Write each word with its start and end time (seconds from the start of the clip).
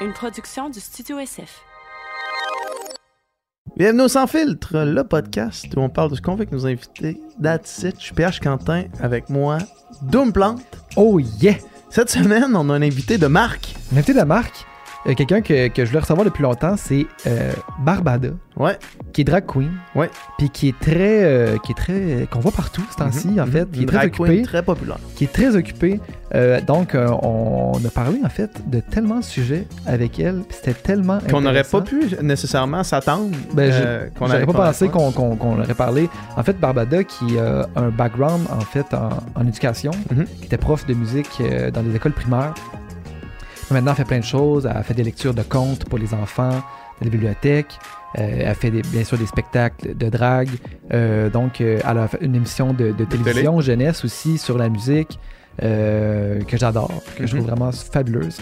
une 0.00 0.12
production 0.12 0.70
du 0.70 0.78
Studio 0.78 1.18
SF. 1.18 1.64
Bienvenue 3.76 4.02
au 4.02 4.08
Sans 4.08 4.26
Filtre, 4.26 4.84
le 4.84 5.02
podcast 5.02 5.66
où 5.76 5.80
on 5.80 5.88
parle 5.88 6.10
de 6.10 6.16
ce 6.16 6.22
qu'on 6.22 6.32
veut 6.32 6.42
avec 6.42 6.52
nos 6.52 6.66
invités. 6.66 7.20
That's 7.42 7.82
it. 7.82 7.96
Je 7.98 8.04
suis 8.04 8.14
PH 8.14 8.40
Quentin 8.40 8.84
avec 9.00 9.28
moi, 9.28 9.58
Doom 10.02 10.32
Plante. 10.32 10.62
Oh 10.96 11.18
yeah! 11.18 11.56
Cette 11.90 12.10
semaine, 12.10 12.54
on 12.54 12.70
a 12.70 12.74
un 12.74 12.82
invité 12.82 13.18
de 13.18 13.26
marque. 13.26 13.74
Un 13.92 13.96
invité 13.96 14.12
de 14.12 14.18
la 14.18 14.24
marque, 14.24 14.66
euh, 15.08 15.14
quelqu'un 15.14 15.40
que, 15.40 15.68
que 15.68 15.84
je 15.84 15.90
voulais 15.90 16.00
recevoir 16.00 16.24
depuis 16.24 16.42
longtemps, 16.42 16.74
c'est 16.76 17.06
euh, 17.26 17.52
Barbada, 17.80 18.28
Ouais, 18.56 18.76
qui 19.12 19.20
est 19.20 19.24
drag 19.24 19.46
queen. 19.46 19.70
Ouais. 19.94 20.10
Puis 20.36 20.50
qui 20.50 20.68
est 20.68 20.78
très. 20.80 21.22
euh, 21.24 21.56
qui 21.58 21.70
est 21.72 21.74
très. 21.76 22.26
qu'on 22.30 22.40
voit 22.40 22.50
partout 22.52 22.82
ce 22.90 22.96
temps-ci, 22.96 23.40
en 23.40 23.46
Mhm. 23.46 23.52
fait. 23.52 23.70
Qui 23.70 23.78
est 23.78 23.82
Une 23.82 23.88
très 23.88 23.96
drag 23.98 24.08
occupé. 24.08 24.28
queen 24.36 24.44
très 24.46 24.62
populaire. 24.64 24.98
Qui 25.14 25.24
est 25.24 25.32
très 25.32 25.54
occupé. 25.54 26.00
Euh, 26.34 26.60
donc, 26.60 26.94
euh, 26.96 27.08
on 27.22 27.72
a 27.86 27.90
parlé, 27.90 28.20
en 28.24 28.28
fait, 28.28 28.50
de 28.68 28.80
tellement 28.80 29.18
de 29.20 29.24
sujets 29.24 29.64
avec 29.86 30.18
elle. 30.18 30.40
Puis 30.48 30.56
c'était 30.60 30.74
tellement. 30.74 31.18
Qu'on 31.30 31.40
n'aurait 31.40 31.62
pas 31.62 31.78
intéressant. 31.78 32.16
pu 32.18 32.24
nécessairement 32.24 32.82
s'attendre. 32.82 33.30
Ben, 33.54 33.72
j'ai- 33.72 33.78
euh, 33.86 34.06
qu'on 34.18 34.26
J'aurais 34.26 34.38
allait- 34.38 34.46
pas 34.46 34.52
pensé 34.66 34.88
qu'on 34.88 35.12
qu'on- 35.12 35.36
qu'on 35.36 35.60
aurait 35.60 35.74
parlé. 35.74 36.08
En 36.36 36.42
fait, 36.42 36.58
Barbada, 36.58 37.04
qui 37.04 37.38
a 37.38 37.66
un 37.76 37.90
background 37.90 38.44
en 38.50 38.60
fait 38.60 38.92
en, 38.92 39.10
en 39.40 39.46
éducation, 39.46 39.92
Mhm. 40.10 40.24
qui 40.40 40.44
était 40.46 40.58
prof 40.58 40.84
de 40.84 40.94
musique 40.94 41.30
euh, 41.40 41.70
dans 41.70 41.82
les 41.82 41.94
écoles 41.94 42.12
primaires. 42.12 42.54
Maintenant, 43.70 43.90
elle 43.92 43.96
fait 43.96 44.04
plein 44.04 44.18
de 44.20 44.24
choses. 44.24 44.68
Elle 44.74 44.82
fait 44.82 44.94
des 44.94 45.04
lectures 45.04 45.34
de 45.34 45.42
contes 45.42 45.84
pour 45.86 45.98
les 45.98 46.14
enfants 46.14 46.50
dans 46.50 47.04
les 47.04 47.10
bibliothèques. 47.10 47.78
Euh, 48.18 48.42
elle 48.46 48.54
fait 48.54 48.70
des- 48.70 48.82
bien 48.82 49.04
sûr 49.04 49.18
des 49.18 49.26
spectacles 49.26 49.94
de 49.96 50.08
drague. 50.08 50.48
Euh, 50.94 51.28
donc, 51.28 51.60
euh, 51.60 51.78
elle 51.88 51.98
a 51.98 52.08
fait 52.08 52.18
une 52.22 52.34
émission 52.34 52.72
de, 52.72 52.92
de 52.92 53.04
télévision 53.04 53.60
jeunesse 53.60 54.04
aussi 54.04 54.38
sur 54.38 54.56
la 54.58 54.68
musique 54.68 55.18
euh, 55.62 56.40
que 56.44 56.56
j'adore, 56.56 57.02
que 57.16 57.26
je 57.26 57.34
Mhm. 57.34 57.42
trouve 57.42 57.50
vraiment 57.50 57.72
fabuleuse. 57.72 58.38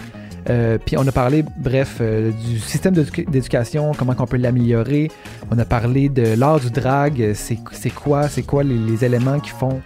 Puis 0.85 0.95
on 0.97 1.05
a 1.05 1.11
parlé, 1.11 1.43
bref, 1.57 1.99
du 2.01 2.57
système 2.59 2.93
d'édu- 2.93 3.25
d'éducation, 3.27 3.91
comment 3.97 4.13
on 4.17 4.25
peut 4.25 4.37
l'améliorer. 4.37 5.11
On 5.51 5.59
a 5.59 5.65
parlé 5.65 6.07
de 6.07 6.35
l'art 6.39 6.61
du 6.61 6.69
drag, 6.71 7.21
euh, 7.21 7.33
c'est 7.35 7.59
c'est 7.73 7.89
quoi, 7.89 8.29
c'est 8.29 8.43
quoi 8.43 8.63
les, 8.63 8.77
les 8.77 9.03
éléments 9.03 9.41
qui 9.41 9.49
font 9.49 9.81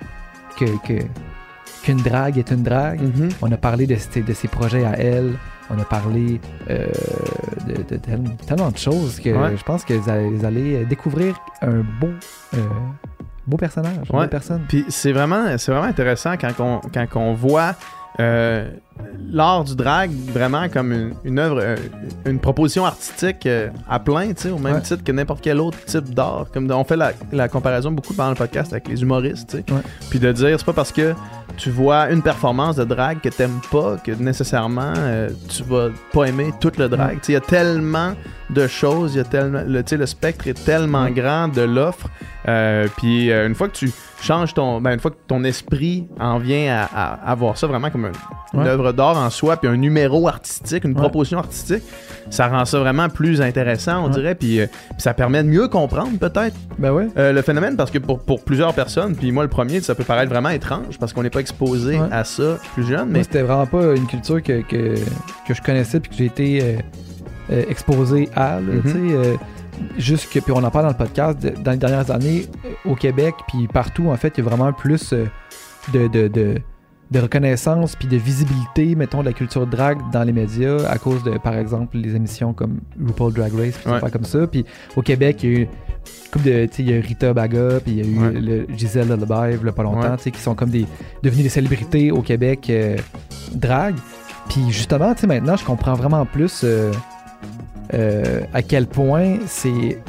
que 0.59 0.65
que- 0.85 1.03
qu'une 1.83 1.97
drague 1.97 2.37
est 2.37 2.51
une 2.51 2.63
drague. 2.63 3.01
Mhm. 3.01 3.29
On 3.41 3.51
a 3.51 3.57
parlé 3.57 3.87
de, 3.87 3.95
ses- 3.95 4.21
de 4.21 4.33
ses 4.33 4.47
projets 4.47 4.85
à 4.85 4.93
elle. 4.99 5.33
On 5.69 5.79
a 5.79 5.85
parlé 5.85 6.41
euh, 6.69 6.87
de, 7.67 7.73
de 7.75 7.95
tel- 7.97 8.23
tellement 8.45 8.71
de 8.71 8.77
choses 8.77 9.19
que 9.19 9.29
Ouais. 9.29 9.55
je 9.57 9.63
pense 9.63 9.85
que 9.85 9.93
vous 9.93 10.09
allez, 10.09 10.29
vous 10.29 10.45
allez 10.45 10.85
découvrir 10.85 11.39
un 11.61 11.77
beau, 11.99 12.09
euh, 12.55 12.57
beau 13.47 13.57
personnage, 13.57 13.95
une 14.09 14.15
Ouais. 14.15 14.21
belle 14.23 14.29
personne. 14.29 14.61
Puis 14.67 14.85
c'est 14.89 15.11
vraiment, 15.13 15.45
intéressant 15.83 16.35
quand 16.37 16.59
on, 16.59 16.81
quand 16.93 17.07
on 17.15 17.33
voit 17.33 17.75
euh, 18.19 18.69
l'art 19.31 19.63
du 19.63 19.75
drag 19.75 20.11
vraiment 20.33 20.67
comme 20.69 20.91
une, 20.91 21.13
une 21.23 21.39
œuvre, 21.39 21.59
euh, 21.61 21.75
une 22.25 22.39
proposition 22.39 22.85
artistique 22.85 23.45
euh, 23.45 23.69
à 23.89 23.99
plein, 23.99 24.29
tu 24.33 24.43
sais, 24.43 24.49
au 24.49 24.57
même 24.59 24.75
Ouais. 24.75 24.81
titre 24.81 25.03
que 25.03 25.11
n'importe 25.11 25.41
quel 25.41 25.59
autre 25.59 25.77
type 25.85 26.13
d'art. 26.13 26.47
Comme 26.53 26.69
on 26.71 26.83
fait 26.83 26.97
la, 26.97 27.11
la 27.31 27.47
comparaison 27.47 27.91
beaucoup 27.91 28.13
pendant 28.13 28.29
le 28.31 28.35
podcast 28.35 28.71
avec 28.73 28.87
les 28.87 29.01
humoristes, 29.01 29.49
tu 29.51 29.57
sais. 29.57 29.73
Ouais. 29.73 29.81
Puis 30.09 30.19
de 30.19 30.31
dire, 30.31 30.59
c'est 30.59 30.65
pas 30.65 30.73
parce 30.73 30.91
que 30.91 31.13
tu 31.57 31.69
vois 31.69 32.09
une 32.09 32.21
performance 32.21 32.77
de 32.77 32.83
drag 32.85 33.19
que 33.19 33.29
t'aimes 33.29 33.59
pas 33.71 33.97
que 34.03 34.11
nécessairement 34.11 34.93
euh, 34.97 35.29
tu 35.49 35.63
vas 35.63 35.89
pas 36.13 36.25
aimer 36.25 36.51
tout 36.59 36.71
le 36.77 36.87
drag. 36.89 37.07
Ouais. 37.09 37.15
Tu 37.15 37.19
sais, 37.23 37.31
Il 37.33 37.35
y 37.35 37.37
a 37.37 37.41
tellement 37.41 38.13
de 38.49 38.67
choses, 38.67 39.13
il 39.13 39.17
y 39.17 39.21
a 39.21 39.23
tellement, 39.25 39.61
le, 39.65 39.83
tu 39.83 39.89
sais, 39.91 39.97
le 39.97 40.05
spectre 40.05 40.47
est 40.47 40.65
tellement 40.65 41.09
grand 41.09 41.47
de 41.47 41.61
l'offre. 41.61 42.09
Euh, 42.47 42.87
puis 42.97 43.31
euh, 43.31 43.47
une 43.47 43.55
fois 43.55 43.67
que 43.67 43.75
tu 43.75 43.91
changes 44.21 44.53
ton, 44.53 44.81
ben, 44.81 44.93
une 44.93 44.99
fois 44.99 45.11
que 45.11 45.17
ton 45.27 45.43
esprit 45.43 46.07
en 46.19 46.37
vient 46.39 46.73
à, 46.93 47.13
à, 47.13 47.31
à 47.31 47.35
voir 47.35 47.57
ça 47.57 47.67
vraiment 47.67 47.89
comme 47.89 48.05
un- 48.05 48.11
une 48.53 48.59
Ouais. 48.59 48.65
Œuvre 48.91 49.13
d'art 49.13 49.17
en 49.17 49.29
soi, 49.29 49.57
puis 49.57 49.67
un 49.69 49.75
numéro 49.77 50.27
artistique, 50.27 50.83
une 50.83 50.91
Ouais. 50.91 50.97
proposition 50.99 51.39
artistique, 51.39 51.83
ça 52.29 52.47
rend 52.47 52.65
ça 52.65 52.79
vraiment 52.79 53.09
plus 53.09 53.41
intéressant, 53.41 54.03
on 54.03 54.07
Ouais. 54.07 54.13
dirait. 54.13 54.35
Puis, 54.35 54.59
euh, 54.61 54.67
puis 54.67 55.01
ça 55.01 55.13
permet 55.13 55.43
de 55.43 55.49
mieux 55.49 55.67
comprendre 55.67 56.17
peut-être 56.19 56.55
Ben 56.77 56.91
ouais. 56.91 57.07
euh, 57.17 57.31
le 57.33 57.41
phénomène 57.41 57.75
parce 57.75 57.91
que 57.91 57.97
pour, 57.97 58.19
pour 58.19 58.43
plusieurs 58.43 58.73
personnes, 58.73 59.15
puis 59.15 59.31
moi 59.31 59.43
le 59.43 59.49
premier, 59.49 59.81
ça 59.81 59.95
peut 59.95 60.03
paraître 60.03 60.29
vraiment 60.31 60.49
étrange 60.49 60.97
parce 60.99 61.13
qu'on 61.13 61.23
n'est 61.23 61.29
pas 61.29 61.39
exposé 61.39 61.99
à 62.11 62.23
ça 62.23 62.57
plus 62.73 62.85
jeune, 62.87 63.09
mais 63.09 63.23
c'était 63.23 63.41
vraiment 63.41 63.65
pas 63.65 63.95
une 63.95 64.07
culture 64.07 64.41
que, 64.43 64.61
que, 64.61 64.95
que 65.47 65.53
je 65.53 65.61
connaissais 65.61 65.99
puis 65.99 66.09
que 66.11 66.17
j'ai 66.17 66.25
été 66.25 66.79
euh, 67.51 67.63
exposé 67.69 68.29
à. 68.35 68.59
là, 68.59 68.73
tu 68.83 68.91
sais, 68.91 69.37
juste 69.97 70.31
que, 70.31 70.39
puis 70.39 70.51
on 70.55 70.63
en 70.63 70.69
parle 70.69 70.85
dans 70.85 70.91
le 70.91 70.97
podcast, 71.05 71.39
de- 71.41 71.49
dans 71.61 71.71
les 71.71 71.77
dernières 71.77 72.09
années, 72.11 72.45
au 72.85 72.95
Québec, 72.95 73.33
puis 73.47 73.67
partout, 73.67 74.09
en 74.09 74.15
fait, 74.15 74.33
il 74.37 74.43
y 74.43 74.47
a 74.47 74.49
vraiment 74.49 74.71
plus 74.73 75.13
de, 75.93 76.07
de, 76.07 76.27
de, 76.27 76.55
de 77.11 77.19
reconnaissance 77.19 77.95
puis 77.95 78.07
de 78.07 78.15
visibilité, 78.17 78.95
mettons, 78.95 79.19
de 79.19 79.25
la 79.25 79.33
culture 79.33 79.67
drag 79.67 79.97
dans 80.13 80.23
les 80.23 80.31
médias 80.31 80.87
à 80.89 80.97
cause 80.97 81.21
de, 81.23 81.37
par 81.37 81.55
exemple, 81.55 81.97
les 81.97 82.15
émissions 82.15 82.53
comme 82.53 82.79
RuPaul 83.05 83.33
Drag 83.33 83.51
Race, 83.53 83.73
puis 83.77 83.85
des 83.85 83.91
Ouais. 83.91 84.11
comme 84.11 84.23
ça. 84.23 84.47
Puis 84.47 84.65
au 84.95 85.01
Québec, 85.01 85.43
il 85.43 85.49
y 85.51 85.55
a 85.55 85.59
eu 85.59 85.67
couple 86.31 86.45
de, 86.45 86.69
il 86.79 86.89
y 86.89 86.93
a 86.93 86.95
eu 86.95 86.99
Rita 87.01 87.33
Baga, 87.33 87.79
puis 87.83 87.91
il 87.91 87.97
y 87.97 88.01
a 88.01 88.05
eu 88.05 88.19
Ouais. 88.33 88.39
le 88.39 88.67
Gisèle 88.77 89.09
Lullaby, 89.09 89.57
il 89.61 89.71
pas 89.73 89.83
longtemps, 89.83 90.11
Ouais. 90.11 90.17
tu 90.17 90.23
sais, 90.23 90.31
qui 90.31 90.39
sont 90.39 90.55
comme 90.55 90.69
des, 90.69 90.85
devenus 91.21 91.43
des 91.43 91.49
célébrités 91.49 92.11
au 92.11 92.21
Québec 92.21 92.67
euh, 92.69 92.95
drag. 93.53 93.95
Puis 94.49 94.71
justement, 94.71 95.13
tu 95.13 95.21
sais, 95.21 95.27
maintenant, 95.27 95.57
je 95.57 95.65
comprends 95.65 95.93
vraiment 95.93 96.25
plus 96.25 96.61
euh, 96.63 96.91
euh, 97.93 98.41
à 98.53 98.61
quel 98.61 98.87
point 98.87 99.39
c'est 99.47 100.01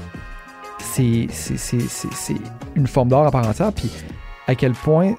c'est 0.79 1.27
c'est- 1.31 1.57
c'est- 1.57 1.89
c'est- 1.89 2.13
c'est 2.13 2.37
une 2.77 2.87
forme 2.87 3.09
d'art 3.09 3.27
à 3.27 3.31
part 3.33 3.49
entière, 3.49 3.73
puis 3.73 3.91
à 4.47 4.55
quel 4.55 4.73
point 4.73 5.15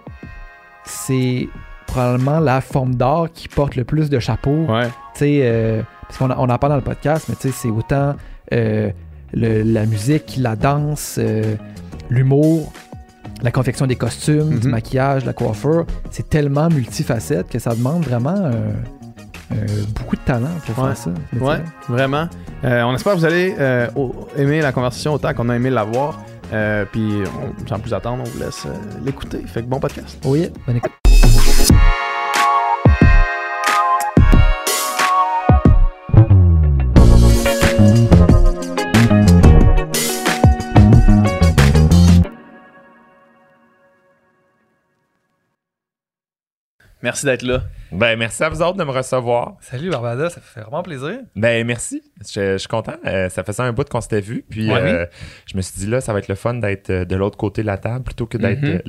c'est 0.85 1.47
probablement 1.87 2.39
la 2.39 2.61
forme 2.61 2.95
d'art 2.95 3.27
qui 3.33 3.47
porte 3.47 3.75
le 3.75 3.83
plus 3.83 4.09
de 4.09 4.19
chapeaux. 4.19 4.65
ouais, 4.67 4.87
Tu 5.13 5.19
sais, 5.19 5.39
euh, 5.43 5.81
parce 6.07 6.17
qu'on 6.17 6.29
en- 6.31 6.35
on 6.37 6.49
en 6.49 6.57
parle 6.57 6.71
dans 6.73 6.77
le 6.77 6.81
podcast, 6.83 7.25
mais 7.29 7.35
tu 7.35 7.49
sais, 7.49 7.53
c'est 7.55 7.69
autant 7.69 8.15
euh, 8.51 8.89
le- 9.33 9.63
la 9.63 9.85
musique, 9.85 10.35
la 10.39 10.55
danse, 10.55 11.15
euh, 11.19 11.55
l'humour, 12.09 12.71
la 13.41 13.51
confection 13.51 13.87
des 13.87 13.95
costumes, 13.95 14.59
du 14.59 14.67
Mhm. 14.67 14.71
maquillage, 14.71 15.25
la 15.25 15.33
coiffure. 15.33 15.85
C'est 16.11 16.29
tellement 16.29 16.67
multifacette 16.69 17.47
que 17.49 17.57
ça 17.59 17.73
demande 17.73 18.03
vraiment 18.03 18.35
euh, 18.37 18.71
beaucoup 19.95 20.15
de 20.15 20.21
talent 20.21 20.47
pour 20.65 20.83
Ouais. 20.83 20.89
faire 20.93 20.97
ça. 20.97 21.11
ouais, 21.39 21.61
vraiment. 21.87 22.27
On 22.63 22.93
espère 22.95 23.13
que 23.13 23.19
vous 23.19 23.25
allez 23.25 23.55
aimer 24.37 24.61
la 24.61 24.71
conversation 24.71 25.13
autant 25.13 25.33
qu'on 25.33 25.49
a 25.49 25.55
aimé 25.55 25.69
l'avoir. 25.69 26.19
Puis 26.91 27.09
on- 27.25 27.67
sans 27.67 27.79
plus 27.79 27.93
attendre, 27.93 28.23
on 28.25 28.29
vous 28.29 28.39
laisse 28.39 28.65
l'écouter. 29.05 29.39
Fait 29.47 29.61
que 29.61 29.67
bon 29.67 29.79
podcast. 29.79 30.17
Yeah, 30.25 30.49
bonne 30.67 30.77
écoute. 30.77 31.12
Merci 47.03 47.25
d'être 47.25 47.43
là. 47.43 47.61
Ben, 47.91 48.17
merci 48.17 48.41
à 48.43 48.49
vous 48.49 48.61
autres 48.61 48.77
de 48.77 48.83
me 48.85 48.91
recevoir. 48.91 49.55
Salut 49.59 49.89
Barbada, 49.89 50.29
ça 50.29 50.39
fait 50.41 50.61
vraiment 50.61 50.81
plaisir. 50.81 51.19
Ben, 51.35 51.67
merci. 51.67 52.01
Je, 52.21 52.53
je 52.53 52.57
suis 52.57 52.67
content. 52.69 52.93
Euh, 53.05 53.27
ça 53.29 53.43
faisait 53.43 53.61
un 53.61 53.73
bout 53.73 53.87
qu'on 53.89 53.99
s'était 54.01 54.21
vu. 54.21 54.45
Puis, 54.49 54.71
Ouais. 54.71 54.79
euh, 54.81 55.05
je 55.45 55.57
me 55.57 55.61
suis 55.61 55.77
dit, 55.79 55.85
là, 55.87 55.99
ça 55.99 56.13
va 56.13 56.19
être 56.19 56.29
le 56.29 56.35
fun 56.35 56.53
d'être 56.55 56.89
euh, 56.89 57.03
de 57.05 57.15
l'autre 57.17 57.37
côté 57.37 57.61
de 57.61 57.67
la 57.67 57.77
table 57.77 58.05
plutôt 58.05 58.25
que 58.25 58.37
d'être 58.37 58.61
Mhm. 58.61 58.81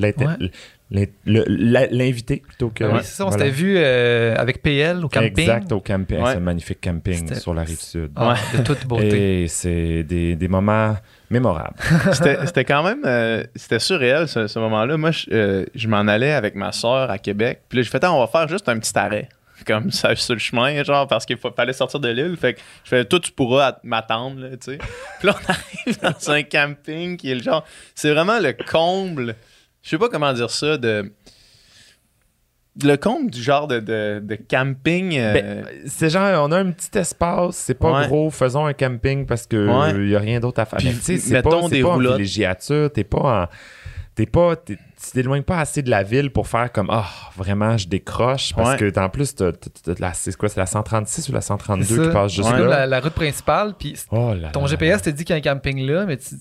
Ouais. 0.97 1.89
l'invité 1.91 2.37
plutôt 2.47 2.69
que. 2.71 2.85
Oui, 2.85 3.01
c'est 3.03 3.17
ça, 3.17 3.27
on 3.27 3.31
Voilà. 3.31 3.47
s'était 3.47 3.57
vu 3.57 3.75
euh, 3.79 4.35
avec 4.37 4.63
PL 4.63 5.05
au 5.05 5.09
camping. 5.09 5.41
Exact, 5.41 5.73
au 5.73 5.81
camping. 5.81 6.19
Ouais. 6.21 6.31
C'est 6.33 6.37
un 6.37 6.41
magnifique 6.41 6.81
camping 6.81 7.15
C'était- 7.15 7.35
sur 7.35 7.53
la 7.53 7.63
rive 7.65 7.81
sud. 7.81 8.13
Ah, 8.15 8.37
De 8.57 8.63
toute 8.63 8.87
beauté. 8.87 9.43
Et 9.43 9.49
c'est 9.49 10.05
des, 10.05 10.37
des 10.37 10.49
moments 10.49 10.95
mémorables. 11.31 11.77
C'était 12.13 12.65
quand 12.65 12.83
même 12.83 13.03
euh, 13.05 13.43
c'était 13.57 13.79
surréel 13.79 14.29
ce, 14.29 14.59
moment-là. 14.59 14.97
Moi, 14.97 15.11
je, 15.11 15.27
euh, 15.33 15.65
je 15.75 15.89
m'en 15.89 16.01
allais 16.07 16.33
avec 16.33 16.55
ma 16.55 16.73
soeur 16.73 17.11
à 17.11 17.19
Québec. 17.19 17.63
Puis 17.69 17.79
là, 17.79 17.83
je 17.83 17.91
fais, 17.91 17.97
Attends, 17.97 18.17
on 18.17 18.21
va 18.21 18.27
faire 18.27 18.49
juste 18.49 18.69
un 18.69 18.79
petit 18.79 18.97
arrêt. 18.99 19.29
Comme 19.67 19.91
ça 19.91 20.15
sur 20.17 20.35
le 20.35 20.41
chemin, 20.41 20.83
genre, 20.83 21.07
parce 21.07 21.25
qu'il 21.25 21.37
fa- 21.37 21.53
fallait 21.53 21.73
sortir 21.73 22.01
de 22.01 22.09
l'île. 22.09 22.37
Fait 22.37 22.55
que 22.55 22.61
je 22.85 22.89
fais, 22.91 23.05
toi, 23.05 23.21
tu 23.21 23.31
pourras 23.33 23.69
at- 23.69 23.81
m'attendre, 23.85 24.41
là, 24.41 24.51
tu 24.51 24.73
sais. 24.73 24.79
Puis 25.21 25.29
là, 25.29 25.35
on 25.35 25.51
arrive 25.53 26.01
dans 26.01 26.31
un 26.31 26.43
camping 26.43 27.17
qui 27.17 27.31
est 27.31 27.37
le 27.37 27.43
genre. 27.43 27.65
C'est 27.95 28.13
vraiment 28.13 28.39
le 28.41 28.53
comble. 28.53 29.37
Je 29.83 29.91
sais 29.91 29.99
pas 29.99 30.09
comment 30.09 30.33
dire 30.33 30.51
ça, 30.51 30.77
de. 30.77 31.13
Le 32.83 32.97
comble 32.97 33.31
du 33.31 33.41
genre 33.41 33.69
de, 33.69 33.79
de, 33.79 34.21
de 34.21 34.35
camping. 34.35 35.17
euh, 35.17 35.33
Ben, 35.35 35.67
c'est 35.87 36.11
genre, 36.11 36.45
on 36.49 36.51
a 36.51 36.59
un 36.59 36.73
petit 36.73 36.99
espace, 36.99 37.55
c'est 37.57 37.75
pas 37.79 38.01
Ouais. 38.01 38.07
gros, 38.09 38.31
faisons 38.31 38.67
un 38.67 38.73
camping 38.73 39.27
parce 39.27 39.47
que 39.47 39.69
Ouais. 39.69 39.93
il 40.05 40.11
y 40.11 40.17
a 40.17 40.19
rien 40.19 40.41
d'autre 40.41 40.61
à 40.61 40.65
faire. 40.65 40.79
Puis, 40.79 40.89
Mais 40.89 40.95
tu 40.95 41.01
sais, 41.01 41.19
c'est 41.19 41.35
mettons 41.35 41.51
pas, 41.51 41.63
c'est 41.69 41.75
des 41.77 41.83
pas 41.83 41.89
en 41.91 41.99
villégiature, 41.99 42.91
t'es 42.93 43.05
pas 43.05 43.43
en. 43.45 43.49
T'es 44.17 44.27
pas. 44.27 44.55
t'es- 44.57 44.77
tu 44.77 45.11
t'éloignes 45.13 45.43
pas 45.43 45.59
assez 45.59 45.83
de 45.83 45.91
la 45.91 46.03
ville 46.03 46.31
pour 46.31 46.47
faire 46.49 46.71
comme 46.73 46.89
Ah, 46.91 47.07
vraiment, 47.37 47.77
je 47.77 47.87
décroche. 47.89 48.55
Parce 48.55 48.81
Ouais. 48.81 48.91
que 48.91 48.99
en 49.01 49.09
plus, 49.09 49.35
t'as- 49.35 49.53
t'as- 49.53 49.95
t'as 49.95 50.01
la- 50.01 50.15
c'est 50.15 50.35
quoi, 50.37 50.49
c'est 50.49 50.59
la 50.61 50.67
136 50.67 51.29
ou 51.29 51.33
la 51.33 51.41
132 51.43 51.85
C'est 51.85 52.03
qui 52.09 52.09
passe 52.13 52.33
juste 52.33 52.47
C'est 52.49 52.55
Ouais. 52.55 52.61
comme 52.61 52.71
là? 52.71 52.79
la, 52.81 52.87
la 52.87 53.01
route 53.01 53.13
principale, 53.13 53.75
puis 53.79 53.95
Oh 54.11 54.33
là 54.35 54.49
ton 54.51 54.63
là 54.63 54.67
GPS 54.69 55.03
te 55.03 55.11
dit 55.11 55.25
qu'il 55.25 55.35
y 55.35 55.39
a 55.39 55.51
un 55.53 55.55
camping 55.55 55.85
là, 55.87 56.07
mais 56.07 56.17
tu, 56.17 56.37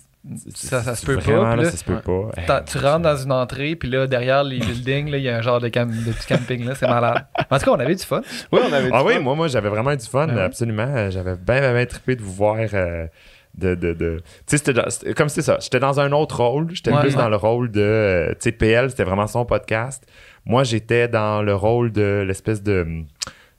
Ça, 0.55 0.81
ça 0.81 0.95
se 0.95 1.05
peut 1.05 1.15
Vraiment, 1.15 1.41
pas. 1.41 1.49
là, 1.49 1.55
puis 1.55 1.63
là, 1.65 1.71
ça 1.71 1.77
se 1.77 1.83
peut 1.83 1.99
pas. 1.99 2.29
t'as- 2.47 2.61
tu 2.61 2.77
rentres 2.77 3.01
dans 3.01 3.17
une 3.17 3.31
entrée, 3.33 3.75
puis 3.75 3.89
là, 3.89 4.07
derrière 4.07 4.43
les 4.45 4.57
buildings, 4.59 5.09
là, 5.11 5.17
il 5.17 5.23
y 5.23 5.29
a 5.29 5.35
un 5.37 5.41
genre 5.41 5.59
de, 5.59 5.67
cam- 5.67 5.89
de 5.91 6.11
petit 6.13 6.27
camping, 6.27 6.65
là, 6.65 6.75
c'est 6.75 6.87
malade. 6.87 7.25
En 7.49 7.57
tout 7.59 7.65
cas, 7.65 7.71
on 7.71 7.79
avait 7.79 7.95
du 7.95 8.03
fun. 8.05 8.21
Oui, 8.51 8.61
on 8.63 8.71
avait 8.71 8.89
Ah 8.93 9.01
du 9.01 9.07
oui, 9.07 9.13
fun. 9.15 9.19
moi, 9.19 9.35
moi 9.35 9.47
j'avais 9.49 9.67
vraiment 9.67 9.93
du 9.93 10.05
fun, 10.05 10.27
Ah 10.29 10.33
ouais. 10.33 10.41
absolument. 10.41 11.09
J'avais 11.09 11.35
bien, 11.35 11.59
bien, 11.59 11.73
bien 11.73 11.85
trippé 11.85 12.15
de 12.15 12.21
vous 12.21 12.31
voir. 12.33 12.57
euh, 12.73 13.07
de, 13.55 13.75
de, 13.75 13.93
de... 13.93 14.23
Tu 14.47 14.57
sais, 14.57 15.13
comme 15.13 15.29
c'est 15.29 15.43
ça. 15.43 15.57
J'étais 15.61 15.79
dans 15.79 15.99
un 15.99 16.11
autre 16.13 16.41
rôle. 16.43 16.69
J'étais 16.73 16.91
Ouais, 16.91 17.01
plus 17.01 17.09
ouais. 17.15 17.21
dans 17.21 17.29
le 17.29 17.35
rôle 17.35 17.69
de. 17.69 17.81
euh, 17.81 18.29
Tu 18.31 18.35
sais, 18.39 18.51
PL, 18.51 18.89
c'était 18.89 19.03
vraiment 19.03 19.27
son 19.27 19.45
podcast. 19.45 20.03
Moi, 20.45 20.63
j'étais 20.63 21.07
dans 21.07 21.43
le 21.43 21.53
rôle 21.53 21.91
de 21.91 22.23
l'espèce 22.25 22.63
de. 22.63 22.83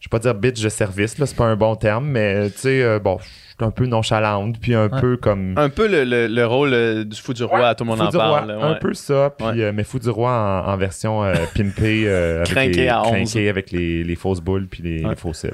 Je 0.00 0.06
vais 0.06 0.10
pas 0.10 0.18
dire 0.18 0.34
bitch 0.34 0.60
de 0.62 0.68
service, 0.68 1.16
là, 1.18 1.26
c'est 1.26 1.36
pas 1.36 1.44
un 1.44 1.54
bon 1.54 1.76
terme, 1.76 2.06
mais 2.06 2.50
tu 2.50 2.58
sais, 2.58 2.82
euh, 2.82 2.98
bon, 2.98 3.18
j'étais 3.54 3.64
un 3.64 3.70
peu 3.70 3.86
nonchalante, 3.86 4.58
puis 4.60 4.74
un 4.74 4.88
Ouais. 4.88 5.00
peu 5.00 5.16
comme. 5.16 5.54
Un 5.56 5.68
peu 5.68 5.86
le, 5.88 6.04
le- 6.04 6.26
le 6.26 6.46
rôle 6.46 6.72
euh, 6.74 7.04
du 7.04 7.16
fou 7.20 7.32
du 7.32 7.44
roi, 7.44 7.60
Ouais, 7.60 7.74
tout 7.74 7.84
le 7.84 7.88
monde 7.90 7.98
Fou 7.98 8.04
en 8.04 8.10
du 8.10 8.16
Roi, 8.16 8.26
parle. 8.46 8.50
Un 8.50 8.74
peu 8.74 8.92
ça, 8.94 9.32
puis 9.36 9.46
Ouais. 9.46 9.60
euh, 9.62 9.72
mais 9.74 9.84
Fou 9.84 9.98
du 9.98 10.10
Roi 10.10 10.30
en, 10.30 10.72
en 10.72 10.76
version 10.76 11.22
euh, 11.24 11.34
pimpée, 11.56 12.04
euh, 12.06 12.38
avec 12.42 12.48
Crinqué 12.50 12.80
les, 12.82 12.88
à 12.88 13.02
11. 13.02 13.10
crinqué 13.12 13.48
avec 13.48 13.70
les, 13.70 14.02
les 14.04 14.16
fausses 14.16 14.40
boules 14.40 14.66
puis 14.66 14.82
les, 14.82 15.02
Ouais. 15.04 15.10
les 15.10 15.16
faux 15.16 15.32
cils. 15.32 15.52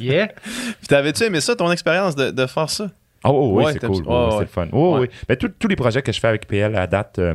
yeah. 0.00 0.28
Puis 0.28 0.88
t'avais-tu 0.88 1.24
aimé 1.24 1.40
ça, 1.40 1.54
ton 1.54 1.70
expérience 1.70 2.16
de, 2.16 2.30
de 2.30 2.46
faire 2.46 2.70
ça? 2.70 2.86
Oh, 3.24 3.30
oh, 3.32 3.50
oui, 3.58 3.64
Ouais, 3.64 3.72
c'est 3.72 3.80
cool. 3.84 3.96
c'est 3.96 4.40
le 4.40 4.46
fun. 4.46 4.68
Oh, 4.72 4.94
Ouais. 4.94 5.00
oui. 5.00 5.08
Mais 5.28 5.36
tous- 5.36 5.50
tous 5.58 5.66
les 5.68 5.74
projets 5.76 6.02
que 6.02 6.12
je 6.12 6.20
fais 6.20 6.28
avec 6.28 6.46
PL 6.46 6.76
à 6.76 6.86
date, 6.86 7.18
euh, 7.18 7.34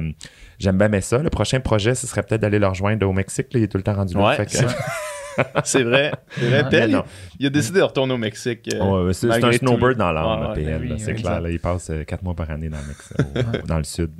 j'aime 0.57 0.77
bien 0.77 0.87
mais 0.87 1.01
ça. 1.01 1.17
Le 1.17 1.29
prochain 1.29 1.59
projet, 1.59 1.93
ce 1.93 2.07
serait 2.07 2.23
peut-être 2.23 2.39
d'aller 2.41 2.57
le 2.59 2.67
rejoindre 2.67 3.05
au 3.07 3.11
Mexique. 3.11 3.47
là. 3.53 3.59
il 3.59 3.63
est 3.63 3.67
tout 3.67 3.77
le 3.77 3.83
temps 3.83 3.93
rendu 3.93 4.15
là. 4.15 4.27
Ouais, 4.29 4.35
Fait 4.37 4.45
que- 4.45 4.57
c'est- 5.63 5.83
vrai. 5.83 6.11
C'est 6.31 6.49
vrai. 6.61 6.87
Non. 6.87 7.03
il, 7.39 7.47
a 7.47 7.49
décidé 7.49 7.79
de 7.79 7.83
retourner 7.83 8.13
au 8.13 8.17
Mexique. 8.17 8.69
euh, 8.73 9.07
ouais, 9.07 9.13
c'est 9.13 9.29
un 9.43 9.51
snowbird 9.51 9.97
dans 9.97 10.11
l'âme, 10.11 10.49
ouais, 10.49 10.53
PL. 10.55 10.79
ben 10.81 10.91
oui, 10.91 10.99
c'est 10.99 11.13
oui, 11.13 11.21
clair. 11.21 11.41
là, 11.41 11.49
il 11.49 11.59
passe 11.59 11.89
euh, 11.89 12.03
quatre 12.03 12.23
mois 12.23 12.33
par 12.35 12.49
année 12.51 12.69
dans, 12.69 12.77
le 12.77 12.87
Mexique, 12.87 13.57
au- 13.63 13.67
dans 13.67 13.77
le 13.77 13.83
sud. 13.83 14.11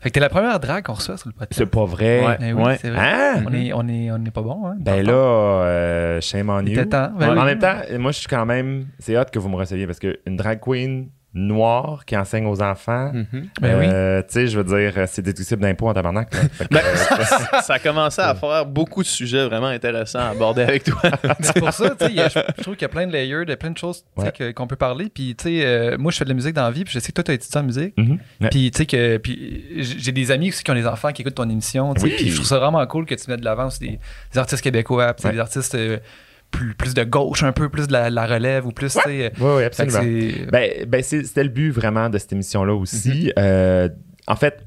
Fait 0.00 0.10
que 0.10 0.14
t'es 0.14 0.20
la 0.20 0.28
première 0.28 0.60
drague 0.60 0.84
qu'on 0.84 0.92
reçoit 0.92 1.16
sur 1.16 1.28
le 1.28 1.32
podcast. 1.34 1.54
C'est 1.58 1.66
pas 1.66 1.84
vrai. 1.84 2.24
Ouais. 2.24 2.36
Eh 2.40 2.52
oui, 2.52 2.72
c'est 2.80 2.90
vrai. 2.90 3.00
Hein? 3.00 3.44
On 3.48 3.52
est, 3.52 3.72
on 3.72 3.88
est, 3.88 4.10
on 4.12 4.24
est 4.24 4.30
pas 4.30 4.42
bon, 4.42 4.66
hein? 4.66 4.76
Ben 4.78 5.04
là, 5.04 5.12
euh, 5.12 6.20
shame 6.20 6.50
on 6.50 6.60
you. 6.64 6.84
temps. 6.84 7.10
Ben 7.18 7.26
Ouais. 7.30 7.32
oui. 7.34 7.38
En 7.40 7.44
même 7.44 7.58
temps, 7.58 7.74
moi, 7.98 8.12
je 8.12 8.18
suis 8.18 8.28
quand 8.28 8.46
même. 8.46 8.86
C'est 9.00 9.18
hot 9.18 9.24
que 9.32 9.40
vous 9.40 9.48
me 9.48 9.56
receviez 9.56 9.86
parce 9.86 9.98
qu'une 9.98 10.36
drag 10.36 10.60
queen 10.60 11.08
noire 11.34 12.04
qui 12.06 12.16
enseigne 12.16 12.46
aux 12.46 12.62
enfants, 12.62 13.12
Mhm. 13.12 13.48
Ben 13.60 13.78
oui. 13.78 13.86
euh, 13.86 14.22
tu 14.22 14.28
sais, 14.30 14.46
je 14.48 14.58
veux 14.58 14.64
dire, 14.64 15.04
c'est 15.06 15.20
déductible 15.22 15.60
d'impôts 15.62 15.88
en 15.88 15.94
tabarnak. 15.94 16.30
que, 16.30 16.36
Ben, 16.70 16.80
euh, 16.82 17.24
ça 17.62 17.74
a 17.74 17.78
commencé 17.78 18.20
à 18.22 18.34
faire 18.34 18.64
beaucoup 18.64 19.02
de 19.02 19.06
sujets 19.08 19.44
vraiment 19.44 19.66
intéressants 19.66 20.20
à 20.20 20.28
aborder 20.28 20.62
avec 20.62 20.84
toi. 20.84 21.00
C'est 21.40 21.58
pour 21.58 21.72
ça, 21.72 21.90
tu 21.90 22.06
sais, 22.06 22.12
je, 22.14 22.40
je 22.56 22.62
trouve 22.62 22.74
qu'il 22.76 22.82
y 22.82 22.86
a 22.86 22.88
plein 22.88 23.06
de 23.06 23.12
layers, 23.12 23.44
de 23.44 23.54
plein 23.54 23.70
de 23.70 23.78
choses 23.78 24.04
Ouais. 24.16 24.32
qu'on 24.54 24.66
peut 24.66 24.76
parler. 24.76 25.10
Puis, 25.14 25.34
tu 25.36 25.44
sais, 25.44 25.64
euh, 25.66 25.96
moi, 25.98 26.10
je 26.12 26.16
fais 26.16 26.24
de 26.24 26.30
la 26.30 26.34
musique 26.34 26.54
dans 26.54 26.62
la 26.64 26.70
vie, 26.70 26.84
puis 26.84 26.94
je 26.94 26.98
sais 26.98 27.08
que 27.08 27.14
toi, 27.14 27.24
tu 27.24 27.30
as 27.30 27.34
étudié 27.34 27.60
en 27.60 27.64
musique. 27.64 27.94
mhm. 27.98 28.18
Ouais. 28.40 28.48
Puis, 28.50 28.70
tu 28.70 28.78
sais, 28.78 28.86
que 28.86 29.18
puis 29.18 29.64
j'ai 29.76 30.12
des 30.12 30.30
amis 30.30 30.48
aussi 30.48 30.64
qui 30.64 30.70
ont 30.70 30.74
des 30.74 30.86
enfants 30.86 31.12
qui 31.12 31.22
écoutent 31.22 31.34
ton 31.34 31.48
émission. 31.50 31.92
tu 31.94 32.00
sais, 32.00 32.06
Oui. 32.06 32.14
Puis, 32.16 32.30
je 32.30 32.34
trouve 32.36 32.46
ça 32.46 32.58
vraiment 32.58 32.84
cool 32.86 33.04
que 33.04 33.14
tu 33.14 33.30
mettes 33.30 33.40
de 33.40 33.44
l'avant 33.44 33.66
aussi 33.66 33.80
des, 33.80 33.98
des 34.32 34.38
artistes 34.38 34.62
québécois, 34.62 35.12
puis 35.14 35.26
Ouais. 35.26 35.32
des 35.34 35.40
artistes 35.40 35.74
euh, 35.74 35.98
plus, 36.50 36.74
plus 36.74 36.94
de 36.94 37.04
gauche, 37.04 37.42
un 37.42 37.52
peu 37.52 37.68
plus 37.68 37.86
de 37.86 37.92
la, 37.92 38.10
la 38.10 38.26
relève 38.26 38.66
ou 38.66 38.72
plus, 38.72 38.92
tu 38.92 39.00
sais. 39.00 39.32
Oui, 39.40 39.50
oui, 39.58 39.64
absolument. 39.64 40.00
c'est- 40.00 40.50
Ben, 40.50 40.70
ben 40.86 41.02
c'est- 41.02 41.24
c'était 41.24 41.44
le 41.44 41.50
but 41.50 41.70
vraiment 41.70 42.08
de 42.10 42.18
cette 42.18 42.32
émission-là 42.32 42.74
aussi. 42.74 43.32
Euh, 43.38 43.88
en 44.26 44.36
fait, 44.36 44.64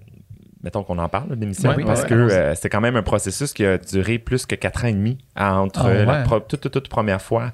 mettons 0.64 0.84
qu'on 0.84 1.00
en 1.00 1.10
parle 1.10 1.30
là, 1.30 1.36
de 1.36 1.42
l'émission, 1.42 1.70
Ouais, 1.70 1.76
oui, 1.78 1.84
parce 1.86 2.04
ouais, 2.04 2.08
que 2.10 2.14
euh, 2.14 2.54
c'est 2.56 2.70
quand 2.70 2.82
même 2.82 2.96
un 2.96 3.02
processus 3.02 3.52
qui 3.52 3.66
a 3.66 3.78
duré 3.80 4.20
plus 4.20 4.46
que 4.46 4.54
quatre 4.56 4.86
ans 4.86 4.90
et 4.90 4.94
demi 4.94 5.18
entre 5.36 5.86
Ah, 5.88 5.94
la 5.94 6.18
ouais. 6.20 6.24
pro- 6.24 6.40
toute, 6.40 6.62
toute, 6.62 6.72
toute 6.72 6.88
première 6.88 7.22
fois 7.22 7.52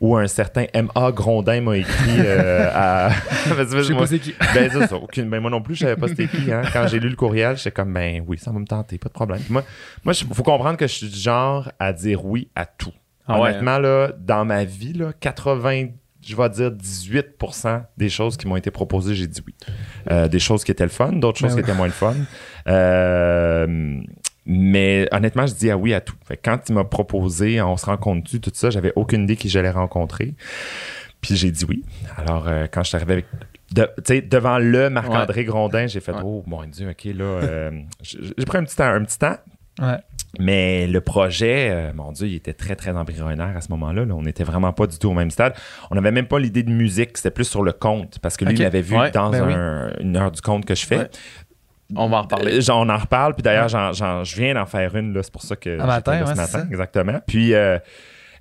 où 0.00 0.16
un 0.16 0.26
certain 0.26 0.66
M.A. 0.74 1.10
Grondin 1.12 1.60
m'a 1.60 1.76
écrit 1.76 2.18
euh, 2.18 2.68
à... 2.74 3.10
Je 3.46 3.82
sais 3.82 3.92
moi- 3.92 4.02
pas 4.02 4.06
c'est 4.08 4.18
qui. 4.18 4.34
ben, 4.54 4.70
c'est 4.72 4.86
ça, 4.88 4.96
aucune- 4.96 5.30
ben, 5.30 5.40
moi 5.40 5.50
non 5.50 5.60
plus, 5.62 5.74
je 5.76 5.80
savais 5.80 5.96
pas 5.96 6.08
c'était 6.08 6.26
qui. 6.26 6.52
Hein. 6.52 6.62
Quand 6.72 6.86
j'ai 6.88 6.98
lu 7.00 7.08
le 7.08 7.16
courriel, 7.16 7.56
j'étais 7.56 7.70
comme, 7.72 7.92
ben 7.94 8.22
oui, 8.26 8.38
ça 8.38 8.50
va 8.50 8.58
me 8.58 8.66
tenter, 8.66 8.98
pas 8.98 9.08
de 9.08 9.14
problème. 9.14 9.40
Puis 9.40 9.52
Moi, 9.52 9.62
moi, 10.04 10.14
il 10.20 10.34
faut 10.34 10.42
comprendre 10.42 10.76
que 10.76 10.86
je 10.86 10.92
suis 10.92 11.08
du 11.08 11.18
genre 11.18 11.70
à 11.78 11.92
dire 11.92 12.24
oui 12.24 12.48
à 12.56 12.66
tout. 12.66 12.92
Ah 13.28 13.40
ouais, 13.40 13.50
Honnêtement, 13.50 13.78
là, 13.78 14.10
dans 14.18 14.44
ma 14.44 14.64
vie, 14.64 14.92
là, 14.94 15.12
80, 15.20 15.88
je 16.26 16.34
vais 16.36 16.48
dire 16.50 16.70
18% 16.72 17.82
des 17.96 18.08
choses 18.08 18.36
qui 18.36 18.46
m'ont 18.48 18.56
été 18.56 18.70
proposées, 18.70 19.14
j'ai 19.14 19.26
dit 19.26 19.42
oui. 19.46 19.54
Euh, 20.10 20.28
des 20.28 20.38
choses 20.38 20.64
qui 20.64 20.70
étaient 20.72 20.84
le 20.84 20.90
fun, 20.90 21.12
d'autres 21.12 21.40
Ben 21.42 21.48
choses 21.48 21.56
oui. 21.56 21.62
qui 21.62 21.68
étaient 21.70 21.76
moins 21.76 21.86
le 21.86 21.92
fun. 21.92 22.14
Euh, 22.66 24.00
mais 24.46 25.08
honnêtement, 25.12 25.46
je 25.46 25.54
dis 25.54 25.70
ah 25.70 25.76
oui 25.76 25.92
à 25.94 26.00
tout. 26.00 26.16
Fait 26.26 26.36
que 26.36 26.42
quand 26.44 26.58
il 26.68 26.74
m'a 26.74 26.84
proposé, 26.84 27.60
on 27.60 27.76
se 27.76 27.86
rencontre-tu, 27.86 28.40
tout 28.40 28.50
ça, 28.54 28.70
j'avais 28.70 28.92
aucune 28.96 29.24
idée 29.24 29.36
qui 29.36 29.48
j'allais 29.48 29.70
rencontrer. 29.70 30.34
Puis 31.20 31.36
j'ai 31.36 31.50
dit 31.50 31.64
oui. 31.68 31.84
Alors, 32.16 32.46
euh, 32.48 32.66
quand 32.70 32.82
je 32.82 32.88
suis 32.88 32.96
arrivé 32.96 33.12
avec. 33.14 33.26
de- 33.72 33.90
tu 33.98 34.02
sais, 34.06 34.20
devant 34.22 34.58
le 34.58 34.88
Marc-André 34.88 35.44
Grondin, 35.44 35.86
j'ai 35.86 36.00
fait 36.00 36.12
Ouais. 36.12 36.20
Oh 36.24 36.42
mon 36.46 36.64
Dieu, 36.64 36.88
OK, 36.88 37.04
là. 37.14 37.70
j'ai 38.02 38.18
j'ai 38.38 38.44
pris 38.46 38.58
un 38.58 38.64
petit 38.64 38.76
temps. 38.76 38.84
Un 38.86 39.04
petit 39.04 39.18
temps 39.18 39.36
Ouais. 39.80 39.98
Mais 40.38 40.86
le 40.86 41.00
projet, 41.00 41.70
euh, 41.70 41.92
mon 41.94 42.12
Dieu, 42.12 42.26
il 42.28 42.34
était 42.34 42.52
très, 42.52 42.76
très 42.76 42.90
embryonnaire 42.90 43.56
à 43.56 43.60
ce 43.60 43.70
moment-là. 43.70 44.04
là. 44.04 44.14
On 44.14 44.22
n'était 44.22 44.44
vraiment 44.44 44.72
pas 44.72 44.86
du 44.86 44.98
tout 44.98 45.08
au 45.08 45.14
même 45.14 45.30
stade. 45.30 45.54
On 45.90 45.94
n'avait 45.94 46.12
même 46.12 46.26
pas 46.26 46.38
l'idée 46.38 46.62
de 46.62 46.70
musique. 46.70 47.16
C'était 47.16 47.30
plus 47.30 47.46
sur 47.46 47.62
le 47.62 47.72
compte. 47.72 48.18
Parce 48.18 48.36
que 48.36 48.44
lui, 48.44 48.54
il 48.54 48.62
m'avait 48.62 48.82
vu 48.82 48.96
Ouais, 48.96 49.10
dans 49.10 49.30
ben 49.30 49.46
oui. 49.46 50.02
une 50.04 50.16
heure 50.16 50.30
du 50.30 50.40
compte 50.42 50.64
que 50.66 50.74
je 50.74 50.84
fais. 50.86 50.98
Ouais. 50.98 51.10
On 51.96 52.08
va 52.10 52.18
en 52.18 52.22
reparler. 52.22 52.58
Euh, 52.68 52.72
on 52.74 52.88
en 52.90 52.98
reparle. 52.98 53.34
Puis 53.34 53.42
d'ailleurs, 53.42 53.68
je 53.68 54.36
viens 54.36 54.54
d'en 54.54 54.66
faire 54.66 54.94
une. 54.94 55.18
C'est 55.22 55.32
pour 55.32 55.42
ça 55.42 55.56
que 55.56 55.70
j'étais 55.70 55.86
matin, 55.86 56.26
ce 56.26 56.34
matin. 56.34 56.66
Exactement. 56.68 57.18
Puis 57.26 57.54
euh, 57.54 57.78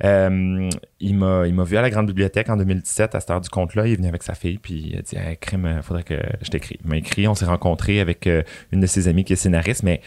euh, 0.04 0.70
il 1.00 1.16
m'a 1.18 1.48
il 1.48 1.54
m'a 1.56 1.64
vu 1.64 1.78
à 1.78 1.82
la 1.82 1.90
Grande 1.90 2.08
Bibliothèque 2.08 2.50
en 2.50 2.58
2017 2.58 3.16
à 3.16 3.20
cette 3.22 3.30
heure 3.30 3.42
du 3.42 3.50
compte-là. 3.50 3.88
Il 3.88 3.94
est 3.94 3.96
venu 3.96 4.10
avec 4.10 4.24
sa 4.24 4.34
fille. 4.36 4.58
Puis 4.58 4.90
il 4.92 4.98
a 5.00 5.02
dit 5.02 5.16
hey, 5.16 5.38
Crime, 5.38 5.76
il 5.78 5.82
faudrait 5.82 6.04
que 6.04 6.20
je 6.42 6.50
t'écris. 6.50 6.78
Il 6.84 6.90
m'a 6.90 6.98
écrit. 6.98 7.28
On 7.28 7.36
s'est 7.36 7.46
rencontrés 7.46 8.02
avec 8.02 8.28
euh, 8.28 8.44
une 8.74 8.82
de 8.82 8.86
ses 8.88 9.08
amies 9.08 9.24
qui 9.24 9.34
est 9.34 9.38
scénariste. 9.38 9.84
Mais 9.84 10.02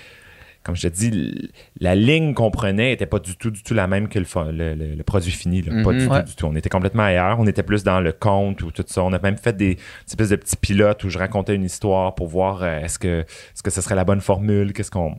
comme 0.63 0.77
je 0.77 0.89
te 0.89 0.93
dis, 0.95 1.51
la 1.81 1.95
ligne 1.95 2.35
qu'on 2.35 2.51
prenait 2.51 2.93
était 2.93 3.07
pas 3.07 3.19
du 3.19 3.35
tout, 3.37 3.51
du 3.51 3.63
tout 3.63 3.73
la 3.73 3.87
même 3.87 4.09
que 4.09 4.19
le, 4.19 4.27
le, 4.53 4.75
le- 4.75 4.95
le 4.95 5.03
produit 5.03 5.31
fini. 5.33 5.63
là. 5.63 5.83
Pas 5.83 5.93
du 5.93 6.07
Ouais. 6.07 6.21
tout, 6.23 6.29
du 6.29 6.35
tout. 6.37 6.47
On 6.47 6.55
était 6.55 6.69
complètement 6.69 7.05
ailleurs. 7.05 7.41
On 7.41 7.47
était 7.47 7.63
plus 7.63 7.83
dans 7.83 8.01
le 8.01 8.13
conte 8.13 8.63
ou 8.63 8.71
tout 8.71 8.85
ça. 8.87 9.03
On 9.03 9.13
a 9.13 9.19
même 9.19 9.39
fait 9.39 9.57
des 9.57 9.79
espèces 10.07 10.29
de 10.29 10.37
petits 10.37 10.57
pilotes 10.57 11.03
où 11.05 11.09
je 11.09 11.19
racontais 11.19 11.55
une 11.55 11.65
histoire 11.65 12.15
pour 12.15 12.29
voir 12.29 12.63
euh, 12.63 12.81
est-ce 12.81 12.99
que, 12.99 13.21
est-ce 13.21 13.63
que 13.63 13.71
ce 13.71 13.81
serait 13.81 13.95
la 13.95 14.05
bonne 14.05 14.21
formule, 14.21 14.73
qu'est-ce 14.75 14.91
qu'on. 14.91 15.15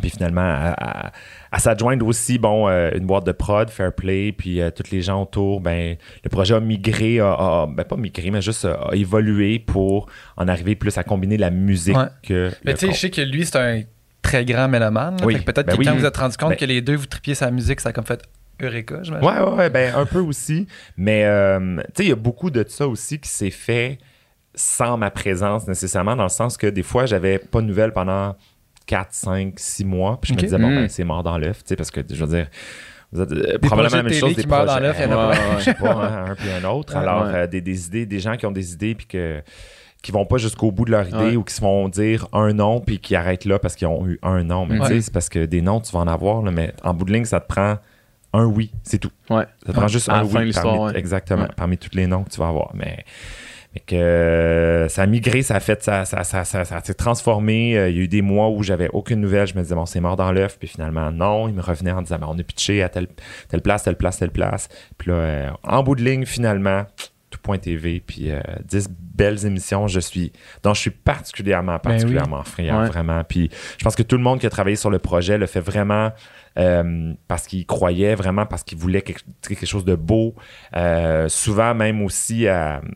Puis 0.00 0.10
finalement, 0.10 0.40
à, 0.40 0.74
à- 1.08 1.12
à 1.52 1.58
s'adjoindre 1.60 2.04
aussi, 2.06 2.36
bon, 2.38 2.66
euh, 2.68 2.90
une 2.96 3.06
boîte 3.06 3.24
de 3.26 3.30
prod, 3.30 3.70
Fair 3.70 3.92
Play, 3.94 4.32
puis 4.32 4.60
euh, 4.60 4.70
tous 4.72 4.90
les 4.90 5.02
gens 5.02 5.22
autour, 5.22 5.60
ben, 5.60 5.96
le 6.24 6.28
projet 6.30 6.54
a 6.54 6.58
migré, 6.60 7.20
a, 7.20 7.30
a- 7.32 7.66
ben 7.68 7.84
pas 7.84 7.96
migré, 7.96 8.32
mais 8.32 8.42
juste 8.42 8.64
a 8.64 8.88
évolué 8.92 9.60
pour 9.60 10.08
en 10.36 10.48
arriver 10.48 10.74
plus 10.74 10.98
à 10.98 11.04
combiner 11.04 11.36
la 11.36 11.50
musique 11.50 11.96
Ouais. 11.96 12.06
que. 12.24 12.50
Mais 12.64 12.74
tu 12.74 12.86
sais, 12.88 12.92
je 12.92 12.98
sais 12.98 13.10
que 13.10 13.20
lui, 13.20 13.46
c'est 13.46 13.56
un 13.56 13.82
très 14.24 14.44
grand 14.44 14.66
mélomane. 14.68 15.16
Oui. 15.24 15.38
Peut-être 15.40 15.66
Ben 15.66 15.74
que 15.74 15.78
oui. 15.78 15.84
quand 15.86 15.92
vous 15.92 16.00
vous 16.00 16.06
êtes 16.06 16.16
rendu 16.16 16.36
compte 16.36 16.50
Ben- 16.50 16.56
que 16.58 16.64
les 16.64 16.80
deux, 16.80 16.96
vous 16.96 17.06
tripiez 17.06 17.34
sa 17.36 17.50
musique, 17.50 17.80
ça 17.80 17.90
a 17.90 17.92
comme 17.92 18.04
fait 18.06 18.22
Eureka, 18.62 18.96
j'imagine. 19.02 19.26
Ouais, 19.28 19.40
ouais, 19.40 19.52
ouais, 19.56 19.70
ben 19.70 19.94
un 19.96 20.06
peu 20.06 20.18
aussi. 20.20 20.66
Mais 20.96 21.24
euh, 21.24 21.76
tu 21.78 21.82
sais, 21.96 22.02
il 22.04 22.08
y 22.08 22.12
a 22.12 22.16
beaucoup 22.16 22.50
de 22.50 22.64
ça 22.68 22.86
aussi 22.88 23.18
qui 23.18 23.28
s'est 23.28 23.50
fait 23.50 23.98
sans 24.54 24.96
ma 24.96 25.10
présence 25.10 25.66
nécessairement, 25.66 26.14
dans 26.16 26.22
le 26.24 26.28
sens 26.28 26.56
que 26.56 26.66
des 26.68 26.82
fois, 26.84 27.06
j'avais 27.06 27.38
pas 27.38 27.60
de 27.60 27.66
nouvelles 27.66 27.92
pendant 27.92 28.36
4, 28.86 29.08
5, 29.12 29.54
6 29.56 29.84
mois. 29.84 30.18
Puis 30.20 30.28
je 30.30 30.34
me 30.34 30.40
disais, 30.40 30.58
bon, 30.58 30.68
Mm. 30.70 30.74
ben, 30.76 30.88
c'est 30.88 31.04
mort 31.04 31.22
dans 31.24 31.36
l'œuf, 31.38 31.58
tu 31.64 31.68
sais, 31.70 31.76
parce 31.76 31.90
que 31.90 32.00
je 32.08 32.24
veux 32.24 32.36
dire. 32.36 32.48
Vous 33.12 33.20
êtes 33.20 33.32
euh, 33.32 33.58
probablement 33.58 33.96
la 33.96 34.02
même 34.02 34.12
chose 34.12 34.34
des 34.34 34.42
qui 34.42 34.48
dans 34.48 34.64
il 34.64 34.68
y 34.68 34.70
en 34.72 34.74
a 34.76 34.80
Ouais, 34.90 34.94
plein. 35.06 35.28
ouais, 35.30 35.36
je 35.58 35.64
sais 35.64 35.74
pas, 35.74 35.92
hein, 35.92 36.24
un 36.30 36.34
puis 36.34 36.48
un 36.50 36.64
autre. 36.68 36.96
Alors, 36.96 37.26
ouais. 37.26 37.32
euh, 37.34 37.46
des, 37.46 37.60
des 37.60 37.86
idées, 37.86 38.06
des 38.06 38.18
gens 38.18 38.36
qui 38.36 38.44
ont 38.46 38.50
des 38.50 38.72
idées 38.72 38.94
puis 38.96 39.06
que 39.06 39.40
qui 40.04 40.12
vont 40.12 40.26
pas 40.26 40.36
jusqu'au 40.36 40.70
bout 40.70 40.84
de 40.84 40.90
leur 40.92 41.08
idée 41.08 41.16
Ouais. 41.16 41.36
ou 41.36 41.42
qui 41.42 41.54
se 41.54 41.60
font 41.60 41.88
dire 41.88 42.28
un 42.32 42.52
nom 42.52 42.78
puis 42.80 42.98
qui 43.00 43.16
arrêtent 43.16 43.46
là 43.46 43.58
parce 43.58 43.74
qu'ils 43.74 43.88
ont 43.88 44.06
eu 44.06 44.18
un 44.22 44.44
nom. 44.44 44.66
Mais 44.66 44.78
Ouais. 44.78 44.86
tu 44.86 44.94
sais, 44.94 45.00
c'est 45.00 45.12
parce 45.12 45.28
que 45.28 45.44
des 45.46 45.62
noms, 45.62 45.80
tu 45.80 45.90
vas 45.92 46.00
en 46.00 46.06
avoir, 46.06 46.42
là, 46.42 46.50
mais 46.50 46.72
en 46.84 46.92
bout 46.94 47.06
de 47.06 47.12
ligne, 47.12 47.24
ça 47.24 47.40
te 47.40 47.46
prend 47.48 47.78
un 48.34 48.44
oui, 48.44 48.70
c'est 48.82 48.98
tout. 48.98 49.10
Ouais. 49.30 49.44
Ça 49.64 49.72
te 49.72 49.76
prend 49.78 49.88
juste 49.88 50.08
À 50.08 50.16
un 50.18 50.24
oui 50.24 50.52
parmi, 50.52 50.94
exactement, 50.96 51.46
parmi 51.56 51.78
tous 51.78 51.94
les 51.96 52.06
noms 52.06 52.22
que 52.24 52.30
tu 52.30 52.38
vas 52.38 52.48
avoir. 52.48 52.72
Mais, 52.74 53.04
mais 53.74 53.80
que 53.86 53.94
euh, 53.94 54.88
ça 54.88 55.02
a 55.02 55.06
migré, 55.06 55.42
ça 55.42 55.54
a 55.56 55.60
fait, 55.60 55.82
ça, 55.82 56.04
ça, 56.04 56.22
ça, 56.24 56.44
s'est 56.44 56.94
transformé. 56.94 57.78
Euh, 57.78 57.88
Il 57.90 57.96
y 57.96 58.00
a 58.00 58.02
eu 58.02 58.08
des 58.08 58.22
mois 58.22 58.50
où 58.50 58.62
j'avais 58.62 58.88
aucune 58.92 59.20
nouvelle. 59.20 59.46
Je 59.46 59.54
me 59.54 59.62
disais, 59.62 59.74
bon, 59.74 59.86
c'est 59.86 60.00
mort 60.00 60.16
dans 60.16 60.32
l'œuf. 60.32 60.58
Puis 60.58 60.68
finalement, 60.68 61.10
non. 61.12 61.48
Il 61.48 61.54
me 61.54 61.62
revenait 61.62 61.92
en 61.92 62.02
disant, 62.02 62.18
ben, 62.18 62.26
on 62.28 62.38
a 62.38 62.42
pitché 62.42 62.82
à 62.82 62.88
telle, 62.88 63.06
telle 63.48 63.62
place, 63.62 63.84
telle 63.84 63.96
place, 63.96 64.18
telle 64.18 64.30
place. 64.32 64.68
Puis 64.98 65.10
là, 65.10 65.16
euh, 65.16 65.50
en 65.62 65.82
bout 65.82 65.94
de 65.94 66.02
ligne, 66.02 66.26
finalement, 66.26 66.84
tout.tv, 67.38 68.02
puis 68.06 68.30
euh, 68.30 68.40
10 68.64 68.88
belles 69.14 69.44
émissions, 69.46 69.86
je 69.86 70.00
suis, 70.00 70.32
dont 70.62 70.74
je 70.74 70.80
suis 70.80 70.90
particulièrement, 70.90 71.72
Ben 71.72 71.80
oui. 71.84 71.90
particulièrement 71.96 72.42
fier, 72.44 72.76
Ouais. 72.76 72.86
vraiment. 72.86 73.22
Puis 73.24 73.50
je 73.78 73.84
pense 73.84 73.96
que 73.96 74.02
tout 74.02 74.16
le 74.16 74.22
monde 74.22 74.40
qui 74.40 74.46
a 74.46 74.50
travaillé 74.50 74.76
sur 74.76 74.90
le 74.90 74.98
projet 74.98 75.38
le 75.38 75.46
fait 75.46 75.60
vraiment 75.60 76.12
euh, 76.58 77.12
parce 77.28 77.46
qu'il 77.46 77.66
croyait, 77.66 78.14
vraiment 78.14 78.46
parce 78.46 78.62
qu'il 78.62 78.78
voulait 78.78 79.02
quelque, 79.02 79.22
quelque 79.42 79.66
chose 79.66 79.84
de 79.84 79.94
beau. 79.96 80.34
Euh, 80.76 81.28
souvent, 81.28 81.74
même 81.74 82.02
aussi, 82.02 82.46
à, 82.46 82.80
tu 82.82 82.90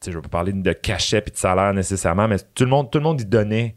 sais, 0.00 0.12
je 0.12 0.16
vais 0.16 0.22
pas 0.22 0.28
parler 0.28 0.52
de 0.52 0.72
cachet 0.72 1.20
puis 1.20 1.32
de 1.32 1.36
salaire 1.36 1.72
nécessairement, 1.74 2.28
mais 2.28 2.36
tout 2.54 2.64
le 2.64 2.70
monde, 2.70 2.90
tout 2.90 2.98
le 2.98 3.04
monde 3.04 3.20
y 3.20 3.24
donnait 3.24 3.76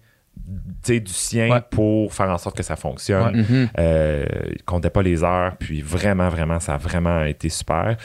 tu 0.84 0.94
sais, 0.94 1.00
du 1.02 1.12
sien 1.12 1.50
Ouais. 1.52 1.62
pour 1.70 2.14
faire 2.14 2.30
en 2.30 2.38
sorte 2.38 2.56
que 2.56 2.64
ça 2.64 2.76
fonctionne. 2.78 3.46
Euh, 3.78 4.26
il 4.56 4.64
comptait 4.64 4.90
pas 4.90 5.02
les 5.02 5.24
heures, 5.24 5.58
puis 5.58 5.82
vraiment, 5.82 6.30
vraiment, 6.30 6.60
ça 6.62 6.76
a 6.76 6.78
vraiment 6.78 7.24
été 7.26 7.50
super. 7.50 7.98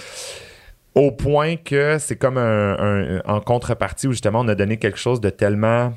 Au 0.95 1.11
point 1.11 1.57
que 1.57 1.99
c'est 1.99 2.17
comme 2.17 2.39
un, 2.39 3.21
en 3.25 3.41
contrepartie 3.41 4.07
où 4.07 4.13
justement 4.13 4.41
on 4.41 4.49
a 4.49 4.55
donné 4.55 4.77
quelque 4.79 4.99
chose 4.99 5.21
de 5.21 5.31
tellement 5.31 5.93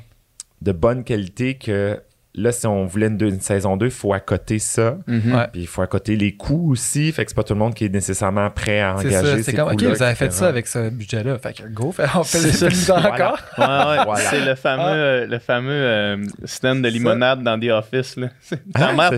de 0.62 0.72
bonne 0.72 1.04
qualité 1.04 1.54
que 1.54 2.00
là, 2.34 2.52
si 2.52 2.66
on 2.66 2.84
voulait 2.86 3.06
une, 3.08 3.16
deux- 3.16 3.28
une 3.30 3.40
saison 3.40 3.76
2, 3.76 3.86
il 3.86 3.90
faut 3.92 4.12
accoter 4.12 4.58
ça. 4.58 4.96
Mhm. 5.06 5.34
Ouais. 5.34 5.46
Puis 5.52 5.62
il 5.62 5.66
faut 5.66 5.82
accoter 5.82 6.16
les 6.16 6.36
coûts 6.36 6.70
aussi. 6.72 7.10
Fait 7.12 7.24
que 7.24 7.30
c'est 7.30 7.34
pas 7.34 7.42
tout 7.42 7.54
le 7.54 7.58
monde 7.58 7.74
qui 7.74 7.84
est 7.84 7.88
nécessairement 7.92 8.48
prêt 8.50 8.80
à 8.80 8.94
engager 8.94 9.42
c'est 9.42 9.52
comme, 9.54 9.68
ok, 9.72 9.82
vous 9.82 10.02
avez 10.02 10.14
fait 10.14 10.26
etc. 10.26 10.38
ça 10.40 10.48
avec 10.48 10.66
ce 10.66 10.90
budget-là. 10.90 11.38
Fait 11.38 11.52
que 11.52 11.62
go, 11.68 11.90
fait- 11.92 12.04
on 12.14 12.22
fait, 12.24 12.40
le 12.40 12.50
Voilà. 12.86 13.12
encore. 13.14 13.38
Ouais, 13.58 13.64
ouais, 13.98 14.04
Voilà. 14.04 14.30
C'est 14.30 14.44
le 14.44 14.54
fameux, 14.54 14.82
Ah. 14.84 14.94
euh, 14.94 15.26
le 15.26 15.38
fameux 15.38 15.70
euh, 15.72 16.24
stand 16.44 16.82
de 16.82 16.88
limonade 16.88 17.42
dans 17.42 17.58
The 17.58 17.70
Office. 17.70 18.16
Là. 18.16 18.28
C'est- 18.40 18.62
Ta 18.72 18.92
mère, 18.92 19.10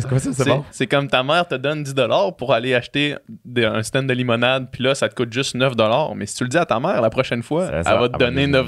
bon? 0.49 0.65
c'est 0.71 0.87
comme 0.87 1.09
ta 1.09 1.23
mère 1.23 1.47
te 1.47 1.55
donne 1.57 1.83
10 1.83 1.95
pour 2.39 2.53
aller 2.55 2.75
acheter 2.75 3.17
des- 3.45 3.65
un 3.65 3.83
stand 3.83 4.07
de 4.07 4.13
limonade, 4.15 4.69
puis 4.73 4.83
là, 4.85 4.95
ça 4.95 5.09
te 5.09 5.15
coûte 5.15 5.33
juste 5.33 5.55
9 5.55 5.75
Mais 6.17 6.27
si 6.27 6.37
tu 6.37 6.45
le 6.45 6.49
dis 6.51 6.59
à 6.59 6.65
ta 6.67 6.81
mère 6.81 7.01
la 7.01 7.11
prochaine 7.11 7.43
fois, 7.43 7.67
Ça- 7.67 7.73
elle 7.77 7.85
ça- 7.85 7.97
va 7.97 8.09
te 8.09 8.15
elle 8.15 8.19
donner 8.19 8.47
9 8.47 8.67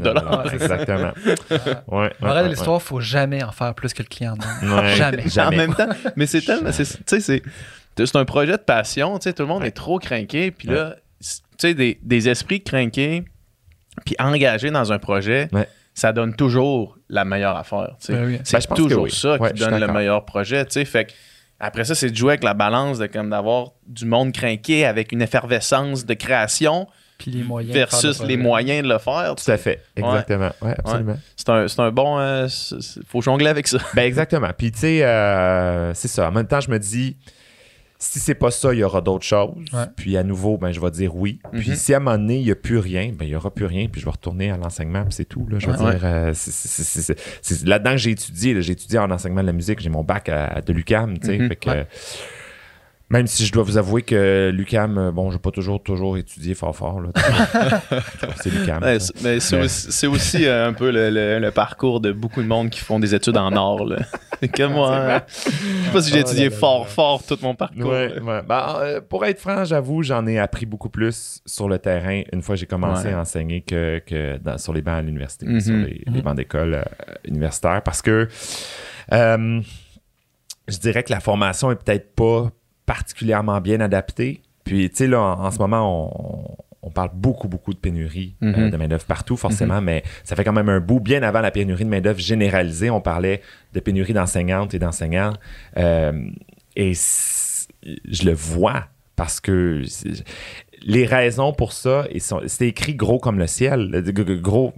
Exactement. 0.53 1.13
Morale 2.21 2.45
de 2.45 2.51
l'histoire, 2.51 2.81
faut 2.83 3.01
jamais 3.01 3.43
en 3.43 3.53
faire 3.53 3.75
plus 3.75 3.93
que 3.95 4.03
le 4.03 4.09
client 4.09 4.32
ouais. 4.63 5.29
Jamais. 5.29 5.55
En 5.55 5.59
même 5.59 5.75
temps, 5.75 5.89
mais 6.17 6.27
c'est 6.27 6.41
tellement. 6.43 6.73
c'est- 6.73 6.85
Tu 6.85 7.03
sais, 7.07 7.21
c'est. 7.21 7.43
C'est 7.97 8.17
un 8.17 8.25
projet 8.25 8.53
de 8.53 8.57
passion, 8.63 9.19
tu 9.19 9.25
sais, 9.25 9.33
tout 9.35 9.43
le 9.43 9.49
monde 9.49 9.65
est 9.65 9.71
trop 9.71 9.99
craqué, 9.99 10.51
puis 10.51 10.69
là, 10.69 10.97
tu 11.21 11.29
sais, 11.59 11.75
des, 11.75 11.99
des 12.03 12.29
esprits 12.29 12.63
craqués, 12.63 13.23
puis 14.07 14.15
engagés 14.19 14.71
dans 14.71 14.93
un 14.93 14.99
projet, 14.99 15.49
Ouais. 15.53 15.69
ça 15.93 16.13
donne 16.15 16.35
toujours 16.35 16.97
la 17.11 17.27
meilleure 17.27 17.55
affaire, 17.57 17.91
tu 18.01 18.07
sais. 18.07 18.13
Ben 18.15 18.25
oui. 18.27 18.41
C'est 18.45 18.67
Ben, 18.67 18.75
toujours 18.77 19.03
oui. 19.05 19.11
ça 19.11 19.37
qui 19.39 19.61
donne 19.61 19.79
le 19.79 19.89
meilleur 19.89 20.25
projet, 20.25 20.65
tu 20.65 20.73
sais. 20.73 20.85
Fait 20.87 21.05
que 21.05 21.13
après 21.61 21.85
ça, 21.85 21.95
c'est 21.95 22.09
de 22.11 22.17
jouer 22.17 22.31
avec 22.31 22.45
la 22.45 22.55
balance 22.55 22.99
de 22.99 23.07
comme 23.07 23.29
d'avoir 23.29 23.73
du 23.87 24.07
monde 24.07 24.33
craqué 24.33 24.87
avec 24.87 25.13
une 25.13 25.21
effervescence 25.21 26.07
de 26.07 26.15
création 26.15 26.87
Puis 27.19 27.31
les 27.31 27.43
moyens. 27.45 27.73
de 27.73 27.79
faire 27.79 27.89
versus 27.89 28.21
le 28.21 28.27
les 28.27 28.37
moyens 28.37 28.83
de 28.83 28.89
le 28.93 28.99
faire. 28.99 29.35
Tout 29.37 29.51
à 29.51 29.57
fait. 29.57 29.83
Exactement. 29.97 30.51
Ouais, 30.61 30.75
absolument. 30.79 31.17
C'est 31.37 31.49
un, 31.51 31.69
c'est 31.69 31.81
un 31.81 31.91
bon. 31.93 32.19
euh, 32.19 32.49
c'est- 32.49 33.01
faut 33.07 33.21
jongler 33.23 33.47
avec 33.49 33.69
ça. 33.69 33.79
Ben 33.95 34.03
exactement. 34.03 34.51
Puis 34.57 34.73
tu 34.73 34.79
sais, 34.81 35.05
euh, 35.05 35.95
c'est 35.95 36.09
ça. 36.09 36.29
En 36.29 36.33
même 36.33 36.47
temps, 36.47 36.61
je 36.61 36.71
me 36.71 36.79
dis, 36.79 37.17
si 37.99 38.19
c'est 38.19 38.35
pas 38.35 38.51
ça, 38.51 38.75
il 38.75 38.81
y 38.81 38.83
aura 38.83 39.01
d'autres 39.01 39.25
choses. 39.25 39.55
Ouais. 39.73 39.85
Puis 39.97 40.17
à 40.17 40.25
nouveau, 40.25 40.59
ben 40.59 40.73
je 40.73 40.81
vais 40.81 40.91
dire 40.91 41.15
oui. 41.15 41.39
Puis 41.53 41.71
Mhm. 41.71 41.77
si 41.77 41.95
à 41.95 41.99
un 41.99 42.01
moment 42.01 42.19
donné, 42.19 42.39
il 42.39 42.45
n'y 42.45 42.51
a 42.51 42.57
plus 42.57 42.79
rien, 42.79 43.13
ben 43.17 43.25
il 43.25 43.29
n'y 43.29 43.37
aura 43.37 43.55
plus 43.55 43.67
rien. 43.67 43.87
Puis 43.87 44.01
je 44.01 44.07
vais 44.07 44.11
retourner 44.11 44.51
à 44.51 44.57
l'enseignement, 44.57 45.05
puis 45.05 45.13
c'est 45.13 45.25
tout. 45.25 45.47
Là, 45.49 45.61
je 45.61 45.69
veux 45.69 45.81
Ouais. 45.81 45.93
dire, 45.93 46.01
euh, 46.05 46.33
c'est- 46.35 46.51
c'est- 46.51 46.83
c'est- 46.83 47.03
c'est- 47.03 47.19
c'est 47.41 47.69
là-dedans 47.69 47.93
que 47.93 47.99
j'ai 47.99 48.11
étudié. 48.11 48.55
là. 48.55 48.61
J'ai 48.61 48.73
étudié 48.73 48.99
en 48.99 49.11
enseignement 49.13 49.43
de 49.43 49.47
la 49.47 49.53
musique. 49.53 49.79
J'ai 49.79 49.91
mon 49.91 50.03
bac 50.03 50.29
à, 50.29 50.61
de 50.61 50.73
l'UCAM. 50.73 51.19
tu 51.21 51.29
sais. 51.29 51.39
Mhm. 51.39 51.49
Que. 53.13 53.17
Même 53.17 53.27
si 53.27 53.45
je 53.47 53.53
dois 53.53 53.63
vous 53.63 53.79
avouer 53.79 54.03
que 54.03 54.51
l'UCAM, 54.55 54.99
euh, 54.99 55.13
bon, 55.13 55.31
je 55.31 55.37
n'ai 55.37 55.41
pas 55.41 55.51
toujours, 55.51 55.83
toujours 55.83 56.17
étudié 56.17 56.55
fort 56.55 56.75
fort. 56.75 57.01
là. 57.01 57.11
c'est 58.43 58.51
l'UCAM. 58.51 58.83
Ouais, 58.83 58.99
mais 59.23 59.39
c'est 59.41 59.57
Mais- 59.57 59.65
aussi, 59.65 59.93
c'est 59.93 60.07
aussi, 60.07 60.47
euh, 60.47 60.69
un 60.69 60.73
peu 60.73 60.91
le, 60.91 61.11
le- 61.11 61.39
le 61.39 61.51
parcours 61.51 62.01
de 62.01 62.13
beaucoup 62.13 62.43
de 62.43 62.49
monde 62.49 62.71
qui 62.71 62.81
font 62.81 62.99
des 62.99 63.15
études 63.15 63.37
en 63.37 63.55
or. 63.57 63.85
là. 63.85 63.99
Comme 64.57 64.73
moi, 64.73 64.97
hein. 64.97 65.23
je 65.29 65.51
sais 65.51 65.93
pas 65.93 66.03
si 66.03 66.11
j'ai 66.11 66.19
Oh 66.19 66.27
étudié 66.27 66.45
là 66.47 66.51
là 66.51 66.57
fort, 66.57 66.81
là. 66.83 66.89
fort 66.89 67.23
tout 67.25 67.39
mon 67.43 67.55
parcours. 67.55 67.91
Ouais. 67.91 68.13
Ben, 68.21 68.67
euh, 68.81 69.01
pour 69.01 69.25
être 69.25 69.39
franc, 69.39 69.65
j'avoue, 69.65 70.03
j'en 70.03 70.27
ai 70.27 70.39
appris 70.39 70.67
beaucoup 70.67 70.89
plus 70.89 71.41
sur 71.47 71.69
le 71.69 71.79
terrain 71.79 72.23
une 72.33 72.43
fois 72.43 72.57
que 72.57 72.61
j'ai 72.61 72.67
commencé 72.67 73.09
Ouais. 73.09 73.15
à 73.15 73.21
enseigner 73.21 73.61
que, 73.61 74.01
que 74.05 74.39
dans- 74.39 74.59
sur 74.59 74.73
les 74.73 74.83
bancs 74.83 74.99
à 74.99 75.03
l'université, 75.03 75.47
Mhm. 75.47 75.61
sur 75.61 75.75
les, 75.75 76.03
les 76.07 76.13
Mhm. 76.13 76.21
bancs 76.23 76.37
d'école 76.37 76.75
euh, 76.75 76.83
universitaire. 77.25 77.83
Parce 77.85 78.03
que 78.03 78.27
euh, 79.13 79.61
je 80.69 80.79
dirais 80.79 81.03
que 81.05 81.13
la 81.13 81.21
formation 81.21 81.71
est 81.71 81.77
peut-être 81.77 82.15
pas 82.15 82.51
particulièrement 82.87 83.61
bien 83.61 83.81
adaptée. 83.81 84.43
Puis, 84.65 84.89
tu 84.91 84.97
sais, 84.97 85.07
là, 85.07 85.21
en, 85.21 85.45
en 85.47 85.51
ce 85.51 85.59
moment, 85.59 86.09
on, 86.11 86.57
on 86.85 86.91
parle 86.91 87.11
beaucoup, 87.15 87.49
beaucoup 87.49 87.73
de 87.73 87.79
pénurie 87.79 88.35
euh, 88.43 88.53
Mhm. 88.65 88.71
de 88.71 88.77
main-d'œuvre 88.77 89.05
partout, 89.05 89.37
forcément, 89.37 89.81
mais 89.81 90.03
ça 90.25 90.35
fait 90.37 90.43
quand 90.45 90.53
même 90.53 90.69
un 90.69 90.81
bout. 90.81 90.99
Bien 91.01 91.23
avant 91.23 91.41
la 91.41 91.51
pénurie 91.53 91.85
de 91.85 91.89
main-d'œuvre 91.91 92.19
généralisée, 92.19 92.91
on 92.91 93.01
parlait 93.01 93.41
de 93.73 93.81
pénurie 93.81 94.13
d'enseignantes 94.13 94.75
et 94.75 94.79
d'enseignants. 94.81 95.33
Euh, 95.77 96.29
et 96.75 96.93
je 96.95 98.25
le 98.25 98.33
vois 98.33 98.87
parce 99.15 99.41
que 99.41 99.83
les 100.85 101.07
raisons 101.07 101.53
pour 101.53 101.73
ça, 101.73 102.07
ils 102.13 102.21
sont- 102.21 102.41
c'est 102.47 102.67
écrit 102.69 102.95
gros 102.95 103.19
comme 103.19 103.39
le 103.39 103.47
ciel. 103.47 103.91
Gros, 104.41 104.73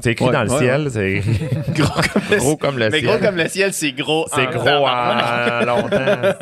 c'est 0.00 0.12
écrit 0.12 0.26
Ouais, 0.26 0.32
dans 0.32 0.42
le 0.44 0.50
ouais, 0.50 0.58
ciel, 0.58 0.88
c'est 0.90 1.12
écrit 1.12 1.48
Gros 1.74 2.00
comme 2.12 2.22
le, 2.30 2.36
gros 2.38 2.56
comme 2.56 2.78
le 2.78 2.90
mais 2.90 2.98
ciel. 3.00 3.10
gros 3.10 3.18
comme 3.18 3.36
le 3.36 3.48
ciel, 3.48 3.72
c'est 3.72 3.92
gros. 3.92 4.26
C'est 4.34 4.46
gros 4.50 4.68
en 4.86 5.64
longtemps. 5.66 6.36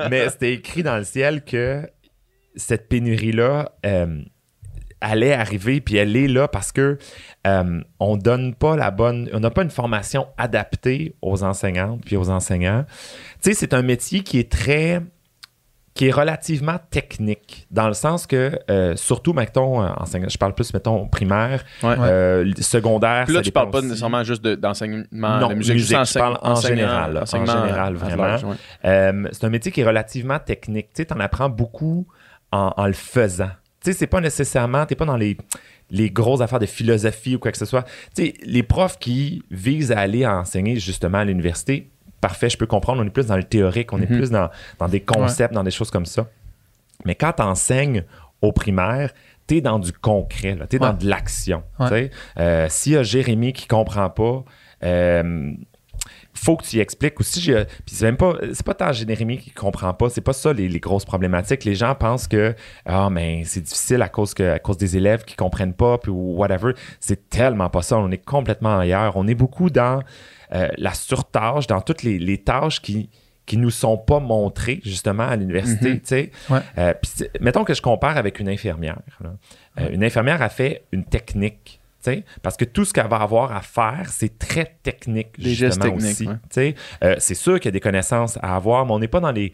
Mais 0.10 0.28
c'était 0.30 0.52
écrit 0.54 0.82
dans 0.82 0.96
le 0.96 1.04
ciel 1.04 1.42
que 1.44 1.82
cette 2.56 2.88
pénurie-là 2.88 3.70
euh, 3.86 4.20
allait 5.00 5.32
arriver, 5.32 5.80
puis 5.80 5.96
elle 5.96 6.16
est 6.16 6.26
là 6.28 6.48
parce 6.48 6.72
que 6.72 6.98
euh, 7.46 7.80
on 8.00 8.16
donne 8.16 8.54
pas 8.54 8.74
la 8.76 8.90
bonne, 8.90 9.28
on 9.32 9.38
n'a 9.40 9.50
pas 9.50 9.62
une 9.62 9.70
formation 9.70 10.26
adaptée 10.38 11.14
aux 11.22 11.44
enseignantes 11.44 12.00
puis 12.04 12.16
aux 12.16 12.30
enseignants. 12.30 12.84
Tu 13.42 13.50
sais, 13.50 13.54
c'est 13.54 13.74
un 13.74 13.82
métier 13.82 14.20
qui 14.20 14.38
est 14.40 14.50
très 14.50 15.00
qui 15.98 16.06
est 16.06 16.12
relativement 16.12 16.76
technique, 16.92 17.66
dans 17.72 17.88
le 17.88 17.92
sens 17.94 18.28
que, 18.28 18.56
euh, 18.70 18.94
surtout, 18.94 19.32
mettons, 19.32 19.82
euh, 19.82 19.88
enseignant, 19.96 20.28
je 20.28 20.38
parle 20.38 20.54
plus, 20.54 20.72
mettons, 20.72 21.08
primaire, 21.08 21.64
Ouais. 21.82 21.96
euh, 21.98 22.52
secondaire, 22.60 23.24
Puis 23.24 23.34
là, 23.34 23.40
ça 23.40 23.44
tu 23.44 23.50
parles 23.50 23.70
pas 23.70 23.78
aussi. 23.78 23.88
nécessairement 23.88 24.22
juste 24.22 24.44
de- 24.44 24.54
d'enseignement 24.54 25.38
Non, 25.40 25.48
de 25.48 25.54
musique, 25.54 25.74
musique, 25.74 25.98
juste 25.98 26.12
je 26.14 26.18
parle 26.20 26.38
en 26.40 26.54
général, 26.54 27.14
là, 27.14 27.22
en 27.22 27.44
général, 27.46 27.94
vraiment. 27.96 28.36
ouais. 28.50 28.56
Euh, 28.84 29.28
c'est 29.32 29.42
un 29.44 29.48
métier 29.50 29.72
qui 29.72 29.80
est 29.80 29.84
relativement 29.84 30.38
technique. 30.38 30.90
Tu 30.94 31.02
sais, 31.02 31.12
en 31.12 31.18
apprends 31.18 31.48
beaucoup 31.48 32.06
en, 32.52 32.72
en 32.76 32.86
le 32.86 32.92
faisant. 32.92 33.50
Tu 33.82 33.90
sais, 33.90 33.98
c'est 33.98 34.06
pas 34.06 34.20
nécessairement, 34.20 34.86
t'es 34.86 34.94
pas 34.94 35.04
dans 35.04 35.16
les, 35.16 35.36
les 35.90 36.10
grosses 36.10 36.42
affaires 36.42 36.60
de 36.60 36.66
philosophie 36.66 37.34
ou 37.34 37.38
quoi 37.40 37.50
que 37.50 37.58
ce 37.58 37.64
soit. 37.66 37.82
Tu 38.14 38.24
sais, 38.26 38.34
les 38.44 38.62
profs 38.62 39.00
qui 39.00 39.42
visent 39.50 39.90
à 39.90 39.98
aller 39.98 40.24
enseigner 40.24 40.76
justement 40.78 41.18
à 41.18 41.24
l'université, 41.24 41.90
parfait, 42.20 42.50
je 42.50 42.56
peux 42.58 42.66
comprendre, 42.66 43.02
on 43.02 43.06
est 43.06 43.10
plus 43.10 43.26
dans 43.26 43.36
le 43.36 43.44
théorique, 43.44 43.92
on 43.92 43.98
est 44.00 44.10
Mhm. 44.10 44.16
plus 44.18 44.30
dans, 44.30 44.48
dans 44.78 44.88
des 44.88 45.00
concepts, 45.00 45.54
dans 45.54 45.64
des 45.64 45.70
choses 45.70 45.90
comme 45.90 46.06
ça. 46.06 46.26
Mais 47.04 47.14
quand 47.14 47.32
tu 47.32 47.42
enseignes 47.42 48.04
au 48.42 48.52
primaire, 48.52 49.12
tu 49.46 49.56
es 49.56 49.60
dans 49.60 49.78
du 49.78 49.92
concret, 49.92 50.56
tu 50.68 50.76
es 50.76 50.78
dans 50.78 50.92
de 50.92 51.06
l'action. 51.06 51.62
Ouais. 51.78 52.10
Euh, 52.38 52.66
S'il 52.68 52.92
y 52.92 52.96
a 52.96 53.02
Jérémy 53.02 53.52
qui 53.52 53.66
comprend 53.66 54.10
pas, 54.10 54.44
euh, 54.84 55.52
faut 56.34 56.56
que 56.56 56.64
tu 56.64 56.76
y 56.76 56.80
expliques 56.80 57.18
aussi. 57.18 57.40
Puis 57.50 57.94
c'est 57.96 58.04
même 58.04 58.16
pas, 58.16 58.34
c'est 58.52 58.64
pas 58.64 58.74
tant 58.74 58.92
Jérémy 58.92 59.38
qui 59.38 59.50
comprend 59.50 59.92
pas, 59.94 60.08
c'est 60.08 60.20
pas 60.20 60.32
ça 60.32 60.52
les, 60.52 60.68
les 60.68 60.78
grosses 60.80 61.04
problématiques. 61.04 61.64
Les 61.64 61.74
gens 61.74 61.94
pensent 61.96 62.28
que 62.28 62.54
ah 62.86 63.10
mais 63.10 63.42
c'est 63.44 63.60
difficile 63.62 64.02
à 64.02 64.08
cause 64.08 64.34
que 64.34 64.52
à 64.52 64.58
cause 64.60 64.76
des 64.76 64.96
élèves 64.96 65.24
qui 65.24 65.34
comprennent 65.34 65.74
pas 65.74 65.98
puis 65.98 66.12
ou 66.12 66.36
whatever. 66.36 66.74
C'est 67.00 67.28
tellement 67.28 67.70
pas 67.70 67.82
ça. 67.82 67.96
On 67.98 68.10
est 68.12 68.24
complètement 68.24 68.78
ailleurs. 68.78 69.16
On 69.16 69.26
est 69.26 69.34
beaucoup 69.34 69.68
dans 69.70 70.00
euh, 70.54 70.68
la 70.76 70.94
surtâche, 70.94 71.66
dans 71.66 71.80
toutes 71.80 72.02
les, 72.02 72.18
les 72.18 72.38
tâches 72.38 72.80
qui 72.82 73.08
qui 73.48 73.56
nous 73.56 73.70
sont 73.70 73.96
pas 73.96 74.20
montrées 74.20 74.80
justement 74.84 75.26
à 75.26 75.34
l'université. 75.34 75.88
Mhm. 75.92 76.00
tu 76.00 76.06
sais. 76.06 76.30
Ouais. 76.50 76.60
Euh, 76.76 76.92
mettons 77.40 77.64
que 77.64 77.72
je 77.72 77.80
compare 77.80 78.18
avec 78.18 78.40
une 78.40 78.48
infirmière. 78.50 78.98
là. 79.22 79.30
Euh, 79.80 79.88
une 79.90 80.04
infirmière 80.04 80.42
a 80.42 80.50
fait 80.50 80.82
une 80.92 81.04
technique. 81.04 81.80
Parce 82.42 82.56
que 82.56 82.64
tout 82.64 82.84
ce 82.84 82.92
qu'elle 82.92 83.08
va 83.08 83.16
avoir 83.16 83.54
à 83.54 83.60
faire, 83.60 84.06
c'est 84.08 84.38
très 84.38 84.76
technique. 84.82 85.28
Des 85.38 85.54
gestes 85.54 85.74
justement, 85.82 85.96
techniques, 85.98 86.28
aussi. 86.50 86.58
ouais. 86.58 86.74
Euh, 87.04 87.16
c'est 87.18 87.34
sûr 87.34 87.60
qu'il 87.60 87.66
y 87.66 87.68
a 87.68 87.72
des 87.72 87.80
connaissances 87.80 88.38
à 88.40 88.56
avoir, 88.56 88.86
mais 88.86 88.92
on 88.92 88.98
n'est 88.98 89.08
pas 89.08 89.20
dans 89.20 89.32
les. 89.32 89.52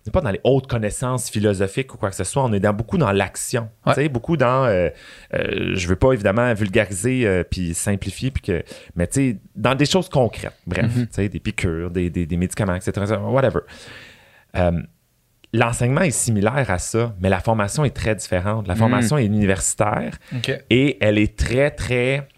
On 0.00 0.02
n'est 0.06 0.12
pas 0.12 0.20
dans 0.22 0.30
les 0.30 0.40
hautes 0.44 0.66
connaissances 0.66 1.28
philosophiques 1.28 1.92
ou 1.94 1.98
quoi 1.98 2.08
que 2.08 2.16
ce 2.16 2.24
soit. 2.24 2.42
On 2.42 2.52
est 2.54 2.60
dans, 2.60 2.72
beaucoup 2.72 2.96
dans 2.96 3.12
l'action. 3.12 3.68
Ouais. 3.84 3.92
Tu 3.94 4.00
sais, 4.02 4.08
Beaucoup 4.08 4.36
dans. 4.38 4.64
euh, 4.64 4.88
euh, 5.34 5.72
je 5.74 5.86
veux 5.88 5.96
pas 5.96 6.12
évidemment 6.12 6.52
vulgariser 6.54 7.26
euh, 7.26 7.44
puis 7.44 7.74
simplifier, 7.74 8.30
puis 8.30 8.42
que, 8.42 8.62
mais 8.96 9.06
tu 9.06 9.12
sais, 9.32 9.36
dans 9.56 9.74
des 9.74 9.84
choses 9.86 10.08
concrètes. 10.08 10.56
Bref, 10.66 10.86
Mhm. 10.96 11.06
tu 11.06 11.12
sais, 11.12 11.28
des 11.28 11.38
piqûres, 11.40 11.90
des, 11.90 12.08
des- 12.08 12.24
des 12.24 12.36
médicaments, 12.38 12.74
etc. 12.74 12.92
Whatever. 13.22 13.60
Euh, 14.56 14.72
L'enseignement 15.52 16.02
est 16.02 16.12
similaire 16.12 16.70
à 16.70 16.78
ça, 16.78 17.12
mais 17.20 17.28
la 17.28 17.40
formation 17.40 17.84
est 17.84 17.90
très 17.90 18.14
différente. 18.14 18.68
La 18.68 18.76
formation 18.76 19.18
est 19.18 19.26
universitaire 19.26 20.16
et 20.70 20.96
elle 21.00 21.18
est 21.18 21.36
très, 21.36 21.72
très. 21.72 22.28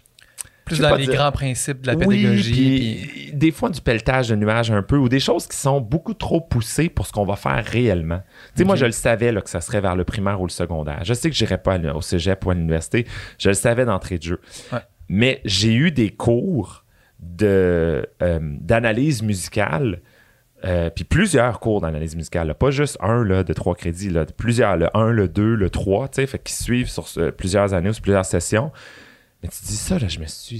Plus 0.65 0.79
dans 0.79 0.95
les 0.95 1.05
dire- 1.05 1.15
grands 1.15 1.31
principes 1.31 1.81
de 1.81 1.87
la 1.87 1.95
Oui, 1.95 2.17
pédagogie. 2.21 2.51
puis 2.51 3.07
puis- 3.07 3.33
des 3.33 3.51
fois 3.51 3.69
du 3.69 3.81
pelletage 3.81 4.29
de 4.29 4.35
nuages 4.35 4.71
un 4.71 4.81
peu 4.81 4.95
ou 4.97 5.09
des 5.09 5.19
choses 5.19 5.47
qui 5.47 5.57
sont 5.57 5.81
beaucoup 5.81 6.13
trop 6.13 6.39
poussées 6.39 6.89
pour 6.89 7.05
ce 7.07 7.11
qu'on 7.11 7.25
va 7.25 7.35
faire 7.35 7.63
réellement. 7.65 8.19
Tu 8.55 8.59
sais, 8.59 8.63
moi, 8.63 8.75
je 8.75 8.85
le 8.85 8.91
savais 8.91 9.31
là, 9.31 9.41
que 9.41 9.49
ça 9.49 9.59
serait 9.61 9.81
vers 9.81 9.95
le 9.95 10.03
primaire 10.03 10.39
ou 10.41 10.45
le 10.45 10.51
secondaire. 10.51 11.01
Je 11.03 11.13
sais 11.13 11.29
que 11.29 11.35
j'irais 11.35 11.57
pas 11.57 11.77
au 11.93 12.01
cégep 12.01 12.45
ou 12.45 12.51
à 12.51 12.53
l'université. 12.53 13.05
Je 13.39 13.49
le 13.49 13.55
savais 13.55 13.85
d'entrée 13.85 14.17
de 14.17 14.23
jeu. 14.23 14.41
Ouais. 14.71 14.79
Mais 15.09 15.41
j'ai 15.45 15.73
eu 15.73 15.91
des 15.91 16.09
cours 16.11 16.85
de, 17.19 18.07
euh, 18.21 18.39
d'analyse 18.41 19.21
musicale. 19.23 20.01
euh, 20.65 20.89
puis 20.89 21.03
plusieurs 21.03 21.59
cours 21.59 21.81
d'analyse 21.81 22.15
musicale, 22.15 22.47
là. 22.47 22.53
pas 22.53 22.71
juste 22.71 22.97
un 23.01 23.21
là, 23.25 23.43
de 23.43 23.51
trois 23.51 23.75
crédits, 23.75 24.09
là, 24.09 24.25
plusieurs, 24.25 24.77
le 24.77 24.87
1, 24.95 25.11
le 25.11 25.27
2, 25.27 25.55
le 25.55 25.69
3, 25.69 26.07
tu 26.07 26.21
sais, 26.21 26.25
fait 26.25 26.39
qu'ils 26.39 26.55
suivent 26.55 26.87
sur 26.89 27.05
plusieurs 27.35 27.73
années 27.73 27.89
ou 27.89 27.93
sur 27.93 28.01
plusieurs 28.01 28.23
sessions. 28.23 28.71
Mais 29.43 29.49
tu 29.49 29.63
dis 29.65 29.75
ça, 29.75 29.99
là, 29.99 30.07
je 30.07 30.19
me 30.19 30.25
suis 30.25 30.59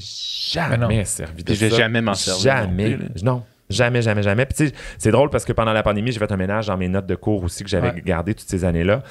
jamais 0.52 1.06
servi 1.06 1.44
de 1.44 1.46
Puis 1.46 1.56
je 1.56 1.60
vais 1.66 1.70
ça. 1.72 1.78
jamais 1.78 2.02
m'en 2.02 2.14
servir 2.14 2.42
Jamais. 2.44 2.90
non 2.90 2.98
plus, 2.98 3.24
non. 3.24 3.44
Jamais, 3.70 4.02
jamais, 4.02 4.22
jamais. 4.22 4.46
Puis 4.46 4.56
tu 4.56 4.68
sais, 4.68 4.74
c'est 5.00 5.10
drôle 5.12 5.30
parce 5.30 5.46
que 5.46 5.54
pendant 5.54 5.72
la 5.74 5.82
pandémie, 5.82 6.12
j'ai 6.12 6.20
fait 6.20 6.32
un 6.32 6.38
ménage 6.38 6.68
dans 6.68 6.78
mes 6.78 6.90
notes 6.90 7.06
de 7.08 7.16
cours 7.16 7.44
aussi 7.44 7.64
que 7.64 7.70
j'avais 7.70 7.92
Ouais. 7.94 8.02
gardées 8.06 8.36
toutes 8.36 8.50
ces 8.50 8.66
années-là. 8.66 9.02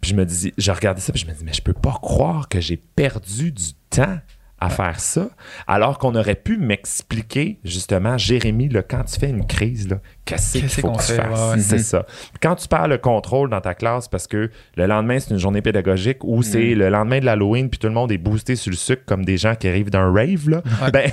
Puis 0.00 0.10
je 0.10 0.16
me 0.16 0.26
dis, 0.26 0.52
je 0.58 0.70
regardais 0.72 1.00
ça, 1.00 1.12
puis 1.12 1.22
je 1.22 1.26
me 1.26 1.32
dis, 1.32 1.44
mais 1.44 1.52
je 1.52 1.62
peux 1.62 1.72
pas 1.72 1.96
croire 2.02 2.48
que 2.48 2.60
j'ai 2.60 2.76
perdu 2.76 3.52
du 3.52 3.72
temps 3.88 4.18
à 4.60 4.68
faire 4.70 5.00
ça, 5.00 5.28
alors 5.66 5.98
qu'on 5.98 6.14
aurait 6.14 6.34
pu 6.34 6.58
m'expliquer, 6.58 7.58
justement, 7.64 8.18
Jérémy, 8.18 8.68
là, 8.68 8.82
quand 8.82 9.04
tu 9.04 9.18
fais 9.18 9.30
une 9.30 9.46
crise, 9.46 9.88
là, 9.88 9.96
qu'est-ce 10.24 10.58
qu'il 10.58 10.68
faut 10.68 10.88
qu'on 10.88 10.96
que 10.96 11.06
tu 11.06 11.12
fasses? 11.14 11.38
Ouais, 11.40 11.50
ouais. 11.56 11.60
C'est 11.60 11.78
ça. 11.78 12.04
Quand 12.42 12.54
tu 12.56 12.68
perds 12.68 12.88
le 12.88 12.98
contrôle 12.98 13.48
dans 13.50 13.60
ta 13.60 13.74
classe 13.74 14.06
parce 14.08 14.26
que 14.26 14.50
le 14.76 14.86
lendemain, 14.86 15.18
c'est 15.18 15.30
une 15.30 15.38
journée 15.38 15.62
pédagogique 15.62 16.18
ou 16.24 16.42
c'est 16.42 16.74
le 16.74 16.88
lendemain 16.90 17.20
de 17.20 17.24
l'Halloween, 17.24 17.70
puis 17.70 17.78
tout 17.78 17.86
le 17.86 17.94
monde 17.94 18.12
est 18.12 18.18
boosté 18.18 18.54
sur 18.56 18.70
le 18.70 18.76
sucre 18.76 19.02
comme 19.06 19.24
des 19.24 19.36
gens 19.38 19.54
qui 19.54 19.66
arrivent 19.68 19.90
d'un 19.90 20.12
rave, 20.12 20.48
là, 20.50 20.62
Ouais. 20.82 20.90
ben, 20.92 21.10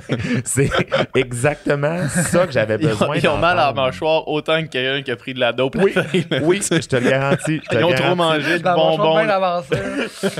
c'est 0.44 0.70
exactement 1.14 2.08
ça 2.08 2.46
que 2.46 2.52
j'avais 2.52 2.76
Ils 2.80 2.86
ont, 2.86 2.90
besoin 2.90 3.16
ils 3.16 3.28
ont 3.28 3.38
mal 3.38 3.58
à 3.58 3.66
la 3.66 3.72
mâchoire 3.72 4.26
autant 4.28 4.62
que 4.62 4.68
quelqu'un 4.68 5.02
qui 5.02 5.10
a 5.10 5.16
pris 5.16 5.34
de 5.34 5.40
la 5.40 5.52
dope. 5.52 5.74
la 5.74 5.84
Oui, 5.84 5.92
là. 5.94 6.38
oui, 6.42 6.60
je 6.62 6.78
te 6.78 6.96
le 6.96 7.10
garantis. 7.10 7.60
je 7.64 7.68
te 7.68 7.76
Ils 7.76 7.84
ont 7.84 7.92
trop 7.92 8.14
mangé 8.14 8.58
de 8.58 8.64
bonbons, 8.64 9.16
avancé, 9.16 9.74
là. 9.74 10.30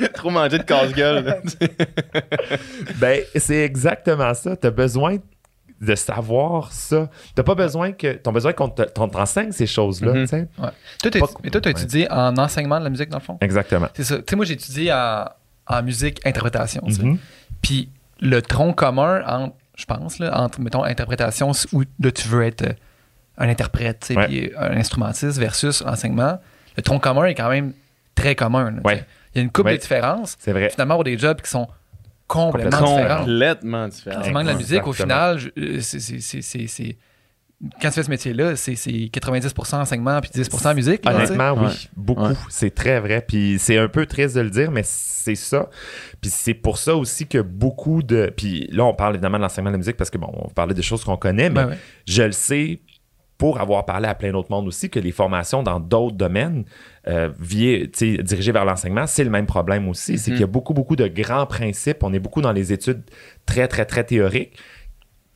trop 0.14 0.30
mangé 0.30 0.58
de 0.58 0.62
casse-gueule. 0.70 1.42
Ben, 2.96 3.20
c'est 3.36 3.62
exactement 3.64 4.34
ça. 4.34 4.56
Tu 4.56 4.66
as 4.66 4.70
besoin 4.70 5.18
de 5.80 5.94
savoir 5.94 6.72
ça. 6.72 7.08
T'as 7.34 7.42
pas 7.42 7.54
besoin 7.54 7.92
que. 7.92 8.12
T'as 8.14 8.30
besoin 8.32 8.52
qu'on 8.52 8.68
te- 8.68 8.82
qu'on 8.82 9.08
t'enseigne 9.08 9.52
ces 9.52 9.66
choses-là. 9.66 10.12
Tu 10.12 10.26
sais. 10.26 10.48
Ouais. 10.58 10.68
Toi, 11.02 11.10
t'as- 11.10 11.20
Pas- 11.20 11.26
mais 11.42 11.50
toi, 11.50 11.60
tu 11.60 11.68
as 11.68 11.72
ouais. 11.72 11.78
étudié 11.80 12.10
en 12.10 12.36
enseignement 12.36 12.78
de 12.78 12.84
la 12.84 12.90
musique, 12.90 13.08
dans 13.08 13.18
le 13.18 13.22
fond? 13.24 13.38
Exactement. 13.40 13.88
C'est 13.94 14.04
ça. 14.04 14.16
Tu 14.18 14.24
sais, 14.28 14.36
moi, 14.36 14.44
j'ai 14.44 14.54
étudié 14.54 14.92
en, 14.92 15.24
en 15.66 15.82
musique 15.82 16.20
interprétation. 16.26 16.82
Mhm. 16.86 17.18
Puis 17.62 17.88
le 18.20 18.42
tronc 18.42 18.74
commun 18.74 19.22
entre, 19.26 19.54
je 19.76 19.84
pense, 19.86 20.18
là, 20.18 20.38
entre, 20.38 20.60
mettons, 20.60 20.84
interprétation, 20.84 21.52
où 21.72 21.82
là, 22.00 22.10
tu 22.12 22.28
veux 22.28 22.42
être 22.44 22.62
euh, 22.62 22.72
un 23.38 23.48
interprète, 23.48 24.12
puis 24.14 24.52
un 24.58 24.76
instrumentiste 24.76 25.38
versus 25.38 25.80
enseignement, 25.82 26.38
le 26.76 26.82
tronc 26.82 26.98
commun 26.98 27.24
est 27.24 27.34
quand 27.34 27.48
même 27.48 27.72
très 28.14 28.34
commun. 28.34 28.70
là. 28.72 28.80
Il 29.34 29.38
y 29.38 29.40
a 29.40 29.42
une 29.44 29.50
couple 29.50 29.68
Ouais. 29.68 29.76
de 29.76 29.80
différences. 29.82 30.36
C'est 30.38 30.52
vrai. 30.52 30.70
Finalement, 30.70 30.94
pour 30.96 31.04
des 31.04 31.16
jobs 31.18 31.40
qui 31.40 31.50
sont 31.50 31.68
complètement 32.26 32.70
Complètement 32.78 32.96
différents. 32.96 33.18
Complètement 33.24 33.88
différent. 33.88 34.16
L'enseignement 34.18 34.42
de 34.42 34.48
la 34.48 34.54
musique, 34.54 34.86
au 34.86 34.92
final, 34.92 35.38
euh, 35.58 35.80
c'est- 35.80 36.00
c'est- 36.00 36.20
c'est- 36.20 36.42
c'est- 36.42 36.66
c'est- 36.66 36.96
quand 37.82 37.88
tu 37.88 37.94
fais 37.94 38.02
ce 38.04 38.10
métier-là, 38.10 38.56
c'est 38.56 38.74
c'est 38.74 39.10
90% 39.12 39.80
enseignement 39.80 40.20
puis 40.20 40.30
10% 40.32 40.74
musique. 40.74 41.04
là. 41.04 41.14
Honnêtement, 41.14 41.52
oui, 41.52 41.66
Ouais. 41.66 41.72
beaucoup. 41.96 42.22
Ouais. 42.22 42.34
C'est 42.48 42.74
très 42.74 43.00
vrai. 43.00 43.22
Puis 43.26 43.56
c'est 43.58 43.76
un 43.78 43.88
peu 43.88 44.06
triste 44.06 44.34
de 44.36 44.40
le 44.40 44.50
dire, 44.50 44.70
mais 44.70 44.82
c'est 44.84 45.34
ça. 45.34 45.68
Puis 46.20 46.30
c'est 46.30 46.54
pour 46.54 46.78
ça 46.78 46.94
aussi 46.96 47.26
que 47.26 47.38
beaucoup 47.38 48.02
de. 48.02 48.32
Puis 48.34 48.66
là, 48.72 48.84
on 48.84 48.94
parle 48.94 49.14
évidemment 49.16 49.36
de 49.38 49.42
l'enseignement 49.42 49.70
de 49.70 49.74
la 49.74 49.78
musique 49.78 49.96
parce 49.96 50.08
que, 50.10 50.16
bon, 50.18 50.30
on 50.32 50.48
parlait 50.48 50.72
des 50.74 50.82
choses 50.82 51.04
qu'on 51.04 51.16
connaît, 51.18 51.50
mais 51.50 51.64
Ben 51.64 51.68
ouais. 51.70 51.78
je 52.06 52.22
le 52.22 52.32
sais 52.32 52.80
pour 53.40 53.58
avoir 53.58 53.86
parlé 53.86 54.06
à 54.06 54.14
plein 54.14 54.32
d'autres 54.32 54.50
mondes 54.50 54.66
aussi 54.68 54.90
que 54.90 55.00
les 55.00 55.12
formations 55.12 55.62
dans 55.62 55.80
d'autres 55.80 56.14
domaines 56.14 56.64
euh, 57.08 57.30
dirigées 57.40 58.52
vers 58.52 58.66
l'enseignement, 58.66 59.06
c'est 59.06 59.24
le 59.24 59.30
même 59.30 59.46
problème 59.46 59.88
aussi. 59.88 60.18
C'est 60.18 60.30
Mhm. 60.30 60.34
qu'il 60.36 60.40
y 60.42 60.44
a 60.44 60.46
beaucoup, 60.46 60.74
beaucoup 60.74 60.94
de 60.94 61.06
grands 61.06 61.46
principes. 61.46 62.02
On 62.02 62.12
est 62.12 62.18
beaucoup 62.18 62.42
dans 62.42 62.52
les 62.52 62.70
études 62.74 63.00
très, 63.46 63.66
très, 63.66 63.86
très 63.86 64.04
théoriques. 64.04 64.52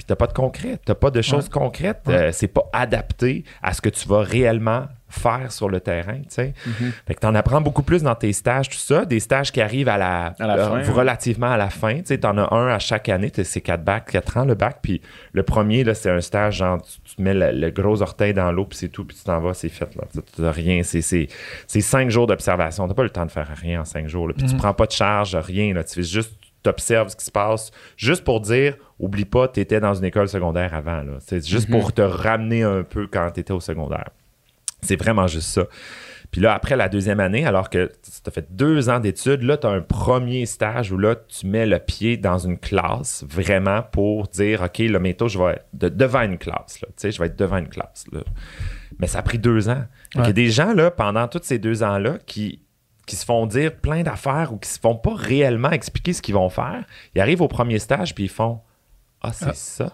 Puis 0.05 0.09
t'as 0.09 0.17
pas 0.17 0.27
de 0.27 0.35
concret, 0.35 0.79
t'as 0.85 0.95
pas 0.95 1.11
de 1.11 1.23
choses 1.23 1.49
concrètes. 1.49 2.03
Ouais. 2.07 2.15
Euh, 2.15 2.33
c'est 2.33 2.49
pas 2.49 2.69
adapté 2.75 3.45
à 3.63 3.73
ce 3.73 3.81
que 3.81 3.89
tu 3.89 4.07
vas 4.07 4.21
réellement 4.21 4.87
faire 5.09 5.51
sur 5.53 5.69
le 5.69 5.81
terrain, 5.81 6.19
tu 6.19 6.25
sais. 6.29 6.55
Mhm. 6.67 6.93
Fait 7.07 7.15
que 7.15 7.21
t'en 7.21 7.35
apprends 7.37 7.61
beaucoup 7.61 7.85
plus 7.85 8.03
dans 8.03 8.17
tes 8.17 8.33
stages, 8.33 8.69
tout 8.69 8.77
ça. 8.77 9.05
Des 9.05 9.21
stages 9.21 9.53
qui 9.53 9.61
arrivent 9.61 9.89
à 9.89 9.97
la, 9.97 10.35
À 10.41 10.47
la 10.47 10.57
euh, 10.59 10.83
fin, 10.83 10.93
relativement 10.93 11.53
à 11.53 11.57
la 11.57 11.71
fin. 11.71 11.99
Tu 11.99 12.07
sais, 12.07 12.19
t'en 12.19 12.37
as 12.37 12.53
un 12.53 12.67
à 12.69 12.79
chaque 12.81 13.09
année. 13.09 13.31
C'est 13.45 13.61
quatre 13.61 13.85
bacs, 13.85 14.11
quatre 14.11 14.37
ans 14.37 14.45
le 14.45 14.55
bac. 14.55 14.79
Puis 14.83 15.01
le 15.33 15.43
premier, 15.45 15.85
là, 15.85 15.95
c'est 15.95 16.11
un 16.11 16.21
stage, 16.21 16.57
genre, 16.57 16.83
tu, 16.83 17.15
tu 17.15 17.23
mets 17.23 17.33
le, 17.33 17.53
le 17.53 17.71
gros 17.71 18.03
orteil 18.03 18.35
dans 18.35 18.51
l'eau, 18.51 18.65
puis 18.67 18.77
c'est 18.77 18.89
tout, 18.89 19.05
puis 19.05 19.17
tu 19.17 19.23
t'en 19.23 19.39
vas, 19.41 19.55
c'est 19.55 19.69
fait, 19.69 19.95
là. 19.95 20.03
T'as- 20.37 20.51
rien. 20.51 20.83
C'est, 20.83 21.01
c'est, 21.03 21.29
c'est 21.69 21.81
cinq 21.81 22.11
jours 22.11 22.27
d'observation. 22.27 22.89
T'as 22.89 22.95
pas 22.95 23.05
le 23.05 23.11
temps 23.11 23.25
de 23.25 23.31
faire 23.31 23.49
rien 23.57 23.83
en 23.83 23.85
cinq 23.85 24.09
jours. 24.09 24.29
Puis 24.37 24.47
tu 24.47 24.55
Mhm. 24.55 24.59
prends 24.61 24.75
pas 24.75 24.87
de 24.87 24.93
charge, 24.93 25.37
rien, 25.37 25.73
là. 25.75 25.85
Tu 25.85 25.95
fais 25.95 26.03
juste, 26.03 26.33
t'observes 26.65 27.11
ce 27.11 27.17
qui 27.17 27.25
se 27.25 27.31
passe, 27.31 27.71
juste 27.97 28.25
pour 28.25 28.41
dire, 28.41 28.77
oublie 28.99 29.25
pas, 29.25 29.47
t'étais 29.47 29.79
dans 29.79 29.95
une 29.95 30.05
école 30.05 30.29
secondaire 30.29 30.75
avant. 30.75 31.05
C'est 31.21 31.47
juste 31.47 31.69
Mhm. 31.69 31.79
pour 31.79 31.93
te 31.93 32.03
ramener 32.03 32.65
un 32.65 32.83
peu 32.83 33.07
quand 33.07 33.31
t'étais 33.31 33.53
au 33.53 33.61
secondaire. 33.61 34.09
C'est 34.83 34.97
vraiment 34.97 35.27
juste 35.29 35.49
ça. 35.49 35.65
Puis 36.31 36.41
là, 36.41 36.53
après 36.53 36.75
la 36.77 36.89
deuxième 36.89 37.21
année, 37.21 37.47
alors 37.47 37.71
que 37.71 37.87
tu 38.03 38.11
as 38.27 38.31
fait 38.31 38.47
deux 38.51 38.89
ans 38.91 38.99
d'études, 38.99 39.43
là, 39.45 39.57
tu 39.57 39.67
as 39.67 39.71
un 39.71 39.81
premier 39.81 40.47
stage 40.47 40.91
où 40.91 40.99
là, 40.99 41.15
tu 41.15 41.47
mets 41.47 41.65
le 41.65 41.79
pied 41.79 42.17
dans 42.17 42.39
une 42.39 42.59
classe 42.59 43.25
vraiment 43.29 43.83
pour 43.83 44.27
dire, 44.27 44.63
OK, 44.63 44.79
là, 44.81 44.99
bientôt, 44.99 45.29
je 45.29 45.39
vais 45.39 45.53
être 45.53 45.67
de- 45.75 45.89
devant 45.89 46.23
une 46.23 46.37
classe. 46.39 46.81
Là, 46.83 46.89
Tu 46.89 46.95
sais, 46.97 47.11
je 47.13 47.21
vais 47.21 47.27
être 47.27 47.37
devant 47.39 47.59
une 47.59 47.69
classe. 47.69 48.05
là. 48.13 48.21
Mais 48.99 49.07
ça 49.07 49.21
a 49.21 49.23
pris 49.23 49.39
deux 49.39 49.69
ans. 49.69 49.85
Qu'il 50.11 50.25
y 50.25 50.29
a 50.29 50.33
des 50.33 50.51
gens, 50.51 50.73
là, 50.75 50.91
pendant 50.91 51.29
tous 51.29 51.41
ces 51.45 51.59
deux 51.59 51.83
ans-là, 51.83 52.19
qui, 52.27 52.61
qui 53.07 53.17
se 53.17 53.25
font 53.25 53.47
dire 53.47 53.77
plein 53.77 54.03
d'affaires 54.03 54.53
ou 54.53 54.57
qui 54.59 54.69
se 54.69 54.79
font 54.79 54.97
pas 54.97 55.15
réellement 55.15 55.71
expliquer 55.71 56.13
ce 56.13 56.23
qu'ils 56.23 56.35
vont 56.35 56.49
faire. 56.49 56.85
Ils 57.15 57.21
arrivent 57.21 57.43
au 57.43 57.49
premier 57.49 57.79
stage, 57.79 58.15
puis 58.15 58.25
ils 58.25 58.31
font 58.31 58.61
Ah, 59.23 59.33
c'est 59.33 59.47
Ah. 59.49 59.55
ça? 59.55 59.93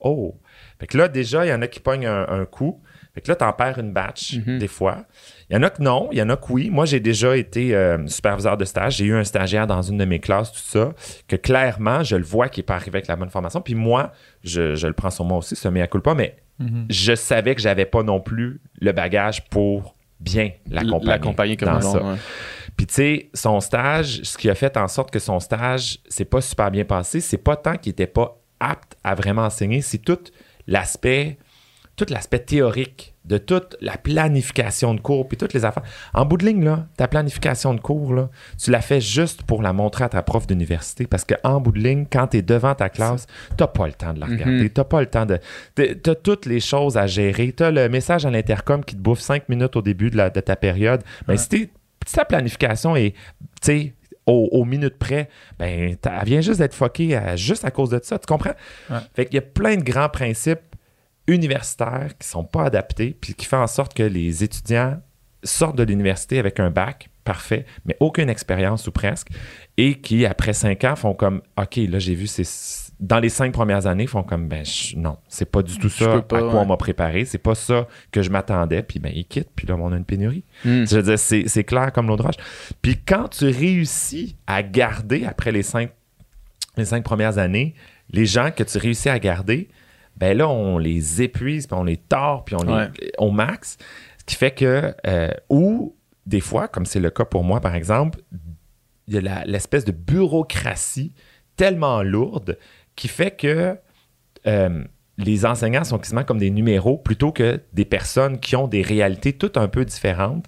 Oh. 0.00 0.34
Fait 0.80 0.86
que 0.86 0.98
là, 0.98 1.08
déjà, 1.08 1.46
il 1.46 1.50
y 1.50 1.52
en 1.52 1.62
a 1.62 1.68
qui 1.68 1.78
pognent 1.80 2.06
un, 2.06 2.26
un 2.28 2.44
coup. 2.44 2.80
Fait 3.14 3.20
que 3.20 3.28
là, 3.28 3.36
t'en 3.36 3.52
perds 3.52 3.78
une 3.78 3.92
batch, 3.92 4.38
Mhm. 4.38 4.58
des 4.58 4.68
fois. 4.68 5.04
Il 5.50 5.54
y 5.54 5.58
en 5.58 5.62
a 5.62 5.68
que 5.70 5.82
non, 5.82 6.08
il 6.12 6.18
y 6.18 6.22
en 6.22 6.30
a 6.30 6.36
que 6.36 6.50
oui. 6.50 6.70
Moi, 6.70 6.86
j'ai 6.86 6.98
déjà 6.98 7.36
été 7.36 7.74
euh, 7.74 8.04
superviseur 8.06 8.56
de 8.56 8.64
stage. 8.64 8.96
J'ai 8.96 9.04
eu 9.04 9.14
un 9.14 9.22
stagiaire 9.22 9.66
dans 9.66 9.82
une 9.82 9.98
de 9.98 10.04
mes 10.06 10.18
classes, 10.18 10.50
tout 10.50 10.58
ça, 10.58 10.92
que 11.28 11.36
clairement, 11.36 12.02
je 12.02 12.16
le 12.16 12.24
vois 12.24 12.48
qui 12.48 12.60
n'est 12.60 12.64
pas 12.64 12.74
arrivé 12.74 12.96
avec 12.96 13.06
la 13.06 13.16
bonne 13.16 13.28
formation. 13.30 13.60
Puis 13.60 13.74
moi, 13.74 14.12
je, 14.42 14.74
je 14.74 14.86
le 14.86 14.94
prends 14.94 15.10
sur 15.10 15.24
moi 15.26 15.38
aussi, 15.38 15.54
ce 15.56 15.68
mea 15.68 15.86
culpa, 15.86 16.14
mais 16.14 16.36
Mhm. 16.58 16.86
je 16.90 17.14
savais 17.14 17.54
que 17.54 17.60
j'avais 17.60 17.86
pas 17.86 18.02
non 18.02 18.20
plus 18.20 18.60
le 18.80 18.92
bagage 18.92 19.44
pour 19.50 19.94
bien 20.22 20.50
l'accompagner. 20.70 21.10
L'accompagner 21.10 21.56
comme 21.56 21.68
dans 21.68 21.80
ça. 21.80 21.98
monde, 21.98 22.12
ouais. 22.12 22.18
Puis 22.76 22.86
tu 22.86 22.94
sais, 22.94 23.30
son 23.34 23.60
stage, 23.60 24.20
ce 24.22 24.38
qui 24.38 24.48
a 24.48 24.54
fait 24.54 24.76
en 24.76 24.88
sorte 24.88 25.10
que 25.10 25.18
son 25.18 25.40
stage 25.40 25.98
c'est 26.08 26.24
pas 26.24 26.40
super 26.40 26.70
bien 26.70 26.84
passé, 26.84 27.20
c'est 27.20 27.38
pas 27.38 27.56
tant 27.56 27.76
qu'il 27.76 27.90
était 27.90 28.06
pas 28.06 28.38
apte 28.60 28.96
à 29.04 29.14
vraiment 29.14 29.42
enseigner, 29.42 29.82
c'est 29.82 29.98
tout 29.98 30.18
l'aspect 30.66 31.36
tout 32.04 32.12
l'aspect 32.12 32.38
théorique 32.40 33.14
de 33.24 33.38
toute 33.38 33.76
la 33.80 33.96
planification 33.96 34.94
de 34.94 35.00
cours 35.00 35.28
puis 35.28 35.36
toutes 35.36 35.52
les 35.54 35.64
affaires. 35.64 35.84
En 36.12 36.24
bout 36.24 36.36
de 36.36 36.44
ligne 36.44 36.64
là, 36.64 36.86
ta 36.96 37.06
planification 37.06 37.74
de 37.74 37.80
cours 37.80 38.14
là, 38.14 38.30
tu 38.60 38.70
la 38.70 38.80
fais 38.80 39.00
juste 39.00 39.42
pour 39.44 39.62
la 39.62 39.72
montrer 39.72 40.04
à 40.04 40.08
ta 40.08 40.22
prof 40.22 40.46
d'université 40.46 41.06
parce 41.06 41.24
que 41.24 41.34
en 41.44 41.60
bout 41.60 41.72
de 41.72 41.78
ligne, 41.78 42.06
quand 42.10 42.28
tu 42.28 42.38
es 42.38 42.42
devant 42.42 42.74
ta 42.74 42.88
classe, 42.88 43.26
t'as 43.56 43.68
pas 43.68 43.86
le 43.86 43.92
temps 43.92 44.12
de 44.12 44.20
la 44.20 44.26
regarder, 44.26 44.64
Mhm. 44.64 44.70
t'as 44.70 44.84
pas 44.84 45.00
le 45.00 45.06
temps 45.06 45.26
de 45.26 45.38
t'as 45.74 45.94
t'as 46.02 46.14
toutes 46.16 46.46
les 46.46 46.60
choses 46.60 46.96
à 46.96 47.06
gérer, 47.06 47.52
t'as 47.52 47.70
le 47.70 47.88
message 47.88 48.26
à 48.26 48.30
l'intercom 48.30 48.84
qui 48.84 48.96
te 48.96 49.00
bouffe 49.00 49.20
cinq 49.20 49.48
minutes 49.48 49.76
au 49.76 49.82
début 49.82 50.10
de, 50.10 50.16
la- 50.16 50.30
de 50.30 50.40
ta 50.40 50.56
période. 50.56 51.02
Mais 51.28 51.34
Ouais. 51.34 51.38
si, 51.38 51.70
ta 52.12 52.24
planification 52.24 52.96
est, 52.96 53.12
tu 53.12 53.16
sais, 53.62 53.94
au, 54.26 54.48
aux 54.52 54.64
minutes 54.64 54.98
près, 54.98 55.28
ben, 55.58 55.96
elle 56.04 56.24
vient 56.26 56.40
juste 56.40 56.58
d'être 56.60 56.74
fuckée 56.74 57.16
à- 57.16 57.36
juste 57.36 57.64
à 57.64 57.70
cause 57.70 57.90
de 57.90 58.00
ça. 58.02 58.18
Tu 58.18 58.26
comprends? 58.26 58.54
Ouais. 58.90 58.96
Fait 59.14 59.26
qu'il 59.26 59.34
y 59.34 59.38
a 59.38 59.42
plein 59.42 59.76
de 59.76 59.82
grands 59.82 60.08
principes 60.08 60.60
universitaires 61.26 62.10
qui 62.18 62.26
sont 62.28 62.44
pas 62.44 62.64
adaptés, 62.64 63.16
puis 63.20 63.34
qui 63.34 63.46
font 63.46 63.58
en 63.58 63.66
sorte 63.66 63.94
que 63.94 64.02
les 64.02 64.42
étudiants 64.44 65.00
sortent 65.44 65.76
de 65.76 65.82
l'université 65.82 66.38
avec 66.38 66.60
un 66.60 66.70
bac 66.70 67.08
parfait, 67.24 67.66
mais 67.84 67.96
aucune 68.00 68.28
expérience 68.28 68.86
ou 68.86 68.92
presque, 68.92 69.28
et 69.76 70.00
qui, 70.00 70.26
après 70.26 70.52
cinq 70.52 70.84
ans, 70.84 70.96
font 70.96 71.14
comme 71.14 71.40
OK, 71.56 71.76
là, 71.76 71.98
j'ai 71.98 72.14
vu 72.14 72.26
ces. 72.26 72.44
Dans 73.00 73.18
les 73.18 73.28
cinq 73.28 73.52
premières 73.52 73.86
années, 73.86 74.06
font 74.06 74.22
comme 74.22 74.46
ben 74.46 74.64
je- 74.64 74.96
non, 74.96 75.16
c'est 75.26 75.50
pas 75.50 75.62
du 75.62 75.76
tout 75.78 75.88
ça 75.88 76.20
pas, 76.20 76.36
à 76.36 76.40
quoi 76.40 76.42
ouais. 76.42 76.54
on 76.54 76.66
m'a 76.66 76.76
préparé, 76.76 77.24
c'est 77.24 77.38
pas 77.38 77.56
ça 77.56 77.88
que 78.12 78.22
je 78.22 78.30
m'attendais, 78.30 78.82
puis 78.84 79.00
ben 79.00 79.12
ils 79.14 79.24
quittent, 79.24 79.50
puis 79.56 79.66
là, 79.66 79.76
on 79.76 79.92
a 79.92 79.96
une 79.96 80.04
pénurie. 80.04 80.44
Hmm. 80.64 80.84
Je 80.84 80.96
veux 80.96 81.02
dire, 81.02 81.18
c'est, 81.18 81.48
c'est 81.48 81.64
clair 81.64 81.92
comme 81.92 82.06
l'eau 82.06 82.16
de 82.16 82.22
roche. 82.22 82.36
Puis 82.80 82.98
quand 83.04 83.28
tu 83.28 83.46
réussis 83.46 84.36
à 84.46 84.62
garder, 84.62 85.24
après 85.24 85.50
les 85.50 85.62
cinq, 85.64 85.90
les 86.76 86.84
cinq 86.84 87.02
premières 87.02 87.38
années, 87.38 87.74
les 88.10 88.26
gens 88.26 88.50
que 88.52 88.62
tu 88.62 88.78
réussis 88.78 89.08
à 89.08 89.18
garder, 89.18 89.68
ben 90.22 90.38
là, 90.38 90.48
on 90.48 90.78
les 90.78 91.20
épuise, 91.20 91.66
puis 91.66 91.76
on 91.76 91.82
les 91.82 91.96
tord, 91.96 92.44
puis 92.44 92.54
on 92.54 92.62
les 92.62 92.86
au 93.18 93.32
max. 93.32 93.76
Ce 94.18 94.24
qui 94.24 94.36
fait 94.36 94.52
que, 94.52 94.94
euh, 95.04 95.32
ou 95.50 95.96
des 96.26 96.38
fois, 96.38 96.68
comme 96.68 96.86
c'est 96.86 97.00
le 97.00 97.10
cas 97.10 97.24
pour 97.24 97.42
moi, 97.42 97.60
par 97.60 97.74
exemple, 97.74 98.20
il 99.08 99.14
y 99.14 99.28
a 99.28 99.44
l'espèce 99.44 99.84
de 99.84 99.90
bureaucratie 99.90 101.12
tellement 101.56 102.04
lourde 102.04 102.56
qui 102.94 103.08
fait 103.08 103.32
que 103.32 103.76
euh, 104.46 104.84
les 105.18 105.44
enseignants 105.44 105.82
sont 105.82 105.98
quasiment 105.98 106.22
comme 106.22 106.38
des 106.38 106.50
numéros 106.50 106.98
plutôt 106.98 107.32
que 107.32 107.60
des 107.72 107.84
personnes 107.84 108.38
qui 108.38 108.54
ont 108.54 108.68
des 108.68 108.82
réalités 108.82 109.32
toutes 109.32 109.56
un 109.56 109.66
peu 109.66 109.84
différentes. 109.84 110.46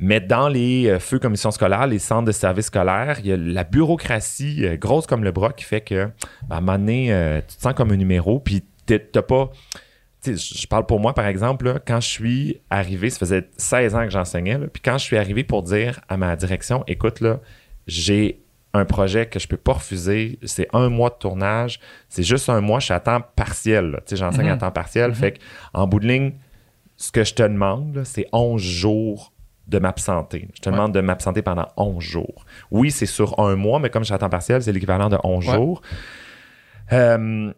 Mais 0.00 0.18
dans 0.18 0.48
les 0.48 0.88
euh, 0.88 0.98
feux 0.98 1.20
commissions 1.20 1.52
scolaires, 1.52 1.86
les 1.86 2.00
centres 2.00 2.26
de 2.26 2.32
services 2.32 2.66
scolaires, 2.66 3.20
il 3.20 3.26
y 3.26 3.32
a 3.32 3.36
la 3.36 3.62
bureaucratie 3.62 4.66
euh, 4.66 4.76
grosse 4.76 5.06
comme 5.06 5.22
le 5.22 5.30
bras 5.30 5.52
qui 5.52 5.64
fait 5.64 5.80
que, 5.80 6.06
ben, 6.48 6.56
à 6.56 6.56
un 6.56 6.60
moment 6.60 6.78
donné, 6.78 7.40
tu 7.46 7.54
te 7.54 7.62
sens 7.62 7.72
comme 7.74 7.92
un 7.92 7.96
numéro, 7.96 8.40
puis 8.40 8.64
t'as 8.86 9.22
pas. 9.22 9.50
tu 10.22 10.36
sais, 10.36 10.56
Je 10.58 10.66
parle 10.66 10.86
pour 10.86 11.00
moi, 11.00 11.12
par 11.14 11.26
exemple, 11.26 11.66
là, 11.66 11.78
quand 11.84 12.00
je 12.00 12.08
suis 12.08 12.60
arrivé, 12.70 13.10
ça 13.10 13.18
faisait 13.18 13.48
16 13.56 13.94
ans 13.94 14.04
que 14.04 14.10
j'enseignais, 14.10 14.58
puis 14.68 14.82
quand 14.82 14.98
je 14.98 15.04
suis 15.04 15.16
arrivé 15.16 15.44
pour 15.44 15.62
dire 15.62 16.00
à 16.08 16.16
ma 16.16 16.34
direction, 16.36 16.82
écoute, 16.86 17.20
là, 17.20 17.40
j'ai 17.86 18.42
un 18.74 18.84
projet 18.84 19.26
que 19.26 19.38
je 19.38 19.48
peux 19.48 19.56
pas 19.56 19.74
refuser. 19.74 20.38
C'est 20.42 20.68
un 20.74 20.88
mois 20.90 21.08
de 21.08 21.14
tournage. 21.14 21.80
C'est 22.10 22.22
juste 22.22 22.48
un 22.50 22.60
mois. 22.60 22.78
Je 22.78 22.86
suis 22.86 22.94
à 22.94 23.00
temps 23.00 23.22
partiel. 23.34 24.00
Tu 24.04 24.10
sais, 24.10 24.16
j'enseigne 24.16 24.48
à 24.50 24.54
Mhm. 24.54 24.58
temps 24.60 24.70
partiel. 24.70 25.14
Fait 25.14 25.32
que, 25.32 25.38
en 25.72 25.86
bout 25.86 25.98
de 26.00 26.06
ligne, 26.06 26.32
ce 26.98 27.10
que 27.10 27.24
je 27.24 27.32
te 27.32 27.42
demande, 27.42 27.94
là, 27.96 28.04
c'est 28.04 28.26
11 28.32 28.60
jours 28.60 29.32
de 29.66 29.78
m'absenter. 29.78 30.48
Je 30.54 30.60
te 30.60 30.68
demande 30.68 30.92
de 30.92 31.00
m'absenter 31.00 31.40
pendant 31.40 31.68
11 31.78 32.02
jours. 32.04 32.44
Oui, 32.70 32.90
c'est 32.90 33.06
sur 33.06 33.38
un 33.40 33.56
mois, 33.56 33.78
mais 33.78 33.88
comme 33.88 34.02
je 34.02 34.06
suis 34.06 34.14
à 34.14 34.18
temps 34.18 34.28
partiel, 34.28 34.62
c'est 34.62 34.72
l'équivalent 34.72 35.08
de 35.08 35.16
11 35.24 35.48
Ouais. 35.48 35.54
jours. 35.54 35.80
Euh, 36.92 37.52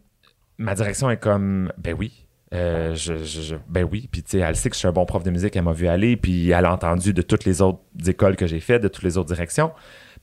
ma 0.58 0.74
direction 0.74 1.10
est 1.10 1.16
comme, 1.18 1.72
ben 1.78 1.94
oui. 1.98 2.24
Euh, 2.54 2.94
je, 2.94 3.18
je- 3.24 3.42
je- 3.42 3.54
ben 3.68 3.86
oui, 3.90 4.08
puis 4.10 4.22
tu 4.22 4.30
sais, 4.30 4.38
elle 4.38 4.56
sait 4.56 4.70
que 4.70 4.74
je 4.74 4.78
suis 4.78 4.88
un 4.88 4.92
bon 4.92 5.04
prof 5.04 5.22
de 5.22 5.30
musique, 5.30 5.54
elle 5.54 5.62
m'a 5.64 5.72
vu 5.72 5.86
aller, 5.86 6.16
puis 6.16 6.50
elle 6.50 6.64
a 6.64 6.72
entendu 6.72 7.12
de 7.12 7.20
toutes 7.20 7.44
les 7.44 7.60
autres 7.60 7.80
écoles 8.06 8.36
que 8.36 8.46
j'ai 8.46 8.60
faites, 8.60 8.82
de 8.82 8.88
toutes 8.88 9.04
les 9.04 9.18
autres 9.18 9.28
directions, 9.32 9.70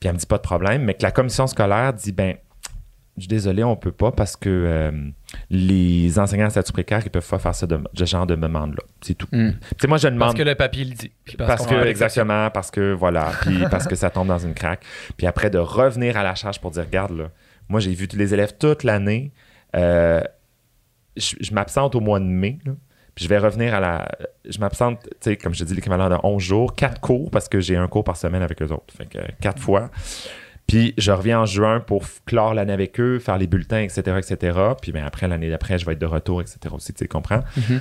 puis 0.00 0.08
elle 0.08 0.14
me 0.14 0.18
dit 0.18 0.26
pas 0.26 0.38
de 0.38 0.42
problème, 0.42 0.82
mais 0.82 0.94
que 0.94 1.04
la 1.04 1.12
commission 1.12 1.46
scolaire 1.46 1.92
dit, 1.92 2.10
ben, 2.10 2.34
je 3.16 3.22
suis 3.22 3.28
désolé, 3.28 3.62
on 3.62 3.76
peut 3.76 3.92
pas 3.92 4.10
parce 4.10 4.34
que 4.36 4.50
euh, 4.50 4.90
les 5.50 6.18
enseignants 6.18 6.46
à 6.46 6.50
statut 6.50 6.72
précaire, 6.72 7.00
ils 7.04 7.10
peuvent 7.10 7.26
pas 7.28 7.38
faire 7.38 7.54
ce, 7.54 7.64
de- 7.64 7.80
ce 7.94 8.04
genre 8.04 8.26
de 8.26 8.34
demande-là. 8.34 8.82
C'est 9.00 9.14
tout. 9.14 9.28
Mm. 9.32 9.50
Tu 9.52 9.58
sais, 9.80 9.86
moi, 9.88 9.96
je 9.98 10.08
demande. 10.08 10.20
Parce 10.20 10.34
que 10.34 10.42
le 10.42 10.54
papier 10.54 10.84
le 10.84 10.94
dit. 10.94 11.12
Puis 11.24 11.36
Parce, 11.36 11.64
qu'on 11.66 11.76
que, 11.76 11.86
exactement, 11.86 12.50
parce 12.50 12.70
que 12.70 12.92
voilà, 12.92 13.30
puis 13.42 13.62
parce 13.70 13.86
que 13.86 13.94
ça 13.94 14.10
tombe 14.10 14.28
dans 14.28 14.38
une 14.38 14.52
craque. 14.54 14.82
Puis 15.16 15.26
après, 15.26 15.48
de 15.48 15.58
revenir 15.58 16.16
à 16.16 16.22
la 16.22 16.34
charge 16.34 16.60
pour 16.60 16.72
dire, 16.72 16.84
regarde, 16.84 17.16
là, 17.16 17.30
moi, 17.68 17.80
j'ai 17.80 17.94
vu 17.94 18.06
tous 18.08 18.16
les 18.18 18.34
élèves 18.34 18.54
toute 18.58 18.84
l'année. 18.84 19.32
Euh, 19.76 20.20
je 21.16 21.36
je 21.40 21.52
m'absente 21.54 21.94
au 21.94 22.00
mois 22.00 22.18
de 22.20 22.24
mai, 22.24 22.58
là, 22.66 22.72
puis 23.14 23.24
je 23.24 23.28
vais 23.28 23.38
revenir 23.38 23.74
à 23.74 23.80
la. 23.80 24.08
Je 24.48 24.58
m'absente, 24.58 25.02
tu 25.04 25.08
sais, 25.20 25.36
comme 25.36 25.54
je 25.54 25.60
te 25.60 25.64
dis, 25.64 25.74
l'équivalent 25.74 26.08
de 26.10 26.16
11 26.22 26.42
jours, 26.42 26.74
4 26.74 27.00
cours, 27.00 27.30
parce 27.30 27.48
que 27.48 27.60
j'ai 27.60 27.76
un 27.76 27.88
cours 27.88 28.04
par 28.04 28.16
semaine 28.16 28.42
avec 28.42 28.60
eux 28.62 28.70
autres. 28.72 28.94
Fait 28.96 29.06
que 29.06 29.18
4 29.40 29.60
fois. 29.60 29.90
Puis 30.66 30.94
je 30.98 31.12
reviens 31.12 31.40
en 31.40 31.46
juin 31.46 31.78
pour 31.80 32.02
clore 32.26 32.52
l'année 32.52 32.72
avec 32.72 32.98
eux, 33.00 33.18
faire 33.20 33.38
les 33.38 33.46
bulletins, 33.46 33.78
etc., 33.82 34.18
etc. 34.18 34.58
Puis 34.82 34.90
ben, 34.92 35.04
après, 35.04 35.28
l'année 35.28 35.48
d'après, 35.48 35.78
je 35.78 35.86
vais 35.86 35.92
être 35.92 36.00
de 36.00 36.06
retour, 36.06 36.40
etc. 36.40 36.58
aussi, 36.74 36.92
tu 36.92 36.98
sais, 36.98 37.08
comprends? 37.08 37.42
Mhm. 37.56 37.80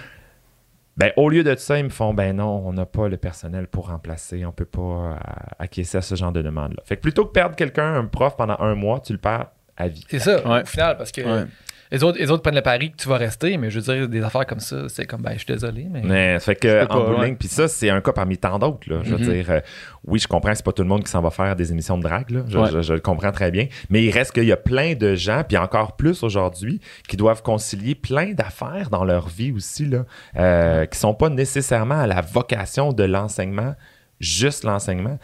Ben, 0.98 1.12
au 1.18 1.28
lieu 1.30 1.44
de 1.44 1.54
ça, 1.56 1.78
ils 1.78 1.84
me 1.84 1.90
font 1.90 2.14
ben 2.14 2.38
non, 2.38 2.62
on 2.66 2.72
n'a 2.72 2.86
pas 2.86 3.10
le 3.10 3.18
personnel 3.18 3.68
pour 3.68 3.90
remplacer, 3.90 4.46
on 4.46 4.54
peut 4.54 4.64
pas 4.64 4.82
euh, 4.82 5.16
acquiescer 5.60 5.98
à 5.98 6.02
ce 6.02 6.16
genre 6.16 6.32
de 6.32 6.42
demande-là. 6.42 6.82
Fait 6.86 6.96
que 6.96 7.02
plutôt 7.02 7.26
que 7.26 7.32
perdre 7.34 7.56
quelqu'un, 7.56 7.96
un 7.96 8.06
prof 8.06 8.38
pendant 8.38 8.56
un 8.60 8.76
mois, 8.76 9.02
tu 9.02 9.12
le 9.12 9.20
perds 9.20 9.48
à 9.76 9.88
vie. 9.90 10.06
C'est 10.10 10.20
ça, 10.20 10.48
Ouais. 10.48 10.62
au 10.62 10.66
final, 10.66 10.96
parce 10.96 11.12
que 11.12 11.22
Ouais. 11.22 11.48
Les, 11.92 12.04
autres, 12.04 12.18
les 12.20 12.32
autres 12.32 12.42
prennent 12.42 12.56
le 12.56 12.62
pari 12.62 12.92
que 12.92 12.98
tu 12.98 13.08
vas 13.08 13.18
rester, 13.18 13.58
mais 13.58 13.70
je 13.70 13.80
veux 13.80 13.94
dire, 13.94 14.10
des 14.10 14.22
affaires 14.24 14.46
comme 14.46 14.60
ça, 14.60 14.88
c'est 14.90 15.06
comme, 15.06 15.22
ben, 15.22 15.34
je 15.34 15.38
suis 15.40 15.46
désolé, 15.54 15.88
mais. 15.90 16.02
Mais 16.04 16.40
fait 16.40 16.56
que 16.56 16.88
en 16.92 17.18
bout 17.18 17.36
puis 17.38 17.48
ça, 17.48 17.68
c'est 17.68 17.90
un 17.90 18.02
cas 18.02 18.12
parmi 18.14 18.38
tant 18.38 18.58
d'autres. 18.60 18.90
là. 18.90 19.02
Je 19.04 19.16
veux 19.16 19.18
Mhm. 19.24 19.34
dire, 19.34 19.52
euh, 19.52 19.60
oui, 20.06 20.20
je 20.20 20.28
comprends 20.28 20.54
c'est 20.56 20.66
pas 20.66 20.72
tout 20.72 20.82
le 20.84 20.88
monde 20.90 21.04
qui 21.04 21.12
s'en 21.12 21.22
va 21.22 21.30
faire 21.30 21.56
des 21.56 21.72
émissions 21.72 21.98
de 21.98 22.04
drague. 22.04 22.30
Là. 22.32 22.42
Je, 22.48 22.58
Ouais. 22.58 22.70
je- 22.72 22.82
je 22.82 22.94
le 22.94 23.00
comprends 23.00 23.32
très 23.32 23.52
bien. 23.52 23.68
Mais 23.90 24.04
il 24.04 24.12
reste 24.12 24.32
qu'il 24.34 24.46
y 24.46 24.52
a 24.52 24.58
plein 24.58 24.94
de 24.96 25.16
gens, 25.16 25.44
puis 25.48 25.58
encore 25.58 25.96
plus 25.96 26.24
aujourd'hui, 26.24 26.80
qui 27.08 27.18
doivent 27.18 27.42
concilier 27.44 27.96
plein 27.96 28.34
d'affaires 28.34 28.90
dans 28.90 29.04
leur 29.04 29.28
vie 29.30 29.52
aussi, 29.52 29.86
là, 29.86 30.06
euh, 30.38 30.86
qui 30.86 30.98
sont 30.98 31.14
pas 31.14 31.30
nécessairement 31.30 32.00
à 32.02 32.08
la 32.08 32.22
vocation 32.22 32.94
de 32.94 33.04
l'enseignement, 33.04 33.76
juste 34.20 34.64
l'enseignement. 34.64 35.18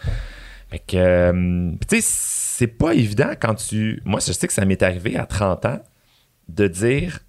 Fait 0.70 0.80
que, 0.80 0.96
euh, 0.98 1.72
tu 1.90 2.00
sais, 2.00 2.02
c'est 2.02 2.68
pas 2.68 2.94
évident 2.94 3.32
quand 3.40 3.56
tu. 3.56 4.02
Moi, 4.06 4.20
je 4.26 4.32
sais 4.32 4.48
que 4.48 4.54
ça 4.54 4.64
m'est 4.64 4.82
arrivé 4.84 5.18
à 5.18 5.26
30 5.26 5.66
ans 5.66 5.80
de 6.56 6.68
dire 6.68 7.20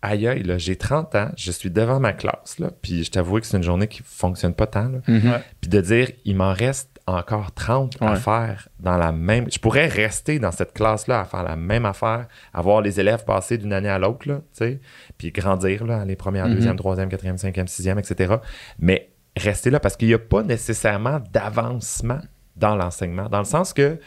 aïe 0.00 0.28
aïe, 0.28 0.44
là, 0.44 0.58
j'ai 0.58 0.76
30 0.76 1.14
ans, 1.16 1.30
je 1.36 1.50
suis 1.50 1.70
devant 1.72 1.98
ma 1.98 2.12
classe, 2.12 2.60
là, 2.60 2.70
puis 2.82 3.02
je 3.02 3.10
t'avoue 3.10 3.40
que 3.40 3.46
c'est 3.46 3.56
une 3.56 3.64
journée 3.64 3.88
qui 3.88 4.02
fonctionne 4.04 4.54
pas 4.54 4.68
tant, 4.68 4.88
là. 4.88 4.98
Mhm. 5.08 5.40
Puis 5.60 5.68
de 5.68 5.80
dire 5.80 6.10
il 6.24 6.36
m'en 6.36 6.52
reste 6.52 6.88
encore 7.08 7.52
30 7.52 7.96
à 8.00 8.14
faire 8.16 8.68
dans 8.78 8.96
la 8.96 9.10
même. 9.12 9.50
Je 9.50 9.58
pourrais 9.58 9.86
rester 9.88 10.38
dans 10.38 10.52
cette 10.52 10.72
classe-là 10.72 11.20
à 11.20 11.24
faire 11.24 11.42
la 11.42 11.56
même 11.56 11.84
affaire, 11.84 12.28
à 12.54 12.62
voir 12.62 12.80
les 12.80 13.00
élèves 13.00 13.24
passer 13.24 13.58
d'une 13.58 13.72
année 13.72 13.88
à 13.88 13.98
l'autre, 13.98 14.28
là, 14.28 14.36
tu 14.36 14.58
sais, 14.58 14.80
puis 15.16 15.32
grandir, 15.32 15.84
là, 15.84 16.04
les 16.04 16.16
premières, 16.16 16.46
Mhm. 16.46 16.54
deuxième, 16.54 16.76
troisième, 16.76 17.08
quatrième, 17.08 17.38
cinquième, 17.38 17.66
sixième, 17.66 17.98
etc. 17.98 18.36
Mais 18.78 19.10
rester 19.36 19.70
là 19.70 19.80
parce 19.80 19.96
qu'il 19.96 20.08
n'y 20.08 20.14
a 20.14 20.18
pas 20.20 20.42
nécessairement 20.44 21.20
d'avancement 21.32 22.20
dans 22.56 22.76
l'enseignement, 22.76 23.28
dans 23.28 23.38
le 23.38 23.44
sens 23.44 23.72
que 23.72 23.98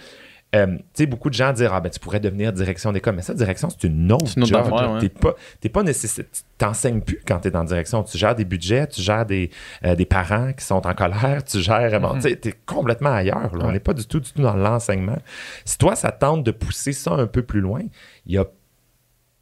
euh, 0.53 0.67
tu 0.75 0.83
sais, 0.93 1.05
beaucoup 1.05 1.29
de 1.29 1.33
gens 1.33 1.53
disent 1.53 1.69
Ah, 1.71 1.79
ben, 1.79 1.89
tu 1.89 1.99
pourrais 1.99 2.19
devenir 2.19 2.51
direction 2.51 2.91
d'école. 2.91 3.15
Mais 3.15 3.21
ça, 3.21 3.33
direction, 3.33 3.69
c'est 3.69 3.85
une 3.87 4.11
autre, 4.11 4.25
une 4.35 4.43
autre 4.43 4.51
job. 4.53 4.71
ouais. 4.71 4.99
T'es 4.99 5.09
pas, 5.09 5.33
t'es 5.61 5.69
pas 5.69 5.83
nécessaire. 5.83 6.25
Tu 6.33 6.41
t'enseignes 6.57 7.01
plus 7.01 7.21
quand 7.25 7.39
tu 7.39 7.47
es 7.47 7.51
dans 7.51 7.63
direction. 7.63 8.03
Tu 8.03 8.17
gères 8.17 8.35
des 8.35 8.43
budgets, 8.45 8.87
tu 8.87 9.01
gères 9.01 9.25
des, 9.25 9.49
euh, 9.85 9.95
des 9.95 10.05
parents 10.05 10.51
qui 10.53 10.65
sont 10.65 10.85
en 10.85 10.93
colère, 10.93 11.43
tu 11.45 11.59
gères. 11.61 11.89
tu 12.15 12.21
sais, 12.21 12.35
t'es 12.35 12.53
complètement 12.65 13.13
ailleurs. 13.13 13.55
là. 13.55 13.65
On 13.65 13.71
n'est 13.71 13.79
pas 13.79 13.93
du 13.93 14.05
tout, 14.05 14.19
du 14.19 14.31
tout 14.31 14.41
dans 14.41 14.55
l'enseignement. 14.55 15.17
Si 15.63 15.77
toi, 15.77 15.95
ça 15.95 16.11
tente 16.11 16.43
de 16.43 16.51
pousser 16.51 16.91
ça 16.93 17.11
un 17.13 17.27
peu 17.27 17.43
plus 17.43 17.61
loin, 17.61 17.81
il 18.25 18.33
y 18.33 18.37
a 18.37 18.45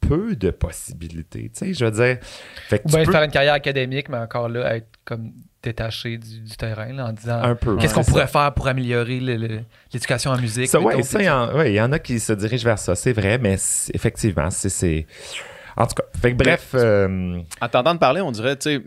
peu 0.00 0.34
de 0.36 0.50
possibilités. 0.50 1.50
Tu 1.52 1.58
sais, 1.66 1.74
je 1.74 1.84
veux 1.84 1.90
dire. 1.90 2.18
Fait 2.68 2.78
que 2.78 2.84
Ou 2.84 2.88
tu 2.90 2.96
bien 2.96 3.04
peux- 3.04 3.12
faire 3.12 3.22
une 3.22 3.30
carrière 3.30 3.54
académique, 3.54 4.08
mais 4.08 4.16
encore 4.18 4.48
là, 4.48 4.76
être 4.76 4.88
comme 5.04 5.32
détaché 5.62 6.16
du, 6.18 6.40
du 6.40 6.56
terrain, 6.56 6.92
là, 6.92 7.06
en 7.06 7.12
disant 7.12 7.40
un 7.42 7.54
peu. 7.54 7.76
qu'est-ce 7.76 7.92
qu'on 7.94 8.04
pourrait 8.04 8.26
faire 8.26 8.52
pour 8.54 8.66
améliorer 8.68 9.20
le- 9.20 9.36
le- 9.36 9.60
l'éducation 9.92 10.30
en 10.30 10.38
musique. 10.38 10.68
Ça, 10.68 10.80
ouais, 10.80 10.96
mettons, 10.96 11.06
ça, 11.06 11.18
puis 11.18 11.26
il 11.26 11.28
y, 11.28 11.30
en- 11.30 11.54
ouais, 11.54 11.72
il 11.72 11.74
y 11.76 11.80
en 11.80 11.92
a 11.92 11.98
qui 11.98 12.18
se 12.18 12.32
dirigent 12.32 12.64
vers 12.64 12.78
ça, 12.78 12.94
c'est 12.94 13.12
vrai, 13.12 13.38
mais 13.38 13.56
c'est- 13.58 13.94
effectivement, 13.94 14.50
c'est- 14.50 14.68
c'est. 14.70 15.06
En 15.76 15.86
tout 15.86 15.94
cas, 15.94 16.04
fait 16.20 16.32
que 16.32 16.36
bref, 16.36 16.70
euh, 16.74 17.38
En 17.60 17.68
t'entendant 17.68 17.96
parler, 17.98 18.20
on 18.20 18.32
dirait, 18.32 18.56
tu 18.56 18.70
sais, 18.78 18.82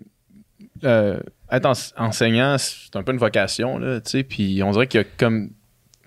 euh, 0.84 1.20
être 1.52 1.66
ense- 1.66 1.94
enseignant, 1.98 2.58
c'est 2.58 2.96
un 2.96 3.04
peu 3.04 3.12
une 3.12 3.18
vocation, 3.20 3.78
là, 3.78 4.02
tu 4.02 4.10
sais, 4.12 4.24
puis 4.24 4.62
on 4.64 4.72
dirait 4.72 4.88
qu'il 4.88 5.02
y 5.02 5.04
a 5.04 5.08
comme. 5.18 5.52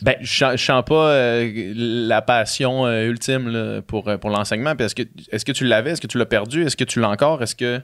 Ben- 0.03 0.17
je 0.21 0.45
sens- 0.59 0.85
pas 0.85 1.11
euh, 1.13 1.73
la 1.75 2.21
passion 2.21 2.85
euh, 2.87 3.07
ultime 3.09 3.49
là, 3.49 3.81
pour, 3.81 4.05
pour 4.21 4.29
l'enseignement. 4.29 4.77
Puis 4.77 4.85
est-ce 4.85 4.95
que, 4.95 5.03
est-ce 5.33 5.45
que 5.47 5.53
tu 5.53 5.65
l'avais? 5.65 5.93
Est-ce 5.93 6.03
que 6.03 6.07
tu 6.07 6.19
l'as 6.19 6.27
perdu? 6.27 6.67
Est-ce 6.67 6.77
que 6.77 6.85
tu 6.85 7.01
l'as 7.01 7.09
encore? 7.09 7.43
Est-ce 7.43 7.55
que. 7.55 7.81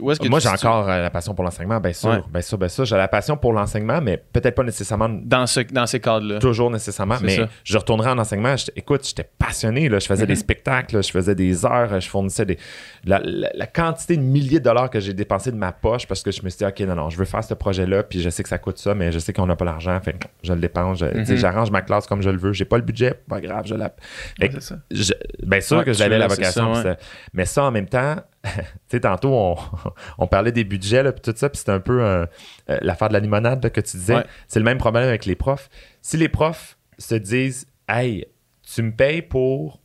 Où 0.00 0.10
est-ce 0.10 0.20
que 0.20 0.28
moi 0.28 0.38
j'ai 0.40 0.48
encore 0.48 0.88
euh, 0.88 1.02
la 1.02 1.10
passion 1.10 1.34
pour 1.34 1.44
l'enseignement, 1.44 1.80
bien 1.80 1.92
sûr, 1.92 2.10
Ouais. 2.10 2.22
bien 2.32 2.40
sûr, 2.42 2.58
bien 2.58 2.68
sûr. 2.68 2.84
J'ai 2.84 2.96
la 2.96 3.08
passion 3.08 3.36
pour 3.36 3.52
l'enseignement, 3.52 4.00
mais 4.00 4.22
peut-être 4.32 4.54
pas 4.54 4.62
nécessairement 4.62 5.08
Dans, 5.08 5.46
ce, 5.46 5.60
dans 5.60 5.86
ces 5.86 6.00
cadres-là. 6.00 6.38
toujours 6.38 6.70
nécessairement, 6.70 7.16
mais 7.22 7.36
ça. 7.36 7.48
je 7.64 7.78
retournerai 7.78 8.10
en 8.10 8.18
enseignement. 8.18 8.54
Écoute, 8.74 9.06
j'étais 9.06 9.28
passionné. 9.38 9.88
Là. 9.88 9.98
Je 9.98 10.06
faisais 10.06 10.26
des 10.26 10.34
Mhm. 10.34 10.38
spectacles, 10.40 11.02
je 11.02 11.10
faisais 11.10 11.34
des 11.34 11.64
heures, 11.64 12.00
je 12.00 12.08
fournissais 12.08 12.44
des. 12.44 12.58
La, 13.04 13.20
la- 13.22 13.50
la 13.54 13.66
quantité 13.66 14.16
de 14.16 14.22
milliers 14.22 14.58
de 14.60 14.64
dollars 14.64 14.90
que 14.90 15.00
j'ai 15.00 15.12
dépensé 15.12 15.50
de 15.52 15.56
ma 15.56 15.72
poche 15.72 16.06
parce 16.06 16.22
que 16.22 16.30
je 16.30 16.42
me 16.42 16.48
suis 16.48 16.58
dit, 16.58 16.64
OK, 16.64 16.80
non, 16.80 16.94
non, 16.94 17.10
je 17.10 17.16
veux 17.16 17.24
faire 17.24 17.44
ce 17.44 17.54
projet-là, 17.54 18.02
puis 18.02 18.20
je 18.20 18.30
sais 18.30 18.42
que 18.42 18.48
ça 18.48 18.58
coûte 18.58 18.78
ça, 18.78 18.94
mais 18.94 19.12
je 19.12 19.18
sais 19.18 19.32
qu'on 19.32 19.46
n'a 19.46 19.56
pas 19.56 19.64
l'argent, 19.64 19.98
fait 20.00 20.12
que 20.14 20.26
je 20.42 20.52
le 20.52 20.60
dépense. 20.60 21.00
Mhm. 21.02 21.36
J'arrange 21.36 21.70
ma 21.70 21.82
classe 21.82 22.06
comme 22.06 22.22
je 22.22 22.30
le 22.30 22.38
veux. 22.38 22.52
J'ai 22.52 22.64
pas 22.64 22.76
le 22.76 22.82
budget, 22.82 23.14
pas 23.28 23.40
grave, 23.40 23.64
je 23.66 23.74
la. 23.74 23.92
Fait 24.40 24.60
ça. 24.60 24.76
je- 24.90 25.12
bien 25.42 25.60
sûr 25.60 25.78
Ouais, 25.78 25.84
que 25.84 25.92
j'avais 25.92 26.18
la 26.18 26.26
vocation. 26.28 26.74
ça- 26.74 26.96
mais 27.32 27.44
ça, 27.44 27.64
en 27.64 27.70
même 27.70 27.86
temps, 27.86 28.16
tu 28.46 28.62
sais, 28.88 29.00
tantôt, 29.00 29.30
on, 29.32 29.56
on 30.18 30.26
parlait 30.26 30.52
des 30.52 30.64
budgets, 30.64 31.02
là, 31.02 31.12
puis 31.12 31.20
tout 31.22 31.36
ça, 31.36 31.48
puis 31.48 31.58
c'était 31.58 31.72
un 31.72 31.80
peu 31.80 32.02
euh, 32.02 32.26
l'affaire 32.68 33.08
de 33.08 33.12
la 33.14 33.20
limonade 33.20 33.62
là, 33.62 33.70
que 33.70 33.80
tu 33.80 33.96
disais. 33.96 34.16
Ouais. 34.16 34.26
C'est 34.48 34.58
le 34.60 34.64
même 34.64 34.78
problème 34.78 35.04
avec 35.08 35.24
les 35.26 35.34
profs. 35.34 35.68
Si 36.02 36.16
les 36.16 36.28
profs 36.28 36.78
se 36.98 37.14
disent, 37.14 37.66
hey, 37.88 38.26
tu 38.62 38.82
me 38.82 38.92
payes 38.92 39.22
pour 39.22 39.80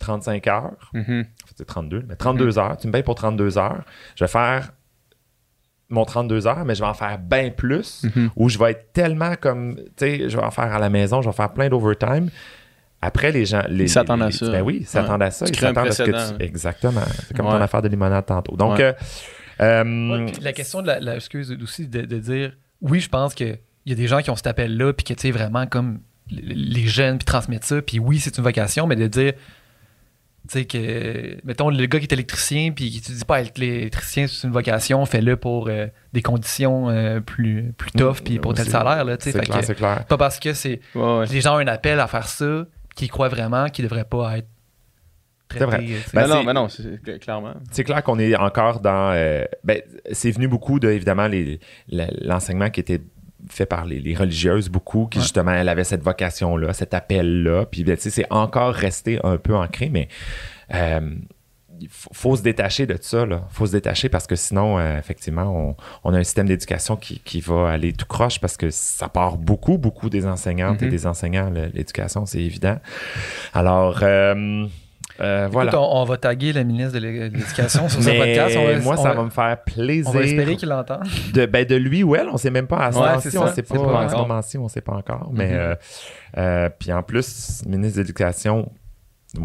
35 0.00 0.46
heures, 0.46 0.90
Mhm. 0.94 1.24
c'est 1.56 1.64
32, 1.66 2.04
mais 2.08 2.14
32 2.16 2.58
heures, 2.58 2.76
tu 2.76 2.86
me 2.86 2.92
payes 2.92 3.02
pour 3.02 3.16
32 3.16 3.58
heures, 3.58 3.82
je 4.16 4.24
vais 4.24 4.28
faire 4.28 4.70
mon 5.90 6.04
32 6.04 6.46
heures, 6.46 6.64
mais 6.66 6.74
je 6.74 6.80
vais 6.82 6.88
en 6.88 6.94
faire 6.94 7.18
bien 7.18 7.50
plus, 7.50 8.04
Mhm. 8.14 8.30
ou 8.36 8.48
je 8.50 8.58
vais 8.58 8.72
être 8.72 8.92
tellement 8.92 9.34
comme, 9.40 9.76
tu 9.76 9.82
sais, 9.98 10.28
je 10.28 10.36
vais 10.36 10.42
en 10.42 10.50
faire 10.50 10.72
à 10.74 10.78
la 10.78 10.90
maison, 10.90 11.22
je 11.22 11.28
vais 11.30 11.34
faire 11.34 11.52
plein 11.52 11.68
d'overtime. 11.70 12.28
Après, 13.00 13.30
les 13.30 13.44
gens. 13.46 13.62
Les, 13.68 13.84
Ils 13.84 13.88
s'attendent 13.88 14.20
les- 14.20 14.26
à 14.26 14.30
ça. 14.32 14.50
Ben 14.50 14.62
oui, 14.62 14.78
ils 14.80 14.86
s'attendent 14.86 15.22
à 15.22 15.30
ça. 15.30 15.46
Tu 15.46 15.52
Ils 15.52 15.56
crées 15.56 15.66
un 15.66 15.68
s'attendent 15.70 15.88
à 15.88 15.92
ce 15.92 16.02
que 16.02 16.10
précédent. 16.10 16.36
tu. 16.38 16.44
Exactement. 16.44 17.00
C'est 17.26 17.36
comme 17.36 17.46
Ouais. 17.46 17.52
ton 17.52 17.60
affaire 17.60 17.82
de 17.82 17.88
limonade 17.88 18.26
tantôt. 18.26 18.56
Donc, 18.56 18.78
Ouais. 18.78 18.94
euh, 19.60 19.84
euh, 19.84 20.28
la 20.42 20.52
question 20.52 20.82
de 20.82 20.88
la, 20.88 21.00
la- 21.00 21.16
excuse 21.16 21.56
aussi 21.62 21.86
de, 21.86 22.02
de 22.02 22.18
dire 22.18 22.52
oui, 22.80 23.00
je 23.00 23.08
pense 23.08 23.34
qu'il 23.34 23.58
y 23.86 23.92
a 23.92 23.94
des 23.94 24.06
gens 24.08 24.20
qui 24.20 24.30
ont 24.30 24.36
cet 24.36 24.46
appel-là, 24.48 24.92
puis 24.92 25.04
que 25.04 25.14
tu 25.14 25.20
sais 25.22 25.30
vraiment 25.30 25.66
comme 25.66 26.00
les 26.30 26.86
jeunes, 26.86 27.18
puis 27.18 27.24
transmettre 27.24 27.66
ça, 27.66 27.80
puis 27.80 27.98
oui, 27.98 28.18
c'est 28.18 28.36
une 28.36 28.44
vocation, 28.44 28.86
mais 28.86 28.96
de 28.96 29.06
dire 29.06 29.32
tu 30.48 30.60
sais 30.60 30.64
que 30.64 31.36
mettons 31.44 31.68
le 31.68 31.84
gars 31.86 31.98
qui 31.98 32.04
est 32.06 32.12
électricien, 32.12 32.70
puis 32.72 33.00
tu 33.04 33.12
dis 33.12 33.24
pas 33.24 33.40
être 33.42 33.60
électricien, 33.60 34.26
c'est 34.26 34.46
une 34.46 34.52
vocation, 34.52 35.04
fais-le 35.04 35.36
pour 35.36 35.68
euh, 35.68 35.86
des 36.12 36.22
conditions 36.22 36.88
euh, 36.90 37.20
plus, 37.20 37.72
plus 37.76 37.90
tough, 37.92 38.18
puis 38.24 38.38
pour 38.38 38.54
tel 38.54 38.66
salaire, 38.68 39.04
là, 39.04 39.16
tu 39.18 39.24
sais. 39.24 39.32
c'est 39.32 39.38
Fait 39.40 39.44
clair, 39.46 39.60
que- 39.60 39.66
c'est 39.66 39.74
clair. 39.74 40.04
Pas 40.06 40.16
parce 40.16 40.38
que 40.38 40.52
c'est 40.54 40.80
Ouais, 40.94 41.18
ouais. 41.18 41.26
les 41.26 41.40
gens 41.40 41.56
ont 41.56 41.58
un 41.58 41.66
appel 41.66 42.00
à 42.00 42.06
faire 42.06 42.28
ça, 42.28 42.64
qu'ils 42.98 43.10
croient 43.10 43.28
vraiment 43.28 43.66
qu'ils 43.68 43.84
devraient 43.84 44.04
pas 44.04 44.38
être 44.38 44.48
C'est 45.52 45.64
vrai. 45.64 45.84
Ben, 46.12 46.26
non, 46.26 46.44
ben 46.44 46.52
non, 46.52 46.68
c'est 46.68 46.82
cl- 47.02 47.18
clairement. 47.18 47.54
C'est 47.70 47.84
clair 47.84 48.02
qu'on 48.02 48.18
est 48.18 48.36
encore 48.36 48.80
dans. 48.80 49.12
euh, 49.14 49.44
ben, 49.64 49.80
c'est 50.12 50.30
venu 50.30 50.48
beaucoup 50.48 50.78
de, 50.80 50.88
évidemment, 50.90 51.26
les- 51.28 51.60
l'enseignement 51.90 52.68
qui 52.70 52.80
était 52.80 53.00
fait 53.48 53.66
par 53.66 53.84
les, 53.86 54.00
les 54.00 54.14
religieuses, 54.14 54.68
beaucoup, 54.68 55.06
qui 55.06 55.18
Ouais. 55.18 55.22
justement, 55.22 55.52
elle 55.52 55.68
avait 55.68 55.84
cette 55.84 56.02
vocation-là, 56.02 56.72
cet 56.72 56.92
appel-là. 56.92 57.66
Puis, 57.66 57.84
ben, 57.84 57.96
tu 57.96 58.02
sais, 58.02 58.10
c'est 58.10 58.26
encore 58.30 58.74
resté 58.74 59.20
un 59.24 59.36
peu 59.38 59.54
ancré, 59.54 59.88
mais 59.90 60.08
euh, 60.74 61.14
faut, 61.90 62.10
faut 62.12 62.36
se 62.36 62.42
détacher 62.42 62.86
de 62.86 62.96
ça. 63.00 63.24
Il 63.28 63.38
faut 63.50 63.66
se 63.66 63.72
détacher 63.72 64.08
parce 64.08 64.26
que 64.26 64.36
sinon, 64.36 64.78
euh, 64.78 64.98
effectivement, 64.98 65.44
on, 65.44 65.76
on 66.04 66.14
a 66.14 66.18
un 66.18 66.24
système 66.24 66.46
d'éducation 66.46 66.96
qui, 66.96 67.20
qui 67.20 67.40
va 67.40 67.70
aller 67.70 67.92
tout 67.92 68.06
croche 68.06 68.40
parce 68.40 68.56
que 68.56 68.70
ça 68.70 69.08
part 69.08 69.36
beaucoup, 69.36 69.78
beaucoup 69.78 70.10
des 70.10 70.26
enseignantes 70.26 70.82
et 70.82 70.86
Mhm. 70.86 70.90
des 70.90 71.06
enseignants, 71.06 71.50
l'éducation, 71.50 72.26
c'est 72.26 72.40
évident. 72.40 72.78
Alors, 73.54 74.00
euh, 74.02 74.66
euh, 75.20 75.48
voilà. 75.50 75.70
Écoute, 75.72 75.80
on, 75.82 76.00
on 76.00 76.04
va 76.04 76.16
taguer 76.16 76.52
la 76.52 76.62
ministre 76.64 76.92
de 76.94 76.98
l'é- 77.00 77.28
de 77.28 77.36
l'Éducation 77.36 77.88
sur 77.88 78.02
ce 78.02 78.08
podcast. 78.10 78.56
On 78.56 78.64
va, 78.66 78.78
moi, 78.78 78.94
on 78.98 79.02
ça 79.02 79.08
va- 79.08 79.14
va 79.16 79.22
me 79.24 79.30
faire 79.30 79.56
plaisir. 79.64 80.06
On 80.08 80.12
va 80.12 80.20
espérer 80.22 80.56
qu'il 80.56 80.68
l'entende. 80.68 81.06
de, 81.34 81.46
ben, 81.46 81.64
de 81.64 81.74
lui 81.74 82.02
ou 82.04 82.14
elle, 82.14 82.28
on 82.28 82.36
sait 82.36 82.50
même 82.50 82.68
pas 82.68 82.78
à 82.86 82.92
ce 82.92 82.98
Ouais, 82.98 83.04
on 83.16 83.20
sait 83.20 83.30
pas, 83.36 83.52
ce 84.08 84.16
moment-ci, 84.16 84.58
on 84.58 84.68
sait 84.68 84.80
pas 84.80 84.92
encore. 84.92 85.30
Mais 85.32 85.50
euh, 85.52 85.74
euh, 86.36 86.68
puis 86.78 86.92
en 86.92 87.02
plus, 87.02 87.62
ministre 87.66 87.96
de 87.96 88.02
l'Éducation 88.02 88.70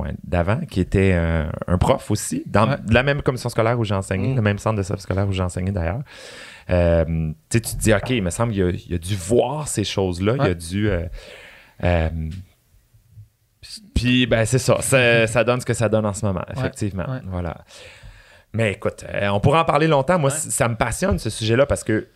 ouais, 0.01 0.13
d'avant, 0.23 0.59
qui 0.69 0.79
était 0.79 1.11
euh, 1.13 1.45
un 1.67 1.77
prof 1.77 2.09
aussi, 2.11 2.43
dans 2.45 2.69
Ouais. 2.69 2.77
la 2.89 3.03
même 3.03 3.21
commission 3.21 3.49
scolaire 3.49 3.79
où 3.79 3.83
j'ai 3.83 3.95
enseigné, 3.95 4.29
Mhm. 4.29 4.35
le 4.35 4.41
même 4.41 4.57
centre 4.59 4.77
de 4.77 4.83
service 4.83 5.03
scolaire 5.03 5.27
où 5.27 5.31
j'ai 5.31 5.43
enseigné 5.43 5.71
d'ailleurs. 5.71 6.01
Euh, 6.69 7.31
tu 7.49 7.61
te 7.61 7.75
dis, 7.77 7.93
OK, 7.93 8.09
il 8.11 8.23
me 8.23 8.29
semble 8.29 8.53
qu'il 8.53 8.63
a, 8.63 8.69
il 8.69 8.93
a 8.95 8.97
dû 8.97 9.15
voir 9.15 9.67
ces 9.67 9.83
choses-là, 9.83 10.33
il 10.35 10.41
a 10.41 10.43
Ouais. 10.45 10.55
dû. 10.55 10.89
euh, 10.89 11.05
euh, 11.83 12.09
puis, 13.95 14.25
ben, 14.27 14.45
c'est 14.45 14.59
ça. 14.59 14.81
ça. 14.81 15.25
ça 15.27 15.43
donne 15.43 15.61
ce 15.61 15.65
que 15.65 15.73
ça 15.73 15.87
donne 15.87 16.05
en 16.05 16.13
ce 16.13 16.25
moment, 16.25 16.43
effectivement. 16.55 17.05
ouais. 17.09 17.21
Voilà. 17.25 17.57
Mais 18.53 18.73
écoute, 18.73 19.05
on 19.31 19.39
pourra 19.39 19.61
en 19.61 19.65
parler 19.65 19.87
longtemps. 19.87 20.19
Moi, 20.19 20.29
Ouais. 20.31 20.37
ça 20.37 20.67
me 20.67 20.75
passionne, 20.75 21.17
ce 21.17 21.29
sujet-là, 21.29 21.65
parce 21.65 21.83
que 21.83 22.07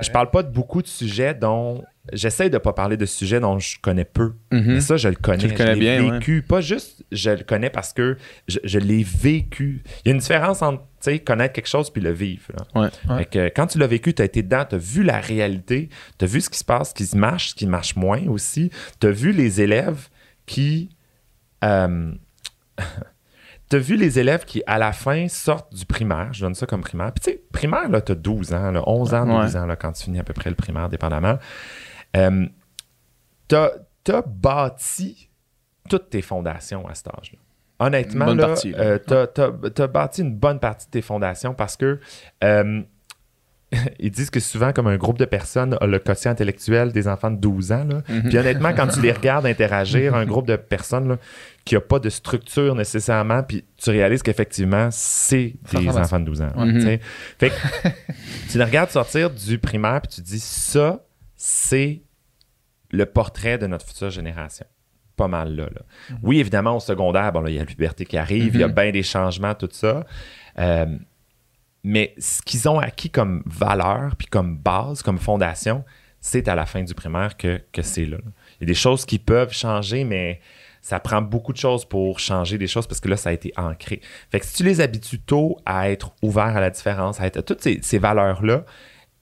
je 0.00 0.10
parle 0.10 0.30
pas 0.30 0.42
de 0.42 0.50
beaucoup 0.50 0.82
de 0.82 0.86
sujets 0.86 1.34
dont. 1.34 1.82
J'essaie 2.12 2.50
de 2.50 2.58
pas 2.58 2.72
parler 2.72 2.96
de 2.96 3.04
sujets 3.04 3.40
dont 3.40 3.58
je 3.58 3.78
connais 3.80 4.04
peu. 4.04 4.34
Mhm. 4.52 4.74
Mais 4.74 4.80
ça, 4.80 4.96
je 4.96 5.08
le 5.08 5.16
connais. 5.16 5.38
Tu 5.38 5.48
le 5.48 5.56
connais 5.56 5.74
je 5.74 5.80
l'ai 5.80 6.10
vécu. 6.10 6.42
Pas 6.42 6.60
juste 6.60 7.04
je 7.10 7.30
le 7.30 7.42
connais 7.42 7.68
parce 7.68 7.92
que 7.92 8.16
je, 8.46 8.58
je 8.62 8.78
l'ai 8.78 9.02
vécu. 9.02 9.82
Il 10.04 10.08
y 10.08 10.10
a 10.10 10.14
une 10.14 10.20
différence 10.20 10.62
entre 10.62 10.82
tu 11.02 11.10
sais, 11.12 11.18
connaître 11.18 11.52
quelque 11.54 11.66
chose 11.68 11.90
puis 11.90 12.00
le 12.00 12.12
vivre. 12.12 12.44
là. 12.56 12.80
Ouais. 12.80 12.88
Ouais. 13.08 13.18
Fait 13.18 13.24
que 13.26 13.48
quand 13.56 13.66
tu 13.66 13.78
l'as 13.78 13.88
vécu, 13.88 14.14
tu 14.14 14.22
as 14.22 14.24
été 14.24 14.42
dedans, 14.44 14.64
tu 14.68 14.76
as 14.76 14.78
vu 14.78 15.02
la 15.02 15.20
réalité, 15.20 15.88
tu 16.18 16.24
as 16.24 16.28
vu 16.28 16.40
ce 16.40 16.48
qui 16.48 16.58
se 16.58 16.64
passe, 16.64 16.90
ce 16.90 16.94
qui 17.04 17.16
marche, 17.16 17.48
ce 17.50 17.54
qui 17.56 17.66
marche 17.66 17.96
moins 17.96 18.24
aussi. 18.28 18.70
Tu 19.00 19.06
as 19.08 19.10
vu 19.10 19.32
les 19.32 19.60
élèves 19.60 20.08
qui. 20.46 20.90
euh, 21.64 22.12
tu 23.68 23.76
as 23.76 23.78
vu 23.78 23.96
les 23.96 24.18
élèves 24.18 24.44
qui, 24.44 24.62
à 24.66 24.78
la 24.78 24.92
fin, 24.92 25.26
sortent 25.28 25.74
du 25.74 25.84
primaire. 25.86 26.32
Je 26.32 26.42
donne 26.44 26.54
ça 26.54 26.66
comme 26.66 26.82
primaire. 26.82 27.12
Puis, 27.12 27.24
tu 27.24 27.30
sais, 27.32 27.42
primaire, 27.52 27.88
là, 27.88 28.00
tu 28.00 28.12
as 28.12 28.14
12 28.14 28.52
ans, 28.54 28.70
là, 28.70 28.82
11 28.86 29.14
ans, 29.14 29.24
12 29.42 29.56
ans, 29.56 29.66
là, 29.66 29.76
quand 29.76 29.92
tu 29.92 30.04
finis 30.04 30.18
à 30.20 30.24
peu 30.24 30.32
près 30.34 30.50
le 30.50 30.56
primaire, 30.56 30.88
dépendamment. 30.88 31.38
Euh, 32.16 32.46
tu 33.48 33.56
as, 33.56 34.22
bâti 34.26 35.30
toutes 35.88 36.10
tes 36.10 36.22
fondations 36.22 36.86
à 36.88 36.94
cet 36.94 37.08
âge-là. 37.08 37.38
Honnêtement, 37.78 38.26
là, 38.40 38.54
euh, 38.78 38.98
t'as- 38.98 39.26
t'as- 39.26 39.70
t'as 39.74 39.86
bâti 39.86 40.22
une 40.22 40.34
bonne 40.34 40.58
partie 40.60 40.86
de 40.86 40.90
tes 40.92 41.02
fondations 41.02 41.52
parce 41.54 41.76
que 41.76 42.00
euh, 42.42 42.82
ils 43.98 44.10
disent 44.10 44.30
que 44.30 44.38
souvent, 44.40 44.72
comme 44.72 44.86
un 44.86 44.96
groupe 44.96 45.18
de 45.18 45.24
personnes 45.24 45.76
a 45.80 45.86
le 45.86 45.98
quotient 45.98 46.30
intellectuel 46.30 46.92
des 46.92 47.08
enfants 47.08 47.30
de 47.30 47.36
12 47.36 47.72
ans. 47.72 47.84
là. 47.84 48.02
Mhm. 48.08 48.28
Puis 48.28 48.38
honnêtement, 48.38 48.72
quand 48.74 48.86
tu 48.88 49.00
les 49.00 49.12
regardes 49.12 49.44
interagir, 49.46 50.14
un 50.14 50.24
groupe 50.24 50.46
de 50.46 50.56
personnes 50.56 51.08
là, 51.08 51.18
qui 51.64 51.74
n'a 51.74 51.80
pas 51.80 51.98
de 51.98 52.08
structure 52.08 52.74
nécessairement, 52.76 53.42
puis 53.42 53.64
tu 53.76 53.90
réalises 53.90 54.22
qu'effectivement, 54.22 54.88
c'est 54.92 55.54
des 55.72 55.88
enfants 55.88 56.20
de 56.20 56.24
12 56.26 56.42
ans. 56.42 56.52
Ouais. 56.56 56.80
sais. 56.80 57.00
Fait 57.38 57.50
que 57.50 57.88
tu 58.50 58.58
les 58.58 58.64
regardes 58.64 58.90
sortir 58.90 59.30
du 59.30 59.58
primaire, 59.58 60.00
puis 60.02 60.14
tu 60.16 60.22
te 60.22 60.26
dis, 60.26 60.40
ça, 60.40 61.04
c'est 61.34 62.02
le 62.92 63.04
portrait 63.04 63.58
de 63.58 63.66
notre 63.66 63.84
future 63.86 64.10
génération. 64.10 64.64
Pas 65.16 65.28
mal 65.28 65.56
là. 65.56 65.64
là. 65.64 65.80
Oui, 66.22 66.38
évidemment, 66.38 66.76
au 66.76 66.80
secondaire, 66.80 67.32
bon, 67.32 67.40
là, 67.40 67.50
il 67.50 67.54
y 67.54 67.58
a 67.58 67.60
la 67.62 67.66
puberté 67.66 68.04
qui 68.04 68.16
arrive, 68.16 68.54
il 68.54 68.60
y 68.60 68.62
a 68.62 68.68
Mhm. 68.68 68.74
bien 68.74 68.90
des 68.92 69.02
changements, 69.02 69.54
tout 69.54 69.68
ça. 69.72 70.04
Euh, 70.58 70.86
mais 71.88 72.14
ce 72.18 72.42
qu'ils 72.42 72.68
ont 72.68 72.80
acquis 72.80 73.10
comme 73.10 73.44
valeur, 73.46 74.16
puis 74.16 74.26
comme 74.26 74.58
base, 74.58 75.02
comme 75.02 75.18
fondation, 75.18 75.84
c'est 76.20 76.48
à 76.48 76.56
la 76.56 76.66
fin 76.66 76.82
du 76.82 76.94
primaire 76.94 77.36
que, 77.36 77.60
que 77.72 77.82
c'est 77.82 78.06
là. 78.06 78.16
Il 78.58 78.62
y 78.62 78.64
a 78.64 78.66
des 78.66 78.74
choses 78.74 79.04
qui 79.06 79.20
peuvent 79.20 79.52
changer, 79.52 80.02
mais 80.02 80.40
ça 80.82 80.98
prend 80.98 81.22
beaucoup 81.22 81.52
de 81.52 81.58
choses 81.58 81.84
pour 81.84 82.18
changer 82.18 82.58
des 82.58 82.66
choses 82.66 82.88
parce 82.88 82.98
que 83.00 83.08
là, 83.08 83.16
ça 83.16 83.30
a 83.30 83.32
été 83.32 83.52
ancré. 83.56 84.00
Fait 84.32 84.40
que 84.40 84.46
si 84.46 84.54
tu 84.56 84.64
les 84.64 84.80
habitues 84.80 85.20
tôt 85.20 85.58
à 85.64 85.88
être 85.88 86.12
ouvert 86.22 86.56
à 86.56 86.60
la 86.60 86.70
différence, 86.70 87.20
à 87.20 87.26
être 87.26 87.40
toutes 87.42 87.62
ces, 87.62 87.78
ces 87.82 87.98
valeurs-là, 87.98 88.64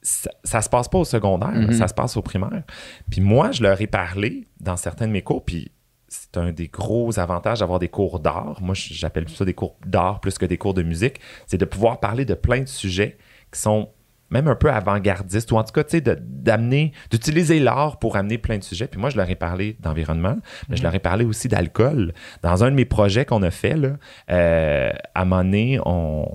ça, 0.01 0.31
ça 0.45 0.63
se 0.63 0.69
passe 0.71 0.89
pas 0.89 0.99
au 0.99 1.05
secondaire, 1.05 1.53
Mhm. 1.53 1.73
ça 1.73 1.87
se 1.89 1.95
passe 1.95 2.17
au 2.17 2.23
primaire. 2.23 2.63
Puis 3.11 3.21
moi, 3.21 3.51
je 3.53 3.63
leur 3.63 3.79
ai 3.81 3.87
parlé 3.87 4.47
dans 4.61 4.77
certains 4.79 5.07
de 5.07 5.13
mes 5.13 5.23
cours, 5.23 5.45
puis 5.45 5.71
c'est 6.15 6.37
un 6.39 6.53
des 6.53 6.69
gros 6.69 7.19
avantages 7.19 7.61
d'avoir 7.61 7.79
des 7.79 7.89
cours 7.89 8.21
d'art. 8.21 8.59
Moi, 8.61 8.75
j'appelle 8.77 9.29
ça 9.29 9.45
des 9.45 9.55
cours 9.55 9.77
d'art 9.87 10.21
plus 10.21 10.39
que 10.39 10.47
des 10.47 10.59
cours 10.59 10.75
de 10.75 10.83
musique. 10.83 11.21
C'est 11.47 11.59
de 11.59 11.65
pouvoir 11.65 12.01
parler 12.01 12.25
de 12.25 12.35
plein 12.35 12.61
de 12.61 12.69
sujets 12.69 13.17
qui 13.53 13.61
sont 13.61 13.89
même 14.31 14.49
un 14.49 14.57
peu 14.57 14.71
avant-gardistes, 14.71 15.53
ou 15.53 15.57
en 15.57 15.63
tout 15.65 15.73
cas, 15.73 15.85
tu 15.85 15.99
sais, 15.99 16.01
d'amener, 16.01 16.93
d'utiliser 17.11 17.61
l'art 17.61 17.99
pour 17.99 18.17
amener 18.17 18.39
plein 18.39 18.59
de 18.59 18.65
sujets. 18.65 18.87
Puis 18.89 18.99
moi, 19.01 19.11
je 19.11 19.17
leur 19.17 19.29
ai 19.31 19.35
parlé 19.37 19.77
d'environnement, 19.81 20.37
mais 20.69 20.77
je 20.77 20.83
leur 20.83 20.95
ai 20.95 20.99
parlé 20.99 21.25
aussi 21.25 21.47
d'alcool. 21.49 22.13
Dans 22.43 22.65
un 22.65 22.71
de 22.71 22.75
mes 22.77 22.85
projets 22.87 23.25
qu'on 23.27 23.43
a 23.43 23.51
fait, 23.51 23.77
là, 23.77 23.91
euh, 24.31 24.91
à 25.15 25.23
un 25.23 25.25
moment 25.25 25.45
donné, 25.45 25.79
on, 25.85 26.27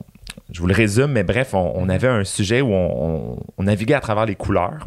je 0.51 0.61
vous 0.61 0.67
le 0.67 0.73
résume, 0.73 1.11
mais 1.13 1.23
bref, 1.23 1.53
on, 1.53 1.73
on 1.75 1.89
avait 1.89 2.07
un 2.07 2.23
sujet 2.23 2.61
où 2.61 2.71
on, 2.71 3.33
on- 3.33 3.39
on 3.57 3.63
naviguait 3.63 3.95
à 3.95 4.01
travers 4.01 4.25
les 4.25 4.35
couleurs. 4.35 4.85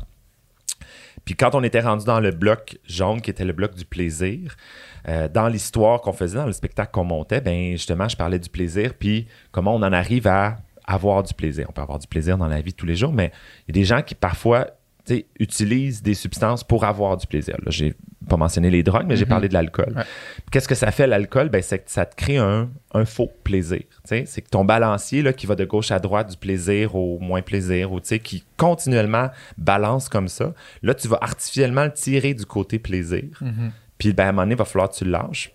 Puis 1.24 1.34
quand 1.34 1.54
on 1.54 1.62
était 1.62 1.80
rendu 1.80 2.04
dans 2.04 2.20
le 2.20 2.30
bloc 2.30 2.78
jaune, 2.84 3.20
qui 3.20 3.30
était 3.30 3.44
le 3.44 3.52
bloc 3.52 3.74
du 3.74 3.84
plaisir, 3.84 4.56
euh, 5.08 5.28
dans 5.28 5.48
l'histoire 5.48 6.00
qu'on 6.00 6.12
faisait, 6.12 6.38
dans 6.38 6.46
le 6.46 6.52
spectacle 6.52 6.90
qu'on 6.92 7.04
montait, 7.04 7.40
ben 7.40 7.72
justement, 7.72 8.08
je 8.08 8.16
parlais 8.16 8.38
du 8.38 8.48
plaisir, 8.48 8.94
puis 8.94 9.26
comment 9.50 9.74
on 9.74 9.82
en 9.82 9.92
arrive 9.92 10.26
à 10.26 10.58
avoir 10.84 11.22
du 11.22 11.32
plaisir. 11.34 11.66
On 11.68 11.72
peut 11.72 11.82
avoir 11.82 11.98
du 11.98 12.06
plaisir 12.06 12.36
dans 12.36 12.48
la 12.48 12.60
vie 12.60 12.74
tous 12.74 12.86
les 12.86 12.96
jours, 12.96 13.12
mais 13.12 13.30
il 13.66 13.76
y 13.76 13.78
a 13.78 13.80
des 13.80 13.84
gens 13.84 14.02
qui 14.02 14.14
parfois 14.14 14.66
utilisent 15.38 16.02
des 16.02 16.14
substances 16.14 16.64
pour 16.64 16.84
avoir 16.84 17.16
du 17.16 17.26
plaisir. 17.26 17.56
Là, 17.64 17.70
j'ai 17.70 17.94
pas 18.28 18.36
mentionné 18.36 18.70
les 18.70 18.82
drogues, 18.84 19.06
mais 19.08 19.16
j'ai 19.16 19.24
Mhm. 19.24 19.28
parlé 19.30 19.48
de 19.48 19.54
l'alcool. 19.54 19.92
Ouais. 19.96 20.04
Qu'est-ce 20.52 20.68
que 20.68 20.76
ça 20.76 20.92
fait 20.92 21.06
l'alcool? 21.08 21.48
Ben, 21.48 21.60
c'est 21.60 21.78
que 21.78 21.90
ça 21.90 22.06
te 22.06 22.14
crée 22.14 22.36
un, 22.36 22.70
un 22.94 23.04
faux 23.04 23.30
plaisir. 23.42 23.82
C'est 24.04 24.24
que 24.42 24.48
ton 24.48 24.64
balancier 24.64 25.22
là, 25.22 25.32
qui 25.32 25.46
va 25.46 25.56
de 25.56 25.64
gauche 25.64 25.90
à 25.90 25.98
droite 25.98 26.30
du 26.30 26.36
plaisir 26.36 26.94
au 26.94 27.18
moins 27.18 27.42
plaisir, 27.42 27.90
ou 27.92 28.00
qui 28.00 28.44
continuellement 28.56 29.30
balance 29.58 30.08
comme 30.08 30.28
ça, 30.28 30.54
là, 30.82 30.94
tu 30.94 31.08
vas 31.08 31.18
artificiellement 31.20 31.84
le 31.84 31.92
tirer 31.92 32.34
du 32.34 32.46
côté 32.46 32.78
plaisir. 32.78 33.24
Mhm. 33.40 33.72
Puis 33.98 34.12
ben, 34.12 34.26
à 34.26 34.28
un 34.28 34.32
moment 34.32 34.42
donné, 34.42 34.54
il 34.54 34.58
va 34.58 34.64
falloir 34.64 34.88
que 34.90 34.94
tu 34.96 35.04
le 35.04 35.10
lâches. 35.10 35.52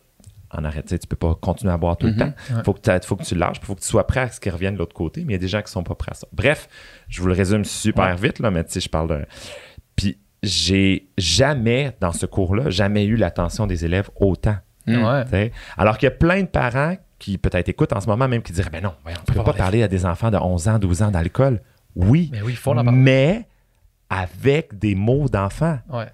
En 0.51 0.63
arrêt, 0.63 0.81
tu 0.83 0.97
peux 1.09 1.15
pas 1.17 1.35
continuer 1.35 1.73
à 1.73 1.77
boire 1.77 1.97
tout 1.97 2.07
Mhm. 2.07 2.13
le 2.13 2.19
temps. 2.19 2.33
Ouais. 2.55 2.63
Faut 2.63 2.73
que, 2.73 2.79
tu- 2.79 3.05
faut 3.07 3.15
que 3.17 3.23
tu 3.23 3.35
lâches, 3.35 3.57
il 3.61 3.65
faut 3.65 3.75
que 3.75 3.81
tu 3.81 3.87
sois 3.87 4.07
prêt 4.07 4.21
à 4.21 4.29
ce 4.29 4.39
qu'il 4.39 4.51
revienne 4.51 4.75
de 4.75 4.79
l'autre 4.79 4.95
côté. 4.95 5.21
Mais 5.25 5.33
il 5.33 5.35
y 5.35 5.39
a 5.39 5.39
des 5.39 5.47
gens 5.49 5.61
qui 5.61 5.71
sont 5.71 5.83
pas 5.83 5.95
prêts 5.95 6.11
à 6.11 6.15
ça. 6.15 6.27
Bref, 6.31 6.69
je 7.09 7.21
vous 7.21 7.27
le 7.27 7.33
résume 7.33 7.65
super 7.65 8.15
vite, 8.15 8.39
là, 8.39 8.49
mais 8.51 8.63
tu 8.63 8.71
sais, 8.71 8.79
je 8.79 8.87
parle 8.89 9.09
de. 9.09 9.25
Puis 9.97 10.17
j'ai 10.43 11.09
jamais, 11.17 11.95
dans 11.99 12.11
ce 12.13 12.25
cours-là, 12.25 12.69
jamais 12.69 13.05
eu 13.05 13.15
l'attention 13.17 13.67
des 13.67 13.83
élèves 13.85 14.09
autant. 14.15 14.55
Mm. 14.85 15.03
Ouais. 15.33 15.51
Alors 15.77 15.97
qu'il 15.97 16.05
y 16.05 16.11
a 16.11 16.15
plein 16.15 16.41
de 16.43 16.47
parents 16.47 16.95
qui 17.19 17.37
peut-être 17.37 17.67
écoutent 17.67 17.91
en 17.93 17.99
ce 17.99 18.07
moment 18.07 18.27
même 18.29 18.41
qui 18.41 18.53
diraient 18.53 18.69
Ben 18.69 18.81
non, 18.83 18.93
voyons, 19.03 19.17
on 19.27 19.31
ne 19.31 19.37
peut 19.37 19.43
pas 19.43 19.51
parler 19.53 19.83
à 19.83 19.87
des 19.89 20.05
enfants 20.05 20.29
de 20.31 20.37
11 20.37 20.67
ans, 20.69 20.79
12 20.79 21.01
ans 21.01 21.11
d'alcool. 21.11 21.61
Oui, 21.95 22.29
Mais 22.31 22.41
oui, 22.41 22.53
il 22.53 22.55
faut 22.57 22.71
en 22.71 22.75
parler. 22.75 22.91
mais 22.91 23.47
avec 24.09 24.77
des 24.77 24.95
mots 24.95 25.27
d'enfants. 25.27 25.79
Ouais. 25.89 26.05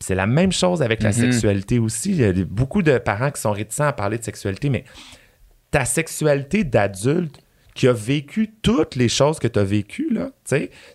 C'est 0.00 0.14
la 0.14 0.26
même 0.26 0.52
chose 0.52 0.82
avec 0.82 1.02
la 1.02 1.10
Mhm. 1.10 1.14
sexualité 1.32 1.78
aussi. 1.78 2.10
Il 2.10 2.16
y 2.16 2.24
a 2.24 2.32
beaucoup 2.44 2.82
de 2.82 2.98
parents 2.98 3.30
qui 3.30 3.40
sont 3.40 3.52
réticents 3.52 3.84
à 3.86 3.92
parler 3.92 4.18
de 4.18 4.24
sexualité, 4.24 4.70
mais 4.70 4.84
ta 5.70 5.84
sexualité 5.84 6.64
d'adulte 6.64 7.40
qui 7.74 7.88
a 7.88 7.92
vécu 7.92 8.52
toutes 8.62 8.94
les 8.94 9.08
choses 9.08 9.38
que 9.40 9.48
tu 9.48 9.58
as 9.58 9.64
vécues, 9.64 10.08
là, 10.12 10.30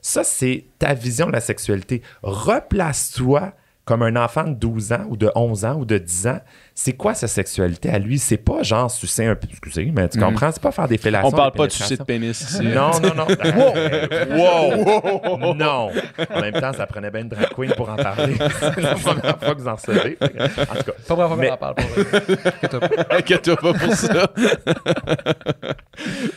ça, 0.02 0.24
c'est 0.24 0.66
ta 0.80 0.94
vision 0.94 1.28
de 1.28 1.34
la 1.34 1.42
sexualité. 1.42 2.02
Replace-toi 2.24 3.54
comme 3.86 4.04
un 4.04 4.16
enfant 4.16 4.44
de 4.46 4.54
12 4.54 4.92
ans 4.94 5.06
ou 5.10 5.18
de 5.18 5.32
11 5.36 5.66
ans 5.66 5.76
ou 5.80 5.86
de 5.86 5.98
10 5.98 6.28
ans. 6.28 6.40
C'est 6.82 6.94
quoi 6.94 7.14
sa 7.14 7.28
sexualité 7.28 7.90
à 7.90 8.00
lui? 8.00 8.18
C'est 8.20 8.38
pas 8.38 8.64
genre 8.64 8.90
sucer 8.90 9.26
un 9.26 9.36
peu, 9.36 9.50
excusez, 9.50 9.92
mais 9.94 10.08
tu 10.08 10.18
Mhm. 10.18 10.24
comprends? 10.24 10.50
C'est 10.50 10.62
pas 10.62 10.72
faire 10.72 10.88
des 10.88 10.98
fellations. 10.98 11.28
On 11.28 11.32
parle 11.32 11.52
pas 11.52 11.68
de 11.68 11.74
sucer 11.74 11.98
de 11.98 12.04
pénis 12.04 12.40
ici. 12.40 12.62
Non, 12.68 12.92
non, 13.02 13.14
non. 13.16 13.28
wow! 14.38 15.38
wow! 15.42 15.54
Non! 15.56 15.92
En 16.34 16.40
même 16.40 16.54
temps, 16.54 16.72
ça 16.72 16.86
prenait 16.88 17.12
bien 17.12 17.24
une 17.24 17.28
drag 17.28 17.50
queen 17.54 17.74
pour 17.74 17.90
en 17.90 17.98
parler. 17.98 18.34
C'est 18.62 18.80
la 18.82 18.96
première 18.96 19.38
fois 19.40 19.56
que 19.56 19.60
vous 19.60 19.68
en 19.68 19.76
recevez. 19.76 20.18
En 20.22 20.28
tout 20.28 20.84
cas, 20.86 20.92
Pas 21.06 21.16
vraiment 21.16 21.36
Mais- 21.36 21.48
qu'on 21.50 21.54
en 21.56 21.58
parle. 21.58 21.76
Inquiète-toi 23.12 23.58
pas 23.58 23.74
pour 23.74 23.94
ça. 23.94 24.32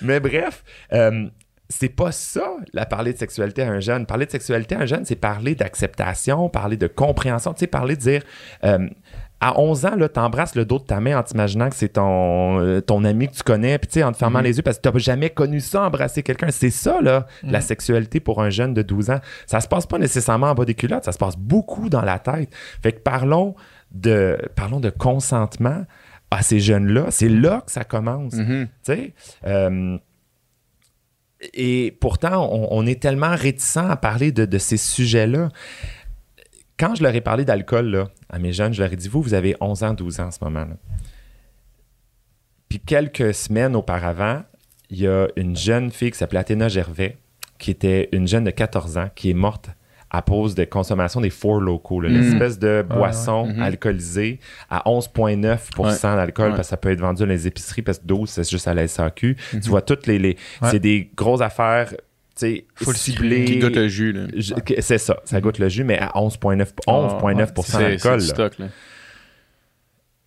mais 0.03 0.19
bref, 0.19 0.65
euh, 0.93 1.29
c'est 1.69 1.89
pas 1.89 2.13
ça, 2.13 2.57
la 2.75 2.85
parler 2.85 3.13
de 3.13 3.19
sexualité 3.19 3.63
à 3.63 3.71
un 3.71 3.81
jeune. 3.81 4.07
Parler 4.07 4.27
de 4.27 4.31
sexualité 4.31 4.75
à 4.75 4.81
un 4.81 4.87
jeune, 4.87 5.05
c'est 5.05 5.17
parler 5.17 5.55
d'acceptation, 5.55 6.49
parler 6.49 6.77
de 6.77 6.87
compréhension, 6.87 7.55
tu 7.55 7.61
sais, 7.61 7.67
parler 7.67 7.97
de 7.97 8.01
dire. 8.01 8.23
euh, 8.65 8.89
à 9.45 9.59
11 9.61 9.85
ans, 9.87 9.97
tu 9.99 10.21
embrasses 10.21 10.55
le 10.55 10.65
dos 10.65 10.79
de 10.79 10.85
ta 10.85 11.01
main 11.01 11.19
en 11.19 11.23
t'imaginant 11.25 11.69
que 11.69 11.75
c'est 11.75 11.89
ton, 11.95 12.61
euh, 12.61 12.81
ton 12.81 13.05
ami 13.05 13.27
que 13.29 13.35
tu 13.35 13.43
connais, 13.43 13.77
puis 13.79 13.89
tu 13.89 13.95
sais, 13.95 14.05
en 14.05 14.13
te 14.13 14.17
fermant 14.17 14.39
Mhm. 14.39 14.45
les 14.45 14.57
yeux 14.59 14.63
parce 14.63 14.79
que 14.79 14.89
tu 14.89 14.95
n'as 14.95 14.99
jamais 15.01 15.31
connu 15.31 15.59
ça, 15.61 15.83
embrasser 15.83 16.23
quelqu'un. 16.23 16.51
C'est 16.53 16.71
ça, 16.71 17.01
là, 17.03 17.27
la 17.43 17.59
Mhm. 17.59 17.65
sexualité 17.65 18.21
pour 18.21 18.41
un 18.41 18.51
jeune 18.51 18.73
de 18.73 18.83
12 18.83 19.11
ans. 19.11 19.19
Ça 19.47 19.61
se 19.61 19.67
passe 19.67 19.85
pas 19.87 19.99
nécessairement 19.99 20.47
en 20.51 20.55
bas 20.55 20.65
des 20.65 20.75
culottes, 20.75 21.05
ça 21.05 21.11
se 21.13 21.19
passe 21.19 21.37
beaucoup 21.37 21.89
dans 21.89 22.03
la 22.03 22.21
tête. 22.21 22.51
Fait 22.83 22.93
que 22.93 23.01
parlons 23.01 23.57
de, 23.91 24.39
parlons 24.55 24.79
de 24.81 24.91
consentement 24.91 25.85
à 26.31 26.43
ces 26.43 26.61
jeunes-là. 26.61 27.07
C'est 27.11 27.29
là 27.29 27.63
que 27.67 27.73
ça 27.73 27.83
commence. 27.85 28.35
Mhm. 28.35 28.67
Tu 28.67 28.93
sais, 28.95 29.15
euh, 29.47 29.99
et 31.55 31.97
pourtant, 32.01 32.49
on, 32.53 32.69
on 32.71 32.87
est 32.87 33.03
tellement 33.03 33.35
réticent 33.35 33.77
à 33.79 33.97
parler 33.97 34.31
de, 34.31 34.45
de 34.45 34.59
ces 34.59 34.77
sujets-là. 34.77 35.49
Quand 36.83 36.97
je 36.97 37.03
leur 37.05 37.15
ai 37.15 37.21
parlé 37.21 37.45
d'alcool 37.45 37.87
là, 37.87 38.09
à 38.29 38.41
mes 38.41 38.53
jeunes, 38.53 38.75
je 38.75 38.83
leur 38.83 38.93
ai 38.93 38.97
dit, 38.97 39.07
vous, 39.07 39.23
vous 39.23 39.35
avez 39.35 39.55
11 39.61 39.85
ans, 39.85 39.95
12 39.95 40.19
ans 40.19 40.27
en 40.27 40.31
ce 40.33 40.39
moment. 40.43 40.65
là. 40.65 40.77
Puis 42.69 42.81
quelques 42.81 43.33
semaines 43.35 43.77
auparavant, 43.77 44.43
il 44.91 44.99
y 45.01 45.07
a 45.07 45.29
une 45.37 45.57
jeune 45.57 45.93
fille 45.93 46.11
qui 46.11 46.19
s'appelait 46.19 46.41
Athéna 46.41 46.67
Gervais, 46.69 47.19
qui 47.61 47.71
était 47.71 48.09
une 48.11 48.27
jeune 48.27 48.43
de 48.43 48.51
14 48.51 48.99
ans, 48.99 49.09
qui 49.15 49.31
est 49.31 49.35
morte 49.35 49.71
à 50.11 50.23
cause 50.23 50.57
de 50.57 50.65
consommation 50.65 51.21
des 51.21 51.31
four 51.31 51.61
locaux, 51.61 52.01
Mm. 52.01 52.07
l'espèce 52.07 52.59
de 52.59 52.85
boisson 52.87 53.47
Mhm. 53.47 53.63
alcoolisée 53.63 54.41
à 54.69 54.83
11,9% 54.91 56.17
d'alcool, 56.17 56.51
Ouais. 56.51 56.57
parce 56.57 56.67
que 56.69 56.71
ça 56.71 56.77
peut 56.77 56.91
être 56.91 57.01
vendu 57.01 57.21
dans 57.23 57.29
les 57.29 57.47
épiceries, 57.47 57.83
parce 57.83 57.99
que 58.01 58.07
12, 58.07 58.29
c'est 58.29 58.51
juste 58.51 58.67
à 58.67 58.75
la 58.75 58.83
SAQ. 58.89 59.37
Mhm. 59.55 59.61
Tu 59.61 59.71
vois, 59.71 59.83
toutes 59.83 60.07
les. 60.09 60.37
C'est 60.65 60.81
des 60.81 61.11
grosses 61.15 61.41
affaires, 61.43 61.95
sais, 62.47 62.67
Full 62.77 62.97
ciblées. 62.97 63.45
Qui 63.45 63.59
goûte 63.59 63.75
le 63.77 63.89
jus, 63.89 64.13
là. 64.13 64.27
Je- 64.37 64.55
que- 64.55 64.81
C'est 64.81 64.99
ça, 64.99 65.17
ça 65.25 65.41
goûte 65.41 65.59
le 65.59 65.69
jus, 65.69 65.85
mais 65.85 65.99
à 65.99 66.13
11,9 66.17 66.73
11,9 66.87 67.53
C'est- 67.65 67.79
d'alcool. 67.79 68.21
stock, 68.21 68.59
là. 68.59 68.67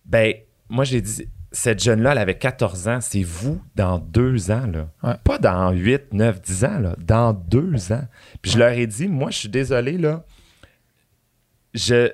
Ben, 0.04 0.34
moi, 0.68 0.84
j'ai 0.84 1.00
dit, 1.00 1.28
cette 1.52 1.82
jeune-là, 1.82 2.12
elle 2.12 2.18
avait 2.18 2.38
14 2.38 2.86
ans. 2.88 3.00
C'est 3.00 3.22
vous 3.22 3.60
dans 3.74 3.98
deux 3.98 4.50
ans, 4.50 4.66
là. 4.66 4.90
Ouais. 5.02 5.14
Pas 5.24 5.38
dans 5.38 5.70
8, 5.72 6.12
9, 6.12 6.40
10 6.42 6.64
ans, 6.64 6.78
là. 6.78 6.94
Dans 6.98 7.32
deux 7.32 7.92
ans. 7.92 8.06
Puis 8.42 8.52
je 8.52 8.58
leur 8.58 8.70
ai 8.70 8.86
dit, 8.86 9.08
moi, 9.08 9.30
je 9.30 9.38
suis 9.38 9.48
désolé, 9.48 9.98
là. 9.98 10.24
Je 11.74 12.10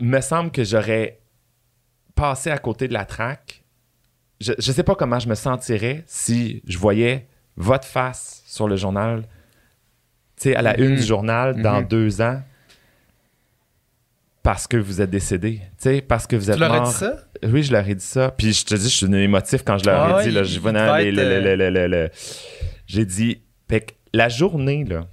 me 0.00 0.20
semble 0.20 0.50
que 0.50 0.64
j'aurais 0.64 1.20
passé 2.14 2.50
à 2.50 2.58
côté 2.58 2.88
de 2.88 2.92
la 2.92 3.04
traque. 3.04 3.64
Je 4.40 4.52
ne 4.52 4.60
sais 4.60 4.82
pas 4.84 4.94
comment 4.94 5.18
je 5.18 5.28
me 5.28 5.34
sentirais 5.34 6.04
si 6.06 6.62
je 6.66 6.78
voyais 6.78 7.28
votre 7.58 7.86
face 7.86 8.42
sur 8.46 8.66
le 8.68 8.76
journal, 8.76 9.22
tu 10.36 10.44
sais, 10.44 10.56
à 10.56 10.62
la 10.62 10.78
une 10.80 10.94
du 10.94 11.02
journal 11.02 11.60
dans 11.60 11.80
Mhm. 11.82 11.88
deux 11.88 12.20
ans 12.22 12.40
parce 14.42 14.66
que 14.66 14.76
vous 14.76 15.00
êtes 15.02 15.10
décédé, 15.10 15.58
tu 15.58 15.64
sais, 15.78 16.00
parce 16.00 16.26
que 16.26 16.36
vous 16.36 16.50
êtes 16.50 16.56
Tu 16.56 16.60
leur 16.62 16.72
as 16.72 16.80
dit 16.80 16.92
ça? 16.96 17.12
Oui, 17.44 17.62
je 17.62 17.72
leur 17.72 17.86
ai 17.86 17.94
dit 17.94 18.04
ça. 18.04 18.30
Puis 18.30 18.52
je 18.52 18.64
te 18.64 18.74
dis, 18.74 18.88
je 18.88 18.96
suis 19.06 19.14
émotif 19.14 19.62
quand 19.64 19.76
je 19.78 19.84
leur 19.84 20.08
ai 20.08 20.12
Ah 20.14 20.22
dit. 20.22 20.30
Là, 20.30 20.42
je 20.44 20.58
venais 20.60 21.10
le- 21.10 22.10
J'ai 22.86 23.04
dit, 23.04 23.42
fait 23.68 23.80
que 23.82 23.92
la 24.14 24.28
journée, 24.28 24.84
là, 24.84 25.06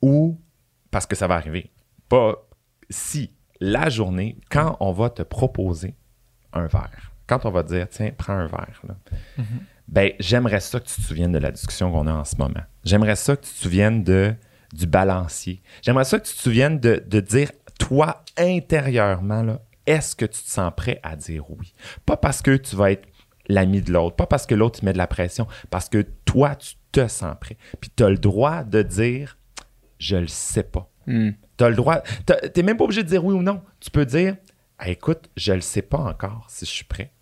où, 0.00 0.40
parce 0.90 1.06
que 1.06 1.14
ça 1.16 1.26
va 1.26 1.34
arriver, 1.34 1.70
pas 2.08 2.36
si, 2.88 3.32
la 3.60 3.88
journée, 3.90 4.36
quand 4.50 4.76
on 4.80 4.92
va 4.92 5.10
te 5.10 5.22
proposer 5.22 5.94
un 6.52 6.66
verre, 6.66 7.12
quand 7.26 7.44
on 7.44 7.50
va 7.50 7.62
te 7.62 7.68
dire, 7.68 7.88
tiens, 7.90 8.10
prends 8.16 8.32
un 8.34 8.46
verre, 8.46 8.80
là, 8.88 8.94
ben, 9.92 10.12
j'aimerais 10.18 10.60
ça 10.60 10.80
que 10.80 10.86
tu 10.86 10.94
te 10.94 11.02
souviennes 11.02 11.32
de 11.32 11.38
la 11.38 11.50
discussion 11.50 11.92
qu'on 11.92 12.06
a 12.06 12.12
en 12.12 12.24
ce 12.24 12.36
moment. 12.36 12.62
J'aimerais 12.82 13.14
ça 13.14 13.36
que 13.36 13.44
tu 13.44 13.52
te 13.52 13.58
souviennes 13.58 14.02
de, 14.02 14.34
du 14.72 14.86
balancier. 14.86 15.62
J'aimerais 15.82 16.06
ça 16.06 16.18
que 16.18 16.26
tu 16.26 16.34
te 16.34 16.40
souviennes 16.40 16.80
de, 16.80 17.04
de 17.06 17.20
dire, 17.20 17.52
toi, 17.78 18.24
intérieurement, 18.38 19.42
là, 19.42 19.60
est-ce 19.84 20.16
que 20.16 20.24
tu 20.24 20.42
te 20.42 20.48
sens 20.48 20.72
prêt 20.74 20.98
à 21.02 21.14
dire 21.14 21.44
oui? 21.50 21.74
Pas 22.06 22.16
parce 22.16 22.40
que 22.40 22.56
tu 22.56 22.74
vas 22.74 22.90
être 22.90 23.06
l'ami 23.48 23.82
de 23.82 23.92
l'autre, 23.92 24.16
pas 24.16 24.26
parce 24.26 24.46
que 24.46 24.54
l'autre 24.54 24.80
te 24.80 24.84
met 24.86 24.94
de 24.94 24.98
la 24.98 25.06
pression, 25.06 25.46
parce 25.68 25.90
que 25.90 26.06
toi, 26.24 26.56
tu 26.56 26.76
te 26.90 27.06
sens 27.06 27.36
prêt. 27.38 27.58
Puis 27.78 27.90
tu 27.94 28.02
as 28.02 28.08
le 28.08 28.16
droit 28.16 28.64
de 28.64 28.80
dire, 28.80 29.36
je 29.98 30.16
le 30.16 30.26
sais 30.26 30.62
pas. 30.62 30.90
Hmm. 31.06 31.32
Tu 31.58 31.64
as 31.64 31.68
le 31.68 31.76
droit. 31.76 32.00
T'es 32.54 32.62
même 32.62 32.78
pas 32.78 32.84
obligé 32.84 33.02
de 33.02 33.08
dire 33.08 33.22
oui 33.22 33.34
ou 33.34 33.42
non. 33.42 33.60
Tu 33.78 33.90
peux 33.90 34.06
dire 34.06 34.36
Ah, 34.78 34.88
écoute, 34.88 35.28
je 35.36 35.52
le 35.52 35.60
sais 35.60 35.82
pas 35.82 35.98
encore 35.98 36.46
si 36.48 36.64
je 36.64 36.70
suis 36.70 36.84
prêt. 36.84 37.12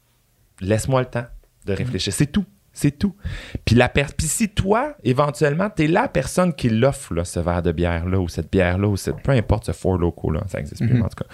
Laisse-moi 0.61 1.01
le 1.01 1.07
temps 1.07 1.27
de 1.67 1.73
réfléchir. 1.73 2.13
C'est 2.13 2.31
tout. 2.31 2.45
C'est 2.73 2.93
tout. 2.99 3.17
Puis, 3.65 3.75
la 3.75 3.89
per- 3.89 4.07
Puis 4.17 4.27
si 4.29 4.49
toi, 4.49 4.95
éventuellement, 5.03 5.69
tu 5.71 5.85
es 5.85 5.87
la 5.89 6.09
personne 6.09 6.55
qui 6.55 6.69
l'offre, 6.71 7.13
là, 7.15 7.25
ce 7.25 7.41
verre 7.41 7.63
de 7.63 7.73
bière-là, 7.73 8.19
ou 8.21 8.29
cette 8.29 8.51
bière-là, 8.51 8.87
ou 8.89 8.97
cette, 8.97 9.23
peu 9.23 9.33
importe 9.33 9.67
ce 9.67 9.73
four 9.73 9.99
loco-là, 9.99 10.43
ça 10.47 10.61
existe 10.61 10.85
plus, 10.87 10.95
Mhm. 10.95 11.03
en 11.03 11.09
tout 11.09 11.25
cas, 11.25 11.31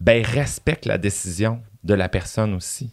ben 0.00 0.24
respecte 0.24 0.86
la 0.86 0.98
décision 0.98 1.62
de 1.82 1.94
la 1.94 2.08
personne 2.08 2.54
aussi. 2.54 2.88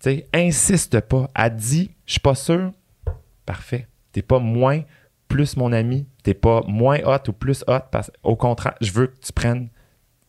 Tu 0.00 0.10
sais, 0.10 0.28
insiste 0.34 1.00
pas. 1.00 1.28
Elle 1.34 1.56
dit, 1.56 1.90
je 2.06 2.12
suis 2.12 2.20
pas 2.20 2.34
sûr. 2.34 2.72
Parfait. 3.46 3.88
T'es 4.12 4.22
pas 4.22 4.38
moins 4.38 4.82
plus 5.28 5.56
mon 5.56 5.72
ami. 5.72 6.06
T'es 6.22 6.34
pas 6.34 6.62
moins 6.66 6.98
hot 7.04 7.28
ou 7.28 7.32
plus 7.32 7.64
hot. 7.66 7.80
Parce... 7.90 8.10
Au 8.22 8.36
contraire, 8.36 8.74
je 8.80 8.92
veux 8.92 9.06
que 9.08 9.18
tu 9.20 9.32
prennes. 9.32 9.68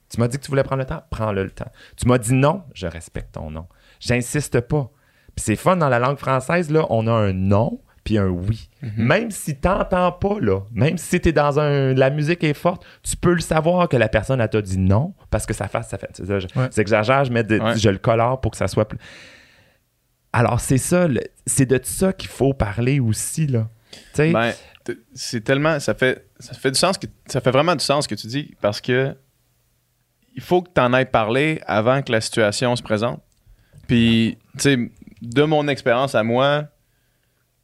Tu 0.10 0.20
m'as 0.20 0.28
dit 0.28 0.38
que 0.38 0.44
tu 0.44 0.50
voulais 0.50 0.64
prendre 0.64 0.82
le 0.82 0.86
temps? 0.88 1.04
Prends-le 1.10 1.44
le 1.44 1.50
temps. 1.52 1.72
Tu 1.98 2.08
m'as 2.08 2.18
dit 2.20 2.34
non? 2.34 2.64
Je 2.74 2.88
respecte 2.88 3.34
ton 3.34 3.50
non. 3.52 3.68
J'insiste 4.00 4.60
pas. 4.62 4.90
C'est 5.36 5.56
fun 5.56 5.76
dans 5.78 5.90
la 5.90 6.00
langue 6.00 6.18
française, 6.18 6.70
là, 6.72 6.86
on 6.90 7.08
a 7.08 7.12
un 7.12 7.34
non 7.34 7.80
puis 8.04 8.18
un 8.18 8.28
oui. 8.28 8.70
Même 8.98 9.32
si 9.32 9.56
t'entends 9.56 10.12
pas, 10.12 10.36
là, 10.42 10.60
même 10.74 10.98
si 10.98 11.22
t'es 11.22 11.32
dans 11.32 11.58
un. 11.60 11.94
La 11.94 12.10
musique 12.10 12.44
est 12.44 12.54
forte, 12.54 12.86
tu 13.02 13.16
peux 13.16 13.34
le 13.34 13.40
savoir 13.40 13.88
que 13.88 13.96
la 13.96 14.10
personne, 14.10 14.42
elle 14.42 14.50
t'a 14.50 14.62
dit 14.62 14.78
non 14.78 15.14
parce 15.30 15.46
que 15.46 15.54
sa 15.54 15.68
face, 15.70 15.88
ça 15.90 15.98
fait. 15.98 16.10
c'est 16.14 16.26
ça, 16.26 16.36
Ouais. 16.60 16.70
J'exagère, 16.76 17.24
je, 17.24 17.32
mets 17.32 17.44
de- 17.46 17.60
Ouais. 17.60 17.78
je 17.78 17.90
le 17.90 17.98
colore 17.98 18.42
pour 18.42 18.52
que 18.52 18.58
ça 18.58 18.68
soit 18.68 18.88
plus. 18.88 19.00
Alors, 20.34 20.60
c'est 20.60 20.78
ça, 20.78 21.08
c'est 21.46 21.66
de 21.66 21.80
ça 21.82 22.12
qu'il 22.12 22.30
faut 22.30 22.54
parler 22.54 23.00
aussi, 23.00 23.48
là. 23.48 23.70
Ben, 24.34 24.52
c'est 25.14 25.42
tellement. 25.44 25.80
Ça 25.80 25.94
fait, 25.94 26.28
ça 26.40 26.54
fait 26.54 26.72
du 26.72 26.80
sens 26.80 26.98
que. 26.98 27.08
Ça 27.28 27.40
fait 27.40 27.52
vraiment 27.52 27.76
du 27.76 27.86
sens 27.86 28.04
ce 28.04 28.10
que 28.10 28.16
tu 28.16 28.28
dis 28.28 28.54
parce 28.60 28.82
que 28.82 29.16
il 30.36 30.42
faut 30.42 30.62
que 30.64 30.70
tu 30.76 30.82
en 30.82 30.94
aies 30.94 31.06
parlé 31.06 31.62
avant 31.68 32.02
que 32.02 32.12
la 32.12 32.20
situation 32.20 32.76
se 32.76 32.82
présente. 32.84 33.22
Puis, 33.88 34.38
tu 34.58 34.60
sais, 34.60 34.92
de 35.24 35.44
mon 35.44 35.68
expérience 35.68 36.16
à 36.16 36.24
moi. 36.24 36.66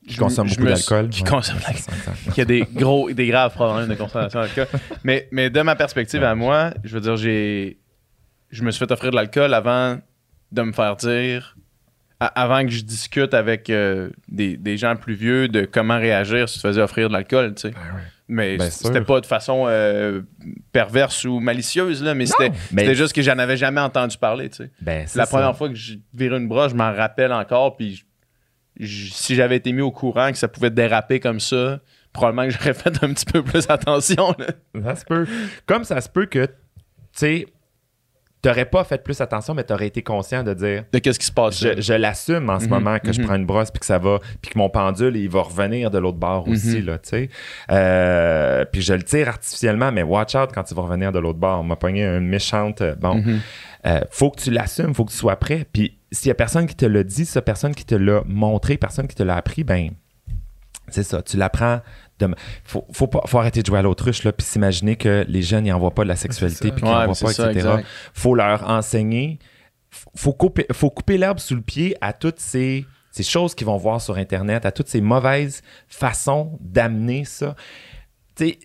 qui 0.07 0.13
je- 0.15 0.19
consomme 0.19 0.47
beaucoup 0.47 0.63
d'alcool. 0.65 1.09
Qui 1.09 1.23
ouais. 1.23 1.29
consomme 1.29 1.57
de 1.57 1.63
l'alcool. 1.67 2.33
qui 2.33 2.41
a 2.41 2.45
des 2.45 2.61
gros, 2.73 3.11
des 3.11 3.27
graves 3.27 3.53
problèmes 3.53 3.87
de 3.89 3.95
consommation 3.95 4.39
d'alcool. 4.39 4.67
Mais, 5.03 5.27
mais 5.31 5.49
de 5.49 5.61
ma 5.61 5.75
perspective 5.75 6.23
à 6.23 6.33
moi, 6.35 6.71
je 6.83 6.95
veux 6.95 7.01
dire, 7.01 7.17
j'ai, 7.17 7.77
je 8.49 8.63
me 8.63 8.71
suis 8.71 8.79
fait 8.79 8.91
offrir 8.91 9.11
de 9.11 9.15
l'alcool 9.17 9.53
avant 9.53 9.99
de 10.51 10.61
me 10.63 10.71
faire 10.71 10.95
dire, 10.95 11.55
avant 12.19 12.63
que 12.63 12.69
je 12.71 12.81
discute 12.81 13.33
avec 13.33 13.69
euh, 13.69 14.09
des, 14.29 14.57
des 14.57 14.77
gens 14.77 14.95
plus 14.95 15.13
vieux 15.13 15.47
de 15.47 15.65
comment 15.65 15.97
réagir 15.99 16.49
si 16.49 16.55
tu 16.55 16.61
te 16.63 16.67
faisais 16.67 16.81
offrir 16.81 17.07
de 17.09 17.13
l'alcool, 17.13 17.53
tu 17.55 17.69
sais. 17.69 17.73
Mais 18.31 18.57
c'était 18.69 19.01
pas 19.01 19.19
de 19.21 19.25
façon 19.25 19.65
euh, 19.67 20.21
perverse 20.71 21.25
ou 21.25 21.39
malicieuse, 21.39 22.03
là, 22.03 22.13
mais 22.13 22.27
c'était, 22.27 22.51
mais- 22.71 22.93
juste 22.95 23.13
que 23.13 23.21
j'en 23.23 23.37
avais 23.39 23.57
jamais 23.57 23.81
entendu 23.81 24.17
parler, 24.17 24.49
tu 24.49 24.57
sais. 24.57 24.71
Ben, 24.81 25.01
La 25.01 25.07
ça. 25.07 25.27
première 25.27 25.57
fois 25.57 25.67
que 25.67 25.75
j'ai 25.75 25.99
viré 26.13 26.37
une 26.37 26.47
broche, 26.47 26.71
je 26.71 26.75
m'en 26.77 26.93
rappelle 26.93 27.33
encore. 27.33 27.75
Puis 27.75 28.05
je- 28.77 28.85
je- 28.85 29.11
si 29.11 29.33
j'avais 29.35 29.55
été 29.57 29.71
mis 29.73 29.81
au 29.81 29.91
courant 29.91 30.31
que 30.31 30.37
ça 30.37 30.47
pouvait 30.47 30.69
déraper 30.69 31.19
comme 31.19 31.39
ça, 31.39 31.79
probablement 32.13 32.47
que 32.47 32.51
j'aurais 32.53 32.73
fait 32.75 33.03
un 33.03 33.13
petit 33.13 33.25
peu 33.25 33.41
plus 33.43 33.65
attention. 33.69 34.33
là. 34.37 34.47
Ça 34.83 34.95
se 34.95 35.05
peut. 35.05 35.27
Comme 35.65 35.83
ça 35.83 35.99
se 35.99 36.07
peut 36.09 36.27
que, 36.27 36.45
tu 36.45 36.51
sais, 37.13 37.45
t'aurais 38.41 38.65
pas 38.65 38.83
fait 38.85 39.03
plus 39.03 39.19
attention, 39.21 39.53
mais 39.53 39.63
t'aurais 39.63 39.87
été 39.87 40.01
conscient 40.01 40.43
de 40.43 40.53
dire 40.53 40.85
De 40.93 40.99
qu'est-ce 40.99 41.19
qui 41.19 41.25
se 41.25 41.31
passe. 41.31 41.59
je, 41.59 41.81
je 41.81 41.93
l'assume 41.93 42.49
en 42.49 42.59
ce 42.59 42.65
Mhm, 42.65 42.69
moment 42.71 42.97
que 42.99 43.11
je 43.11 43.19
mhm. 43.19 43.27
prends 43.27 43.35
une 43.35 43.45
brosse 43.45 43.69
puis 43.71 43.79
que 43.81 43.85
ça 43.85 43.97
va 43.99 44.19
puis 44.41 44.51
que 44.51 44.57
mon 44.57 44.69
pendule 44.69 45.17
il 45.17 45.29
va 45.29 45.41
revenir 45.41 45.91
de 45.91 45.97
l'autre 45.97 46.17
bord 46.17 46.47
aussi 46.47 46.77
Mhm. 46.79 46.85
là 46.85 46.97
tu 46.99 47.09
sais 47.09 47.29
Euh, 47.71 48.65
puis 48.71 48.81
je 48.81 48.93
le 48.93 49.03
tire 49.03 49.27
artificiellement 49.29 49.91
mais 49.91 50.03
watch 50.03 50.35
out 50.35 50.51
quand 50.53 50.69
il 50.71 50.75
va 50.75 50.81
revenir 50.83 51.11
de 51.11 51.19
l'autre 51.19 51.39
bord 51.39 51.59
on 51.59 51.63
m'a 51.63 51.75
pogné 51.75 52.03
une 52.05 52.27
méchante 52.27 52.81
euh, 52.81 52.95
bon 52.95 53.23
euh, 53.85 54.01
faut 54.09 54.29
que 54.31 54.39
tu 54.41 54.51
l'assumes 54.51 54.93
faut 54.93 55.05
que 55.05 55.11
tu 55.11 55.17
sois 55.17 55.35
prêt 55.37 55.65
puis 55.71 55.97
s'il 56.11 56.27
y 56.29 56.31
a 56.31 56.35
personne 56.35 56.65
qui 56.65 56.75
te 56.75 56.85
l'a 56.85 57.03
dit 57.03 57.25
ça 57.25 57.41
personne 57.41 57.73
qui 57.75 57.85
te 57.85 57.95
l'a 57.95 58.21
montré 58.25 58.77
personne 58.77 59.07
qui 59.07 59.15
te 59.15 59.23
l'a 59.23 59.35
appris 59.35 59.63
ben 59.63 59.89
c'est 60.91 61.03
ça, 61.03 61.21
tu 61.21 61.37
l'apprends. 61.37 61.81
De... 62.19 62.27
Faut, 62.63 62.85
faut, 62.91 63.07
pas, 63.07 63.21
faut 63.25 63.39
arrêter 63.39 63.61
de 63.61 63.65
jouer 63.67 63.79
à 63.79 63.81
l'autruche, 63.81 64.23
là, 64.23 64.31
puis 64.31 64.45
s'imaginer 64.45 64.95
que 64.95 65.25
les 65.27 65.41
jeunes, 65.41 65.65
ils 65.65 65.69
n'envoient 65.71 65.95
pas 65.95 66.03
de 66.03 66.09
la 66.09 66.15
sexualité, 66.15 66.71
puis 66.71 66.81
qu'ils 66.81 66.91
Ouais, 66.91 67.05
pas, 67.05 67.13
ça, 67.13 67.31
etc. 67.31 67.51
exact. 67.51 67.85
faut 68.13 68.35
leur 68.35 68.69
enseigner. 68.69 69.39
Faut 70.15 70.33
couper, 70.33 70.65
faut 70.71 70.89
couper 70.89 71.17
l'herbe 71.17 71.39
sous 71.39 71.55
le 71.55 71.61
pied 71.61 71.95
à 72.01 72.13
toutes 72.13 72.39
ces, 72.39 72.85
ces 73.11 73.23
choses 73.23 73.55
qu'ils 73.55 73.65
vont 73.65 73.77
voir 73.77 74.01
sur 74.01 74.17
Internet, 74.17 74.65
à 74.65 74.71
toutes 74.71 74.87
ces 74.87 75.01
mauvaises 75.01 75.63
façons 75.87 76.59
d'amener 76.61 77.25
ça. 77.25 77.55
Tu 78.35 78.49
sais, 78.49 78.59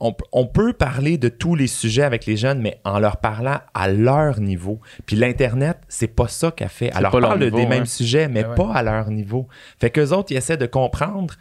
on, 0.00 0.14
on 0.32 0.46
peut 0.46 0.72
parler 0.72 1.18
de 1.18 1.28
tous 1.28 1.54
les 1.54 1.66
sujets 1.66 2.02
avec 2.02 2.24
les 2.24 2.36
jeunes, 2.36 2.60
mais 2.60 2.80
en 2.84 2.98
leur 2.98 3.18
parlant 3.18 3.58
à 3.74 3.88
leur 3.88 4.40
niveau. 4.40 4.80
Puis 5.06 5.16
l'Internet, 5.16 5.78
c'est 5.88 6.08
pas 6.08 6.28
ça 6.28 6.50
qu'a 6.50 6.68
fait. 6.68 6.90
Pas 6.90 7.00
leur 7.00 7.12
parle 7.12 7.44
niveau, 7.44 7.56
des 7.56 7.64
hein. 7.64 7.68
mêmes 7.68 7.86
sujets, 7.86 8.28
mais 8.28 8.42
Ben 8.42 8.50
ouais. 8.50 8.54
pas 8.54 8.72
à 8.72 8.82
leur 8.82 9.10
niveau. 9.10 9.46
Fait 9.78 9.90
qu'eux 9.90 10.10
autres, 10.10 10.32
ils 10.32 10.36
essaient 10.36 10.56
de 10.56 10.66
comprendre 10.66 11.34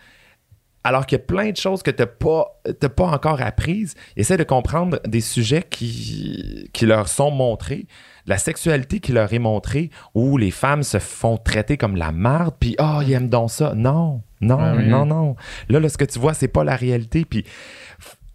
alors 0.83 1.05
qu'il 1.05 1.17
y 1.17 1.21
a 1.21 1.23
plein 1.23 1.49
de 1.51 1.57
choses 1.57 1.83
que 1.83 1.91
tu 1.91 2.01
n'as 2.01 2.07
pas, 2.07 2.61
t'as 2.79 2.89
pas 2.89 3.05
encore 3.07 3.41
apprises, 3.41 3.95
ils 4.15 4.21
essaient 4.21 4.37
de 4.37 4.43
comprendre 4.43 4.99
des 5.05 5.21
sujets 5.21 5.63
qui, 5.69 6.69
qui 6.73 6.85
leur 6.85 7.07
sont 7.09 7.31
montrés, 7.31 7.85
la 8.25 8.37
sexualité 8.37 8.99
qui 8.99 9.11
leur 9.11 9.33
est 9.33 9.39
montrée, 9.39 9.89
où 10.15 10.37
les 10.37 10.51
femmes 10.51 10.83
se 10.83 10.99
font 10.99 11.37
traiter 11.37 11.77
comme 11.77 11.95
la 11.95 12.11
marde, 12.11 12.55
puis 12.59 12.75
«Ah, 12.77 12.99
ils 13.03 13.11
aiment 13.13 13.29
donc 13.29 13.51
ça.» 13.51 13.73
Non, 13.75 14.21
Non, 14.41 14.75
oui. 14.77 14.87
non, 14.87 15.05
non. 15.05 15.35
Là, 15.67 15.79
là, 15.79 15.89
ce 15.89 15.97
que 15.97 16.05
tu 16.05 16.17
vois, 16.19 16.33
c'est 16.33 16.47
pas 16.47 16.63
la 16.63 16.75
réalité. 16.75 17.25
Puis 17.25 17.43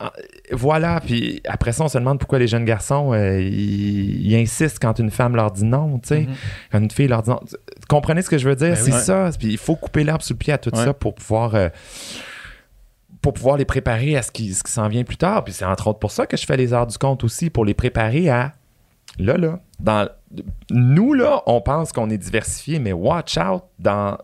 ah, 0.01 0.13
voilà. 0.53 1.01
Puis 1.01 1.41
après 1.49 1.73
ça, 1.73 1.85
on 1.85 1.89
se 1.89 1.97
demande 1.97 2.19
pourquoi 2.19 2.39
les 2.41 2.49
jeunes 2.49 2.65
garçons, 2.65 3.13
euh, 3.15 3.41
ils, 3.41 4.27
ils 4.27 4.37
insistent 4.37 4.81
quand 4.83 4.99
une 4.99 5.11
femme 5.13 5.37
leur 5.37 5.53
dit 5.53 5.65
non, 5.65 5.99
tu 6.01 6.09
sais. 6.09 6.21
Mhm. 6.23 6.35
Quand 6.73 6.79
une 6.81 6.91
fille 6.91 7.09
leur 7.09 7.23
dit 7.23 7.31
non. 7.31 7.41
Comprenez 7.89 8.21
ce 8.23 8.29
que 8.29 8.37
je 8.37 8.49
veux 8.49 8.57
dire? 8.57 8.71
Ben 8.75 8.77
c'est 8.77 8.93
oui. 8.93 9.01
ça. 9.01 9.31
Puis 9.39 9.49
il 9.53 9.59
faut 9.59 9.77
couper 9.77 10.03
l'herbe 10.05 10.21
sous 10.21 10.33
le 10.35 10.39
pied 10.39 10.53
à 10.53 10.59
tout 10.59 10.75
Ouais. 10.77 10.85
ça 10.85 10.93
pour 10.93 11.15
pouvoir. 11.15 11.55
euh, 11.55 11.69
pour 13.25 13.33
pouvoir 13.33 13.57
les 13.57 13.65
préparer 13.65 14.19
à 14.19 14.23
ce 14.23 14.31
qui, 14.31 14.53
ce 14.53 14.63
qui 14.63 14.71
s'en 14.71 14.87
vient 14.87 15.03
plus 15.03 15.17
tard. 15.17 15.45
Puis 15.45 15.55
c'est 15.55 15.65
entre 15.65 15.89
autres 15.89 15.99
pour 15.99 16.11
ça 16.13 16.27
que 16.27 16.37
je 16.37 16.45
fais 16.45 16.59
les 16.59 16.75
heures 16.75 16.87
du 16.87 16.99
compte 16.99 17.25
aussi, 17.25 17.49
pour 17.49 17.65
les 17.65 17.73
préparer 17.73 18.29
à. 18.29 18.53
Là, 19.19 19.39
là, 19.39 19.61
dans, 19.81 20.07
nous, 20.71 21.15
là, 21.15 21.43
on 21.47 21.63
pense 21.63 21.91
qu'on 21.93 22.11
est 22.11 22.19
diversifié, 22.19 22.79
mais 22.81 22.93
watch 22.93 23.39
out, 23.39 23.63
dans 23.79 24.19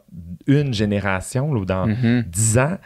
une 0.47 0.75
génération 0.75 1.55
là, 1.55 1.61
ou 1.61 1.65
dans 1.65 1.87
Mhm. 1.87 2.25
10 2.29 2.59
ans, 2.59 2.77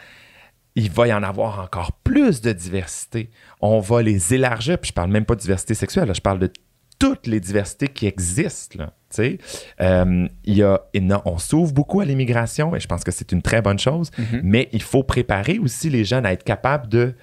il 0.75 0.89
va 0.89 1.07
y 1.07 1.13
en 1.13 1.21
avoir 1.23 1.59
encore 1.59 1.91
plus 2.03 2.39
de 2.39 2.53
diversité. 2.53 3.29
On 3.59 3.81
va 3.81 4.01
les 4.01 4.33
élargir, 4.33 4.77
puis 4.77 4.89
je 4.89 4.93
parle 4.93 5.11
même 5.11 5.25
pas 5.25 5.35
de 5.35 5.41
diversité 5.41 5.73
sexuelle, 5.73 6.07
là, 6.07 6.13
je 6.13 6.21
parle 6.21 6.39
de 6.39 6.49
toutes 6.97 7.27
les 7.27 7.41
diversités 7.41 7.89
qui 7.89 8.07
existent. 8.07 8.79
Là. 8.79 8.93
Euh, 9.19 10.27
il 10.43 10.53
y 10.55 10.63
a, 10.63 10.81
on 11.25 11.37
s'ouvre 11.37 11.73
beaucoup 11.73 12.01
à 12.01 12.05
l'immigration 12.05 12.75
et 12.75 12.79
je 12.79 12.87
pense 12.87 13.03
que 13.03 13.11
c'est 13.11 13.31
une 13.31 13.41
très 13.41 13.61
bonne 13.61 13.79
chose, 13.79 14.11
Mhm. 14.17 14.41
mais 14.43 14.69
il 14.71 14.81
faut 14.81 15.03
préparer 15.03 15.59
aussi 15.59 15.89
les 15.89 16.03
jeunes 16.05 16.25
à 16.25 16.31
être 16.33 16.43
capables 16.43 16.87
de 16.87 17.13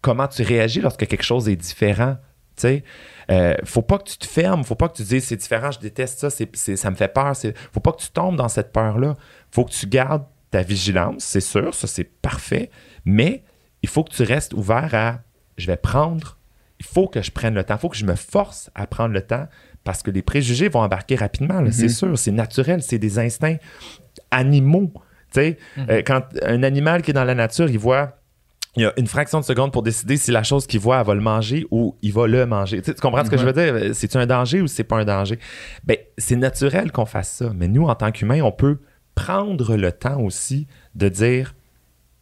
comment 0.00 0.28
tu 0.28 0.42
réagis 0.42 0.80
lorsque 0.80 1.06
quelque 1.06 1.22
chose 1.24 1.48
est 1.48 1.56
différent. 1.56 2.16
Tu 2.56 2.62
sais, 2.62 2.84
Euh, 3.30 3.54
faut 3.64 3.80
pas 3.82 3.96
que 3.98 4.04
tu 4.10 4.18
te 4.18 4.26
fermes, 4.26 4.62
faut 4.64 4.74
pas 4.74 4.88
que 4.90 4.96
tu 4.98 5.02
dises 5.02 5.24
c'est 5.24 5.36
différent, 5.36 5.70
je 5.70 5.78
déteste 5.78 6.18
ça, 6.18 6.28
ça 6.30 6.90
me 6.90 6.94
fait 6.94 7.08
peur. 7.08 7.32
Faut 7.72 7.80
pas 7.80 7.92
que 7.92 8.02
tu 8.02 8.10
tombes 8.10 8.36
dans 8.36 8.48
cette 8.50 8.70
peur-là. 8.70 9.14
faut 9.50 9.64
que 9.64 9.72
tu 9.72 9.86
gardes 9.86 10.24
ta 10.50 10.62
vigilance, 10.62 11.24
c'est 11.24 11.40
sûr, 11.40 11.74
ça 11.74 11.86
c'est 11.86 12.04
parfait, 12.04 12.70
mais 13.06 13.42
il 13.82 13.88
faut 13.88 14.04
que 14.04 14.12
tu 14.12 14.22
restes 14.24 14.52
ouvert 14.52 14.94
à 14.94 15.20
je 15.56 15.66
vais 15.66 15.76
prendre, 15.78 16.36
il 16.78 16.84
faut 16.84 17.08
que 17.08 17.22
je 17.22 17.30
prenne 17.30 17.54
le 17.54 17.64
temps, 17.64 17.76
il 17.76 17.80
faut 17.80 17.88
que 17.88 17.96
je 17.96 18.04
me 18.04 18.14
force 18.14 18.70
à 18.74 18.86
prendre 18.86 19.14
le 19.14 19.22
temps 19.22 19.46
parce 19.84 20.02
que 20.02 20.10
les 20.10 20.22
préjugés 20.22 20.68
vont 20.68 20.80
embarquer 20.80 21.16
rapidement, 21.16 21.62
c'est 21.70 21.88
sûr, 21.88 22.18
c'est 22.18 22.32
naturel, 22.32 22.82
c'est 22.82 22.98
des 22.98 23.18
instincts 23.18 23.58
animaux. 24.30 24.92
Sais, 25.30 25.58
euh, 25.78 26.02
quand 26.06 26.22
un 26.42 26.62
animal 26.62 27.02
qui 27.02 27.10
est 27.10 27.14
dans 27.14 27.24
la 27.24 27.34
nature, 27.34 27.68
il 27.68 27.78
voit 27.78 28.18
il 28.76 28.82
y 28.82 28.86
a 28.86 28.92
une 28.96 29.06
fraction 29.06 29.38
de 29.38 29.44
seconde 29.44 29.72
pour 29.72 29.82
décider 29.82 30.16
si 30.16 30.32
la 30.32 30.42
chose 30.42 30.66
qu'il 30.66 30.80
voit, 30.80 30.98
elle 30.98 31.06
va 31.06 31.14
le 31.14 31.20
manger 31.20 31.64
ou 31.70 31.96
il 32.02 32.12
va 32.12 32.26
le 32.26 32.44
manger. 32.44 32.78
Tu, 32.82 32.86
sais, 32.86 32.94
tu 32.94 33.00
comprends 33.00 33.24
ce 33.24 33.30
que 33.30 33.36
je 33.36 33.44
veux 33.44 33.52
dire? 33.52 33.94
C'est-tu 33.94 34.16
un 34.16 34.26
danger 34.26 34.60
ou 34.60 34.66
c'est 34.66 34.82
pas 34.84 34.96
un 34.96 35.04
danger? 35.04 35.38
Ben, 35.84 35.96
c'est 36.18 36.34
naturel 36.36 36.90
qu'on 36.90 37.06
fasse 37.06 37.30
ça. 37.30 37.52
Mais 37.54 37.68
nous, 37.68 37.86
en 37.86 37.94
tant 37.94 38.10
qu'humains, 38.10 38.40
on 38.42 38.50
peut 38.50 38.78
prendre 39.14 39.76
le 39.76 39.92
temps 39.92 40.20
aussi 40.20 40.66
de 40.96 41.08
dire 41.08 41.54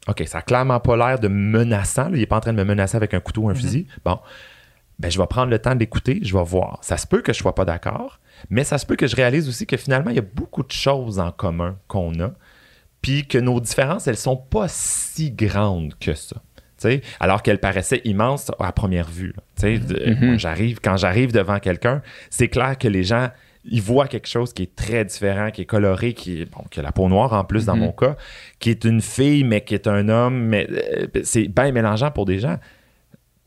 OK, 0.08 0.22
ça 0.26 0.38
a 0.38 0.42
clairement 0.42 0.80
pas 0.80 0.96
l'air 0.96 1.18
de 1.18 1.28
menaçant. 1.28 2.08
là. 2.08 2.16
Il 2.16 2.22
est 2.22 2.26
pas 2.26 2.36
en 2.36 2.40
train 2.40 2.52
de 2.52 2.58
me 2.58 2.64
menacer 2.64 2.96
avec 2.96 3.14
un 3.14 3.20
couteau 3.20 3.42
ou 3.42 3.50
un 3.50 3.54
fusil. 3.54 3.86
Bon, 4.04 4.18
ben, 4.98 5.10
je 5.10 5.18
vais 5.18 5.26
prendre 5.26 5.50
le 5.50 5.58
temps 5.58 5.74
d'écouter, 5.74 6.20
je 6.22 6.36
vais 6.36 6.44
voir. 6.44 6.78
Ça 6.82 6.96
se 6.96 7.06
peut 7.06 7.22
que 7.22 7.32
je 7.32 7.38
sois 7.38 7.54
pas 7.54 7.64
d'accord, 7.64 8.20
mais 8.50 8.64
ça 8.64 8.78
se 8.78 8.86
peut 8.86 8.96
que 8.96 9.06
je 9.06 9.16
réalise 9.16 9.48
aussi 9.48 9.66
que 9.66 9.76
finalement, 9.76 10.10
il 10.10 10.16
y 10.16 10.20
a 10.20 10.24
beaucoup 10.34 10.62
de 10.62 10.72
choses 10.72 11.18
en 11.18 11.32
commun 11.32 11.76
qu'on 11.88 12.18
a, 12.20 12.32
puis 13.00 13.26
que 13.26 13.38
nos 13.38 13.60
différences, 13.60 14.06
elles 14.06 14.16
sont 14.16 14.36
pas 14.36 14.66
si 14.68 15.32
grandes 15.32 15.94
que 15.98 16.14
ça. 16.14 16.36
Alors 17.20 17.42
qu'elles 17.42 17.60
paraissaient 17.60 18.00
immenses 18.04 18.50
à 18.58 18.72
première 18.72 19.08
vue. 19.08 19.34
j'arrive, 20.38 20.80
quand 20.82 20.96
j'arrive 20.96 21.32
devant 21.32 21.58
quelqu'un, 21.58 22.02
c'est 22.30 22.48
clair 22.48 22.76
que 22.78 22.88
les 22.88 23.04
gens, 23.04 23.28
ils 23.64 23.82
voient 23.82 24.08
quelque 24.08 24.28
chose 24.28 24.52
qui 24.52 24.64
est 24.64 24.74
très 24.74 25.04
différent, 25.04 25.50
qui 25.50 25.62
est 25.62 25.66
coloré, 25.66 26.12
qui 26.12 26.42
est, 26.42 26.44
bon, 26.44 26.64
qui 26.70 26.80
a 26.80 26.82
la 26.82 26.92
peau 26.92 27.08
noire 27.08 27.32
en 27.34 27.44
plus 27.44 27.66
dans 27.66 27.76
mon 27.76 27.92
cas, 27.92 28.16
qui 28.58 28.70
est 28.70 28.84
une 28.84 29.00
fille, 29.00 29.44
mais 29.44 29.62
qui 29.62 29.74
est 29.74 29.86
un 29.86 30.08
homme, 30.08 30.46
mais 30.46 30.66
euh, 30.70 31.06
c'est 31.22 31.48
bien 31.48 31.70
mélangeant 31.70 32.10
pour 32.10 32.24
des 32.24 32.40
gens 32.40 32.58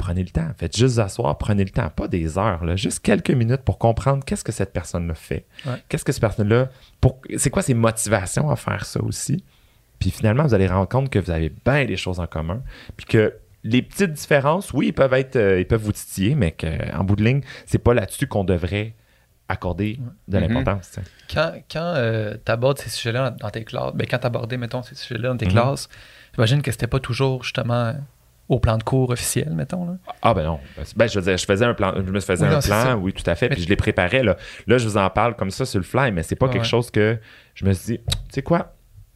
prenez 0.06 0.24
le 0.24 0.30
temps. 0.30 0.48
Faites 0.58 0.78
juste 0.78 1.00
asseoir, 1.00 1.38
prenez 1.38 1.64
le 1.64 1.70
temps. 1.72 1.90
Pas 1.90 2.08
des 2.08 2.38
heures, 2.38 2.64
là, 2.64 2.76
juste 2.76 3.00
quelques 3.00 3.32
minutes 3.32 3.62
pour 3.62 3.78
comprendre 3.80 4.24
qu'est-ce 4.24 4.44
que 4.44 4.52
cette 4.52 4.72
personne-là 4.72 5.16
fait. 5.16 5.46
Ouais. 5.66 5.82
Qu'est-ce 5.90 6.06
que 6.06 6.12
cette 6.12 6.22
personne-là. 6.22 6.70
pour- 7.02 7.20
C'est 7.38 7.50
quoi 7.50 7.62
ses 7.64 7.74
motivations 7.74 8.50
à 8.52 8.56
faire 8.56 8.86
ça 8.86 9.02
aussi? 9.02 9.44
Puis 10.00 10.12
finalement, 10.12 10.44
vous 10.44 10.54
allez 10.54 10.68
rendre 10.68 10.88
compte 10.88 11.10
que 11.10 11.18
vous 11.20 11.32
avez 11.32 11.52
bien 11.66 11.86
des 11.86 11.98
choses 11.98 12.20
en 12.20 12.28
commun. 12.28 12.62
Puis 12.98 13.06
que 13.08 13.34
les 13.64 13.82
petites 13.82 14.14
différences, 14.14 14.72
oui, 14.74 14.88
ils 14.88 14.94
peuvent 14.94 15.14
être. 15.14 15.36
euh, 15.38 15.60
ils 15.60 15.66
peuvent 15.66 15.82
vous 15.82 15.92
titiller, 15.94 16.36
mais 16.36 16.52
qu'en 16.52 17.04
bout 17.04 17.16
de 17.16 17.24
ligne, 17.24 17.42
c'est 17.66 17.80
pas 17.80 17.94
là-dessus 17.96 18.28
qu'on 18.28 18.44
devrait 18.44 18.94
accorder 19.48 20.00
de 20.28 20.38
Mhm. 20.40 20.48
l'importance. 20.54 21.00
Quand, 21.34 21.52
quand 21.72 21.94
tu 22.46 22.52
abordes 22.52 22.78
ces 22.80 22.90
sujets-là 22.90 23.32
dans 23.32 23.50
tes 23.50 23.64
classes, 23.64 23.94
ben, 23.96 24.06
quand 24.10 24.20
tu 24.20 24.28
abordais, 24.28 24.58
mettons, 24.58 24.82
ces 24.84 24.96
sujets-là 24.96 25.30
dans 25.30 25.38
tes 25.38 25.46
Mhm. 25.46 25.52
classes, 25.54 25.90
j'imagine 26.36 26.62
que 26.62 26.72
c'était 26.72 26.88
pas 26.88 27.00
toujours 27.00 27.44
justement 27.44 27.94
au 28.48 28.60
plan 28.60 28.78
de 28.78 28.84
cours 28.84 29.10
officiel, 29.10 29.50
mettons. 29.54 29.86
Là? 29.86 29.94
Ah 30.22 30.34
ben 30.34 30.44
non. 30.44 30.60
Ben, 30.96 31.08
je 31.08 31.20
veux 31.20 31.26
dire, 31.26 31.38
je 31.38 31.46
faisais 31.46 31.66
un 31.66 31.74
plan, 31.74 31.94
je 31.96 32.12
me 32.12 32.20
faisais 32.20 32.46
Oui, 32.46 32.52
non, 32.52 32.58
un 32.58 32.62
plan, 32.62 32.96
oui, 32.96 33.12
tout 33.14 33.24
à 33.30 33.36
fait, 33.36 33.50
Mais 33.50 33.56
puis 33.56 33.64
je 33.64 33.70
les 33.70 33.76
préparais. 33.76 34.24
Là. 34.24 34.38
là, 34.68 34.78
je 34.78 34.88
vous 34.88 34.98
en 34.98 35.10
parle 35.10 35.36
comme 35.36 35.50
ça 35.52 35.66
sur 35.66 35.80
le 35.80 35.84
fly, 35.86 36.12
mais 36.12 36.22
c'est 36.24 36.36
pas 36.36 36.48
quelque 36.48 36.62
ouais. 36.64 36.68
chose 36.68 36.92
que 36.92 37.18
je 37.56 37.66
me 37.66 37.74
suis 37.74 37.94
dit, 37.98 38.00
tu 38.04 38.14
sais 38.30 38.42
quoi, 38.44 38.74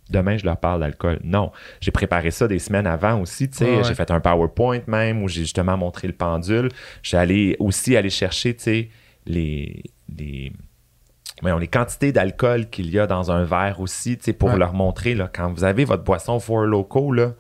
demain 0.10 0.38
je 0.38 0.46
leur 0.46 0.58
parle 0.58 0.80
d'alcool. 0.80 1.20
Non, 1.24 1.52
j'ai 1.80 1.92
préparé 1.92 2.32
ça 2.32 2.48
des 2.48 2.58
semaines 2.60 2.88
avant 2.88 3.22
aussi, 3.22 3.50
tu 3.50 3.58
sais, 3.58 3.66
Ouais, 3.66 3.78
ouais. 3.78 3.84
j'ai 3.84 3.94
fait 3.94 4.10
un 4.10 4.20
PowerPoint 4.20 4.80
même 4.88 5.22
où 5.22 5.28
j'ai 5.28 5.42
justement 5.42 5.78
montré 5.78 6.08
le 6.08 6.14
pendule. 6.14 6.70
J'ai 7.04 7.18
allé 7.18 7.56
aussi 7.60 7.96
aller 7.96 8.10
chercher, 8.10 8.56
tu 8.56 8.64
sais, 8.64 8.90
les, 9.28 9.84
les, 10.18 10.52
voyons, 11.44 11.60
les 11.60 11.68
quantités 11.68 12.12
d'alcool 12.12 12.68
qu'il 12.72 12.90
y 12.90 12.98
a 12.98 13.06
dans 13.06 13.30
un 13.32 13.44
verre 13.44 13.80
aussi, 13.80 14.18
tu 14.18 14.24
sais, 14.24 14.34
pour 14.34 14.50
Ouais. 14.50 14.58
leur 14.58 14.74
montrer, 14.74 15.14
là, 15.14 15.30
quand 15.32 15.54
vous 15.54 15.64
avez 15.64 15.86
votre 15.86 16.04
boisson 16.04 16.40
Four 16.40 16.62
Loco, 16.62 17.12
là, 17.12 17.34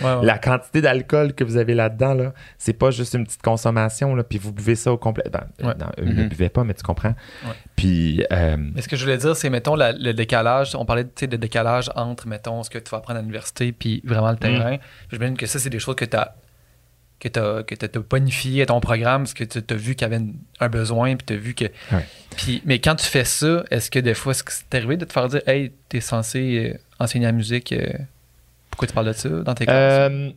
Ouais, 0.00 0.14
ouais. 0.20 0.24
la 0.26 0.38
quantité 0.38 0.80
d'alcool 0.80 1.32
que 1.34 1.44
vous 1.44 1.56
avez 1.56 1.74
là-dedans, 1.74 2.14
là, 2.14 2.32
c'est 2.58 2.72
pas 2.72 2.90
juste 2.90 3.14
une 3.14 3.24
petite 3.24 3.42
consommation, 3.42 4.14
là, 4.14 4.22
puis 4.24 4.38
vous 4.38 4.52
buvez 4.52 4.74
ça 4.74 4.92
au 4.92 4.96
complet. 4.98 5.24
Ben, 5.32 5.44
euh, 5.62 5.68
Ouais. 5.68 5.74
non, 5.78 5.86
eux 5.98 6.04
ne 6.04 6.22
Mhm. 6.22 6.28
buvaient 6.28 6.48
pas, 6.48 6.64
mais 6.64 6.74
tu 6.74 6.82
comprends. 6.82 7.14
Puis, 7.76 8.24
euh, 8.32 8.56
Mais 8.74 8.82
ce 8.82 8.88
que 8.88 8.96
je 8.96 9.04
voulais 9.04 9.18
dire, 9.18 9.34
c'est, 9.36 9.50
mettons, 9.50 9.74
la- 9.74 9.92
le 9.92 10.12
décalage. 10.12 10.74
On 10.74 10.84
parlait 10.84 11.06
tu 11.14 11.26
de 11.28 11.36
décalage 11.36 11.90
entre, 11.96 12.26
mettons, 12.26 12.62
ce 12.62 12.70
que 12.70 12.78
tu 12.78 12.90
vas 12.90 12.98
apprendre 12.98 13.18
à 13.18 13.22
l'université 13.22 13.72
puis 13.72 14.02
vraiment 14.04 14.30
le 14.30 14.36
terrain. 14.36 14.76
Puis 14.78 15.08
J'imagine 15.12 15.36
que 15.36 15.46
ça, 15.46 15.58
c'est 15.58 15.70
des 15.70 15.78
choses 15.78 15.96
que 15.96 16.04
tu 16.04 16.16
as 16.16 16.34
que 17.20 17.28
tu 17.28 17.38
as, 17.38 18.00
bonifié 18.00 18.62
à 18.62 18.66
ton 18.66 18.80
programme 18.80 19.22
parce 19.22 19.32
que 19.34 19.44
tu 19.44 19.58
as 19.72 19.76
vu 19.76 19.94
qu'il 19.94 20.02
y 20.02 20.04
avait 20.06 20.16
une- 20.16 20.34
un 20.58 20.68
besoin 20.68 21.14
puis 21.14 21.24
tu 21.24 21.34
as 21.34 21.36
vu 21.36 21.54
que 21.54 21.66
Ouais. 21.92 22.04
puis 22.36 22.60
mais 22.66 22.80
quand 22.80 22.96
tu 22.96 23.06
fais 23.06 23.22
ça 23.24 23.62
est-ce 23.70 23.92
que 23.92 24.00
des 24.00 24.14
fois 24.14 24.32
est-ce 24.32 24.42
que 24.42 24.50
c'est 24.52 24.74
arrivé 24.74 24.96
de 24.96 25.04
te 25.04 25.12
faire 25.12 25.28
dire 25.28 25.40
hey 25.46 25.70
t'es 25.88 26.00
censé 26.00 26.72
euh, 26.74 26.78
enseigner 26.98 27.26
la 27.26 27.30
musique 27.32 27.70
euh, 27.70 27.92
pourquoi 28.72 28.88
tu 28.88 28.94
parles 28.94 29.06
de 29.06 29.12
ça 29.12 29.28
dans 29.28 29.54
tes 29.54 29.66
classes? 29.66 30.10
Euh, 30.10 30.30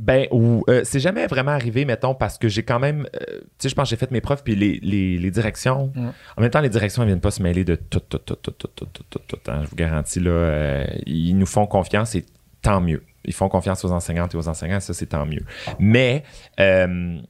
ben, 0.00 0.26
ou, 0.32 0.64
euh, 0.68 0.80
c'est 0.84 0.98
jamais 0.98 1.26
vraiment 1.28 1.52
arrivé, 1.52 1.84
mettons, 1.84 2.14
parce 2.16 2.36
que 2.36 2.48
j'ai 2.48 2.64
quand 2.64 2.80
même, 2.80 3.06
euh, 3.14 3.40
tu 3.40 3.46
sais, 3.60 3.68
je 3.68 3.74
pense 3.76 3.84
que 3.84 3.90
j'ai 3.90 3.96
fait 3.96 4.10
mes 4.10 4.20
preuves, 4.20 4.42
puis 4.42 4.56
les, 4.56 4.80
les, 4.82 5.16
les 5.18 5.30
directions, 5.30 5.92
Ouais. 5.94 6.02
en 6.36 6.40
même 6.42 6.50
temps, 6.50 6.60
les 6.60 6.68
directions, 6.68 7.02
elles 7.02 7.08
viennent 7.08 7.20
pas 7.20 7.30
se 7.30 7.40
mêler 7.42 7.64
de 7.64 7.76
tout, 7.76 8.00
tout, 8.00 8.18
tout, 8.18 8.34
tout, 8.34 8.50
tout, 8.50 8.66
tout, 8.74 8.86
tout, 8.86 9.04
tout, 9.08 9.18
tout, 9.28 9.38
hein, 9.50 9.60
je 9.62 9.68
vous 9.70 9.76
garantis, 9.76 10.18
là, 10.18 10.30
euh, 10.30 10.84
ils 11.06 11.34
nous 11.38 11.46
font 11.46 11.66
confiance 11.66 12.16
et 12.16 12.26
tant 12.60 12.80
mieux. 12.80 13.04
Ils 13.24 13.32
font 13.32 13.48
confiance 13.48 13.84
aux 13.84 13.92
enseignantes 13.92 14.34
et 14.34 14.36
aux 14.36 14.48
enseignants, 14.48 14.80
ça, 14.80 14.92
c'est 14.94 15.06
tant 15.06 15.24
mieux. 15.26 15.44
Mais, 15.78 16.24
euh, 16.58 17.16
tu 17.18 17.24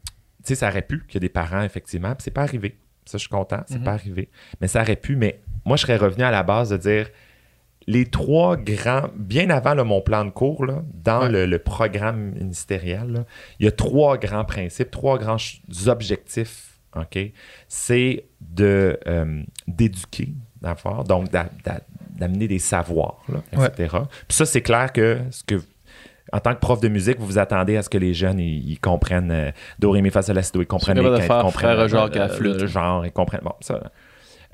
sais, 0.45 0.55
ça 0.55 0.69
aurait 0.69 0.83
pu 0.83 1.05
qu'il 1.07 1.15
y 1.15 1.17
ait 1.19 1.21
des 1.21 1.29
parents, 1.29 1.63
effectivement, 1.63 2.15
puis 2.15 2.23
c'est 2.25 2.31
pas 2.31 2.43
arrivé. 2.43 2.79
Ça, 3.05 3.19
je 3.19 3.23
suis 3.23 3.29
content, 3.29 3.61
c'est 3.67 3.77
Mhm. 3.79 3.85
pas 3.85 3.93
arrivé. 3.93 4.31
Mais 4.63 4.69
ça 4.69 4.81
aurait 4.81 4.97
pu, 4.97 5.17
mais 5.17 5.43
moi, 5.67 5.77
je 5.77 5.83
serais 5.83 5.97
revenu 5.99 6.25
à 6.25 6.31
la 6.31 6.43
base 6.43 6.71
de 6.71 6.79
dire, 6.79 7.11
les 7.87 8.07
trois 8.07 8.57
grands, 8.57 9.09
bien 9.17 9.51
avant 9.51 9.75
là, 9.75 9.85
mon 9.85 10.01
plan 10.01 10.25
de 10.25 10.31
cours, 10.31 10.65
là, 10.65 10.83
dans 10.95 11.23
Ouais. 11.23 11.29
le, 11.31 11.47
le 11.47 11.59
programme 11.59 12.33
ministériel, 12.33 13.07
là, 13.13 13.25
il 13.61 13.65
y 13.67 13.69
a 13.69 13.73
trois 13.73 14.17
grands 14.19 14.45
principes, 14.45 14.91
trois 14.91 15.19
grands 15.19 15.37
objectifs. 15.87 16.71
OK? 16.97 17.19
C'est 17.69 18.25
de, 18.41 18.99
euh, 19.07 19.43
d'éduquer, 19.67 20.29
d'abord, 20.61 21.05
donc 21.05 21.31
d'a- 21.31 21.49
d'a- 21.65 21.81
d'amener 22.11 22.47
des 22.49 22.59
savoirs, 22.61 23.23
Ouais. 23.29 23.67
etc. 23.67 23.97
Puis 24.29 24.37
ça, 24.37 24.47
c'est 24.47 24.63
clair 24.63 24.93
que 24.93 25.19
ce 25.31 25.43
que 25.45 25.61
en 26.33 26.41
tant 26.41 26.55
que 26.55 26.59
prof 26.61 26.81
de 26.81 26.89
musique, 26.89 27.19
vous 27.21 27.27
vous 27.27 27.39
attendez 27.39 27.77
à 27.77 27.83
ce 27.83 27.89
que 27.89 27.99
les 27.99 28.15
jeunes 28.15 28.41
ils, 28.41 28.71
ils 28.73 28.81
comprennent 28.81 29.31
euh, 29.31 29.51
Do, 29.79 29.91
Ré, 29.91 30.03
Mi, 30.03 30.11
Fa, 30.11 30.23
Sol, 30.23 30.35
La, 30.35 30.43
Si, 30.43 30.51
Do, 30.53 30.63
ils 30.63 30.67
comprennent 30.67 30.99
les 30.99 31.21
faire 31.21 31.39
ils 31.41 31.43
comprennent 31.43 31.79
euh, 31.79 32.09
la 32.15 32.29
flûte. 32.29 32.67
genre, 32.67 33.05
ils 33.07 33.13
comprennent. 33.13 33.43
Bon, 33.45 33.53
ça. 33.61 33.93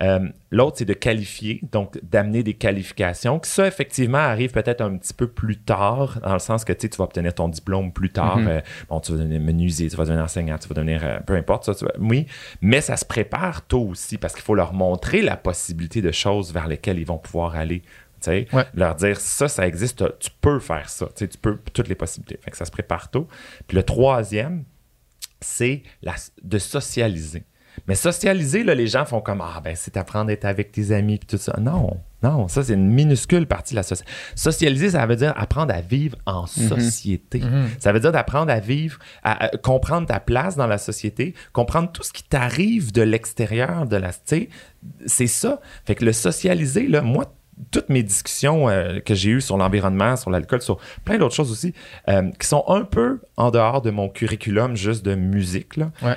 Euh, 0.03 0.29
L'autre, 0.51 0.79
c'est 0.79 0.85
de 0.85 0.95
qualifier, 0.95 1.61
donc 1.71 1.99
d'amener 2.03 2.43
des 2.43 2.55
qualifications. 2.55 3.41
Ça, 3.45 3.67
effectivement, 3.67 4.19
arrive 4.19 4.51
peut-être 4.51 4.81
un 4.81 4.97
petit 4.97 5.15
peu 5.15 5.29
plus 5.29 5.59
tard, 5.59 6.19
dans 6.23 6.33
le 6.33 6.39
sens 6.41 6.65
que 6.65 6.73
tu 6.73 6.89
vas 6.89 7.05
obtenir 7.05 7.35
ton 7.35 7.49
diplôme 7.49 7.93
plus 7.93 8.11
tard. 8.11 8.39
Mhm. 8.39 8.49
Euh, 8.49 8.61
bon, 8.89 8.99
tu 9.01 9.13
vas 9.13 9.19
devenir 9.19 9.41
menuisier, 9.41 9.89
tu 9.91 9.97
vas 9.97 10.05
devenir 10.05 10.25
enseignant, 10.25 10.59
tu 10.59 10.67
vas 10.69 10.75
devenir 10.75 11.03
euh, 11.05 11.21
peu 11.21 11.35
importe 11.37 11.65
ça. 11.67 11.75
tu 11.75 11.85
vas- 11.85 11.93
oui, 12.01 12.27
mais 12.61 12.81
ça 12.81 12.97
se 12.97 13.05
prépare 13.05 13.63
tôt 13.67 13.83
aussi 13.87 14.19
parce 14.19 14.35
qu'il 14.35 14.43
faut 14.43 14.55
leur 14.55 14.73
montrer 14.73 15.23
la 15.23 15.37
possibilité 15.37 16.03
de 16.03 16.11
choses 16.13 16.53
vers 16.53 16.67
lesquelles 16.67 16.99
ils 16.99 17.07
vont 17.07 17.19
pouvoir 17.19 17.55
aller. 17.57 17.83
Ouais. 18.27 18.47
leur 18.75 18.97
dire 18.97 19.19
ça, 19.19 19.49
ça 19.49 19.67
existe, 19.67 20.05
tu 20.19 20.29
peux 20.43 20.59
faire 20.59 20.91
ça. 20.91 21.09
Tu 21.17 21.27
peux 21.41 21.57
toutes 21.73 21.89
les 21.89 21.95
possibilités. 21.95 22.39
Fait 22.43 22.51
que 22.51 22.57
ça 22.59 22.67
se 22.67 22.71
prépare 22.71 23.11
tôt. 23.11 23.27
Puis 23.67 23.77
le 23.77 23.83
troisième, 23.83 24.65
c'est 25.41 25.83
de 26.43 26.59
socialiser. 26.59 27.45
Mais 27.89 27.95
socialiser, 27.95 28.63
là, 28.65 28.75
les 28.75 28.87
gens 28.87 29.05
font 29.05 29.21
comme 29.21 29.41
Ah, 29.41 29.61
ben, 29.63 29.75
c'est 29.77 29.97
apprendre 29.97 30.31
à 30.31 30.33
être 30.33 30.45
avec 30.45 30.73
tes 30.73 30.93
amis, 30.93 31.19
puis 31.19 31.27
tout 31.27 31.37
ça. 31.43 31.57
Non, 31.61 31.97
non, 32.23 32.49
ça, 32.49 32.63
c'est 32.63 32.75
une 32.75 32.91
minuscule 32.91 33.47
partie 33.47 33.73
de 33.75 33.77
la 33.77 33.83
société. 33.83 34.11
Socialiser, 34.35 34.91
ça 34.91 35.07
veut 35.07 35.17
dire 35.17 35.33
apprendre 35.37 35.73
à 35.75 35.81
vivre 35.81 36.17
en 36.27 36.47
société. 36.47 37.43
Ça 37.79 37.93
veut 37.93 38.01
dire 38.01 38.13
d'apprendre 38.13 38.53
à 38.53 38.61
vivre, 38.61 38.99
à, 39.23 39.45
à 39.47 39.49
comprendre 39.57 40.07
ta 40.07 40.21
place 40.21 40.57
dans 40.57 40.67
la 40.67 40.79
société, 40.79 41.35
comprendre 41.53 41.91
tout 41.93 42.03
ce 42.03 42.13
qui 42.13 42.23
t'arrive 42.25 42.93
de 42.93 43.03
l'extérieur 43.03 43.87
de 43.87 43.97
la. 43.97 44.13
Tu 44.13 44.19
sais, 44.27 44.49
c'est 45.07 45.27
ça. 45.27 45.61
Fait 45.87 45.95
que 45.95 46.05
le 46.05 46.13
socialiser, 46.13 46.87
là, 46.89 47.01
moi, 47.03 47.33
toutes 47.71 47.91
mes 47.91 48.03
discussions 48.03 48.69
euh, 48.71 49.01
que 49.01 49.15
j'ai 49.15 49.31
eues 49.31 49.41
sur 49.43 49.59
l'environnement, 49.59 50.17
sur 50.17 50.31
l'alcool, 50.31 50.63
sur 50.63 50.79
plein 51.05 51.19
d'autres 51.19 51.35
choses 51.35 51.51
aussi, 51.53 51.75
euh, 52.09 52.31
qui 52.39 52.47
sont 52.47 52.65
un 52.69 52.85
peu 52.85 53.21
en 53.37 53.51
dehors 53.51 53.83
de 53.83 53.91
mon 53.91 54.09
curriculum 54.09 54.77
juste 54.77 55.05
de 55.05 55.15
musique, 55.15 55.77
là, 55.77 55.91
Ouais. 56.03 56.17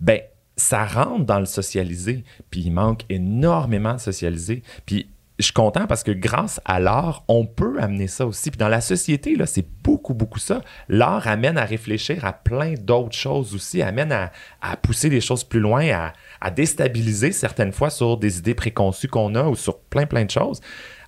ben, 0.00 0.20
ça 0.56 0.84
rentre 0.84 1.24
dans 1.24 1.40
le 1.40 1.46
socialisé. 1.46 2.24
Puis 2.50 2.62
il 2.62 2.70
manque 2.70 3.02
énormément 3.08 3.94
de 3.94 4.00
socialiser. 4.00 4.62
Puis 4.86 5.08
je 5.38 5.46
suis 5.46 5.52
content 5.52 5.86
parce 5.88 6.04
que 6.04 6.12
grâce 6.12 6.60
à 6.64 6.78
l'art, 6.78 7.24
on 7.26 7.44
peut 7.44 7.80
amener 7.80 8.06
ça 8.06 8.24
aussi. 8.24 8.50
Puis 8.50 8.58
dans 8.58 8.68
la 8.68 8.80
société, 8.80 9.34
là, 9.34 9.46
c'est 9.46 9.66
beaucoup, 9.82 10.14
beaucoup 10.14 10.38
ça. 10.38 10.62
L'art 10.88 11.26
amène 11.26 11.58
à 11.58 11.64
réfléchir 11.64 12.24
à 12.24 12.32
plein 12.32 12.74
d'autres 12.74 13.16
choses 13.16 13.54
aussi, 13.54 13.82
amène 13.82 14.12
à, 14.12 14.30
à 14.62 14.76
pousser 14.76 15.08
les 15.08 15.20
choses 15.20 15.42
plus 15.42 15.58
loin, 15.58 15.88
à, 15.90 16.12
à 16.40 16.50
déstabiliser 16.50 17.32
certaines 17.32 17.72
fois 17.72 17.90
sur 17.90 18.16
des 18.16 18.38
idées 18.38 18.54
préconçues 18.54 19.08
qu'on 19.08 19.34
a 19.34 19.44
ou 19.44 19.56
sur 19.56 19.80
plein, 19.80 20.06
plein 20.06 20.24
de 20.24 20.30
choses. 20.30 20.60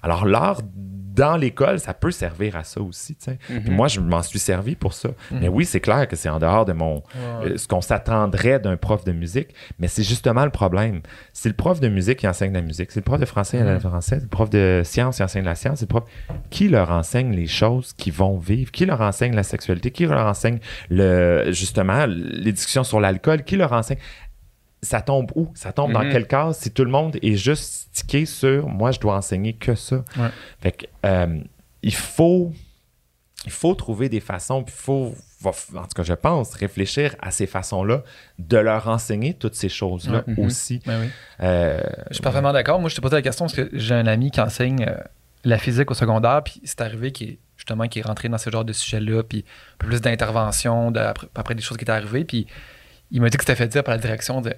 Alors 0.03 0.25
l'art 0.25 0.61
dans 1.17 1.37
l'école, 1.37 1.81
ça 1.81 1.95
peut 1.95 2.11
servir 2.11 2.57
à 2.57 2.65
ça 2.65 2.81
aussi. 2.81 3.17
Puis 3.49 3.71
moi, 3.71 3.89
je 3.89 4.01
m'en 4.01 4.23
suis 4.23 4.39
servi 4.39 4.77
pour 4.77 4.93
ça. 4.93 5.09
Mais 5.33 5.49
oui, 5.49 5.65
c'est 5.65 5.81
clair 5.81 6.07
que 6.07 6.15
c'est 6.15 6.29
en 6.29 6.39
dehors 6.39 6.67
de 6.67 6.75
mon 6.75 7.03
euh, 7.17 7.57
ce 7.57 7.67
qu'on 7.67 7.81
s'attendrait 7.81 8.61
d'un 8.61 8.77
prof 8.77 9.05
de 9.05 9.13
musique, 9.13 9.49
mais 9.79 9.89
c'est 9.89 10.03
justement 10.03 10.45
le 10.45 10.51
problème. 10.51 11.01
C'est 11.33 11.49
le 11.49 11.55
prof 11.55 11.81
de 11.81 11.89
musique 11.89 12.19
qui 12.19 12.29
enseigne 12.29 12.53
la 12.53 12.61
musique, 12.61 12.93
c'est 12.93 13.01
le 13.01 13.05
prof 13.05 13.19
de 13.19 13.25
français 13.25 13.57
qui 13.57 13.63
enseigne 13.63 13.75
le 13.75 13.81
français, 13.81 14.17
c'est 14.17 14.23
le 14.23 14.29
prof 14.29 14.51
de 14.51 14.83
sciences 14.85 15.17
qui 15.17 15.23
enseigne 15.23 15.45
la 15.45 15.55
science, 15.55 15.79
c'est 15.79 15.87
le 15.87 16.01
prof 16.01 16.05
qui 16.51 16.69
leur 16.69 16.91
enseigne 16.91 17.33
les 17.35 17.47
choses 17.47 17.95
qu'ils 17.95 18.13
vont 18.13 18.37
vivre, 18.37 18.71
qui 18.71 18.85
leur 18.85 19.01
enseigne 19.01 19.35
la 19.35 19.43
sexualité, 19.43 19.91
qui 19.91 20.05
leur 20.05 20.27
enseigne 20.27 20.59
le 20.91 21.51
justement 21.51 22.07
les 22.07 22.53
discussions 22.53 22.85
sur 22.85 23.01
l'alcool, 23.01 23.43
qui 23.43 23.57
leur 23.57 23.73
enseigne? 23.73 23.99
Ça 24.87 25.03
tombe 25.03 25.31
où? 25.35 25.51
Ça 25.55 25.73
tombe 25.73 25.93
dans 25.93 26.03
Mhm. 26.05 26.13
quelle 26.13 26.27
case 26.27 26.59
si 26.59 26.71
tout 26.71 26.85
le 26.85 26.91
monde 26.91 27.17
est 27.23 27.37
juste 27.37 27.89
stické 27.93 28.25
sur 28.27 28.69
moi, 28.69 28.91
je 28.93 29.01
dois 29.01 29.17
enseigner 29.17 29.53
que 29.53 29.75
ça? 29.75 29.97
Ouais. 30.17 30.29
Fait 30.61 30.73
que, 30.73 30.87
euh, 31.05 31.41
il 31.83 31.95
faut 31.95 32.53
il 33.45 33.53
faut 33.53 33.75
trouver 33.77 34.09
des 34.09 34.19
façons, 34.19 34.65
puis 34.65 34.75
il 34.77 34.83
faut, 34.83 35.15
en 35.45 35.53
tout 35.53 35.95
cas, 35.95 36.03
je 36.03 36.15
pense, 36.15 36.53
réfléchir 36.55 37.15
à 37.21 37.31
ces 37.31 37.47
façons-là 37.47 38.03
de 38.41 38.57
leur 38.57 38.89
enseigner 38.89 39.35
toutes 39.35 39.55
ces 39.55 39.69
choses-là. 39.69 40.25
Mhm. 40.27 40.39
aussi. 40.45 40.81
Ben 40.85 41.01
oui. 41.03 41.09
Euh, 41.43 41.79
Je 42.09 42.15
suis 42.15 42.23
parfaitement 42.23 42.53
d'accord. 42.53 42.81
Moi, 42.81 42.89
je 42.91 42.97
t'ai 42.97 43.01
posé 43.03 43.15
la 43.15 43.23
question 43.23 43.45
parce 43.45 43.55
que 43.55 43.69
j'ai 43.73 43.95
un 43.95 44.07
ami 44.09 44.33
qui 44.33 44.41
enseigne 44.41 44.85
euh, 44.89 44.97
la 45.45 45.59
physique 45.59 45.89
au 45.93 45.95
secondaire, 45.95 46.43
puis 46.43 46.61
c'est 46.65 46.81
arrivé 46.81 47.13
qui 47.13 47.25
est 47.25 47.39
justement 47.57 47.87
qui 47.87 48.01
est 48.01 48.03
rentré 48.03 48.29
dans 48.29 48.39
ce 48.39 48.51
genre 48.51 48.65
de 48.65 48.73
sujet-là, 48.73 49.23
puis 49.23 49.45
un 49.47 49.77
peu 49.79 49.87
plus 49.89 50.01
d'intervention 50.01 50.93
après, 50.97 51.29
après 51.37 51.55
des 51.55 51.63
choses 51.63 51.77
qui 51.77 51.85
étaient 51.85 51.93
arrivées, 51.93 52.25
puis 52.25 52.49
il 53.13 53.21
m'a 53.21 53.29
dit 53.29 53.37
que 53.37 53.45
c'était 53.45 53.55
fait 53.55 53.69
dire 53.69 53.85
par 53.85 53.95
la 53.95 54.01
direction 54.01 54.41
de 54.41 54.53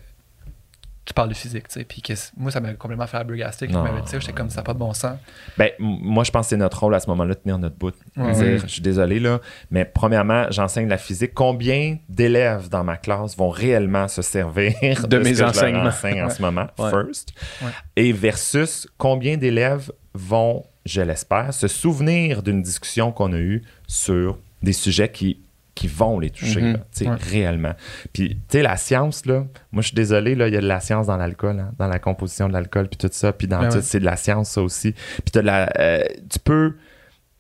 tu 1.09 1.15
parles 1.15 1.31
de 1.31 1.35
physique, 1.35 1.67
tu 1.69 1.81
sais, 1.81 1.85
puis 1.85 2.03
que 2.03 2.13
moi 2.37 2.51
ça 2.51 2.61
m'a 2.61 2.75
complètement 2.75 3.07
fait 3.07 3.17
flabbergaster 3.17 3.67
qu'il 3.67 3.75
Non. 3.77 3.83
m'avait 3.83 4.03
dit 4.03 4.09
ça, 4.09 4.19
j'étais 4.19 4.33
comme 4.35 4.51
ça 4.51 4.57
n'a 4.59 4.63
pas 4.63 4.75
de 4.75 4.79
bon 4.79 4.93
sens. 4.93 5.17
Ben, 5.57 5.71
moi, 5.79 6.23
je 6.23 6.31
pense 6.31 6.47
que 6.47 6.51
c'est 6.51 6.57
notre 6.59 6.79
rôle 6.81 6.95
à 6.95 7.01
ce 7.01 7.07
moment-là 7.09 7.35
de 7.35 7.41
tenir 7.41 7.59
notre 7.59 7.77
bout. 7.77 7.95
Ouais. 8.17 8.33
Dire, 8.33 8.43
Ouais. 8.45 8.59
Je 8.61 8.67
suis 8.67 8.83
désolé, 8.83 9.19
là, 9.19 9.41
mais 9.71 9.85
premièrement, 9.87 10.47
j'enseigne 10.51 10.87
la 10.89 10.99
physique. 10.99 11.33
Combien 11.35 11.97
d'élèves 12.09 12.69
dans 12.69 12.85
ma 12.85 12.97
classe 12.99 13.37
vont 13.37 13.49
réellement 13.49 14.07
se 14.09 14.21
servir 14.23 14.73
De 15.09 15.19
mes 15.19 15.25
ce 15.25 15.31
que 15.31 15.35
je 15.37 15.41
leur 15.41 15.51
enseignements. 15.51 15.85
enseigne 15.87 16.23
en 16.23 16.31
ce 16.31 16.43
moment, 16.43 16.67
Ouais. 16.79 16.91
first? 16.91 17.33
Ouais. 17.63 17.71
Et 17.97 18.13
versus 18.13 18.87
combien 18.99 19.37
d'élèves 19.39 19.91
vont, 20.15 20.65
je 20.85 21.01
l'espère, 21.01 21.55
se 21.55 21.69
souvenir 21.69 22.43
d'une 22.43 22.61
discussion 22.63 23.13
qu'on 23.13 23.33
a 23.33 23.39
eue 23.39 23.63
sur 23.87 24.39
des 24.63 24.73
sujets 24.75 25.09
qui 25.11 25.41
qui 25.79 25.87
vont 25.87 26.18
les 26.18 26.31
toucher, 26.31 26.61
Mhm. 26.61 26.72
là, 26.72 27.11
Ouais. 27.12 27.16
réellement. 27.31 27.72
Puis, 28.12 28.31
tu 28.31 28.41
sais, 28.49 28.62
la 28.62 28.76
science, 28.76 29.24
là, 29.26 29.47
moi, 29.70 29.81
je 29.83 29.89
suis 29.89 29.95
désolé, 29.95 30.35
là, 30.35 30.49
il 30.49 30.55
y 30.55 30.57
a 30.57 30.61
de 30.61 30.66
la 30.66 30.81
science 30.81 31.07
dans 31.07 31.16
l'alcool, 31.16 31.61
hein, 31.61 31.70
dans 31.79 31.87
la 31.87 32.01
composition 32.01 32.49
de 32.49 32.53
l'alcool, 32.53 32.89
puis 32.89 32.97
tout 32.99 33.09
ça, 33.12 33.33
puis 33.33 33.47
dans 33.47 33.61
Ben 33.61 33.68
tout, 33.68 33.76
ouais. 33.76 33.83
c'est 33.83 34.01
de 34.01 34.05
la 34.05 34.16
science, 34.16 34.51
ça 34.51 34.61
aussi. 34.62 34.93
Puis, 34.93 35.41
la, 35.43 35.70
euh, 35.79 36.03
tu 36.29 36.41
peux, 36.41 36.74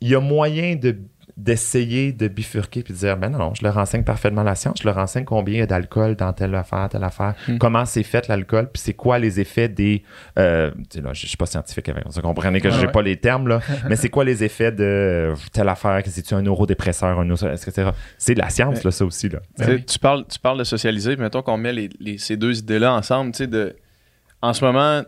il 0.00 0.08
y 0.10 0.14
a 0.14 0.20
moyen 0.20 0.76
de 0.76 0.96
d'essayer 1.38 2.12
de 2.12 2.26
bifurquer 2.26 2.82
puis 2.82 2.92
de 2.92 2.98
dire 2.98 3.16
ben 3.16 3.28
non, 3.30 3.38
non 3.38 3.54
je 3.54 3.62
leur 3.62 3.78
enseigne 3.78 4.02
parfaitement 4.02 4.42
la 4.42 4.56
science 4.56 4.78
je 4.82 4.84
leur 4.88 4.98
enseigne 4.98 5.24
combien 5.24 5.54
il 5.54 5.58
y 5.60 5.62
a 5.62 5.66
d'alcool 5.66 6.16
dans 6.16 6.32
telle 6.32 6.52
affaire 6.56 6.88
telle 6.90 7.04
affaire 7.04 7.34
Hmm. 7.46 7.58
comment 7.58 7.84
c'est 7.84 8.02
fait 8.02 8.26
l'alcool 8.26 8.68
puis 8.72 8.82
c'est 8.82 8.92
quoi 8.94 9.20
les 9.20 9.38
effets 9.38 9.68
des 9.68 10.02
euh, 10.38 10.72
tu 10.90 10.98
sais, 10.98 11.00
là, 11.00 11.12
je 11.12 11.22
je 11.22 11.26
suis 11.28 11.36
pas 11.36 11.46
scientifique 11.46 11.88
avec 11.88 12.04
ça 12.10 12.20
comprenez 12.20 12.60
que 12.60 12.66
Ouais, 12.68 12.74
j'ai 12.74 12.86
ouais. 12.86 12.92
pas 12.92 13.02
les 13.02 13.16
termes 13.16 13.46
là 13.46 13.60
mais 13.88 13.94
c'est 13.94 14.08
quoi 14.08 14.24
les 14.24 14.42
effets 14.42 14.72
de 14.72 14.82
euh, 14.84 15.34
telle 15.52 15.68
affaire 15.68 16.02
que 16.02 16.10
c'est-tu 16.10 16.34
un 16.34 16.42
neurodépresseur 16.42 17.20
un 17.20 17.24
neuro- 17.24 17.48
etc 17.48 17.90
c'est 18.18 18.34
de 18.34 18.40
la 18.40 18.50
science 18.50 18.82
là 18.82 18.90
ça 18.90 19.04
aussi 19.04 19.28
là 19.28 19.38
Tu 19.58 19.64
sais, 19.64 19.80
Tu 19.84 19.98
parles, 20.00 20.24
tu 20.28 20.38
parles 20.40 20.58
de 20.58 20.64
socialiser, 20.64 21.14
puis 21.14 21.22
mettons 21.22 21.42
qu'on 21.42 21.56
met 21.56 21.72
les, 21.72 21.88
les- 22.00 22.18
ces 22.18 22.36
deux 22.36 22.58
idées-là 22.58 22.92
ensemble, 22.94 23.30
tu 23.32 23.38
sais, 23.38 23.46
de... 23.46 23.76
En 24.42 24.52
ce 24.52 24.64
moment, 24.64 25.02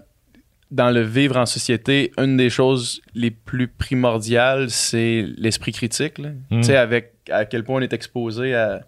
dans 0.70 0.90
le 0.90 1.00
vivre 1.00 1.36
en 1.36 1.46
société, 1.46 2.12
une 2.18 2.36
des 2.36 2.50
choses 2.50 3.00
les 3.14 3.30
plus 3.30 3.68
primordiales, 3.68 4.70
c'est 4.70 5.26
l'esprit 5.36 5.72
critique, 5.72 6.18
là. 6.18 6.30
Mm. 6.50 6.60
Tu 6.60 6.62
sais, 6.64 6.76
avec 6.76 7.14
à 7.30 7.44
quel 7.44 7.64
point 7.64 7.76
on 7.76 7.80
est 7.80 7.92
exposé 7.92 8.54
à, 8.54 8.82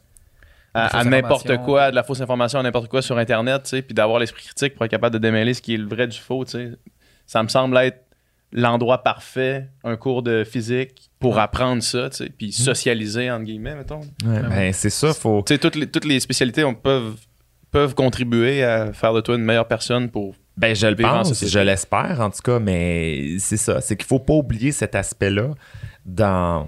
à, 0.74 0.98
à 0.98 1.04
n'importe 1.04 1.58
quoi, 1.58 1.90
de 1.90 1.96
la 1.96 2.02
fausse 2.02 2.20
information, 2.20 2.60
à 2.60 2.62
n'importe 2.62 2.88
quoi 2.88 3.02
sur 3.02 3.18
Internet, 3.18 3.64
tu 3.64 3.70
sais, 3.70 3.82
puis 3.82 3.94
d'avoir 3.94 4.18
l'esprit 4.18 4.44
critique 4.44 4.74
pour 4.74 4.84
être 4.84 4.90
capable 4.90 5.14
de 5.14 5.18
démêler 5.18 5.54
ce 5.54 5.62
qui 5.62 5.74
est 5.74 5.78
le 5.78 5.86
vrai 5.86 6.06
du 6.06 6.18
faux, 6.18 6.44
tu 6.44 6.52
sais. 6.52 6.70
Ça 7.26 7.42
me 7.42 7.48
semble 7.48 7.76
être 7.78 8.04
l'endroit 8.52 9.02
parfait, 9.02 9.68
un 9.82 9.96
cours 9.96 10.22
de 10.22 10.44
physique, 10.44 11.10
pour 11.18 11.38
apprendre 11.38 11.82
ça, 11.82 12.10
tu 12.10 12.18
sais, 12.18 12.30
puis 12.30 12.52
socialiser, 12.52 13.30
entre 13.30 13.44
guillemets, 13.44 13.74
mettons. 13.74 14.00
Ouais, 14.24 14.42
ben, 14.48 14.72
c'est 14.72 14.90
ça 14.90 15.14
faut 15.14 15.42
Tu 15.46 15.54
sais, 15.54 15.58
toutes 15.58 15.76
les, 15.76 15.86
toutes 15.86 16.04
les 16.04 16.20
spécialités 16.20 16.64
on 16.64 16.74
peuvent, 16.74 17.16
peuvent 17.70 17.94
contribuer 17.94 18.62
à 18.62 18.92
faire 18.92 19.14
de 19.14 19.20
toi 19.20 19.34
une 19.34 19.44
meilleure 19.44 19.68
personne 19.68 20.10
pour. 20.10 20.34
Ben, 20.56 20.74
je 20.76 20.86
le 20.86 20.96
pense, 20.96 21.46
je 21.46 21.58
l'espère 21.58 22.20
en 22.20 22.30
tout 22.30 22.42
cas, 22.42 22.58
mais 22.58 23.36
c'est 23.38 23.56
ça. 23.56 23.80
C'est 23.80 23.96
qu'il 23.96 24.06
faut 24.06 24.18
pas 24.18 24.34
oublier 24.34 24.70
cet 24.70 24.94
aspect-là 24.94 25.50
dans, 26.04 26.66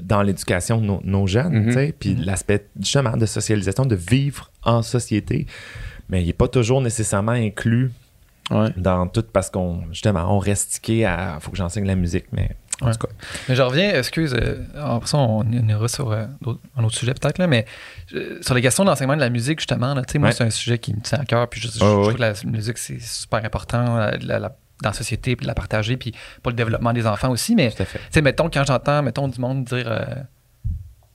dans 0.00 0.22
l'éducation 0.22 0.80
de 0.80 0.86
nos, 0.86 1.00
nos 1.04 1.26
jeunes, 1.26 1.52
Mhm. 1.60 1.66
tu 1.66 1.72
sais, 1.72 1.94
puis 1.98 2.14
l'aspect 2.16 2.66
justement 2.80 3.16
de 3.16 3.26
socialisation, 3.26 3.86
de 3.86 3.94
vivre 3.94 4.50
en 4.64 4.82
société. 4.82 5.46
Mais 6.08 6.22
il 6.22 6.26
n'est 6.26 6.32
pas 6.32 6.48
toujours 6.48 6.80
nécessairement 6.80 7.32
inclus 7.32 7.90
Ouais. 8.50 8.68
dans 8.76 9.06
tout 9.06 9.24
parce 9.32 9.48
qu'on, 9.48 9.84
justement, 9.90 10.36
on 10.36 10.38
reste 10.38 10.72
tiqué 10.72 11.06
à 11.06 11.38
faut 11.40 11.50
que 11.50 11.56
j'enseigne 11.56 11.86
la 11.86 11.94
musique, 11.96 12.26
mais 12.32 12.50
en 12.80 12.86
Ouais. 12.86 12.92
tout 12.92 13.06
cas. 13.06 13.12
Mais 13.48 13.54
je 13.54 13.62
reviens, 13.62 13.94
excuse, 13.98 14.34
euh, 14.34 14.56
après 14.76 15.06
ça, 15.08 15.18
on 15.18 15.40
on 15.40 15.68
ira 15.68 15.88
sur 15.88 16.10
euh, 16.10 16.26
un 16.76 16.84
autre 16.84 16.96
sujet 16.96 17.14
peut-être, 17.14 17.38
là, 17.38 17.46
mais 17.46 17.64
euh, 18.14 18.38
sur 18.42 18.54
les 18.54 18.62
questions 18.62 18.84
d'enseignement 18.84 19.14
de 19.16 19.20
la 19.20 19.30
musique, 19.30 19.60
justement, 19.60 19.94
là, 19.94 20.02
tu 20.02 20.12
sais, 20.12 20.18
moi, 20.18 20.28
Ouais. 20.28 20.34
c'est 20.34 20.44
un 20.44 20.50
sujet 20.50 20.78
qui 20.78 20.92
me 20.94 21.00
tient 21.00 21.18
à 21.20 21.24
cœur, 21.24 21.48
puis 21.48 21.60
je, 21.60 21.68
trouve 21.78 22.14
que 22.14 22.20
la 22.20 22.32
musique, 22.44 22.78
c'est 22.78 23.00
super 23.00 23.44
important 23.44 23.96
la- 23.96 24.16
la- 24.40 24.56
dans 24.82 24.88
la 24.90 24.92
société, 24.92 25.36
puis 25.36 25.44
de 25.44 25.48
la 25.48 25.54
partager, 25.54 25.96
puis 25.96 26.12
pour 26.42 26.50
le 26.50 26.56
développement 26.56 26.92
des 26.92 27.06
enfants 27.06 27.30
aussi, 27.30 27.54
mais 27.54 27.70
tu 27.70 27.84
sais, 28.10 28.22
mettons, 28.22 28.50
quand 28.50 28.64
j'entends, 28.66 29.02
mettons, 29.02 29.28
du 29.28 29.40
monde 29.40 29.64
dire 29.64 29.86
euh, 29.86 30.04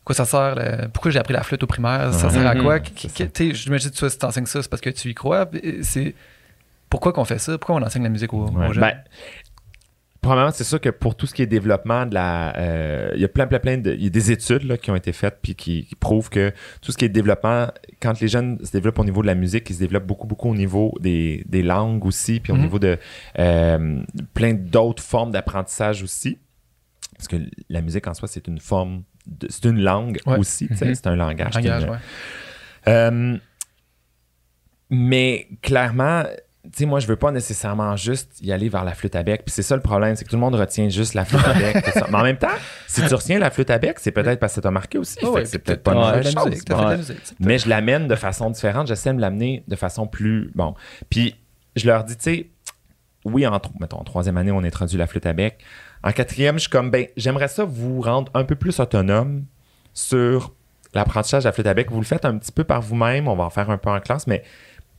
quoi 0.05 0.15
ça 0.15 0.25
sert, 0.25 0.55
le- 0.55 0.87
pourquoi 0.87 1.11
j'ai 1.11 1.19
appris 1.19 1.33
la 1.33 1.43
flûte 1.43 1.61
au 1.63 1.67
primaire, 1.67 2.13
ça 2.13 2.29
sert 2.29 2.47
à 2.47 2.55
quoi? 2.55 2.79
Qu- 2.79 3.07
qu- 3.09 3.29
Tu 3.29 3.49
sais, 3.49 3.53
je 3.53 3.69
me 3.69 3.77
dis, 3.77 3.91
tu 3.91 4.09
si 4.09 4.17
t'enseignes 4.17 4.45
ça, 4.45 4.61
c'est 4.61 4.69
parce 4.69 4.81
que 4.81 4.89
tu 4.89 5.09
y 5.09 5.13
crois. 5.13 5.45
C'est 5.83 6.15
pourquoi 6.89 7.13
qu'on 7.13 7.25
fait 7.25 7.37
ça? 7.37 7.57
Pourquoi 7.57 7.75
on 7.75 7.83
enseigne 7.83 8.03
la 8.03 8.09
musique 8.09 8.33
aux, 8.33 8.49
Ouais. 8.49 8.67
aux 8.69 8.73
jeunes? 8.73 8.81
Ben, 8.81 8.97
Premièrement, 10.21 10.51
c'est 10.51 10.65
sûr 10.65 10.81
que 10.81 10.89
pour 10.89 11.15
tout 11.15 11.25
ce 11.27 11.33
qui 11.33 11.41
est 11.41 11.45
développement 11.45 12.05
de 12.05 12.13
la. 12.13 12.53
euh, 12.57 13.11
il 13.15 13.21
y 13.21 13.25
a 13.25 13.29
plein, 13.29 13.47
plein, 13.47 13.59
plein 13.59 13.77
de. 13.77 13.93
Il 13.93 14.03
y 14.03 14.07
a 14.07 14.09
des 14.09 14.31
études 14.31 14.63
là, 14.63 14.77
qui 14.77 14.91
ont 14.91 14.95
été 14.95 15.13
faites 15.13 15.37
puis 15.41 15.55
qui, 15.55 15.85
qui 15.85 15.95
prouvent 15.95 16.29
que 16.29 16.51
tout 16.81 16.91
ce 16.91 16.97
qui 16.97 17.05
est 17.05 17.09
développement, 17.09 17.67
quand 18.01 18.19
les 18.19 18.27
jeunes 18.27 18.59
se 18.63 18.71
développent 18.71 18.99
au 18.99 19.05
niveau 19.05 19.21
de 19.21 19.27
la 19.27 19.35
musique, 19.35 19.69
ils 19.69 19.75
se 19.75 19.79
développent 19.79 20.05
beaucoup, 20.05 20.27
beaucoup 20.27 20.49
au 20.49 20.55
niveau 20.55 20.93
des, 20.99 21.43
des 21.47 21.63
langues 21.63 22.05
aussi, 22.05 22.41
puis 22.41 22.51
au 22.51 22.55
Mhm. 22.57 22.61
niveau 22.61 22.79
de 22.79 22.97
euh, 23.39 24.01
plein 24.33 24.53
d'autres 24.53 25.01
formes 25.03 25.31
d'apprentissage 25.31 26.03
aussi. 26.03 26.37
Parce 27.15 27.29
que 27.29 27.37
la 27.69 27.81
musique 27.81 28.05
en 28.07 28.13
soi, 28.13 28.27
c'est 28.27 28.45
une 28.47 28.59
forme. 28.59 29.03
C'est 29.49 29.65
une 29.65 29.79
langue 29.79 30.19
Ouais. 30.25 30.37
aussi, 30.37 30.67
Mhm. 30.69 30.95
c'est 30.95 31.07
un 31.07 31.15
langage. 31.15 31.51
c'est 31.53 31.61
Langage, 31.61 31.83
une- 31.83 31.89
ouais. 31.91 31.97
euh, 32.87 33.37
mais 34.89 35.47
clairement, 35.61 36.23
tu 36.63 36.69
sais, 36.79 36.85
moi, 36.85 36.99
je 36.99 37.07
veux 37.07 37.15
pas 37.15 37.31
nécessairement 37.31 37.95
juste 37.95 38.41
y 38.41 38.51
aller 38.51 38.67
vers 38.67 38.83
la 38.83 38.93
flûte 38.93 39.15
à 39.15 39.23
bec. 39.23 39.43
Puis 39.45 39.53
c'est 39.53 39.61
ça 39.61 39.75
le 39.75 39.81
problème, 39.81 40.15
c'est 40.15 40.25
que 40.25 40.29
tout 40.29 40.35
le 40.35 40.41
monde 40.41 40.55
retient 40.55 40.89
juste 40.89 41.13
la 41.13 41.23
flûte 41.23 41.45
à 41.45 41.53
bec. 41.53 41.83
tout 41.83 41.91
ça. 41.91 42.07
Mais 42.11 42.17
en 42.17 42.23
même 42.23 42.37
temps, 42.37 42.47
si 42.85 43.01
tu 43.05 43.13
retiens 43.13 43.39
la 43.39 43.49
flûte 43.49 43.69
à 43.69 43.77
bec, 43.77 43.97
c'est 43.99 44.11
peut-être 44.11 44.39
parce 44.39 44.51
que 44.51 44.55
ça 44.55 44.61
t'a 44.61 44.71
marqué 44.71 44.97
aussi. 44.97 45.17
Oh, 45.23 45.31
ouais, 45.31 45.45
c'est 45.45 45.59
peut-être 45.59 45.83
pas 45.83 45.93
une 45.93 46.23
chose. 46.23 46.35
Ouais. 46.69 47.15
Mais 47.39 47.57
je 47.57 47.69
l'amène 47.69 48.07
de 48.07 48.15
façon 48.15 48.49
différente. 48.49 48.87
J'essaie 48.87 49.11
de 49.11 49.15
me 49.15 49.21
l'amener 49.21 49.63
de 49.67 49.75
façon 49.77 50.05
plus. 50.05 50.51
Bon. 50.53 50.75
Puis 51.09 51.35
je 51.77 51.87
leur 51.87 52.03
dis, 52.03 52.17
tu 52.17 52.23
sais, 52.23 52.49
oui, 53.23 53.47
en, 53.47 53.59
mettons, 53.79 53.97
en 53.97 54.03
troisième 54.03 54.37
année, 54.37 54.51
on 54.51 54.63
introduit 54.63 54.97
la 54.97 55.07
flûte 55.07 55.25
à 55.25 55.33
bec. 55.33 55.59
En 56.03 56.11
quatrième, 56.11 56.55
je 56.55 56.61
suis 56.61 56.69
comme, 56.69 56.91
ben, 56.91 57.07
j'aimerais 57.15 57.47
ça 57.47 57.63
vous 57.63 58.01
rendre 58.01 58.31
un 58.33 58.43
peu 58.43 58.55
plus 58.55 58.79
autonome 58.79 59.45
sur 59.93 60.53
l'apprentissage 60.93 61.43
de 61.43 61.47
la 61.47 61.53
flûte 61.53 61.67
à 61.67 61.73
bec. 61.73 61.89
Vous 61.89 61.99
le 61.99 62.05
faites 62.05 62.25
un 62.25 62.37
petit 62.37 62.51
peu 62.51 62.65
par 62.65 62.81
vous-même. 62.81 63.29
On 63.29 63.35
va 63.35 63.45
en 63.45 63.49
faire 63.49 63.69
un 63.69 63.77
peu 63.77 63.89
en 63.89 63.99
classe, 63.99 64.27
mais 64.27 64.43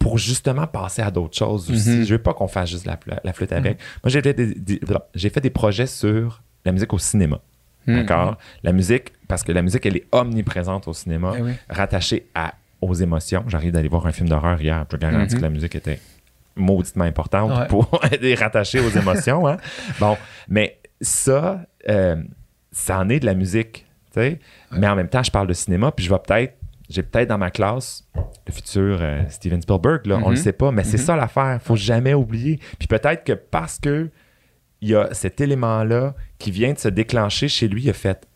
pour 0.01 0.19
justement 0.19 0.67
passer 0.67 1.03
à 1.03 1.11
d'autres 1.13 1.37
choses 1.37 1.71
aussi. 1.71 1.91
Mhm. 1.91 2.05
Je 2.05 2.15
veux 2.15 2.23
pas 2.23 2.35
qu'on 2.35 2.49
fasse 2.49 2.71
juste 2.71 2.87
la, 2.87 2.99
la- 3.23 3.33
flûte 3.33 3.53
à 3.53 3.61
bec. 3.61 3.79
Moi, 4.03 4.11
j'ai 4.11 4.21
fait 4.23 4.35
des, 4.35 4.55
des- 4.55 4.81
j'ai 5.15 5.31
fait 5.31 5.41
des 5.43 5.51
projets 5.51 5.87
sur 5.87 6.43
la 6.65 6.73
musique 6.73 6.93
au 6.93 6.99
cinéma. 6.99 7.39
Hmm. 7.87 7.97
D'accord? 7.97 8.37
La 8.63 8.73
musique, 8.73 9.13
parce 9.29 9.43
que 9.45 9.53
la 9.53 9.63
musique, 9.63 9.87
elle 9.87 9.97
est 9.99 10.07
omniprésente 10.13 10.89
au 10.89 10.93
cinéma, 10.95 11.35
Eh 11.39 11.43
oui. 11.43 11.53
rattachée 11.69 12.27
à, 12.35 12.55
aux 12.81 12.95
émotions. 12.95 13.45
J'arrive 13.47 13.73
d'aller 13.73 13.89
voir 13.89 14.07
un 14.07 14.13
film 14.13 14.29
d'horreur 14.29 14.61
hier. 14.61 14.85
Je 14.91 14.97
garantis 14.97 15.35
Mhm. 15.35 15.41
que 15.41 15.45
la 15.45 15.51
musique 15.51 15.75
était 15.77 16.01
mauditement 16.57 17.05
importante 17.05 17.57
Ouais. 17.59 17.67
pour 17.69 17.89
être 18.11 18.39
rattachée 18.41 18.81
aux 18.81 18.91
émotions. 18.91 19.47
hein. 19.47 19.59
Bon, 20.01 20.17
mais 20.49 20.79
ça, 21.01 21.65
euh, 21.89 22.17
ça 22.73 22.99
en 22.99 23.09
est 23.11 23.21
de 23.21 23.27
la 23.27 23.35
musique. 23.35 23.87
tu 24.13 24.21
sais. 24.21 24.41
Mais 24.73 24.89
en 24.89 24.97
même 24.97 25.09
temps, 25.09 25.23
je 25.23 25.31
parle 25.31 25.47
de 25.47 25.53
cinéma, 25.53 25.93
puis 25.93 26.05
je 26.07 26.11
vais 26.11 26.19
peut-être, 26.19 26.57
j'ai 26.91 27.03
peut-être 27.03 27.29
dans 27.29 27.39
ma 27.39 27.51
classe 27.51 28.05
le 28.47 28.53
futur 28.53 28.99
euh, 29.01 29.23
Steven 29.31 29.63
Spielberg, 29.63 30.05
là, 30.07 30.17
on 30.17 30.27
Mhm. 30.27 30.31
le 30.31 30.37
sait 30.37 30.53
pas, 30.53 30.71
mais 30.73 30.85
c'est 30.85 30.99
Mhm. 30.99 31.05
ça 31.05 31.17
l'affaire. 31.17 31.59
faut 31.63 31.77
jamais 31.77 32.13
oublier. 32.15 32.59
Puis 32.79 32.89
peut-être 32.89 33.25
que 33.25 33.33
parce 33.33 33.79
que 33.79 34.11
il 34.83 34.89
y 34.91 34.95
a 34.95 35.09
cet 35.13 35.41
élément-là 35.41 36.15
qui 36.39 36.51
vient 36.51 36.73
de 36.73 36.79
se 36.79 36.89
déclencher 36.89 37.49
chez 37.49 37.69
lui, 37.69 37.83
il 37.85 37.91
a 37.91 37.93
fait 37.95 38.27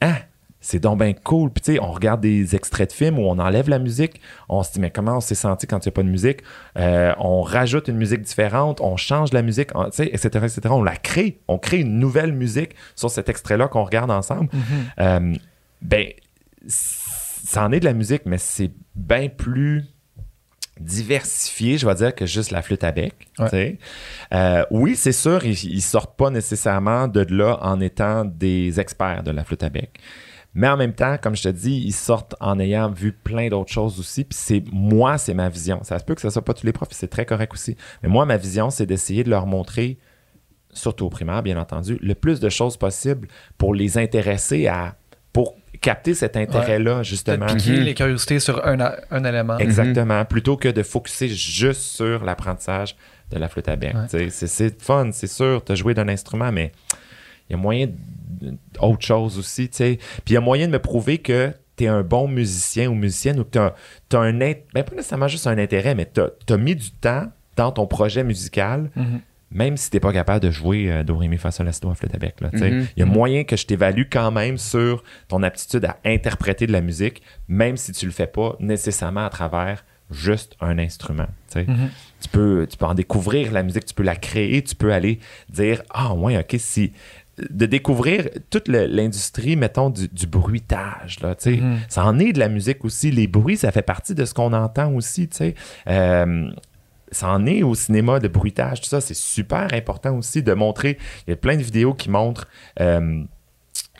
Ah, 0.00 0.18
c'est 0.60 0.78
donc 0.78 1.00
bien 1.00 1.12
cool. 1.12 1.50
Puis 1.50 1.60
tu 1.62 1.72
sais, 1.74 1.80
on 1.80 1.90
regarde 1.90 2.20
des 2.20 2.54
extraits 2.54 2.90
de 2.90 2.92
films 2.94 3.18
où 3.18 3.22
on 3.22 3.38
enlève 3.40 3.68
la 3.68 3.80
musique, 3.80 4.20
on 4.48 4.62
se 4.62 4.72
dit 4.72 4.80
mais 4.80 4.90
comment 4.92 5.16
on 5.16 5.20
s'est 5.20 5.34
senti 5.34 5.66
quand 5.66 5.84
il 5.84 5.88
n'y 5.88 5.92
a 5.92 5.92
pas 5.92 6.02
de 6.04 6.08
musique? 6.08 6.38
Euh, 6.78 7.12
On 7.18 7.42
rajoute 7.42 7.88
une 7.88 7.96
musique 7.96 8.22
différente, 8.22 8.80
on 8.80 8.96
change 8.96 9.32
la 9.32 9.42
musique, 9.42 9.70
on- 9.74 9.86
etc., 9.88 10.28
etc. 10.44 10.60
On 10.70 10.82
la 10.84 10.96
crée, 10.96 11.40
on 11.48 11.58
crée 11.58 11.80
une 11.80 11.98
nouvelle 11.98 12.32
musique 12.32 12.76
sur 12.94 13.10
cet 13.10 13.28
extrait-là 13.28 13.66
qu'on 13.68 13.82
regarde 13.84 14.10
ensemble. 14.12 14.48
Euh, 15.00 15.34
ben, 15.82 16.06
ça 17.48 17.64
en 17.64 17.72
est 17.72 17.80
de 17.80 17.86
la 17.86 17.94
musique, 17.94 18.26
mais 18.26 18.36
c'est 18.36 18.70
bien 18.94 19.30
plus 19.30 19.86
diversifié, 20.78 21.78
je 21.78 21.86
vais 21.86 21.94
dire, 21.94 22.14
que 22.14 22.26
juste 22.26 22.50
la 22.50 22.60
flûte 22.60 22.84
à 22.84 22.92
bec. 22.92 23.14
Ouais. 23.38 23.78
Euh, 24.34 24.66
oui, 24.70 24.96
c'est 24.96 25.12
sûr, 25.12 25.42
ils, 25.46 25.64
ils 25.64 25.80
sortent 25.80 26.14
pas 26.18 26.28
nécessairement 26.28 27.08
de 27.08 27.24
là 27.34 27.58
en 27.62 27.80
étant 27.80 28.26
des 28.26 28.78
experts 28.78 29.22
de 29.22 29.30
la 29.30 29.44
flûte 29.44 29.62
à 29.62 29.70
bec. 29.70 29.98
Mais 30.52 30.68
en 30.68 30.76
même 30.76 30.92
temps, 30.92 31.16
comme 31.16 31.34
je 31.34 31.44
te 31.44 31.48
dis, 31.48 31.82
ils 31.86 31.94
sortent 31.94 32.34
en 32.38 32.60
ayant 32.60 32.90
vu 32.90 33.12
plein 33.12 33.48
d'autres 33.48 33.72
choses 33.72 33.98
aussi. 33.98 34.24
Puis 34.24 34.38
c'est 34.38 34.62
moi, 34.70 35.16
c'est 35.16 35.32
ma 35.34 35.48
vision. 35.48 35.80
Ça 35.84 35.98
se 35.98 36.04
peut 36.04 36.14
que 36.14 36.20
ce 36.20 36.28
soit 36.28 36.44
pas 36.44 36.52
tous 36.52 36.66
les 36.66 36.72
profs, 36.72 36.88
c'est 36.90 37.08
très 37.08 37.24
correct 37.24 37.54
aussi. 37.54 37.78
Mais 38.02 38.10
moi, 38.10 38.26
ma 38.26 38.36
vision, 38.36 38.68
c'est 38.68 38.84
d'essayer 38.84 39.24
de 39.24 39.30
leur 39.30 39.46
montrer, 39.46 39.98
surtout 40.74 41.06
au 41.06 41.10
primaire, 41.10 41.42
bien 41.42 41.56
entendu, 41.56 41.98
le 42.02 42.14
plus 42.14 42.40
de 42.40 42.50
choses 42.50 42.76
possible 42.76 43.26
pour 43.56 43.74
les 43.74 43.96
intéresser 43.96 44.66
à. 44.66 44.96
pour 45.32 45.54
capter 45.80 46.14
cet 46.14 46.36
intérêt-là, 46.36 47.02
justement. 47.02 47.46
Peut-être 47.46 47.58
piquer 47.58 47.78
Mhm. 47.78 47.84
les 47.84 47.94
curiosités 47.94 48.40
sur 48.40 48.66
un, 48.66 48.78
un 49.10 49.24
élément. 49.24 49.58
Exactement. 49.58 50.24
Plutôt 50.24 50.56
que 50.56 50.68
de 50.68 50.82
focuser 50.82 51.28
juste 51.28 51.80
sur 51.82 52.24
l'apprentissage 52.24 52.96
de 53.30 53.38
la 53.38 53.48
flûte 53.48 53.68
à 53.68 53.76
bec. 53.76 53.94
Ouais. 53.94 54.28
C'est 54.30 54.30
c'est 54.48 54.82
fun, 54.82 55.10
c'est 55.12 55.26
sûr, 55.26 55.62
tu 55.64 55.72
as 55.72 55.74
joué 55.74 55.94
d'un 55.94 56.08
instrument, 56.08 56.50
mais 56.50 56.72
il 57.48 57.52
y 57.52 57.54
a 57.54 57.58
moyen 57.58 57.88
d'autre 58.80 59.04
chose 59.04 59.38
aussi. 59.38 59.68
tu 59.68 59.76
sais. 59.76 59.96
Puis 60.24 60.28
il 60.28 60.34
y 60.34 60.36
a 60.36 60.40
moyen 60.40 60.66
de 60.66 60.72
me 60.72 60.78
prouver 60.78 61.18
que 61.18 61.52
tu 61.76 61.84
es 61.84 61.88
un 61.88 62.02
bon 62.02 62.26
musicien 62.28 62.88
ou 62.88 62.94
musicienne 62.94 63.38
ou 63.40 63.44
que 63.44 63.50
tu 64.08 64.16
as, 64.16 64.20
un 64.20 64.38
int- 64.40 64.58
ben, 64.74 64.82
pas 64.84 64.94
nécessairement 64.96 65.28
juste 65.28 65.46
un 65.46 65.58
intérêt, 65.58 65.94
mais 65.94 66.10
tu 66.12 66.20
as, 66.52 66.56
mis 66.56 66.74
du 66.74 66.90
temps 66.90 67.26
dans 67.56 67.70
ton 67.72 67.86
projet 67.86 68.24
musical, 68.24 68.90
Mhm. 68.96 69.20
Même 69.50 69.76
si 69.76 69.90
tu 69.90 69.96
n'es 69.96 70.00
pas 70.00 70.12
capable 70.12 70.40
de 70.44 70.50
jouer 70.50 70.90
euh, 70.92 71.02
Do, 71.02 71.16
Ré, 71.16 71.28
Mi, 71.28 71.38
Fa, 71.38 71.50
Sol, 71.50 71.66
La, 71.66 71.72
Si, 71.72 71.80
Do 71.80 71.90
à 71.90 71.94
flûte 71.94 72.14
à 72.14 72.18
bec. 72.18 72.40
là, 72.40 72.50
tu 72.50 72.58
sais. 72.58 72.70
Mhm. 72.70 72.86
Il 72.96 73.00
y 73.00 73.02
a 73.02 73.06
moyen 73.06 73.44
que 73.44 73.56
je 73.56 73.66
t'évalue 73.66 74.02
quand 74.10 74.30
même 74.30 74.58
sur 74.58 75.02
ton 75.28 75.42
aptitude 75.42 75.84
à 75.84 75.96
interpréter 76.04 76.66
de 76.66 76.72
la 76.72 76.80
musique, 76.80 77.22
même 77.48 77.76
si 77.76 77.92
tu 77.92 78.04
le 78.06 78.12
fais 78.12 78.26
pas 78.26 78.56
nécessairement 78.60 79.24
à 79.24 79.30
travers 79.30 79.84
juste 80.10 80.54
un 80.60 80.78
instrument. 80.78 81.26
tu 81.50 81.60
sais. 81.60 81.64
Mhm. 81.66 81.88
Tu, 82.20 82.28
peux, 82.28 82.66
tu 82.70 82.76
peux 82.76 82.86
en 82.86 82.94
découvrir 82.94 83.52
la 83.52 83.62
musique, 83.62 83.84
tu 83.86 83.94
peux 83.94 84.02
la 84.02 84.16
créer, 84.16 84.62
tu 84.62 84.74
peux 84.74 84.92
aller 84.92 85.18
dire 85.50 85.82
Ah, 85.90 86.14
ouais, 86.14 86.36
ok, 86.38 86.56
si. 86.58 86.92
De 87.50 87.66
découvrir 87.66 88.28
toute 88.50 88.66
l'industrie, 88.66 89.54
mettons, 89.54 89.90
du, 89.90 90.08
du 90.08 90.26
bruitage. 90.26 91.20
Là, 91.20 91.36
tu 91.36 91.54
sais. 91.54 91.56
Mhm. 91.60 91.78
Ça 91.88 92.04
en 92.04 92.18
est 92.18 92.32
de 92.32 92.38
la 92.40 92.48
musique 92.48 92.84
aussi. 92.84 93.10
Les 93.12 93.28
bruits, 93.28 93.56
ça 93.56 93.70
fait 93.70 93.82
partie 93.82 94.14
de 94.14 94.24
ce 94.24 94.34
qu'on 94.34 94.52
entend 94.52 94.92
aussi. 94.94 95.28
tu 95.28 95.36
sais. 95.36 95.54
Euh, 95.88 96.50
ça 97.12 97.28
en 97.30 97.46
est 97.46 97.62
au 97.62 97.74
cinéma 97.74 98.18
de 98.20 98.28
bruitage, 98.28 98.80
tout 98.80 98.88
ça. 98.88 99.00
C'est 99.00 99.14
super 99.16 99.68
important 99.72 100.16
aussi 100.16 100.42
de 100.42 100.52
montrer. 100.54 100.98
Il 101.26 101.30
y 101.30 101.32
a 101.32 101.36
plein 101.36 101.56
de 101.56 101.62
vidéos 101.62 101.94
qui 101.94 102.10
montrent. 102.10 102.46
euh, 102.80 103.22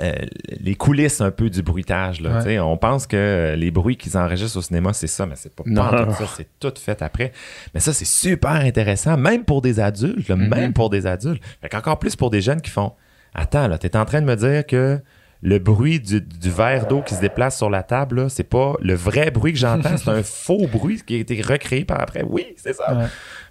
euh, 0.00 0.12
les 0.60 0.76
coulisses 0.76 1.20
un 1.20 1.32
peu 1.32 1.50
du 1.50 1.60
bruitage. 1.60 2.20
Là, 2.20 2.40
Ouais. 2.44 2.60
On 2.60 2.76
pense 2.76 3.08
que 3.08 3.16
euh, 3.16 3.56
les 3.56 3.72
bruits 3.72 3.96
qu'ils 3.96 4.16
enregistrent 4.16 4.58
au 4.58 4.62
cinéma, 4.62 4.92
c'est 4.92 5.08
ça, 5.08 5.26
mais 5.26 5.34
c'est 5.34 5.52
pas, 5.52 5.64
pas 5.64 6.04
tout 6.04 6.12
ça, 6.12 6.26
c'est 6.36 6.46
tout 6.60 6.72
fait 6.78 7.02
après. 7.02 7.32
Mais 7.74 7.80
ça, 7.80 7.92
c'est 7.92 8.04
super 8.04 8.52
intéressant, 8.52 9.16
même 9.16 9.44
pour 9.44 9.60
des 9.60 9.80
adultes, 9.80 10.28
là, 10.28 10.36
Mhm. 10.36 10.48
même 10.48 10.72
pour 10.72 10.88
des 10.88 11.04
adultes. 11.06 11.42
Fait 11.60 11.68
qu'encore 11.68 11.98
plus 11.98 12.14
pour 12.14 12.30
des 12.30 12.40
jeunes 12.40 12.60
qui 12.60 12.70
font 12.70 12.92
Attends, 13.34 13.66
là, 13.68 13.76
t'es 13.76 13.96
en 13.96 14.04
train 14.04 14.20
de 14.20 14.26
me 14.26 14.36
dire 14.36 14.64
que 14.66 15.00
le 15.42 15.58
bruit 15.58 16.00
du, 16.00 16.20
du 16.20 16.50
verre 16.50 16.86
d'eau 16.88 17.02
qui 17.02 17.14
se 17.14 17.20
déplace 17.20 17.56
sur 17.56 17.70
la 17.70 17.82
table, 17.82 18.22
là, 18.22 18.28
c'est 18.28 18.42
pas 18.42 18.74
le 18.80 18.94
vrai 18.94 19.30
bruit 19.30 19.52
que 19.52 19.58
j'entends, 19.58 19.96
c'est 19.96 20.10
un 20.10 20.22
faux 20.24 20.66
bruit 20.66 21.00
qui 21.06 21.14
a 21.14 21.18
été 21.18 21.40
recréé 21.42 21.84
par 21.84 22.00
après. 22.00 22.24
Oui, 22.28 22.46
c'est 22.56 22.74
ça. 22.74 22.92
Ouais. 22.96 23.06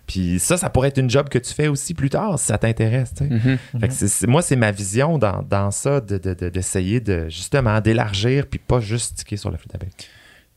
Puis 0.05 0.39
ça, 0.39 0.55
ça 0.57 0.69
pourrait 0.69 0.87
être 0.89 0.99
une 0.99 1.09
job 1.09 1.27
que 1.29 1.37
tu 1.37 1.53
fais 1.53 1.67
aussi 1.67 1.93
plus 1.93 2.09
tard 2.09 2.39
si 2.39 2.45
ça 2.47 2.57
t'intéresse. 2.57 3.13
Mhm. 3.21 3.57
C'est- 3.89 4.07
c'est- 4.07 4.27
moi, 4.27 4.41
c'est 4.41 4.55
ma 4.55 4.71
vision 4.71 5.17
dans, 5.17 5.41
dans 5.43 5.71
ça, 5.71 5.99
de- 6.01 6.17
de- 6.17 6.33
de- 6.33 6.49
d'essayer 6.49 6.99
de, 7.01 7.27
justement 7.29 7.79
d'élargir, 7.81 8.47
puis 8.47 8.59
pas 8.59 8.79
juste 8.79 9.17
tiquer 9.19 9.37
sur 9.37 9.51
la 9.51 9.57
flûte 9.57 9.75
à 9.75 9.77
bec. 9.77 9.91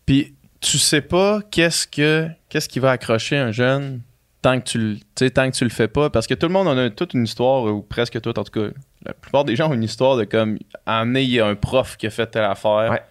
Puis 0.07 0.35
tu 0.61 0.79
sais 0.79 1.01
pas 1.01 1.41
qu'est-ce 1.51 1.87
que 1.87 2.29
qu'est-ce 2.49 2.69
qui 2.69 2.81
va 2.81 2.91
accrocher 2.91 3.37
un 3.37 3.51
jeune 3.51 4.03
tant 4.43 4.59
que 4.61 4.65
tu 4.65 4.79
le 5.21 5.31
tant 5.31 5.51
que 5.51 5.57
tu 5.57 5.65
le 5.65 5.71
fais 5.71 5.89
pas 5.89 6.09
parce 6.11 6.27
que 6.27 6.35
tout 6.35 6.47
le 6.47 6.53
monde 6.53 6.67
en 6.69 6.77
a 6.79 6.89
toute 6.91 7.13
une 7.15 7.25
histoire 7.25 7.65
ou 7.65 7.83
presque 7.83 8.21
tout 8.21 8.39
en 8.39 8.45
tout 8.45 8.53
cas 8.53 8.69
la 9.05 9.13
plupart 9.13 9.45
des 9.45 9.55
gens 9.57 9.71
ont 9.71 9.75
une 9.75 9.83
histoire 9.85 10.17
de 10.17 10.25
comme 10.25 10.59
amener 10.87 11.23
il 11.23 11.31
y 11.31 11.41
a 11.41 11.47
un 11.47 11.55
prof 11.55 11.97
qui 11.97 12.07
a 12.07 12.11
fait 12.11 12.27
telle 12.27 12.45
affaire 12.45 12.91
Ouais. 12.91 13.03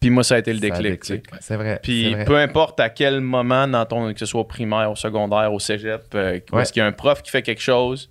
puis 0.00 0.10
moi 0.10 0.24
ça 0.24 0.34
a 0.34 0.38
été 0.38 0.52
le 0.52 0.58
déclic. 0.60 1.04
C'est 1.40 1.56
vrai. 1.56 1.78
Puis 1.82 2.12
vrai. 2.14 2.24
peu 2.24 2.36
importe 2.38 2.80
à 2.80 2.88
quel 2.90 3.20
moment 3.20 3.68
dans 3.68 3.86
ton 3.86 4.12
que 4.12 4.18
ce 4.18 4.26
soit 4.26 4.40
au 4.40 4.44
primaire, 4.44 4.90
au 4.90 4.96
secondaire, 4.96 5.52
au 5.52 5.58
cégep, 5.60 6.02
euh, 6.14 6.40
Ouais. 6.52 6.62
est-ce 6.62 6.72
qu'il 6.72 6.80
y 6.80 6.82
a 6.82 6.86
un 6.86 6.92
prof 6.92 7.22
qui 7.22 7.30
fait 7.30 7.42
quelque 7.42 7.62
chose, 7.62 8.10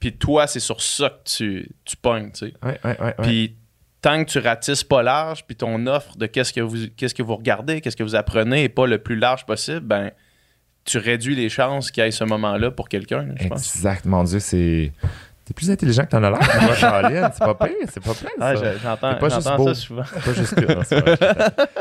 puis 0.00 0.12
toi 0.16 0.46
c'est 0.46 0.60
sur 0.60 0.80
ça 0.80 1.10
que 1.10 1.28
tu 1.36 1.68
tu 1.84 1.96
pognes, 1.96 2.30
tu 2.32 2.46
sais. 2.48 2.54
Ouais. 2.62 3.14
Puis 3.22 3.54
tant 4.00 4.24
que 4.24 4.30
tu 4.30 4.38
ratisses 4.38 4.84
pas 4.84 5.02
large, 5.02 5.44
puis 5.46 5.56
ton 5.56 5.86
offre 5.88 6.16
de 6.16 6.24
qu'est-ce 6.26 6.52
que 6.54 6.60
vous 6.60 6.86
qu'est-ce 6.96 7.14
que 7.14 7.22
vous 7.22 7.36
regardez, 7.36 7.80
qu'est-ce 7.82 7.96
que 7.96 8.02
vous 8.04 8.14
apprenez 8.16 8.64
est 8.64 8.68
pas 8.70 8.86
le 8.86 8.98
plus 8.98 9.16
large 9.16 9.44
possible, 9.44 9.80
ben 9.80 10.10
tu 10.88 10.98
réduis 10.98 11.34
les 11.36 11.48
chances 11.48 11.90
qu'il 11.90 12.02
y 12.02 12.06
ait 12.06 12.10
ce 12.10 12.24
moment-là 12.24 12.70
pour 12.70 12.88
quelqu'un, 12.88 13.26
je 13.40 13.48
pense. 13.48 13.74
Exact, 13.76 14.04
mon 14.04 14.24
Dieu, 14.24 14.38
c'est. 14.40 14.92
T'es 15.44 15.54
plus 15.54 15.70
intelligent 15.70 16.02
que 16.04 16.10
t'en 16.10 16.22
as 16.22 16.30
l'air. 16.30 16.38
toi, 16.66 16.76
Caroline. 16.78 17.28
C'est 17.32 17.38
pas 17.44 17.54
pire, 17.54 17.74
c'est 17.90 18.02
pas 18.02 18.12
pire. 18.14 18.28
Ah, 18.38 18.54
j'entends 18.54 19.12
C'est 19.12 19.18
pas 19.18 19.28
juste 19.30 19.56
beau. 19.56 19.68
ça 19.68 19.74
souvent. 19.74 20.02
Pas 20.02 20.32
juste 20.34 20.54
que. 20.54 20.72
non, 20.74 20.82
c'est 20.84 21.00
vrai, 21.00 21.16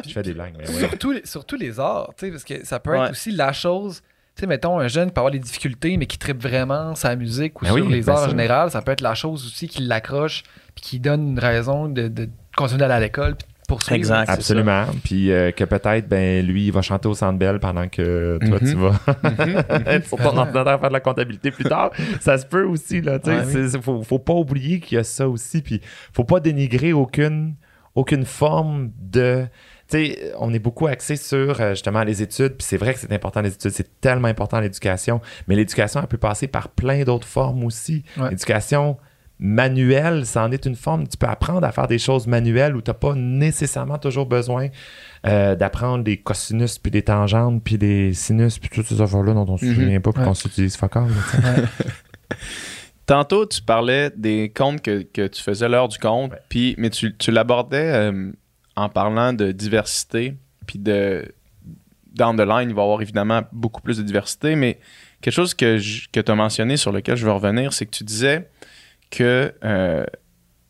je, 0.07 0.13
fais, 0.13 0.21
des 0.23 0.33
blagues, 0.33 0.53
mais 0.57 0.67
ouais. 0.69 0.79
Surtout, 0.87 1.11
les- 1.11 1.25
surtout 1.25 1.55
les 1.57 1.77
arts, 1.79 2.13
tu 2.17 2.25
sais, 2.25 2.31
parce 2.31 2.43
que 2.45 2.65
ça 2.65 2.79
peut 2.79 2.91
Ouais. 2.91 3.05
être 3.05 3.11
aussi 3.11 3.31
la 3.31 3.51
chose. 3.51 4.01
Tu 4.35 4.41
sais, 4.41 4.47
mettons, 4.47 4.79
un 4.79 4.87
jeune 4.87 5.11
peut 5.11 5.19
avoir 5.19 5.31
des 5.31 5.39
difficultés, 5.39 5.97
mais 5.97 6.05
qui 6.05 6.17
tripe 6.17 6.41
vraiment 6.41 6.95
sa 6.95 7.15
musique 7.15 7.59
ou 7.61 7.65
Ben 7.65 7.73
sur 7.75 7.85
oui, 7.85 7.91
les 7.91 8.01
ben 8.03 8.13
arts 8.13 8.23
en 8.25 8.29
général. 8.29 8.71
Ça 8.71 8.81
peut 8.81 8.91
être 8.91 9.01
la 9.01 9.15
chose 9.15 9.45
aussi 9.45 9.67
qui 9.67 9.81
l'accroche, 9.81 10.43
puis 10.75 10.83
qui 10.83 10.99
donne 10.99 11.29
une 11.29 11.39
raison 11.39 11.89
de, 11.89 12.07
de 12.07 12.29
continuer 12.55 12.79
d'aller 12.79 12.93
à 12.93 12.99
l'école, 12.99 13.35
puis 13.35 13.47
poursuivre. 13.67 13.97
Exact. 13.97 14.29
Absolument. 14.29 14.85
Puis 15.03 15.31
euh, 15.31 15.51
que 15.51 15.63
peut-être, 15.65 16.07
ben, 16.07 16.45
lui, 16.45 16.67
il 16.67 16.71
va 16.71 16.81
chanter 16.81 17.07
au 17.07 17.13
Centre 17.13 17.37
Bell 17.37 17.59
pendant 17.59 17.87
que 17.87 18.39
toi, 18.47 18.57
Mhm. 18.61 18.69
tu 18.71 18.75
vas 18.77 19.91
être 19.93 20.05
sur 20.07 20.17
ton 20.17 20.37
ordinateur 20.37 20.79
faire 20.79 20.89
de 20.89 20.93
la 20.93 20.99
comptabilité 20.99 21.51
plus 21.51 21.65
tard. 21.65 21.91
Ça 22.21 22.37
se 22.37 22.45
peut 22.45 22.63
aussi, 22.63 23.01
là. 23.01 23.19
Tu 23.19 23.29
sais, 23.29 23.37
Ouais, 23.37 23.67
oui. 23.75 23.79
faut, 23.81 24.01
faut 24.03 24.19
pas 24.19 24.33
oublier 24.33 24.79
qu'il 24.79 24.97
y 24.97 24.99
a 24.99 25.03
ça 25.03 25.27
aussi. 25.27 25.61
Puis 25.61 25.81
faut 26.13 26.23
pas 26.23 26.39
dénigrer 26.39 26.93
aucune, 26.93 27.55
aucune 27.93 28.25
forme 28.25 28.91
de. 28.99 29.45
Tu 29.89 29.97
sais, 30.05 30.33
on 30.39 30.53
est 30.53 30.59
beaucoup 30.59 30.87
axé 30.87 31.15
sur 31.15 31.61
euh, 31.61 31.69
justement 31.69 32.03
les 32.03 32.21
études, 32.21 32.55
puis 32.57 32.65
c'est 32.67 32.75
vrai 32.75 32.93
que 32.93 32.99
c'est 32.99 33.13
important 33.13 33.39
les 33.41 33.53
études, 33.53 33.71
c'est 33.71 34.01
tellement 34.01 34.27
important 34.27 34.59
l'éducation, 34.59 35.21
mais 35.47 35.55
l'éducation, 35.55 36.01
elle 36.01 36.07
peut 36.07 36.17
passer 36.17 36.47
par 36.47 36.67
plein 36.67 37.03
d'autres 37.05 37.27
formes 37.27 37.63
aussi. 37.63 38.03
Ouais. 38.17 38.29
L'éducation 38.31 38.97
manuelle, 39.39 40.25
ça 40.25 40.43
en 40.43 40.51
est 40.51 40.65
une 40.65 40.75
forme. 40.75 41.07
Tu 41.07 41.15
peux 41.17 41.27
apprendre 41.27 41.65
à 41.65 41.71
faire 41.71 41.87
des 41.87 41.99
choses 41.99 42.25
manuelles 42.27 42.75
où 42.75 42.81
tu 42.81 42.89
n'as 42.89 42.95
pas 42.95 43.13
nécessairement 43.15 43.97
toujours 43.99 44.25
besoin 44.25 44.67
euh, 45.25 45.55
d'apprendre 45.55 46.03
des 46.03 46.17
cosinus, 46.17 46.77
puis 46.79 46.91
des 46.91 47.01
tangentes, 47.03 47.63
puis 47.63 47.77
des 47.77 48.13
sinus, 48.13 48.59
puis 48.59 48.69
toutes 48.69 48.87
ces 48.87 49.01
affaires-là 49.01 49.33
dont 49.33 49.45
on 49.47 49.53
ne 49.53 49.57
se 49.57 49.65
Mhm. 49.65 49.75
souvient 49.75 49.99
pas, 50.01 50.11
puis 50.11 50.21
Ouais. 50.21 50.27
qu'on 50.27 50.33
s'utilise 50.33 50.75
sais. 50.75 50.87
Tantôt, 53.05 53.45
tu 53.45 53.61
parlais 53.61 54.11
des 54.15 54.51
comptes 54.53 54.81
que, 54.81 55.01
que 55.01 55.27
tu 55.27 55.41
faisais 55.41 55.69
l'heure 55.69 55.87
du 55.87 55.97
compte, 55.97 56.31
Ouais. 56.33 56.39
puis 56.49 56.75
mais 56.77 56.89
tu, 56.89 57.15
tu 57.15 57.31
l'abordais 57.31 57.89
euh, 57.93 58.31
en 58.75 58.89
parlant 58.89 59.31
de 59.33 59.51
diversité, 59.51 60.35
puis 60.65 60.77
de 60.77 61.31
down 62.13 62.35
the 62.35 62.41
line, 62.41 62.69
il 62.69 62.75
va 62.75 62.81
y 62.81 62.83
avoir 62.85 63.01
évidemment 63.01 63.43
beaucoup 63.53 63.81
plus 63.81 63.97
de 63.97 64.03
diversité, 64.03 64.55
mais 64.55 64.79
quelque 65.21 65.33
chose 65.33 65.53
que, 65.53 65.77
je- 65.77 66.07
que 66.11 66.19
tu 66.19 66.31
as 66.31 66.35
mentionné 66.35 66.75
sur 66.75 66.91
lequel 66.91 67.15
je 67.15 67.25
veux 67.25 67.31
revenir, 67.31 67.71
c'est 67.73 67.85
que 67.85 67.91
tu 67.91 68.03
disais 68.03 68.49
que 69.09 69.53
euh, 69.63 70.05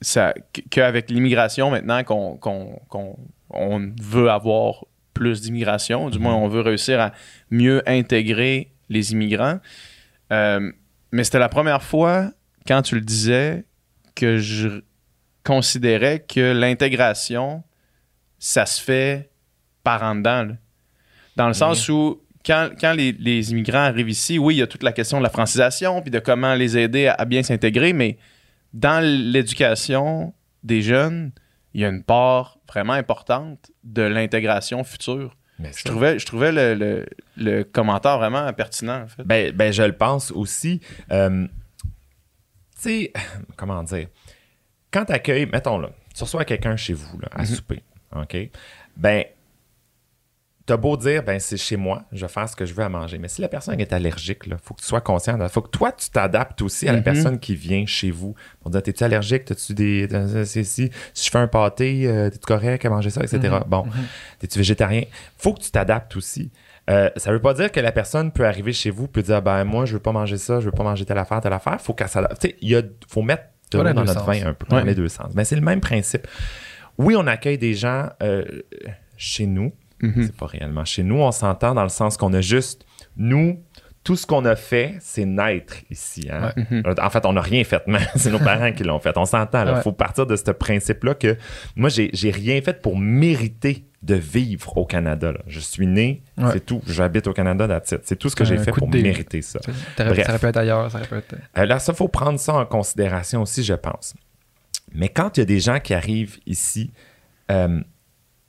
ça, 0.02 0.34
qu'avec 0.70 1.10
l'immigration 1.10 1.72
maintenant 1.72 2.04
qu'on 2.04 2.38
qu'on- 2.38 2.80
qu'on- 2.90 3.18
on 3.50 3.92
veut 4.02 4.30
avoir 4.30 4.86
plus 5.14 5.42
d'immigration. 5.42 6.10
Du 6.10 6.20
moins, 6.20 6.36
on 6.36 6.48
veut 6.48 6.62
réussir 6.62 7.00
à 7.00 7.12
mieux 7.50 7.82
intégrer 7.90 8.72
les 8.90 9.14
immigrants. 9.14 9.60
Euh, 10.32 10.72
mais 11.12 11.24
c'était 11.24 11.40
la 11.40 11.50
première 11.50 11.82
fois, 11.82 12.32
quand 12.68 12.82
tu 12.84 12.96
le 12.96 13.02
disais, 13.02 13.66
que 14.14 14.38
je 14.38 14.82
considérais 15.44 16.20
que 16.20 16.52
l'intégration, 16.52 17.64
ça 18.38 18.66
se 18.66 18.82
fait 18.82 19.32
par 19.84 20.04
en 20.04 20.16
dedans. 20.16 20.44
là. 20.44 20.54
Dans 21.36 21.48
le 21.48 21.54
sens 21.54 21.88
où, 21.90 22.22
quand, 22.48 22.70
quand 22.80 22.94
les, 22.94 23.12
les 23.12 23.52
immigrants 23.52 23.80
arrivent 23.84 24.10
ici, 24.10 24.40
oui, 24.40 24.56
il 24.56 24.58
y 24.60 24.62
a 24.62 24.68
toute 24.68 24.84
la 24.84 24.94
question 24.94 25.18
de 25.18 25.24
la 25.24 25.30
francisation, 25.30 26.02
puis 26.02 26.10
de 26.12 26.20
comment 26.20 26.54
les 26.56 26.78
aider 26.78 27.08
à, 27.08 27.14
à 27.14 27.26
bien 27.26 27.44
s'intégrer, 27.44 27.92
mais 27.94 28.18
dans 28.74 29.04
l'éducation 29.04 30.34
des 30.64 30.82
jeunes, 30.82 31.32
il 31.74 31.82
y 31.82 31.86
a 31.86 31.90
une 31.90 32.04
part 32.04 32.58
vraiment 32.68 32.94
importante 32.94 33.70
de 33.84 34.02
l'intégration 34.02 34.84
future. 34.84 35.36
Mais 35.60 35.72
Je 35.76 35.84
trouvais, 35.84 36.20
je 36.20 36.26
trouvais 36.26 36.52
le, 36.52 36.76
le- 36.76 37.06
le 37.36 37.64
commentaire 37.64 38.18
vraiment 38.20 38.52
pertinent, 38.54 39.04
en 39.04 39.08
fait. 39.08 39.24
Ben, 39.24 39.52
ben, 39.52 39.74
je 39.74 39.84
le 39.84 39.94
pense 39.94 40.32
aussi. 40.32 40.80
Euh, 41.12 41.48
tu 41.84 41.90
sais, 42.82 43.14
comment 43.58 43.84
dire? 43.84 44.08
Quand 44.92 45.06
tu 45.06 45.14
accueilles, 45.14 45.48
mettons 45.48 45.78
là, 45.80 45.90
tu 46.16 46.24
reçois 46.24 46.46
quelqu'un 46.46 46.76
chez 46.78 46.94
vous 46.94 47.20
là, 47.20 47.28
à 47.32 47.46
souper, 47.46 47.82
OK? 48.16 48.38
Ben, 48.96 49.24
t'as 50.68 50.78
beau 50.78 50.96
dire, 50.98 51.24
ben, 51.24 51.40
c'est 51.40 51.58
chez 51.58 51.78
moi, 51.78 52.04
je 52.12 52.22
vais 52.26 52.32
faire 52.32 52.48
ce 52.48 52.56
que 52.56 52.66
je 52.66 52.74
veux 52.76 52.84
à 52.84 52.90
manger. 52.90 53.18
Mais 53.18 53.28
si 53.30 53.42
la 53.42 53.48
personne 53.48 53.80
est 53.80 53.92
allergique, 53.94 54.42
il 54.46 54.56
faut 54.62 54.76
que 54.76 54.82
tu 54.82 54.86
sois 54.88 55.02
conscient. 55.02 55.40
Il 55.42 55.50
faut 55.50 55.62
que 55.62 55.70
toi, 55.70 55.92
tu 55.92 56.10
t'adaptes 56.12 56.62
aussi 56.62 56.88
à 56.88 56.92
la 56.92 56.98
Mhm. 57.00 57.04
personne 57.04 57.40
qui 57.40 57.56
vient 57.56 57.86
chez 57.88 58.12
vous. 58.12 58.36
Pour 58.62 58.70
dire, 58.70 58.84
t'es-tu 58.84 59.04
allergique? 59.04 59.46
T'as-tu 59.46 59.74
des. 59.74 60.08
Si, 60.46 60.64
si 60.66 60.92
je 61.16 61.30
fais 61.32 61.38
un 61.40 61.48
pâté, 61.48 62.06
euh, 62.08 62.30
t'es-tu 62.30 62.46
correct 62.46 62.86
à 62.86 62.90
manger 62.90 63.10
ça, 63.10 63.22
etc. 63.24 63.56
Bon, 63.68 63.86
t'es-tu 64.40 64.60
végétarien? 64.60 65.04
faut 65.38 65.54
que 65.54 65.62
tu 65.62 65.72
t'adaptes 65.72 66.16
aussi. 66.16 66.52
Euh, 66.90 67.10
ça 67.18 67.32
veut 67.32 67.42
pas 67.42 67.54
dire 67.54 67.72
que 67.72 67.80
la 67.82 67.92
personne 67.92 68.32
peut 68.32 68.46
arriver 68.46 68.72
chez 68.72 68.90
vous 68.92 69.10
et 69.18 69.22
dire 69.22 69.42
ben 69.42 69.66
moi 69.66 69.84
je 69.86 69.92
veux 69.94 70.00
pas 70.00 70.14
manger 70.14 70.38
ça, 70.38 70.62
je 70.62 70.66
veux 70.66 70.72
pas 70.72 70.84
manger 70.84 71.04
telle 71.06 71.18
affaire, 71.18 71.42
telle 71.42 71.52
affaire. 71.52 71.82
Faut 71.82 71.94
qu'elle 71.94 72.08
s'adapte. 72.08 72.40
Tu 72.42 72.48
sais, 72.50 72.56
il 72.62 72.90
faut 73.10 73.22
mettre 73.22 73.44
de 73.72 73.78
Pas 73.78 73.84
l'eau 73.84 73.94
dans 73.94 74.06
notre 74.06 74.22
deux 74.22 74.26
vin 74.26 74.34
sens. 74.40 74.44
un 74.46 74.54
peu, 74.54 74.66
dans 74.70 74.80
les 74.82 74.96
deux 74.96 75.10
sens. 75.10 75.32
Mais 75.36 75.44
c'est 75.44 75.56
le 75.58 75.62
même 75.62 75.82
principe. 75.82 76.28
Oui, 76.98 77.16
on 77.18 77.28
accueille 77.28 77.58
des 77.58 77.74
gens 77.74 78.08
euh, 78.24 78.44
chez 79.18 79.46
nous. 79.48 79.74
Mhm. 80.02 80.24
C'est 80.26 80.36
pas 80.36 80.46
réellement 80.48 80.86
chez 80.86 81.04
nous. 81.04 81.16
On 81.16 81.32
s'entend 81.32 81.74
dans 81.74 81.84
le 81.84 81.90
sens 81.90 82.18
qu'on 82.18 82.34
a 82.34 82.42
juste 82.42 82.86
nous. 83.16 83.62
Tout 84.04 84.16
ce 84.16 84.26
qu'on 84.26 84.46
a 84.46 84.56
fait, 84.56 84.96
c'est 85.02 85.26
naître 85.26 85.76
ici. 85.90 86.30
hein. 86.32 86.54
Euh, 86.72 86.94
En 87.02 87.10
fait, 87.10 87.26
on 87.26 87.34
n'a 87.34 87.42
rien 87.42 87.64
fait, 87.66 87.84
mais 87.88 88.00
c'est 88.16 88.32
nos 88.32 88.40
parents 88.40 88.72
qui 88.72 88.84
l'ont 88.86 89.00
fait. 89.00 89.18
On 89.18 89.26
s'entend. 89.26 89.66
Il 89.68 89.74
Ouais. 89.74 89.82
faut 89.82 89.92
partir 89.92 90.26
de 90.26 90.36
ce 90.38 90.52
principe-là 90.52 91.14
que 91.16 91.36
moi, 91.76 91.90
j'ai 91.90 92.32
rien 92.32 92.62
fait 92.62 92.82
pour 92.82 92.98
mériter 92.98 93.84
de 94.04 94.16
vivre 94.16 94.78
au 94.78 94.86
Canada. 94.86 95.34
là. 95.34 95.40
Je 95.48 95.60
suis 95.60 95.88
né, 95.88 96.22
Ouais. 96.38 96.52
c'est 96.54 96.66
tout. 96.66 96.82
J'habite 96.88 97.28
au 97.28 97.34
Canada. 97.34 97.82
C'est 97.84 98.16
tout 98.16 98.30
ce 98.30 98.36
que 98.38 98.46
j'ai 98.46 98.58
fait 98.60 98.72
pour 98.72 98.88
dé. 98.88 99.02
mériter 99.02 99.42
ça. 99.42 99.60
Ça 99.98 100.10
aurait 100.10 100.40
pu 100.40 100.46
être 100.46 100.58
ailleurs, 100.58 100.90
ça 100.90 101.00
aurait 101.00 101.08
pu 101.08 101.16
être. 101.16 101.36
Euh, 101.58 101.66
là, 101.66 101.80
ça, 101.80 101.94
faut 101.94 102.08
prendre 102.08 102.40
ça 102.40 102.54
en 102.54 102.66
considération 102.66 103.42
aussi, 103.42 103.62
je 103.64 103.74
pense. 103.74 104.14
Mais 104.94 105.10
quand 105.10 105.36
il 105.36 105.42
y 105.42 105.44
a 105.44 105.46
des 105.46 105.60
gens 105.60 105.80
qui 105.82 105.94
arrivent 105.94 106.38
ici, 106.46 106.92
euh, 107.52 107.82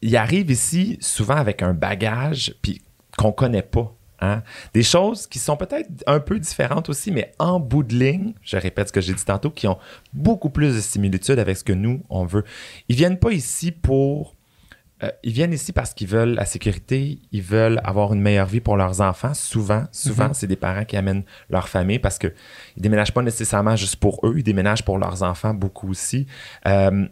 ils 0.03 0.17
arrivent 0.17 0.51
ici 0.51 0.97
souvent 1.01 1.37
avec 1.37 1.63
un 1.63 1.75
bagage 1.75 2.55
puis 2.63 2.83
qu'on 3.17 3.33
connaît 3.33 3.63
pas. 3.63 3.95
hein. 4.21 4.43
Des 4.75 4.83
choses 4.83 5.27
qui 5.27 5.39
sont 5.39 5.57
peut-être 5.57 5.89
un 6.07 6.21
peu 6.21 6.39
différentes 6.39 6.89
aussi, 6.89 7.11
mais 7.11 7.33
en 7.39 7.59
bout 7.61 7.83
de 7.83 7.95
ligne, 7.95 8.35
je 8.43 8.57
répète 8.57 8.89
ce 8.89 8.93
que 8.93 9.01
j'ai 9.01 9.15
dit 9.15 9.25
tantôt, 9.25 9.51
qui 9.51 9.67
ont 9.67 9.79
beaucoup 10.13 10.51
plus 10.51 10.75
de 10.77 10.81
similitudes 10.81 11.39
avec 11.39 11.57
ce 11.57 11.65
que 11.65 11.73
nous, 11.73 12.03
on 12.11 12.25
veut. 12.25 12.45
Ils 12.89 12.97
viennent 12.97 13.19
pas 13.19 13.33
ici 13.33 13.73
pour... 13.73 14.37
euh, 15.03 15.11
ils 15.23 15.33
viennent 15.33 15.53
ici 15.53 15.73
parce 15.73 15.95
qu'ils 15.95 16.09
veulent 16.09 16.35
la 16.35 16.45
sécurité, 16.45 17.19
ils 17.33 17.43
veulent 17.43 17.81
avoir 17.85 18.13
une 18.13 18.21
meilleure 18.21 18.47
vie 18.47 18.61
pour 18.61 18.77
leurs 18.77 19.01
enfants. 19.01 19.35
Souvent, 19.35 19.85
souvent, 19.93 20.33
c'est 20.33 20.47
des 20.49 20.57
parents 20.57 20.85
qui 20.85 20.97
amènent 20.97 21.25
leur 21.51 21.69
famille 21.69 21.99
parce 22.01 22.19
que 22.19 22.29
ils 22.77 22.83
déménagent 22.83 23.15
pas 23.15 23.23
nécessairement 23.23 23.77
juste 23.77 23.97
pour 23.97 24.21
eux, 24.25 24.35
ils 24.37 24.43
déménagent 24.45 24.85
pour 24.85 24.99
leurs 24.99 25.23
enfants 25.23 25.55
beaucoup 25.55 25.91
aussi. 25.91 26.27
Euh, 26.67 27.07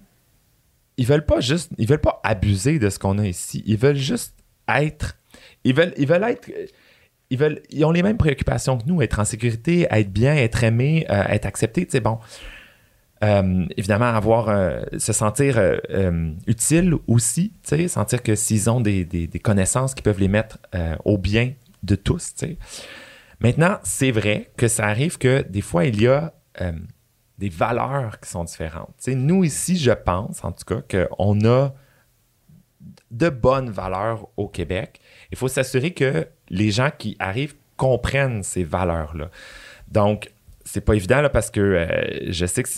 ils 0.97 1.07
veulent 1.07 1.27
pas 1.27 1.41
juste, 1.41 1.71
ils 1.79 1.87
veulent 1.87 2.01
pas 2.01 2.21
abuser 2.25 2.79
de 2.79 2.89
ce 2.91 2.99
qu'on 2.99 3.19
a 3.19 3.27
ici. 3.27 3.63
Ils 3.67 3.77
veulent 3.77 3.97
juste 3.97 4.35
être, 4.69 5.17
ils 5.65 5.75
veulent, 5.75 5.93
ils 5.99 6.07
veulent 6.07 6.25
être, 6.25 6.51
ils 7.31 7.39
veulent, 7.39 7.61
ils 7.71 7.85
ont 7.85 7.91
les 7.91 8.03
mêmes 8.03 8.17
préoccupations 8.17 8.79
que 8.79 8.85
nous, 8.87 9.03
être 9.03 9.19
en 9.19 9.25
sécurité, 9.25 9.87
être 9.91 10.11
bien, 10.13 10.35
être 10.35 10.65
aimé, 10.65 11.07
euh, 11.11 11.23
être 11.29 11.47
accepté. 11.47 11.87
Bon. 12.01 12.19
Euh, 13.25 13.65
évidemment, 13.77 14.07
avoir, 14.07 14.49
euh, 14.51 14.83
se 14.99 15.13
sentir 15.13 15.59
utile 16.47 16.95
aussi, 17.07 17.53
sentir 17.89 18.23
que 18.23 18.35
s'ils 18.35 18.69
ont 18.69 18.81
des, 18.81 19.05
des- 19.05 19.27
connaissances 19.39 19.95
qui 19.95 20.03
peuvent 20.03 20.21
les 20.21 20.29
mettre 20.29 20.59
au 21.05 21.17
bien 21.19 21.53
de 21.83 21.95
tous, 21.95 22.35
tu 22.35 22.47
sais. 22.47 22.57
Maintenant, 23.41 23.79
c'est 23.85 24.11
vrai 24.11 24.51
que 24.57 24.67
ça 24.69 24.87
arrive 24.87 25.19
que 25.19 25.43
des 25.49 25.61
fois, 25.61 25.85
il 25.85 26.01
y 26.01 26.07
a 26.07 26.33
des 27.39 27.49
valeurs 27.49 28.19
qui 28.21 28.31
sont 28.31 28.45
différentes. 28.45 28.95
Nous, 29.09 29.45
ici, 29.45 29.77
je 29.77 29.91
pense, 29.91 30.45
en 30.45 30.53
tout 30.53 30.65
cas, 30.65 31.07
qu'on 31.07 31.45
a 31.45 31.75
de 33.11 33.29
bonnes 33.29 33.71
valeurs 33.71 34.29
au 34.37 34.49
Québec. 34.49 35.01
Il 35.31 35.39
faut 35.39 35.49
s'assurer 35.49 35.93
que 35.93 36.27
les 36.49 36.71
gens 36.71 36.91
qui 36.97 37.17
arrivent 37.19 37.55
comprennent 37.77 38.43
ces 38.43 38.65
valeurs-là. 38.65 39.31
Donc, 39.89 40.33
c'est 40.65 40.81
pas 40.81 40.95
évident 40.95 41.23
parce 41.33 41.51
que 41.51 41.61
euh, 41.61 42.31
je 42.33 42.47
sais 42.47 42.63
que 42.63 42.69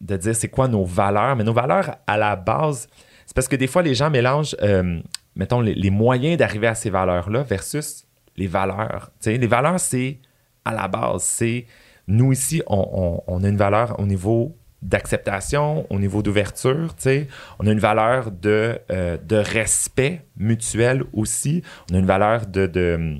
de 0.00 0.16
dire 0.16 0.34
c'est 0.34 0.48
quoi 0.48 0.68
nos 0.68 0.84
valeurs, 0.84 1.36
mais 1.36 1.44
nos 1.44 1.52
valeurs 1.52 1.96
à 2.06 2.16
la 2.16 2.36
base, 2.36 2.88
c'est 3.26 3.34
parce 3.34 3.48
que 3.48 3.56
des 3.56 3.66
fois 3.66 3.82
les 3.82 3.94
gens 3.94 4.10
mélangent, 4.10 4.56
euh, 4.62 5.00
mettons, 5.36 5.60
les, 5.60 5.90
moyens 5.90 6.36
d'arriver 6.36 6.66
à 6.66 6.74
ces 6.74 6.90
valeurs-là 6.90 7.42
versus 7.42 8.06
les 8.36 8.46
valeurs. 8.46 9.10
Les 9.24 9.46
valeurs, 9.46 9.80
c'est 9.80 10.18
à 10.64 10.72
la 10.72 10.88
base, 10.88 11.22
c'est 11.22 11.66
nous 12.06 12.32
ici, 12.32 12.62
on, 12.66 13.22
on- 13.26 13.34
on 13.34 13.44
a 13.44 13.48
une 13.48 13.56
valeur 13.56 13.98
au 14.00 14.06
niveau 14.06 14.56
d'acceptation, 14.82 15.86
au 15.90 15.98
niveau 15.98 16.22
d'ouverture, 16.22 16.94
tu 16.96 17.02
sais. 17.04 17.28
On 17.58 17.66
a 17.66 17.72
une 17.72 17.78
valeur 17.80 18.30
de, 18.30 18.78
euh, 18.90 19.16
de 19.16 19.36
respect 19.36 20.24
mutuel 20.36 21.04
aussi. 21.12 21.62
On 21.90 21.94
a 21.94 21.98
une 21.98 22.06
valeur 22.06 22.46
de, 22.46 22.66
de, 22.66 23.16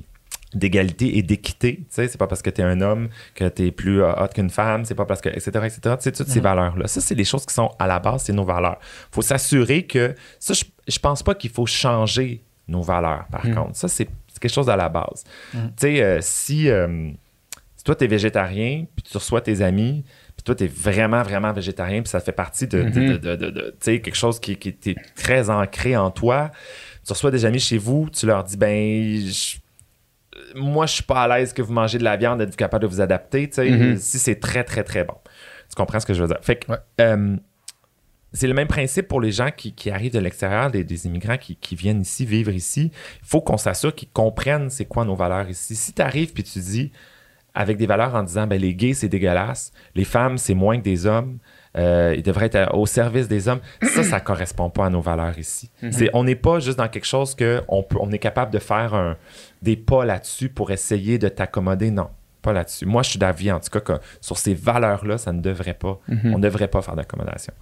d'égalité 0.53 1.17
et 1.17 1.23
d'équité. 1.23 1.77
Tu 1.77 1.85
sais, 1.89 2.07
c'est 2.07 2.17
pas 2.17 2.27
parce 2.27 2.41
que 2.41 2.49
tu 2.49 2.61
es 2.61 2.63
un 2.63 2.81
homme 2.81 3.09
que 3.33 3.47
tu 3.49 3.65
es 3.67 3.71
plus 3.71 4.01
euh, 4.03 4.11
hot 4.13 4.27
qu'une 4.33 4.49
femme, 4.49 4.85
c'est 4.85 4.95
pas 4.95 5.05
parce 5.05 5.21
que, 5.21 5.29
etc., 5.29 5.49
etc. 5.63 5.79
Tu 5.97 6.03
sais, 6.03 6.11
toutes 6.11 6.27
ces 6.27 6.39
valeurs-là. 6.39 6.87
Ça, 6.87 7.01
c'est 7.01 7.15
des 7.15 7.23
choses 7.25 7.45
qui 7.45 7.53
sont 7.53 7.71
à 7.79 7.87
la 7.87 7.99
base, 7.99 8.23
c'est 8.23 8.33
nos 8.33 8.45
valeurs. 8.45 8.77
faut 9.11 9.21
s'assurer 9.23 9.83
que, 9.87 10.13
ça, 10.39 10.53
je, 10.53 10.63
je 10.87 10.99
pense 10.99 11.23
pas 11.23 11.35
qu'il 11.35 11.49
faut 11.49 11.65
changer 11.65 12.43
nos 12.67 12.81
valeurs, 12.81 13.25
par 13.31 13.41
contre. 13.55 13.75
Ça, 13.75 13.87
c'est 13.87 14.07
quelque 14.39 14.51
chose 14.53 14.69
à 14.69 14.75
la 14.75 14.89
base. 14.89 15.23
Tu 15.51 15.59
sais, 15.77 16.03
euh, 16.03 16.19
si, 16.21 16.69
euh, 16.69 17.09
si 17.24 17.24
toi, 17.85 17.95
tu 17.95 18.03
es 18.03 18.07
végétarien, 18.07 18.85
puis 18.95 19.03
tu 19.09 19.15
reçois 19.17 19.39
tes 19.41 19.61
amis, 19.61 20.03
puis 20.35 20.43
toi, 20.43 20.55
tu 20.55 20.65
es 20.65 20.67
vraiment, 20.67 21.23
vraiment 21.23 21.53
végétarien, 21.53 22.01
puis 22.01 22.09
ça 22.09 22.19
fait 22.19 22.31
partie 22.33 22.67
de, 22.67 23.71
sais, 23.79 24.01
quelque 24.01 24.15
chose 24.15 24.39
qui, 24.39 24.57
qui 24.57 24.69
est 24.69 24.95
très 25.15 25.49
ancré 25.49 25.95
en 25.95 26.11
toi. 26.11 26.51
Tu 27.05 27.13
reçois 27.13 27.31
des 27.31 27.45
amis 27.45 27.59
chez 27.59 27.77
vous, 27.77 28.09
tu 28.09 28.25
leur 28.25 28.43
dis, 28.43 28.57
ben, 28.57 29.19
je- 29.19 29.57
moi, 30.55 30.85
je 30.85 30.93
suis 30.95 31.03
pas 31.03 31.23
à 31.23 31.37
l'aise 31.37 31.53
que 31.53 31.61
vous 31.61 31.71
mangez 31.73 31.97
de 31.97 32.03
la 32.03 32.17
viande, 32.17 32.41
êtes-vous 32.41 32.55
capable 32.57 32.81
de 32.83 32.87
vous 32.87 33.01
adapter, 33.01 33.47
tu 33.47 33.55
sais, 33.55 33.69
Mhm. 33.69 33.97
si 33.97 34.19
c'est 34.19 34.35
très, 34.39 34.63
très, 34.63 34.83
très 34.83 35.03
bon. 35.03 35.15
Tu 35.69 35.75
comprends 35.75 35.99
ce 35.99 36.05
que 36.05 36.13
je 36.13 36.21
veux 36.21 36.27
dire? 36.27 36.39
Fait 36.41 36.57
que, 36.57 36.71
Ouais. 36.71 36.77
euh, 37.01 37.35
c'est 38.33 38.47
le 38.47 38.53
même 38.53 38.67
principe 38.67 39.07
pour 39.07 39.21
les 39.21 39.31
gens 39.31 39.49
qui, 39.55 39.73
qui 39.73 39.89
arrivent 39.89 40.11
de 40.13 40.19
l'extérieur, 40.19 40.69
des, 40.71 40.83
des 40.83 41.05
immigrants 41.05 41.37
qui, 41.37 41.55
qui 41.55 41.75
viennent 41.75 42.01
ici, 42.01 42.25
vivre 42.25 42.51
ici. 42.51 42.91
Il 43.21 43.27
faut 43.27 43.41
qu'on 43.41 43.57
s'assure 43.57 43.95
qu'ils 43.95 44.09
comprennent 44.09 44.69
c'est 44.69 44.85
quoi 44.85 45.05
nos 45.05 45.15
valeurs 45.15 45.49
ici. 45.49 45.75
Si 45.75 45.93
tu 45.93 46.01
arrives 46.01 46.33
puis 46.33 46.43
tu 46.43 46.59
dis, 46.59 46.91
avec 47.55 47.77
des 47.77 47.87
valeurs 47.87 48.13
en 48.13 48.21
disant, 48.23 48.45
ben, 48.45 48.59
les 48.61 48.75
gays, 48.75 48.93
c'est 48.93 49.07
dégueulasse, 49.09 49.71
les 49.95 50.03
femmes, 50.05 50.37
c'est 50.37 50.53
moins 50.53 50.77
que 50.77 50.83
des 50.83 51.05
hommes, 51.07 51.37
euh, 51.77 52.13
ils 52.15 52.21
devraient 52.23 52.49
être 52.53 52.75
au 52.75 52.85
service 52.85 53.27
des 53.27 53.47
hommes, 53.47 53.59
ça, 53.81 54.03
ça 54.03 54.19
correspond 54.21 54.69
pas 54.69 54.85
à 54.85 54.89
nos 54.89 55.01
valeurs 55.01 55.37
ici. 55.39 55.71
C'est- 55.91 56.09
on 56.13 56.23
n'est 56.23 56.35
pas 56.35 56.59
juste 56.59 56.77
dans 56.77 56.87
quelque 56.87 57.05
chose 57.07 57.33
que 57.35 57.61
on, 57.67 57.81
peut, 57.83 57.97
on 57.99 58.11
est 58.11 58.19
capable 58.19 58.51
de 58.51 58.59
faire 58.59 58.93
un- 58.93 59.17
des 59.61 59.75
pas 59.75 60.05
là-dessus 60.05 60.49
pour 60.49 60.71
essayer 60.71 61.17
de 61.17 61.27
t'accommoder. 61.27 61.91
Non, 61.91 62.09
pas 62.41 62.53
là-dessus. 62.53 62.85
Moi, 62.85 63.01
je 63.03 63.09
suis 63.11 63.19
d'avis, 63.19 63.51
en 63.51 63.59
tout 63.59 63.69
cas, 63.71 63.79
que 63.79 63.93
sur 64.21 64.37
ces 64.37 64.53
valeurs-là, 64.53 65.17
ça 65.17 65.31
ne 65.33 65.41
devrait 65.41 65.73
pas, 65.73 65.99
on 66.09 66.37
ne 66.37 66.41
devrait 66.43 66.67
pas 66.67 66.81
faire 66.81 66.95
d'accommodation. 66.95 67.53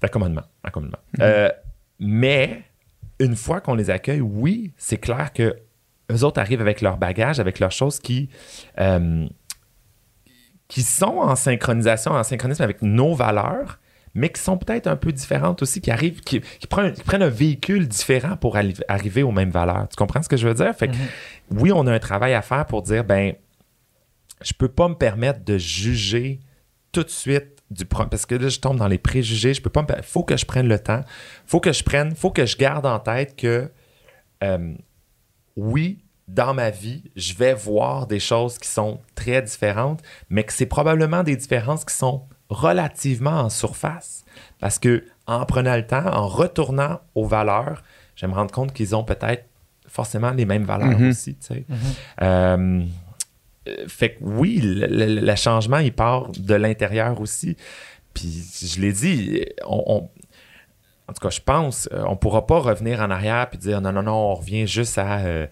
D'accommodement. 0.00 0.42
accommodement. 0.62 0.98
Euh, 1.20 1.48
mais 1.98 2.62
une 3.20 3.36
fois 3.36 3.60
qu'on 3.60 3.74
les 3.74 3.90
accueille, 3.90 4.20
oui, 4.20 4.72
c'est 4.76 4.98
clair 4.98 5.32
que 5.32 5.56
eux 6.10 6.24
autres 6.24 6.40
arrivent 6.40 6.60
avec 6.60 6.80
leur 6.80 6.96
bagage, 6.96 7.40
avec 7.40 7.60
leurs 7.60 7.72
choses 7.72 7.98
qui, 7.98 8.28
euh, 8.78 9.26
qui 10.68 10.82
sont 10.82 11.18
en 11.18 11.36
synchronisation, 11.36 12.12
en 12.12 12.22
synchronisme 12.22 12.62
avec 12.62 12.82
nos 12.82 13.14
valeurs, 13.14 13.78
mais 14.14 14.28
qui 14.28 14.40
sont 14.40 14.56
peut-être 14.56 14.86
un 14.86 14.96
peu 14.96 15.12
différentes 15.12 15.62
aussi, 15.62 15.80
qui 15.80 15.90
arrivent, 15.90 16.20
qui, 16.20 16.40
qui 16.40 16.66
prennent, 16.66 16.92
qui 16.92 17.02
prennent 17.02 17.22
un 17.22 17.28
véhicule 17.28 17.88
différent 17.88 18.36
pour 18.36 18.56
arri- 18.56 18.80
arriver 18.88 19.22
aux 19.22 19.32
mêmes 19.32 19.50
valeurs. 19.50 19.88
Tu 19.88 19.96
comprends 19.96 20.22
ce 20.22 20.28
que 20.28 20.36
je 20.36 20.46
veux 20.46 20.54
dire? 20.54 20.74
Fait 20.74 20.88
que, 20.88 20.94
oui, 21.50 21.72
on 21.72 21.86
a 21.86 21.92
un 21.92 21.98
travail 21.98 22.34
à 22.34 22.42
faire 22.42 22.66
pour 22.66 22.82
dire, 22.82 23.02
ben, 23.04 23.34
je 24.42 24.52
peux 24.52 24.68
pas 24.68 24.88
me 24.88 24.94
permettre 24.94 25.44
de 25.44 25.58
juger 25.58 26.40
tout 26.92 27.02
de 27.02 27.10
suite 27.10 27.62
du 27.70 27.86
parce 27.86 28.26
que 28.26 28.34
là 28.34 28.48
je 28.48 28.60
tombe 28.60 28.76
dans 28.76 28.86
les 28.86 28.98
préjugés 28.98 29.54
je 29.54 29.62
peux 29.62 29.70
pas 29.70 29.82
me 29.82 30.02
faut 30.02 30.22
que 30.22 30.36
je 30.36 30.44
prenne 30.44 30.68
le 30.68 30.78
temps 30.78 31.00
faut 31.46 31.60
que 31.60 31.72
je 31.72 31.82
prenne 31.82 32.14
faut 32.14 32.30
que 32.30 32.44
je 32.44 32.56
garde 32.56 32.84
en 32.86 33.00
tête 33.00 33.36
que 33.36 33.70
euh, 34.44 34.74
oui, 35.56 35.98
dans 36.28 36.54
ma 36.54 36.70
vie, 36.70 37.02
je 37.16 37.34
vais 37.34 37.52
voir 37.54 38.06
des 38.06 38.20
choses 38.20 38.58
qui 38.58 38.68
sont 38.68 39.00
très 39.14 39.42
différentes, 39.42 40.00
mais 40.30 40.42
que 40.44 40.52
c'est 40.52 40.66
probablement 40.66 41.22
des 41.22 41.36
différences 41.36 41.84
qui 41.84 41.94
sont 41.94 42.22
relativement 42.48 43.40
en 43.40 43.50
surface. 43.50 44.24
Parce 44.58 44.78
que 44.78 45.04
en 45.26 45.44
prenant 45.46 45.76
le 45.76 45.86
temps, 45.86 46.06
en 46.06 46.26
retournant 46.26 47.00
aux 47.14 47.26
valeurs, 47.26 47.82
je 48.16 48.24
vais 48.26 48.32
me 48.32 48.36
rendre 48.36 48.52
compte 48.52 48.72
qu'ils 48.72 48.94
ont 48.96 49.04
peut-être 49.04 49.44
forcément 49.86 50.30
les 50.30 50.44
mêmes 50.46 50.64
valeurs 50.64 50.98
Mhm. 50.98 51.10
aussi. 51.10 51.34
tu 51.36 51.46
sais. 51.46 51.64
Euh, 52.22 52.82
euh, 53.68 53.84
fait 53.88 54.14
que 54.14 54.18
oui, 54.24 54.60
le, 54.62 54.86
le- 54.86 55.20
le 55.20 55.36
changement, 55.36 55.78
il 55.78 55.92
part 55.92 56.30
de 56.32 56.54
l'intérieur 56.54 57.20
aussi. 57.20 57.56
Puis 58.12 58.44
je 58.62 58.80
l'ai 58.80 58.92
dit, 58.92 59.44
on, 59.66 59.82
on- 59.86 60.08
en 61.08 61.12
tout 61.12 61.20
cas, 61.20 61.30
je 61.30 61.40
pense, 61.40 61.88
euh, 61.92 62.02
on 62.08 62.16
pourra 62.16 62.46
pas 62.46 62.58
revenir 62.60 63.00
en 63.00 63.10
arrière 63.10 63.48
puis 63.50 63.58
dire 63.58 63.80
non, 63.80 63.92
non, 63.92 64.02
non, 64.02 64.12
on 64.14 64.34
revient 64.34 64.66
juste 64.66 64.96
à 64.98 65.18
euh, 65.18 65.46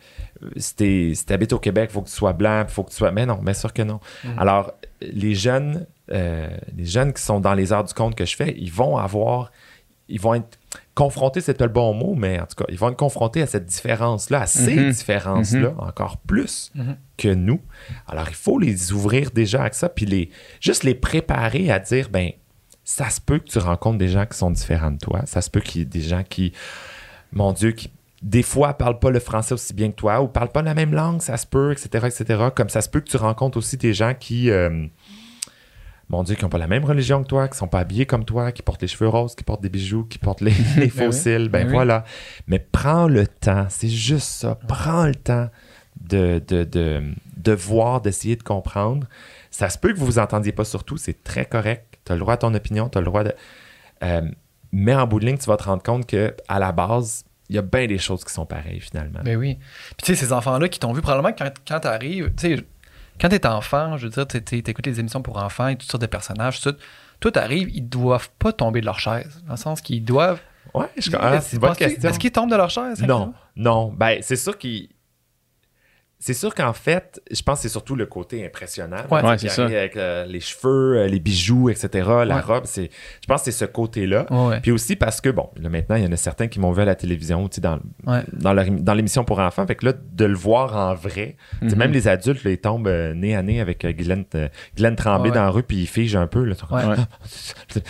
si 0.56 0.74
t'es- 0.76 1.12
si 1.14 1.26
t'habites 1.26 1.52
au 1.52 1.58
Québec, 1.58 1.90
il 1.90 1.94
faut 1.94 2.02
que 2.02 2.08
tu 2.08 2.14
sois 2.14 2.32
blanc, 2.32 2.64
il 2.66 2.72
faut 2.72 2.82
que 2.84 2.90
tu 2.90 2.96
sois. 2.96 3.12
Mais 3.12 3.26
non, 3.26 3.36
bien 3.36 3.52
sûr 3.54 3.72
que 3.72 3.82
non. 3.82 4.00
Alors, 4.38 4.72
les 5.00 5.34
jeunes, 5.34 5.86
euh, 6.10 6.48
les 6.76 6.84
jeunes 6.86 7.12
qui 7.12 7.22
sont 7.22 7.38
dans 7.40 7.54
les 7.54 7.72
arts 7.72 7.84
du 7.84 7.92
conte 7.94 8.14
que 8.14 8.24
je 8.24 8.34
fais, 8.34 8.54
ils 8.58 8.72
vont 8.72 8.96
avoir, 8.96 9.50
ils 10.08 10.20
vont 10.20 10.34
être 10.34 10.58
confrontés, 10.94 11.40
c'est 11.40 11.54
pas 11.56 11.66
le 11.66 11.72
bon 11.72 11.92
mot, 11.94 12.14
mais 12.14 12.40
en 12.40 12.46
tout 12.46 12.56
cas, 12.56 12.64
ils 12.68 12.78
vont 12.78 12.88
être 12.90 12.96
confrontés 12.96 13.42
à 13.42 13.46
cette 13.46 13.66
différence-là, 13.66 14.40
à 14.42 14.46
ces 14.46 14.74
Mhm. 14.76 14.90
différences-là, 14.90 15.74
encore 15.78 16.16
plus 16.18 16.70
Mhm. 16.74 16.96
que 17.18 17.28
nous. 17.28 17.60
Alors, 18.08 18.26
il 18.28 18.34
faut 18.34 18.58
les 18.58 18.92
ouvrir 18.92 19.30
déjà 19.30 19.60
avec 19.62 19.74
ça, 19.74 19.88
puis 19.88 20.06
les, 20.06 20.30
juste 20.60 20.82
les 20.84 20.94
préparer 20.94 21.70
à 21.70 21.78
dire, 21.78 22.08
ben, 22.10 22.30
ça 22.84 23.10
se 23.10 23.20
peut 23.20 23.38
que 23.38 23.48
tu 23.48 23.58
rencontres 23.58 23.98
des 23.98 24.08
gens 24.08 24.26
qui 24.26 24.36
sont 24.36 24.50
différents 24.50 24.90
de 24.90 24.98
toi. 24.98 25.22
Ça 25.26 25.40
se 25.40 25.50
peut 25.50 25.60
qu'il 25.60 25.80
y 25.80 25.82
ait 25.82 25.86
des 25.86 26.00
gens 26.00 26.24
qui, 26.28 26.52
mon 27.32 27.52
Dieu, 27.52 27.72
qui 27.72 27.90
des 28.22 28.42
fois 28.42 28.74
parlent 28.74 28.98
pas 28.98 29.10
le 29.10 29.20
français 29.20 29.54
aussi 29.54 29.74
bien 29.74 29.90
que 29.90 29.96
toi 29.96 30.20
ou 30.22 30.28
parlent 30.28 30.52
pas 30.52 30.62
la 30.62 30.74
même 30.74 30.94
langue, 30.94 31.20
ça 31.20 31.36
se 31.36 31.46
peut, 31.46 31.72
etc., 31.72 32.06
etc. 32.06 32.44
Comme 32.54 32.68
ça 32.68 32.80
se 32.80 32.88
peut 32.88 33.00
que 33.00 33.10
tu 33.10 33.16
rencontres 33.16 33.58
aussi 33.58 33.76
des 33.76 33.94
gens 33.94 34.14
qui, 34.18 34.50
euh, 34.50 34.86
mon 36.08 36.22
Dieu, 36.22 36.36
qui 36.36 36.42
n'ont 36.42 36.48
pas 36.48 36.58
la 36.58 36.68
même 36.68 36.84
religion 36.84 37.22
que 37.22 37.28
toi, 37.28 37.48
qui 37.48 37.56
sont 37.58 37.68
pas 37.68 37.80
habillés 37.80 38.06
comme 38.06 38.24
toi, 38.24 38.52
qui 38.52 38.62
portent 38.62 38.82
les 38.82 38.88
cheveux 38.88 39.08
roses, 39.08 39.34
qui 39.34 39.44
portent 39.44 39.62
des 39.62 39.68
bijoux, 39.68 40.04
qui 40.04 40.18
portent 40.18 40.40
les, 40.40 40.52
les 40.76 40.88
Ben 40.88 41.10
cils. 41.10 41.48
Ben 41.48 41.62
Ben 41.62 41.66
oui. 41.66 41.72
voilà. 41.72 42.04
Mais 42.46 42.58
prends 42.60 43.08
le 43.08 43.26
temps, 43.26 43.66
c'est 43.70 43.88
juste 43.88 44.28
ça. 44.28 44.56
Prends 44.68 45.06
le 45.06 45.14
temps 45.14 45.48
de, 46.00 46.40
de, 46.46 46.64
de, 46.64 47.02
de 47.36 47.52
voir, 47.52 48.00
d'essayer 48.00 48.36
de 48.36 48.42
comprendre. 48.42 49.06
Ça 49.50 49.68
se 49.68 49.78
peut 49.78 49.92
que 49.92 49.98
vous 49.98 50.06
vous 50.06 50.18
entendiez 50.18 50.52
pas 50.52 50.64
sur 50.64 50.84
tout, 50.84 50.96
c'est 50.96 51.24
très 51.24 51.44
correct. 51.44 51.91
Tu 52.12 52.14
as 52.14 52.16
le 52.16 52.20
droit 52.20 52.34
à 52.34 52.36
ton 52.36 52.52
opinion, 52.54 52.88
tu 52.88 52.98
as 52.98 53.00
le 53.00 53.06
droit 53.06 53.24
de. 53.24 53.32
Euh, 54.04 54.22
mais 54.72 54.94
en 54.94 55.06
bout 55.06 55.20
de 55.20 55.26
ligne, 55.26 55.38
tu 55.38 55.46
vas 55.46 55.56
te 55.56 55.64
rendre 55.64 55.82
compte 55.82 56.06
que 56.06 56.34
à 56.48 56.58
la 56.58 56.72
base, 56.72 57.24
il 57.48 57.56
y 57.56 57.58
a 57.58 57.62
bien 57.62 57.86
des 57.86 57.98
choses 57.98 58.24
qui 58.24 58.32
sont 58.32 58.46
pareilles 58.46 58.80
finalement. 58.80 59.20
Ben 59.22 59.36
oui. 59.36 59.58
Puis 59.96 60.04
tu 60.04 60.14
sais, 60.14 60.26
ces 60.26 60.32
enfants-là 60.32 60.68
qui 60.68 60.78
t'ont 60.78 60.92
vu, 60.92 61.02
probablement 61.02 61.34
quand, 61.36 61.50
quand 61.66 61.80
t'arrives, 61.80 62.32
tu 62.36 62.56
sais, 62.56 62.64
quand 63.20 63.28
t'es 63.28 63.46
enfant, 63.46 63.96
je 63.96 64.06
veux 64.06 64.10
dire, 64.10 64.26
tu 64.26 64.38
sais, 64.38 64.62
t'écoutes 64.62 64.86
les 64.86 65.00
émissions 65.00 65.22
pour 65.22 65.36
enfants 65.36 65.68
et 65.68 65.76
toutes 65.76 65.90
sortes 65.90 66.02
de 66.02 66.06
personnages, 66.06 66.60
tout 66.60 66.70
ça. 66.70 66.76
Toi, 67.20 67.30
t'arrives, 67.30 67.70
ils 67.72 67.88
doivent 67.88 68.30
pas 68.38 68.52
tomber 68.52 68.80
de 68.80 68.86
leur 68.86 68.98
chaise. 68.98 69.42
Dans 69.46 69.52
le 69.52 69.58
sens 69.58 69.80
qu'ils 69.80 70.04
doivent. 70.04 70.40
Ouais, 70.74 70.86
je 70.96 71.10
ah, 71.14 71.38
Penses-tu- 71.38 71.58
question. 71.76 72.08
Est-ce 72.08 72.18
qu'ils 72.18 72.32
tombent 72.32 72.50
de 72.50 72.56
leur 72.56 72.70
chaise? 72.70 73.00
Non, 73.02 73.32
non. 73.56 73.92
Ben, 73.96 74.18
c'est 74.22 74.36
sûr 74.36 74.58
qu'il. 74.58 74.88
C'est 76.24 76.34
sûr 76.34 76.54
qu'en 76.54 76.72
fait, 76.72 77.20
je 77.32 77.42
pense 77.42 77.58
que 77.58 77.62
c'est 77.62 77.68
surtout 77.68 77.96
le 77.96 78.06
côté 78.06 78.46
impressionnant. 78.46 78.98
Ouais. 79.10 79.20
c'est 79.38 79.48
ça. 79.48 79.64
Avec 79.64 79.96
euh, 79.96 80.24
les 80.24 80.38
cheveux, 80.38 80.98
euh, 80.98 81.08
les 81.08 81.18
bijoux, 81.18 81.68
etc., 81.68 81.88
la 82.24 82.36
Ouais. 82.36 82.40
robe. 82.40 82.62
C'est, 82.64 82.90
je 83.20 83.26
pense 83.26 83.40
que 83.42 83.50
c'est 83.50 83.58
ce 83.58 83.64
côté-là. 83.64 84.26
Puis 84.62 84.70
aussi 84.70 84.94
parce 84.94 85.20
que, 85.20 85.30
bon, 85.30 85.50
là, 85.60 85.68
maintenant, 85.68 85.96
il 85.96 86.04
y 86.04 86.06
en 86.06 86.12
a 86.12 86.16
certains 86.16 86.46
qui 86.46 86.60
m'ont 86.60 86.70
vu 86.70 86.80
à 86.82 86.84
la 86.84 86.94
télévision, 86.94 87.48
tu 87.48 87.56
sais, 87.56 87.60
dans, 87.60 87.80
dans, 88.32 88.52
leur- 88.52 88.70
dans 88.70 88.94
l'émission 88.94 89.24
pour 89.24 89.40
enfants. 89.40 89.66
Fait 89.66 89.74
que 89.74 89.84
là, 89.86 89.94
de 90.12 90.24
le 90.24 90.36
voir 90.36 90.76
en 90.76 90.94
vrai, 90.94 91.36
Mhm. 91.60 91.74
même 91.74 91.90
les 91.92 92.06
adultes, 92.06 92.44
là, 92.44 92.52
ils 92.52 92.58
tombent 92.58 92.86
euh, 92.86 93.14
nez 93.14 93.34
à 93.34 93.42
nez 93.42 93.60
avec 93.60 93.84
euh, 93.84 93.88
euh, 93.88 94.48
Guylaine 94.76 94.96
Tremblay 94.96 95.32
dans 95.32 95.42
la 95.42 95.50
rue, 95.50 95.64
puis 95.64 95.78
ils 95.78 95.86
figent 95.88 96.14
un 96.16 96.28
peu. 96.28 96.48
Ouais. 96.48 96.56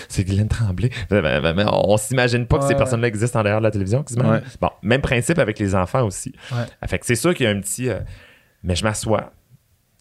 c'est- 0.09 0.25
Guylaine 0.25 0.49
Tremblay. 0.49 0.89
Ben, 1.11 1.21
ben, 1.23 1.53
ben, 1.55 1.69
on, 1.71 1.97
s'imagine 1.99 2.47
pas 2.47 2.59
que 2.59 2.65
ces 2.65 2.75
personnes-là 2.77 3.09
existent 3.09 3.41
en 3.41 3.43
derrière 3.43 3.61
de 3.61 3.67
la 3.67 3.71
télévision. 3.71 4.03
quasiment. 4.03 4.39
Bon, 4.61 4.71
même 4.83 5.03
principe 5.03 5.39
avec 5.39 5.59
les 5.59 5.75
enfants 5.75 6.05
aussi. 6.07 6.33
Fait 6.87 6.99
que 6.99 7.05
c'est 7.07 7.15
sûr 7.15 7.35
qu'il 7.35 7.45
y 7.45 7.49
a 7.49 7.53
un 7.53 7.61
petit. 7.61 7.91
Mais 8.63 8.75
je 8.77 8.85
m'assois. 8.85 9.33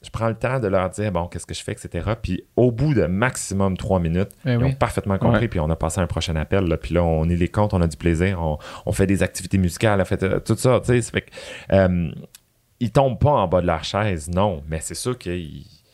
Je 0.04 0.10
prends 0.10 0.30
le 0.30 0.36
temps 0.36 0.60
de 0.60 0.68
leur 0.68 0.90
dire, 0.90 1.12
bon, 1.12 1.28
qu'est-ce 1.28 1.46
que 1.46 1.54
je 1.54 1.64
fais, 1.64 1.74
etc. 1.74 2.14
Puis 2.20 2.44
au 2.56 2.72
bout 2.72 2.96
de 2.96 3.06
maximum 3.06 3.78
trois 3.78 4.00
minutes, 4.00 4.32
Ben 4.44 4.54
ils 4.60 4.64
oui. 4.64 4.72
ont 4.72 4.74
parfaitement 4.74 5.20
compris. 5.20 5.42
Ouais. 5.42 5.48
Puis 5.48 5.60
on 5.60 5.70
a 5.70 5.76
passé 5.76 6.02
un 6.02 6.08
prochain 6.08 6.36
appel. 6.38 6.64
Là, 6.66 6.78
puis 6.78 6.96
là, 6.96 7.04
on 7.04 7.30
est 7.30 7.36
les 7.36 7.50
comptes, 7.50 7.76
on 7.76 7.82
a 7.82 7.88
du 7.88 7.98
plaisir. 7.98 8.42
On, 8.42 8.58
on 8.88 8.92
fait 8.94 9.06
des 9.06 9.22
activités 9.22 9.60
musicales, 9.60 10.02
on 10.02 10.06
fait 10.06 10.24
euh, 10.24 10.40
tout 10.40 10.56
ça. 10.56 10.80
Tu 10.84 11.00
sais, 11.00 11.12
fait 11.12 11.22
que, 11.22 11.30
euh, 11.74 12.12
ils 12.80 12.92
tombent 12.92 13.20
pas 13.20 13.30
en 13.30 13.48
bas 13.48 13.62
de 13.62 13.68
leur 13.68 13.84
chaise, 13.84 14.28
non. 14.28 14.64
Mais 14.68 14.80
c'est 14.82 14.96
sûr 14.96 15.18
que 15.20 15.30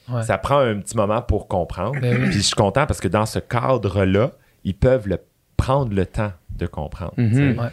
Ouais. 0.10 0.24
ça 0.24 0.38
prend 0.38 0.60
un 0.60 0.80
petit 0.80 0.96
moment 0.96 1.22
pour 1.22 1.50
comprendre. 1.50 2.00
Ben 2.00 2.16
oui. 2.16 2.30
Puis 2.30 2.38
je 2.38 2.42
suis 2.44 2.56
content 2.56 2.86
parce 2.88 3.02
que 3.02 3.10
dans 3.10 3.26
ce 3.26 3.40
cadre-là, 3.40 4.32
ils 4.64 4.74
peuvent 4.74 5.10
le, 5.10 5.18
prendre 5.58 5.94
le 5.94 6.06
temps 6.06 6.32
de 6.56 6.66
comprendre. 6.66 7.12
Mhm. 7.18 7.60
Ouais. 7.60 7.68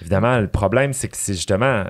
Évidemment, 0.00 0.38
le 0.38 0.48
problème, 0.48 0.94
c'est 0.94 1.08
que 1.08 1.18
c'est 1.18 1.34
justement 1.34 1.84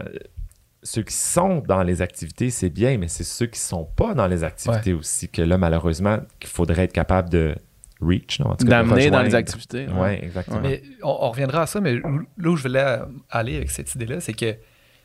ceux 0.82 1.02
qui 1.02 1.14
sont 1.14 1.62
dans 1.66 1.82
les 1.82 2.00
activités, 2.02 2.50
c'est 2.50 2.70
bien, 2.70 2.96
mais 2.98 3.08
c'est 3.08 3.24
ceux 3.24 3.46
qui 3.46 3.60
sont 3.60 3.84
pas 3.84 4.14
dans 4.14 4.26
les 4.26 4.44
activités 4.44 4.92
aussi 4.94 5.28
que 5.28 5.42
là, 5.42 5.58
malheureusement, 5.58 6.18
qu'il 6.38 6.48
faudrait 6.50 6.84
être 6.84 6.92
capable 6.92 7.28
de 7.28 7.54
reach, 8.00 8.40
non? 8.40 8.46
En 8.46 8.56
tout 8.56 8.66
cas, 8.66 8.82
de 8.82 8.88
D'amener 8.88 9.10
dans 9.10 9.22
les 9.22 9.34
activités. 9.34 9.86
Oui, 9.92 10.10
exactement. 10.22 10.60
Mais 10.62 10.82
on, 11.02 11.10
on 11.20 11.30
reviendra 11.30 11.62
à 11.62 11.66
ça, 11.66 11.80
mais 11.80 11.94
là 11.94 12.48
où 12.50 12.56
je 12.56 12.62
voulais 12.62 12.98
aller 13.30 13.56
avec 13.56 13.70
cette 13.70 13.94
idée-là, 13.94 14.20
c'est 14.20 14.32
que 14.32 14.56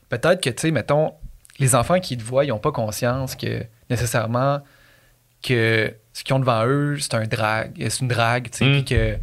peut-être 0.08 0.42
que, 0.42 0.48
tu 0.50 0.62
sais, 0.62 0.70
mettons, 0.70 1.12
les 1.58 1.74
enfants 1.74 2.00
qui 2.00 2.16
te 2.16 2.22
voient, 2.22 2.44
ils 2.44 2.48
n'ont 2.48 2.58
pas 2.58 2.72
conscience 2.72 3.36
que 3.36 3.62
nécessairement 3.90 4.60
que 5.42 5.92
ce 6.12 6.24
qu'ils 6.24 6.34
ont 6.34 6.38
devant 6.38 6.64
eux, 6.66 6.98
c'est 6.98 7.14
un 7.14 7.26
drag, 7.26 7.72
c'est 7.76 8.00
une 8.00 8.08
drague, 8.08 8.50
tu 8.50 8.58
sais, 8.58 8.64
Mm. 8.64 8.72
puis 8.72 8.84
que. 8.84 9.16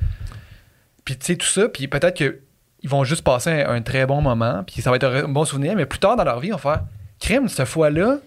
Puis, 1.04 1.18
tu 1.18 1.26
sais, 1.26 1.36
tout 1.36 1.47
ça, 1.47 1.68
puis 1.68 1.88
peut-être 1.88 2.16
qu'ils 2.84 2.89
vont 2.89 3.05
juste 3.05 3.23
passer 3.23 3.49
un, 3.63 3.75
un 3.75 3.81
très 3.81 4.05
bon 4.05 4.21
moment, 4.21 4.63
puis 4.67 4.81
ça 4.81 4.89
va 4.89 4.97
être 4.97 5.05
un 5.05 5.27
bon 5.29 5.45
souvenir, 5.45 5.73
mais 5.75 5.86
plus 5.86 5.99
tard 5.99 6.17
dans 6.17 6.25
leur 6.25 6.39
vie, 6.41 6.51
on 6.51 6.57
va 6.57 6.61
faire 6.61 6.81
crime, 7.19 7.47
cette 7.47 7.65
fois-là. 7.67 8.17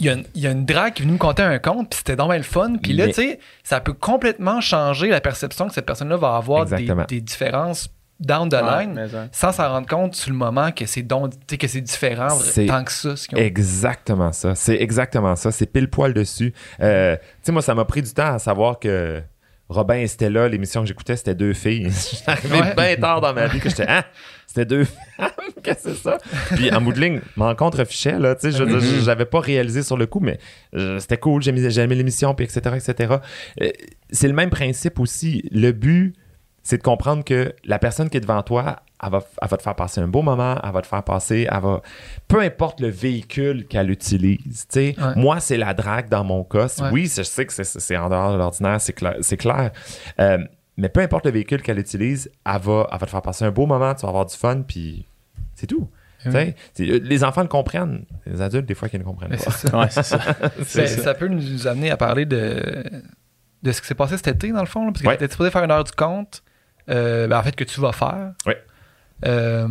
Il 0.00 0.06
y, 0.06 0.10
a 0.10 0.12
une, 0.12 0.24
il 0.34 0.42
y 0.42 0.46
a 0.46 0.52
une 0.52 0.64
drague 0.64 0.92
qui 0.92 1.02
est 1.02 1.04
venue 1.04 1.14
me 1.14 1.18
conter 1.18 1.42
un 1.42 1.58
conte, 1.58 1.90
puis 1.90 1.96
c'était 1.98 2.14
dans 2.14 2.30
le 2.30 2.42
fun. 2.42 2.74
Puis 2.80 2.92
là, 2.92 3.06
Mais- 3.06 3.12
tu 3.12 3.22
sais, 3.22 3.40
ça 3.64 3.80
peut 3.80 3.94
complètement 3.94 4.60
changer 4.60 5.08
la 5.08 5.20
perception 5.20 5.66
que 5.66 5.74
cette 5.74 5.86
personne-là 5.86 6.16
va 6.16 6.36
avoir 6.36 6.66
des, 6.66 7.20
différences 7.20 7.88
down 8.20 8.48
the 8.48 8.54
Ouais, 8.54 8.86
line 8.86 9.08
ça. 9.10 9.28
sans 9.32 9.52
s'en 9.52 9.68
rendre 9.70 9.88
compte 9.88 10.14
sur 10.14 10.30
le 10.30 10.36
moment 10.36 10.70
que 10.70 10.86
c'est 10.86 11.02
donc, 11.02 11.32
que 11.48 11.66
c'est 11.66 11.80
différent 11.80 12.28
C'est 12.30 12.66
tant 12.66 12.84
que 12.84 12.92
ça. 12.92 13.16
Ce 13.16 13.26
qu'ils 13.26 13.38
ont. 13.38 13.40
Exactement 13.40 14.30
ça. 14.32 14.54
C'est 14.54 14.76
exactement 14.76 15.34
ça. 15.34 15.50
C'est 15.50 15.66
pile 15.66 15.88
poil 15.88 16.12
dessus. 16.12 16.52
Euh, 16.80 17.16
tu 17.16 17.22
sais, 17.42 17.52
moi, 17.52 17.62
ça 17.62 17.74
m'a 17.74 17.84
pris 17.84 18.02
du 18.02 18.12
temps 18.12 18.34
à 18.34 18.38
savoir 18.38 18.78
que 18.78 19.20
Robin 19.68 19.96
et 19.96 20.06
Stella, 20.06 20.48
l'émission 20.48 20.80
que 20.82 20.86
j'écoutais, 20.88 21.16
c'était 21.16 21.34
deux 21.34 21.52
filles. 21.52 21.88
J'arrivais 22.26 22.60
Ouais. 22.60 22.74
bien 22.74 22.96
tard 22.96 23.20
dans 23.20 23.34
ma 23.34 23.46
vie 23.48 23.60
que 23.60 23.68
j'étais, 23.68 23.84
ah, 23.86 24.04
c'était 24.46 24.64
deux 24.64 24.84
femmes, 24.84 25.30
qu'est-ce 25.62 25.84
que 25.84 25.90
c'est 25.94 26.02
ça? 26.02 26.18
Puis 26.56 26.72
en 26.72 26.80
bout 26.80 26.92
de 26.92 27.00
ligne, 27.00 27.20
ma 27.36 27.46
rencontre 27.46 27.84
fichait, 27.84 28.18
là, 28.18 28.34
tu 28.34 28.50
sais, 28.50 28.56
je 28.56 28.64
veux 28.64 28.80
dire, 28.80 29.02
j'avais 29.02 29.26
pas 29.26 29.40
réalisé 29.40 29.82
sur 29.82 29.96
le 29.98 30.06
coup, 30.06 30.20
mais 30.20 30.38
euh, 30.74 30.98
c'était 31.00 31.18
cool, 31.18 31.42
j'ai 31.42 31.50
aimé, 31.50 31.68
j'ai 31.70 31.82
aimé 31.82 31.94
l'émission, 31.94 32.34
puis 32.34 32.46
etc., 32.46 32.76
etc. 32.76 33.16
Euh, 33.60 33.70
c'est 34.10 34.28
le 34.28 34.34
même 34.34 34.50
principe 34.50 34.98
aussi. 35.00 35.46
Le 35.52 35.72
but, 35.72 36.14
c'est 36.62 36.78
de 36.78 36.82
comprendre 36.82 37.22
que 37.24 37.54
la 37.64 37.78
personne 37.78 38.08
qui 38.08 38.16
est 38.16 38.20
devant 38.20 38.42
toi, 38.42 38.80
elle 39.02 39.10
va, 39.10 39.20
elle 39.40 39.48
va 39.48 39.56
te 39.56 39.62
faire 39.62 39.74
passer 39.74 40.00
un 40.00 40.08
beau 40.08 40.22
moment, 40.22 40.56
elle 40.62 40.72
va 40.72 40.82
te 40.82 40.86
faire 40.86 41.02
passer, 41.02 41.46
elle 41.50 41.60
va... 41.60 41.82
Peu 42.26 42.40
importe 42.40 42.80
le 42.80 42.88
véhicule 42.88 43.66
qu'elle 43.66 43.90
utilise, 43.90 44.66
tu 44.68 44.94
sais. 44.94 44.94
Ouais. 44.98 45.14
Moi, 45.16 45.40
c'est 45.40 45.56
la 45.56 45.72
drague 45.74 46.08
dans 46.08 46.24
mon 46.24 46.44
cas. 46.44 46.66
Ouais. 46.80 46.88
Oui, 46.92 47.12
je 47.14 47.22
sais 47.22 47.46
que 47.46 47.52
c'est- 47.52 47.96
en 47.96 48.08
dehors 48.08 48.32
de 48.32 48.38
l'ordinaire, 48.38 48.80
c'est 48.80 48.92
clair. 48.92 49.14
c'est 49.20 49.36
clair. 49.36 49.70
Euh, 50.20 50.38
mais 50.76 50.88
peu 50.88 51.00
importe 51.00 51.24
le 51.26 51.32
véhicule 51.32 51.62
qu'elle 51.62 51.78
utilise, 51.78 52.30
elle 52.46 52.60
va, 52.60 52.86
elle 52.92 52.98
va 52.98 53.06
te 53.06 53.10
faire 53.10 53.22
passer 53.22 53.44
un 53.44 53.50
beau 53.50 53.66
moment, 53.66 53.94
tu 53.94 54.02
vas 54.02 54.08
avoir 54.08 54.26
du 54.26 54.34
fun, 54.36 54.62
puis 54.66 55.06
c'est 55.54 55.66
tout. 55.66 55.88
Tu 56.22 56.32
sais, 56.32 56.56
c'est- 56.74 56.84
Les 56.84 57.22
enfants 57.22 57.42
le 57.42 57.48
comprennent. 57.48 58.04
Les 58.26 58.42
adultes, 58.42 58.66
des 58.66 58.74
fois, 58.74 58.88
qui 58.88 58.98
ne 58.98 59.04
comprennent 59.04 59.30
Mais 59.30 59.36
pas. 59.36 59.50
c'est 59.52 59.68
ça. 59.68 59.78
Ouais, 59.78 59.86
c'est 59.90 60.02
ça. 60.02 60.18
Ça. 61.04 61.14
peut 61.14 61.28
nous 61.28 61.68
amener 61.68 61.92
à 61.92 61.96
parler 61.96 62.26
de, 62.26 62.82
de 63.62 63.72
ce 63.72 63.80
qui 63.80 63.86
s'est 63.86 63.94
passé 63.94 64.16
cet 64.16 64.26
été, 64.26 64.50
dans 64.50 64.60
le 64.60 64.66
fond. 64.66 64.84
là, 64.84 64.90
parce 64.92 65.02
que 65.02 65.06
Ouais. 65.08 65.16
tu 65.16 65.22
étais 65.24 65.32
supposé 65.32 65.50
faire 65.52 65.62
une 65.62 65.70
heure 65.70 65.84
du 65.84 65.92
compte, 65.92 66.42
euh, 66.90 67.28
ben, 67.28 67.38
en 67.38 67.42
fait, 67.44 67.54
que 67.54 67.62
tu 67.64 67.80
vas 67.80 67.92
faire? 67.92 68.32
Ouais. 68.46 68.56
Euh, 69.24 69.68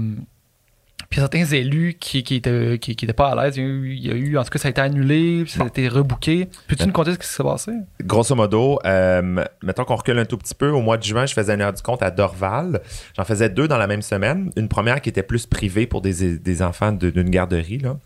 puis 1.10 1.22
certains 1.22 1.46
élus 1.46 1.96
qui 1.98 2.22
qui 2.24 2.36
étaient, 2.36 2.80
qui, 2.80 2.94
pas 3.14 3.30
à 3.30 3.44
l'aise, 3.46 3.56
il 3.56 3.64
y, 3.64 3.66
a 3.66 3.70
eu, 3.70 3.94
il 3.94 4.06
y 4.08 4.12
a 4.12 4.14
eu- 4.16 4.38
en 4.38 4.44
tout 4.44 4.50
cas, 4.50 4.60
ça 4.60 4.68
a 4.68 4.72
été 4.72 4.82
annulé, 4.82 5.44
puis 5.44 5.54
ça 5.54 5.64
a 5.64 5.68
été 5.68 5.88
rebooké. 5.88 6.50
Peux-tu 6.68 6.86
nous 6.86 6.92
conter 6.92 7.14
ce 7.14 7.18
qui 7.20 7.28
s'est 7.28 7.44
passé? 7.44 7.72
Grosso 8.04 8.36
modo, 8.36 8.78
euh, 8.84 9.46
mettons 9.64 9.86
qu'on 9.86 9.96
recule 9.96 10.20
un 10.20 10.26
tout 10.26 10.38
petit 10.38 10.54
peu, 10.56 10.70
au 10.70 10.82
mois 10.82 10.98
de 10.98 11.04
juin, 11.04 11.26
je 11.26 11.34
faisais 11.34 11.54
une 11.54 11.62
heure 11.62 11.72
du 11.72 11.82
compte 11.82 12.04
à 12.04 12.12
Dorval. 12.12 12.82
J'en 13.16 13.24
faisais 13.24 13.50
deux 13.50 13.70
dans 13.70 13.78
la 13.78 13.88
même 13.88 14.02
semaine. 14.02 14.52
Une 14.58 14.68
première 14.68 15.00
qui 15.02 15.08
était 15.08 15.24
plus 15.24 15.46
privée 15.46 15.88
pour 15.88 16.02
des, 16.02 16.38
des 16.40 16.62
enfants 16.62 16.92
de- 16.92 17.10
d'une 17.10 17.30
garderie. 17.30 17.78
Là. 17.78 17.98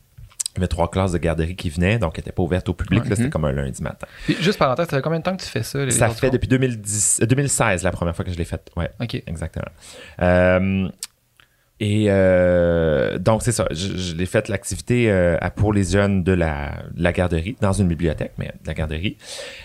Il 0.54 0.58
y 0.58 0.60
avait 0.60 0.68
trois 0.68 0.92
classes 0.92 1.14
de 1.14 1.18
garderie 1.18 1.56
qui 1.56 1.70
venaient, 1.72 1.98
donc 1.98 2.12
elle 2.18 2.20
n'était 2.24 2.34
pas 2.34 2.44
ouverte 2.44 2.70
au 2.70 2.74
public. 2.76 3.08
là, 3.10 3.16
C'était 3.16 3.30
comme 3.32 3.46
un 3.46 3.52
lundi 3.54 3.82
matin. 3.82 4.06
Puis, 4.26 4.36
juste 4.42 4.60
parenthèse, 4.60 4.90
ça 4.90 4.98
fait 4.98 5.02
combien 5.02 5.18
de 5.20 5.24
temps 5.24 5.36
que 5.36 5.42
tu 5.42 5.48
fais 5.50 5.64
ça? 5.64 5.84
les 5.86 5.90
Ça 5.92 6.10
fait 6.10 6.30
depuis 6.30 6.50
2010, 6.50 7.20
euh, 7.24 7.26
2016 7.26 7.82
la 7.84 7.92
première 7.92 8.16
fois 8.16 8.26
que 8.26 8.32
je 8.32 8.38
l'ai 8.38 8.46
faite. 8.46 8.70
Ouais. 8.76 8.92
OK. 9.02 9.16
Exactement. 9.26 9.66
Euh, 10.22 10.88
et 11.84 12.06
euh, 12.10 13.18
donc, 13.18 13.42
c'est 13.42 13.52
ça. 13.52 13.66
Je, 13.72 13.98
je 13.98 14.16
l'ai 14.16 14.28
fait 14.28 14.48
l'activité 14.50 15.12
euh, 15.12 15.36
pour 15.56 15.74
les 15.74 15.84
jeunes 15.84 16.24
de 16.24 16.32
la, 16.32 16.74
de 16.94 17.02
la 17.02 17.12
garderie, 17.12 17.56
dans 17.60 17.74
une 17.74 17.88
bibliothèque, 17.88 18.34
mais 18.38 18.46
de 18.62 18.68
la 18.68 18.76
garderie. 18.76 19.18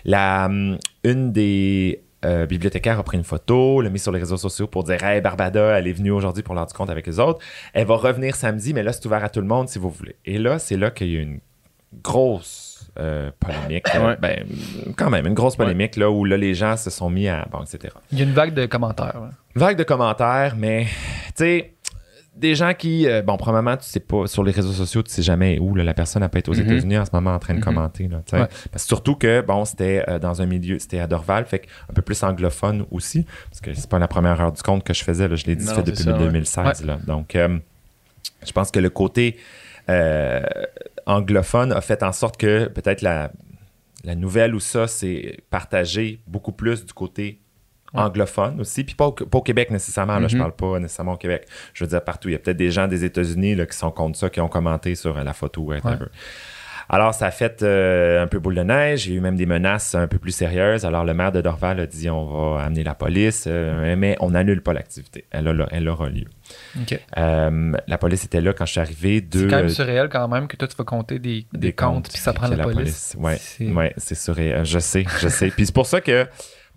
La, 0.06 0.46
hum, 0.46 0.78
une 1.04 1.30
des 1.32 2.00
euh, 2.24 2.46
bibliothécaires 2.46 2.98
a 2.98 3.02
pris 3.02 3.18
une 3.18 3.24
photo, 3.24 3.82
l'a 3.82 3.90
mis 3.90 3.98
sur 3.98 4.12
les 4.12 4.18
réseaux 4.18 4.38
sociaux 4.38 4.66
pour 4.66 4.82
dire 4.84 5.04
Hey, 5.04 5.20
Barbada, 5.20 5.78
elle 5.78 5.86
est 5.88 5.92
venue 5.92 6.10
aujourd'hui 6.10 6.42
pour 6.42 6.54
l'heure 6.54 6.64
du 6.66 6.72
compte 6.72 6.88
avec 6.88 7.06
les 7.06 7.20
autres. 7.20 7.40
Elle 7.74 7.86
va 7.86 7.96
revenir 7.96 8.34
samedi, 8.34 8.72
mais 8.72 8.82
là, 8.82 8.94
c'est 8.94 9.04
ouvert 9.04 9.22
à 9.22 9.28
tout 9.28 9.40
le 9.42 9.46
monde 9.46 9.68
si 9.68 9.78
vous 9.78 9.90
voulez. 9.90 10.16
Et 10.24 10.38
là, 10.38 10.58
c'est 10.58 10.78
là 10.78 10.90
qu'il 10.90 11.08
y 11.08 11.16
a 11.16 11.18
eu 11.18 11.22
une 11.22 11.40
grosse 12.02 12.90
euh, 12.98 13.30
polémique. 13.38 13.86
euh, 13.94 14.06
Ouais. 14.08 14.16
ben, 14.20 14.46
quand 14.96 15.10
même, 15.10 15.26
une 15.26 15.34
grosse 15.34 15.56
polémique, 15.56 15.96
là, 15.96 16.10
où 16.10 16.24
là, 16.24 16.36
les 16.38 16.54
gens 16.54 16.76
se 16.78 16.88
sont 16.90 17.10
mis 17.10 17.28
à. 17.28 17.46
Bon, 17.52 17.62
etc. 17.62 17.94
Il 18.10 18.18
y 18.18 18.22
a 18.22 18.24
une 18.24 18.32
vague 18.32 18.54
de 18.54 18.64
commentaires. 18.66 19.20
Vague 19.54 19.76
de 19.76 19.84
commentaires, 19.84 20.54
mais 20.56 20.84
tu 21.28 21.44
sais, 21.44 21.72
des 22.36 22.54
gens 22.54 22.74
qui, 22.74 23.06
euh, 23.08 23.22
bon, 23.22 23.36
probablement, 23.36 23.76
tu 23.76 23.84
sais 23.86 24.00
pas, 24.00 24.26
sur 24.26 24.44
les 24.44 24.52
réseaux 24.52 24.72
sociaux, 24.72 25.02
tu 25.02 25.10
sais 25.12 25.22
jamais 25.22 25.58
où 25.58 25.74
là, 25.74 25.82
la 25.84 25.94
personne 25.94 26.22
a 26.22 26.28
pas 26.28 26.38
été 26.38 26.50
aux 26.50 26.54
Mhm. 26.54 26.60
États-Unis 26.62 26.98
en 26.98 27.04
ce 27.04 27.10
moment 27.12 27.34
en 27.34 27.38
train 27.38 27.54
de 27.54 27.58
Mhm. 27.58 27.64
commenter. 27.64 28.08
Là. 28.08 28.18
Ouais. 28.32 28.46
Parce 28.70 28.84
que 28.84 28.88
surtout 28.88 29.14
que, 29.14 29.40
bon, 29.40 29.64
c'était 29.64 30.04
euh, 30.08 30.18
dans 30.18 30.42
un 30.42 30.46
milieu, 30.46 30.78
c'était 30.78 30.98
à 30.98 31.06
Dorval, 31.06 31.46
fait 31.46 31.66
un 31.90 31.94
peu 31.94 32.02
plus 32.02 32.22
anglophone 32.22 32.84
aussi, 32.90 33.24
parce 33.50 33.60
que 33.60 33.72
c'est 33.74 33.88
pas 33.88 33.98
la 33.98 34.08
première 34.08 34.40
heure 34.40 34.52
du 34.52 34.62
compte 34.62 34.84
que 34.84 34.92
je 34.94 35.02
faisais, 35.02 35.28
là, 35.28 35.36
je 35.36 35.46
l'ai 35.46 35.56
dit, 35.56 35.64
Non, 35.66 35.74
fait 35.74 35.82
depuis 35.82 36.02
ça, 36.04 36.12
ouais. 36.12 36.18
2016. 36.18 36.84
Là. 36.84 36.98
Donc, 37.06 37.34
euh, 37.36 37.58
je 38.46 38.52
pense 38.52 38.70
que 38.70 38.80
le 38.80 38.90
côté 38.90 39.36
euh, 39.88 40.42
anglophone 41.06 41.72
a 41.72 41.80
fait 41.80 42.02
en 42.02 42.12
sorte 42.12 42.36
que 42.36 42.66
peut-être 42.66 43.02
la, 43.02 43.30
la 44.04 44.14
nouvelle 44.14 44.54
ou 44.54 44.60
ça, 44.60 44.86
c'est 44.88 45.38
partagé 45.50 46.20
beaucoup 46.26 46.52
plus 46.52 46.84
du 46.84 46.92
côté. 46.92 47.40
Anglophone 47.94 48.60
aussi, 48.60 48.84
puis 48.84 48.94
pas 48.94 49.06
au, 49.06 49.12
pas 49.12 49.38
au 49.38 49.42
Québec 49.42 49.70
nécessairement, 49.70 50.18
là, 50.18 50.28
je 50.28 50.34
Mhm. 50.36 50.40
parle 50.42 50.52
pas 50.56 50.78
nécessairement 50.78 51.14
au 51.14 51.18
Québec, 51.18 51.46
je 51.74 51.84
veux 51.84 51.88
dire 51.88 52.02
partout. 52.02 52.28
Il 52.28 52.32
y 52.32 52.34
a 52.34 52.38
peut-être 52.38 52.56
des 52.56 52.70
gens 52.70 52.88
des 52.88 53.04
États-Unis 53.04 53.56
qui 53.70 53.76
sont 53.76 53.90
contre 53.90 54.18
ça, 54.18 54.28
qui 54.30 54.40
ont 54.40 54.48
commenté 54.48 54.94
sur 54.94 55.14
la 55.22 55.32
photo, 55.32 55.62
whatever. 55.62 55.90
Ouais. 55.90 56.06
Alors, 56.88 57.14
ça 57.14 57.26
a 57.26 57.30
fait 57.32 57.64
euh, 57.64 58.22
un 58.22 58.28
peu 58.28 58.38
boule 58.38 58.54
de 58.54 58.62
neige. 58.62 59.06
Il 59.08 59.12
y 59.12 59.14
a 59.16 59.18
eu 59.18 59.20
même 59.20 59.34
des 59.34 59.44
menaces 59.46 59.96
un 59.96 60.06
peu 60.06 60.18
plus 60.20 60.30
sérieuses. 60.30 60.84
Alors, 60.84 61.04
le 61.04 61.14
maire 61.14 61.32
de 61.32 61.40
Dorval 61.40 61.80
a 61.80 61.86
dit 61.86 62.08
on 62.08 62.26
va 62.54 62.62
amener 62.62 62.84
la 62.84 62.94
police, 62.94 63.46
euh, 63.48 63.96
mais 63.98 64.16
on 64.20 64.30
n'annule 64.30 64.62
pas 64.62 64.72
l'activité. 64.72 65.24
Elle, 65.32 65.48
a- 65.48 65.66
elle 65.72 65.88
aura 65.88 66.08
lieu. 66.08 66.26
Euh, 67.18 67.72
la 67.88 67.98
police 67.98 68.24
était 68.24 68.40
là 68.40 68.52
quand 68.52 68.66
je 68.66 68.70
suis 68.72 68.80
arrivé. 68.80 69.26
C'est 69.32 69.48
quand 69.48 69.56
même 69.56 69.68
surréel 69.68 70.08
quand 70.08 70.28
même 70.28 70.46
que 70.46 70.56
toi, 70.56 70.68
tu 70.68 70.76
vas 70.76 70.84
compter 70.84 71.18
des, 71.18 71.46
des, 71.52 71.72
comptes, 71.72 72.08
puis 72.08 72.18
ça 72.18 72.32
prend 72.32 72.46
la, 72.48 72.62
police. 72.62 73.16
Ouais, 73.18 73.36
C'est- 73.38 73.66
ouais, 73.72 73.92
c'est 73.96 74.14
surréel. 74.14 74.64
Je 74.64 74.78
sais, 74.78 75.04
je 75.20 75.28
sais. 75.28 75.48
Puis 75.50 75.66
c'est 75.66 75.74
pour 75.74 75.86
ça 75.86 76.00
que 76.00 76.26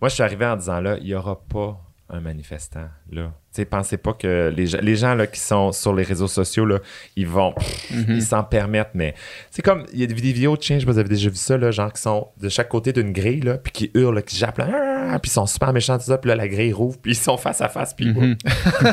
moi, 0.02 0.10
je 0.10 0.14
suis 0.16 0.24
arrivé 0.24 0.45
en 0.45 0.56
disant 0.56 0.80
là, 0.80 0.97
il 1.00 1.06
n'y 1.06 1.14
aura 1.14 1.39
pas 1.41 1.80
un 2.12 2.22
manifestant 2.22 2.88
là. 3.12 3.32
Tu 3.54 3.62
sais, 3.62 3.66
pensez 3.66 3.97
pas 3.97 4.14
que 4.14 4.52
les, 4.56 4.66
gens- 4.66 4.80
les 4.82 4.95
gens 4.95 5.14
là, 5.14 5.28
qui 5.28 5.39
sont 5.39 5.72
sur 5.72 5.93
les 5.93 6.02
réseaux 6.04 6.28
sociaux, 6.28 6.66
là, 6.66 6.80
ils 7.16 7.28
vont, 7.28 7.54
Mhm. 7.91 8.06
ils 8.16 8.22
s'en 8.24 8.43
permettent, 8.43 8.91
mais 8.95 9.14
c'est 9.52 9.62
comme, 9.62 9.86
il 9.93 10.00
y 10.00 10.04
a 10.04 10.08
des 10.08 10.14
vidéos 10.16 10.56
de 10.58 10.62
chiens, 10.62 10.80
je 10.80 10.86
vous 10.88 10.97
avez 10.97 11.10
déjà 11.10 11.30
vu 11.30 11.36
ça, 11.36 11.56
là, 11.58 11.70
genre 11.72 11.91
qui 11.93 12.02
sont 12.02 12.28
de 12.41 12.50
chaque 12.50 12.70
côté 12.70 12.93
d'une 12.93 13.12
grille, 13.12 13.41
là, 13.41 13.58
puis 13.60 13.72
qui 13.72 13.91
hurlent, 13.93 14.24
qui 14.24 14.36
jappent, 14.38 14.58
là, 14.60 14.68
Ah! 15.12 15.20
puis 15.20 15.30
ils 15.30 15.34
sont 15.34 15.45
super 15.47 15.72
méchants, 15.74 15.97
tout 16.00 16.06
ça, 16.06 16.18
puis 16.18 16.30
là, 16.30 16.36
la 16.36 16.47
grille 16.47 16.74
rouvre, 16.74 16.97
puis 17.00 17.12
ils 17.12 17.16
sont 17.16 17.38
face 17.38 17.62
à 17.62 17.70
face, 17.70 17.93
puis 17.93 18.06
ils 18.08 18.14
Mhm. 18.16 18.38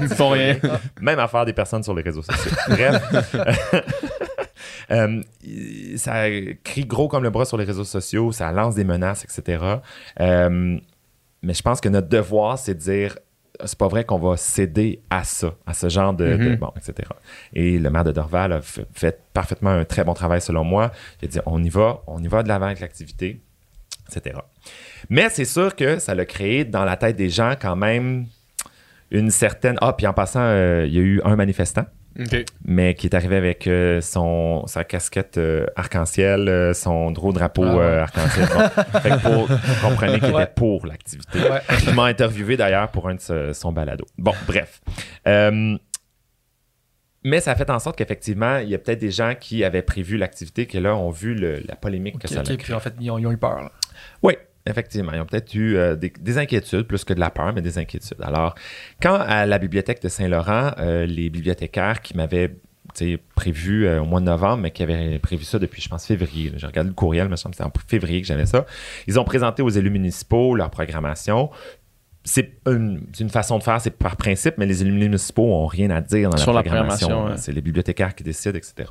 Ils 0.03 0.09
font 0.09 0.31
rien. 0.31 0.59
même 1.01 1.19
affaire 1.19 1.45
des 1.47 1.53
personnes 1.55 1.83
sur 1.83 1.95
les 1.95 2.03
réseaux 2.03 2.23
sociaux. 2.23 2.53
Bref. 2.69 3.03
Euh, 4.91 5.21
ça 5.97 6.25
crie 6.63 6.85
gros 6.87 7.09
comme 7.09 7.23
le 7.25 7.31
bras 7.31 7.45
sur 7.45 7.57
les 7.57 7.65
réseaux 7.65 7.85
sociaux, 7.85 8.31
ça 8.31 8.53
lance 8.53 8.75
des 8.77 8.85
menaces, 8.85 9.25
etc. 9.25 9.65
Euh, 10.21 10.79
mais 11.43 11.55
je 11.55 11.62
pense 11.62 11.80
que 11.80 11.89
notre 11.89 12.09
devoir, 12.09 12.59
c'est 12.59 12.74
de 12.74 12.80
dire 12.80 13.18
c'est 13.64 13.78
pas 13.78 13.89
vrai 13.89 14.05
qu'on 14.05 14.18
va 14.18 14.37
céder 14.37 15.01
à 15.09 15.24
ça, 15.24 15.55
à 15.66 15.72
ce 15.72 15.89
genre 15.89 16.12
de, 16.12 16.37
de- 16.37 16.51
Mhm. 16.51 16.57
bon, 16.57 16.70
etc. 16.76 17.09
Et 17.55 17.78
le 17.78 17.89
maire 17.89 18.05
de 18.05 18.12
Dorval 18.12 18.53
a 18.53 18.61
fait 18.61 19.18
parfaitement 19.32 19.70
un 19.70 19.84
très 19.87 20.05
bon 20.05 20.12
travail 20.12 20.43
selon 20.43 20.62
moi. 20.62 20.93
Il 21.22 21.24
a 21.24 21.28
dit 21.28 21.39
on 21.47 21.62
y 21.64 21.70
va, 21.70 22.03
on 22.07 22.22
y 22.22 22.28
va 22.28 22.43
de 22.43 22.49
l'avant 22.49 22.66
avec 22.66 22.80
l'activité, 22.80 23.41
etc. 24.11 24.37
Mais 25.09 25.30
c'est 25.30 25.47
sûr 25.47 25.74
que 25.74 25.99
ça 25.99 26.14
l'a 26.14 26.26
créé 26.26 26.64
dans 26.66 26.84
la 26.84 26.99
tête 26.99 27.16
des 27.16 27.30
gens 27.30 27.55
quand 27.59 27.76
même 27.76 28.26
une 29.11 29.30
certaine. 29.30 29.78
Ah, 29.80 29.95
puis 29.95 30.07
en 30.07 30.12
passant, 30.12 30.41
euh, 30.43 30.84
il 30.87 30.93
y 30.95 30.99
a 30.99 31.03
eu 31.03 31.22
un 31.24 31.34
manifestant 31.37 31.87
Mais 32.64 32.95
qui 32.95 33.07
est 33.07 33.14
arrivé 33.14 33.37
avec 33.37 33.67
euh, 33.67 34.01
son, 34.01 34.67
sa 34.67 34.85
casquette 34.85 35.39
euh, 35.39 35.67
arc-en-ciel, 35.77 36.49
euh, 36.49 36.73
son 36.75 37.11
gros 37.12 37.33
drapeau 37.33 37.64
Ah 37.64 37.77
ouais. 37.77 37.85
arc-en-ciel. 37.99 38.49
Bon, 38.49 39.01
fait 39.01 39.11
que 39.11 39.23
pour, 39.23 39.47
vous 39.47 39.89
comprenez 39.89 40.19
qu'il 40.21 40.35
Ouais. 40.35 40.43
était 40.45 40.53
pour 40.55 40.87
l'activité. 40.87 41.39
Ouais. 41.41 41.61
Il 41.87 41.95
m'a 41.95 42.05
interviewé 42.05 42.57
d'ailleurs 42.57 42.91
pour 42.91 43.09
un 43.09 43.14
de 43.17 43.21
ce- 43.21 43.53
son 43.53 43.73
balado. 43.73 44.05
Bon, 44.19 44.33
bref. 44.47 44.81
Mais 47.25 47.41
ça 47.41 47.53
a 47.53 47.55
fait 47.57 47.69
en 47.71 47.79
sorte 47.81 47.97
qu'effectivement, 47.99 48.59
il 48.59 48.69
y 48.69 48.75
a 48.75 48.79
peut-être 48.79 49.01
des 49.01 49.11
gens 49.11 49.35
qui 49.39 49.64
avaient 49.64 49.83
prévu 49.83 50.17
l'activité 50.17 50.67
qui 50.67 50.79
là 50.79 50.95
ont 50.95 51.11
vu 51.11 51.35
le- 51.35 51.61
la 51.67 51.75
polémique 51.75 52.19
que 52.21 52.29
ça 52.29 52.41
a 52.41 52.43
créé. 52.45 52.57
puis 52.57 52.73
en 52.73 52.79
fait, 52.81 52.95
ils 53.01 53.11
ont, 53.11 53.19
ils 53.19 53.27
ont 53.27 53.33
eu 53.33 53.37
peur. 53.37 53.62
là. 53.62 53.73
Oui, 54.23 54.35
effectivement. 54.67 55.12
Ils 55.12 55.21
ont 55.21 55.27
peut-être 55.27 55.55
eu 55.55 55.77
euh, 55.77 55.97
des, 55.97 56.12
des 56.19 56.39
inquiétudes, 56.39 56.83
plus 56.83 57.05
que 57.05 57.14
de 57.14 57.21
la 57.21 57.31
peur, 57.31 57.53
mais 57.55 57.62
des 57.62 57.79
inquiétudes. 57.79 58.21
Alors, 58.23 58.55
quand 59.01 59.14
à 59.14 59.47
la 59.47 59.59
bibliothèque 59.59 60.03
de 60.03 60.09
Saint-Laurent, 60.09 60.73
euh, 60.79 61.07
les 61.07 61.31
bibliothécaires 61.31 62.03
qui 62.03 62.17
m'avaient 62.17 62.57
prévu 63.35 63.87
euh, 63.87 64.01
au 64.01 64.05
mois 64.05 64.21
de 64.21 64.27
novembre, 64.27 64.62
mais 64.62 64.71
qui 64.71 64.83
avaient 64.83 65.19
prévu 65.19 65.45
ça 65.45 65.59
depuis, 65.59 65.83
je 65.83 65.89
pense, 65.89 66.07
février. 66.07 66.53
J'ai 66.57 66.67
regardé 66.67 66.89
le 66.89 66.95
courriel, 66.95 67.29
me 67.29 67.37
semble 67.37 67.55
que 67.55 67.62
c'était 67.62 67.69
en 67.69 67.81
février 67.87 68.21
que 68.21 68.27
j'avais 68.27 68.47
ça. 68.47 68.67
Ils 69.07 69.19
ont 69.19 69.25
présenté 69.25 69.62
aux 69.62 69.69
élus 69.69 69.91
municipaux 69.91 70.55
leur 70.55 70.71
programmation. 70.71 71.51
C'est 72.25 72.59
une, 72.67 73.07
façon 73.29 73.59
de 73.59 73.62
faire, 73.62 73.81
c'est 73.81 73.91
par 73.91 74.17
principe, 74.17 74.55
mais 74.59 74.67
les 74.67 74.83
élus 74.83 74.93
municipaux 74.93 75.47
n'ont 75.47 75.67
rien 75.67 75.91
à 75.91 76.01
dire 76.01 76.31
dans 76.31 76.37
Sur 76.37 76.53
la 76.53 76.61
la 76.61 76.62
programmation. 76.64 77.27
ouais. 77.27 77.37
C'est 77.37 77.53
les 77.53 77.61
bibliothécaires 77.61 78.14
qui 78.14 78.25
décident, 78.25 78.57
etc. 78.57 78.89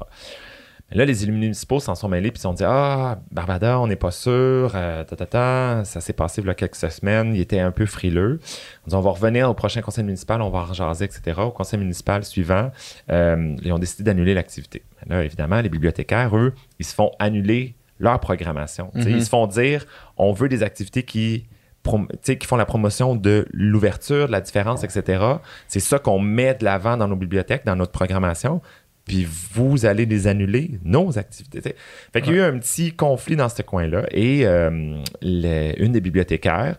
Mais 0.91 0.97
là, 0.97 1.05
les 1.05 1.23
élus 1.23 1.31
municipaux 1.31 1.79
s'en 1.79 1.95
sont 1.95 2.07
mêlés 2.07 2.29
puis 2.31 2.37
ils 2.37 2.41
se 2.41 2.43
sont 2.43 2.53
dit 2.53 2.63
Ah, 2.65 3.19
Barbada, 3.31 3.79
on 3.79 3.87
n'est 3.87 3.95
pas 3.95 4.11
sûr, 4.11 4.71
euh, 4.75 5.03
ta, 5.03 5.15
ta, 5.15 5.25
ta. 5.25 5.81
ça 5.83 5.99
s'est 5.99 6.13
passé 6.13 6.41
il 6.41 6.47
y 6.47 6.49
a 6.49 6.53
quelques 6.53 6.75
semaines, 6.75 7.33
il 7.33 7.41
était 7.41 7.59
un 7.59 7.71
peu 7.71 7.85
frileux. 7.85 8.39
On 8.85 8.89
dit 8.89 8.95
On 8.95 9.01
va 9.01 9.11
revenir 9.11 9.49
au 9.49 9.53
prochain 9.53 9.81
conseil 9.81 10.03
municipal, 10.03 10.41
on 10.41 10.49
va 10.49 10.59
en 10.59 10.73
jaser, 10.73 11.05
etc. 11.05 11.41
Au 11.41 11.51
conseil 11.51 11.79
municipal 11.79 12.23
suivant, 12.23 12.71
euh, 13.09 13.55
ils 13.63 13.73
ont 13.73 13.79
décidé 13.79 14.03
d'annuler 14.03 14.33
l'activité. 14.35 14.83
Là, 15.07 15.23
évidemment, 15.23 15.59
les 15.61 15.69
bibliothécaires, 15.69 16.35
eux, 16.37 16.53
ils 16.79 16.85
se 16.85 16.93
font 16.93 17.11
annuler 17.19 17.75
leur 17.99 18.19
programmation. 18.19 18.91
Mhm. 18.93 19.09
Ils 19.09 19.23
se 19.23 19.29
font 19.29 19.47
dire 19.47 19.85
On 20.17 20.33
veut 20.33 20.49
des 20.49 20.61
activités 20.61 21.03
qui 21.03 21.47
font 21.83 22.55
la 22.57 22.65
promotion 22.65 23.15
de 23.15 23.47
l'ouverture, 23.51 24.27
de 24.27 24.31
la 24.31 24.41
différence, 24.41 24.83
etc. 24.83 25.23
C'est 25.67 25.79
ça 25.79 25.99
qu'on 25.99 26.19
met 26.19 26.55
de 26.55 26.65
l'avant 26.65 26.97
dans 26.97 27.07
nos 27.07 27.15
bibliothèques, 27.15 27.65
dans 27.65 27.75
notre 27.75 27.91
programmation. 27.91 28.61
Puis 29.05 29.27
vous 29.53 29.85
allez 29.85 30.05
les 30.05 30.27
annuler, 30.27 30.79
nos 30.83 31.17
activités. 31.17 31.61
tu 31.61 31.69
sais. 31.69 31.75
Fait 32.11 32.21
qu'il 32.21 32.33
y 32.33 32.39
a 32.39 32.39
eu 32.39 32.55
un 32.55 32.57
petit 32.57 32.91
conflit 32.91 33.35
dans 33.35 33.49
ce 33.49 33.61
coin-là. 33.61 34.05
Et 34.11 34.45
euh, 34.45 34.97
une 35.21 35.91
des 35.91 36.01
bibliothécaires, 36.01 36.77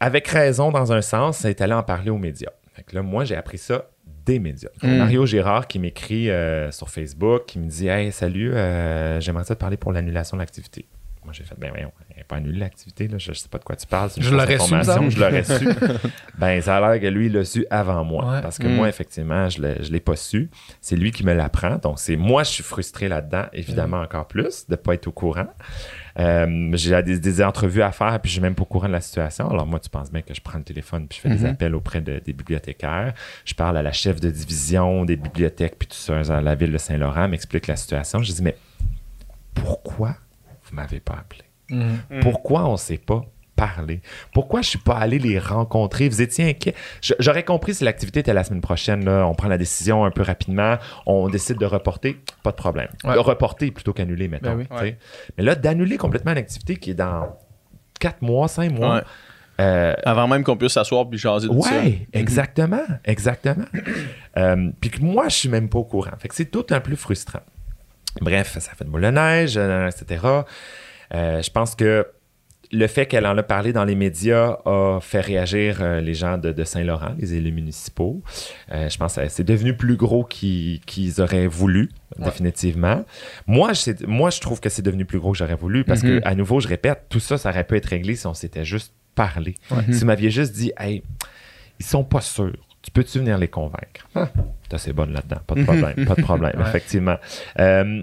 avec 0.00 0.26
raison 0.28 0.72
dans 0.72 0.92
un 0.92 1.00
sens, 1.00 1.44
est 1.44 1.60
allée 1.60 1.74
en 1.74 1.84
parler 1.84 2.10
aux 2.10 2.18
médias. 2.18 2.50
Fait 2.74 2.82
que 2.82 2.94
là, 2.96 3.02
moi, 3.02 3.24
j'ai 3.24 3.36
appris 3.36 3.58
ça 3.58 3.88
des 4.26 4.38
médias. 4.38 4.70
Mm. 4.82 4.96
Mario 4.96 5.26
Gérard 5.26 5.66
qui 5.68 5.78
m'écrit 5.78 6.30
euh, 6.30 6.70
sur 6.70 6.90
Facebook, 6.90 7.46
qui 7.46 7.58
me 7.58 7.68
dit 7.68 7.88
Hey, 7.88 8.12
salut, 8.12 8.52
euh, 8.54 9.20
j'aimerais 9.20 9.44
ça 9.44 9.54
te 9.54 9.60
parler 9.60 9.76
pour 9.76 9.92
l'annulation 9.92 10.36
de 10.36 10.42
l'activité. 10.42 10.84
Moi, 11.28 11.34
j'ai 11.34 11.44
fait 11.44 11.56
Ben 11.58 11.68
voyons, 11.68 11.92
elle 12.10 12.16
n'est 12.16 12.24
pas 12.24 12.36
annulée 12.36 12.58
l'activité, 12.58 13.06
là. 13.06 13.18
je 13.18 13.30
ne 13.32 13.34
sais 13.34 13.50
pas 13.50 13.58
de 13.58 13.64
quoi 13.64 13.76
tu 13.76 13.86
parles. 13.86 14.08
Je 14.16 14.30
l'aurais 14.34 14.58
su, 14.58 14.74
Je 15.10 15.20
l'aurais 15.20 15.44
su. 15.44 15.68
ben, 16.38 16.62
ça 16.62 16.78
a 16.78 16.80
l'air 16.94 17.02
que 17.02 17.06
lui, 17.06 17.26
il 17.26 17.32
l'a 17.34 17.44
su 17.44 17.66
avant 17.68 18.02
moi. 18.02 18.32
Ouais. 18.32 18.40
Parce 18.40 18.56
que 18.58 18.66
Mm. 18.66 18.74
moi, 18.76 18.88
effectivement, 18.88 19.46
je 19.50 19.60
ne 19.60 19.74
l'ai 19.90 20.00
pas 20.00 20.16
su. 20.16 20.48
C'est 20.80 20.96
lui 20.96 21.10
qui 21.10 21.26
me 21.26 21.34
l'apprend. 21.34 21.76
Donc, 21.76 21.98
c'est 21.98 22.16
moi, 22.16 22.44
je 22.44 22.50
suis 22.50 22.64
frustré 22.64 23.08
là-dedans, 23.08 23.44
évidemment, 23.52 24.00
encore 24.00 24.26
plus, 24.26 24.66
de 24.66 24.72
ne 24.72 24.76
pas 24.76 24.94
être 24.94 25.06
au 25.06 25.12
courant. 25.12 25.48
Euh, 26.18 26.70
j'ai 26.72 27.00
des, 27.02 27.18
des 27.18 27.42
entrevues 27.42 27.82
à 27.82 27.92
faire, 27.92 28.18
puis 28.20 28.30
je 28.30 28.32
suis 28.36 28.42
même 28.42 28.54
pas 28.54 28.62
au 28.62 28.64
courant 28.64 28.88
de 28.88 28.92
la 28.92 29.02
situation. 29.02 29.50
Alors, 29.50 29.66
moi, 29.66 29.78
tu 29.80 29.90
penses 29.90 30.10
bien 30.10 30.22
que 30.22 30.32
je 30.32 30.40
prends 30.40 30.56
le 30.58 30.64
téléphone, 30.64 31.06
puis 31.08 31.18
je 31.22 31.28
fais 31.28 31.36
des 31.36 31.44
Mhm. 31.44 31.50
appels 31.52 31.74
auprès 31.74 32.00
de- 32.00 32.20
des 32.24 32.32
bibliothécaires. 32.32 33.12
Je 33.44 33.52
parle 33.54 33.76
à 33.76 33.82
la 33.82 33.92
chef 33.92 34.18
de 34.18 34.30
division 34.30 35.04
des 35.04 35.16
bibliothèques, 35.16 35.76
puis 35.78 35.88
tout 35.88 35.94
ça, 35.96 36.18
à 36.18 36.40
la 36.40 36.54
ville 36.54 36.72
de 36.72 36.78
Saint-Laurent, 36.78 37.28
m'explique 37.28 37.66
la 37.66 37.76
situation. 37.76 38.22
Je 38.22 38.32
dis, 38.32 38.42
mais 38.42 38.56
pourquoi 39.54 40.16
vous 40.70 40.76
m'avez 40.76 41.00
pas 41.00 41.14
appelé? 41.14 41.42
Mhm. 41.70 42.20
Pourquoi 42.22 42.66
on 42.66 42.72
ne 42.72 42.76
s'est 42.78 42.98
pas 42.98 43.22
parlé? 43.56 44.00
Pourquoi 44.32 44.62
je 44.62 44.68
suis 44.70 44.78
pas 44.78 44.96
allé 44.96 45.18
les 45.18 45.38
rencontrer? 45.38 46.08
Vous 46.08 46.22
étiez 46.22 46.48
inquiet? 46.50 46.74
J'aurais 47.18 47.42
compris 47.44 47.74
si 47.74 47.84
l'activité 47.84 48.20
était 48.20 48.32
la 48.32 48.44
semaine 48.44 48.60
prochaine. 48.60 49.04
Là, 49.04 49.26
on 49.26 49.34
prend 49.34 49.48
la 49.48 49.58
décision 49.58 50.04
un 50.04 50.10
peu 50.10 50.22
rapidement, 50.22 50.76
on 51.06 51.28
décide 51.28 51.58
de 51.58 51.66
reporter, 51.66 52.18
pas 52.42 52.52
de 52.52 52.56
problème. 52.56 52.88
Ouais. 53.04 53.14
De 53.14 53.18
reporter 53.18 53.70
plutôt 53.70 53.92
qu'annuler, 53.92 54.28
mettons. 54.28 54.54
Ben 54.54 54.66
oui. 54.70 54.78
sais. 54.78 54.98
Mais 55.36 55.44
là, 55.44 55.54
d'annuler 55.56 55.96
complètement 55.98 56.32
l'activité 56.34 56.76
qui 56.76 56.90
est 56.92 56.94
dans 56.94 57.36
4 58.00 58.22
mois, 58.22 58.46
5 58.48 58.70
mois. 58.72 58.94
Ouais. 58.96 59.02
euh, 59.60 59.94
Avant 60.04 60.28
même 60.28 60.44
qu'on 60.44 60.56
puisse 60.56 60.72
s'asseoir 60.74 61.08
puis 61.10 61.18
jaser 61.18 61.48
de 61.48 61.60
ça. 61.60 61.70
Ouais, 61.80 62.06
exactement, 62.12 62.86
exactement. 63.04 63.64
Euh, 64.36 64.70
Puis 64.80 64.90
que 64.90 65.02
moi, 65.02 65.28
je 65.28 65.34
suis 65.34 65.48
même 65.48 65.68
pas 65.68 65.80
au 65.80 65.84
courant. 65.84 66.12
Fait 66.18 66.28
que 66.28 66.34
c'est 66.36 66.44
tout 66.50 66.64
un 66.70 66.78
peu 66.80 66.94
frustrant. 66.94 67.40
Bref, 68.20 68.56
ça 68.58 68.72
fait 68.74 68.84
de 68.84 68.90
boule 68.90 69.02
de 69.02 69.08
neige, 69.10 69.54
euh, 69.56 69.88
etc. 69.88 70.24
Euh, 71.14 71.42
je 71.42 71.50
pense 71.50 71.74
que 71.74 72.06
le 72.70 72.86
fait 72.86 73.06
qu'elle 73.06 73.26
en 73.26 73.38
a 73.38 73.42
parlé 73.42 73.72
dans 73.72 73.84
les 73.84 73.94
médias 73.94 74.58
a 74.66 74.98
fait 75.00 75.20
réagir 75.22 75.78
euh, 75.80 76.00
les 76.02 76.12
gens 76.12 76.36
de, 76.36 76.52
de 76.52 76.64
Saint-Laurent, 76.64 77.14
les 77.18 77.32
élus 77.34 77.52
municipaux. 77.52 78.22
Euh, 78.72 78.90
je 78.90 78.98
pense 78.98 79.14
que 79.14 79.26
c'est 79.28 79.44
devenu 79.44 79.74
plus 79.74 79.96
gros 79.96 80.24
qu'ils 80.24 80.80
auraient 81.20 81.46
voulu, 81.46 81.88
définitivement. 82.18 83.04
Moi, 83.46 83.72
je, 83.72 83.92
moi, 84.06 84.28
je 84.28 84.40
trouve 84.40 84.60
que 84.60 84.68
c'est 84.68 84.82
devenu 84.82 85.06
plus 85.06 85.18
gros 85.18 85.32
que 85.32 85.38
j'aurais 85.38 85.54
voulu 85.54 85.84
parce 85.84 86.02
Mhm. 86.02 86.20
que, 86.20 86.28
à 86.28 86.34
nouveau, 86.34 86.60
je 86.60 86.68
répète, 86.68 87.04
tout 87.08 87.20
ça, 87.20 87.38
ça 87.38 87.48
aurait 87.48 87.64
pu 87.64 87.76
être 87.76 87.86
réglé 87.86 88.16
si 88.16 88.26
on 88.26 88.34
s'était 88.34 88.64
juste 88.66 88.92
parlé. 89.14 89.54
Mhm. 89.70 89.92
Si 89.94 90.00
vous 90.00 90.06
m'aviez 90.06 90.30
juste 90.30 90.52
dit, 90.52 90.72
hey, 90.78 91.02
ils 91.80 91.86
sont 91.86 92.04
pas 92.04 92.20
sûrs. 92.20 92.52
Tu 92.82 92.90
peux-tu 92.90 93.18
venir 93.18 93.38
les 93.38 93.48
convaincre? 93.48 94.06
Ah, 94.14 94.28
t'es 94.68 94.74
assez 94.76 94.92
bonne 94.92 95.12
là-dedans. 95.12 95.40
Pas 95.46 95.54
de 95.56 95.62
problème. 95.64 96.04
pas 96.06 96.14
de 96.14 96.22
problème, 96.22 96.54
Ouais. 96.56 96.62
effectivement. 96.68 97.16
Euh, 97.58 98.02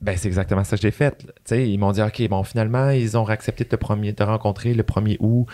ben, 0.00 0.16
c'est 0.16 0.28
exactement 0.28 0.64
ça 0.64 0.76
que 0.76 0.82
j'ai 0.82 0.90
fait. 0.90 1.18
Tu 1.18 1.26
sais, 1.44 1.68
ils 1.70 1.78
m'ont 1.78 1.92
dit, 1.92 2.02
OK, 2.02 2.26
bon, 2.28 2.42
finalement, 2.42 2.90
ils 2.90 3.16
ont 3.16 3.26
accepté 3.28 3.64
de 3.64 3.68
te, 3.68 3.76
premier, 3.76 4.12
de 4.12 4.22
rencontrer 4.22 4.74
le 4.74 4.82
1er 4.82 5.16
août. 5.20 5.46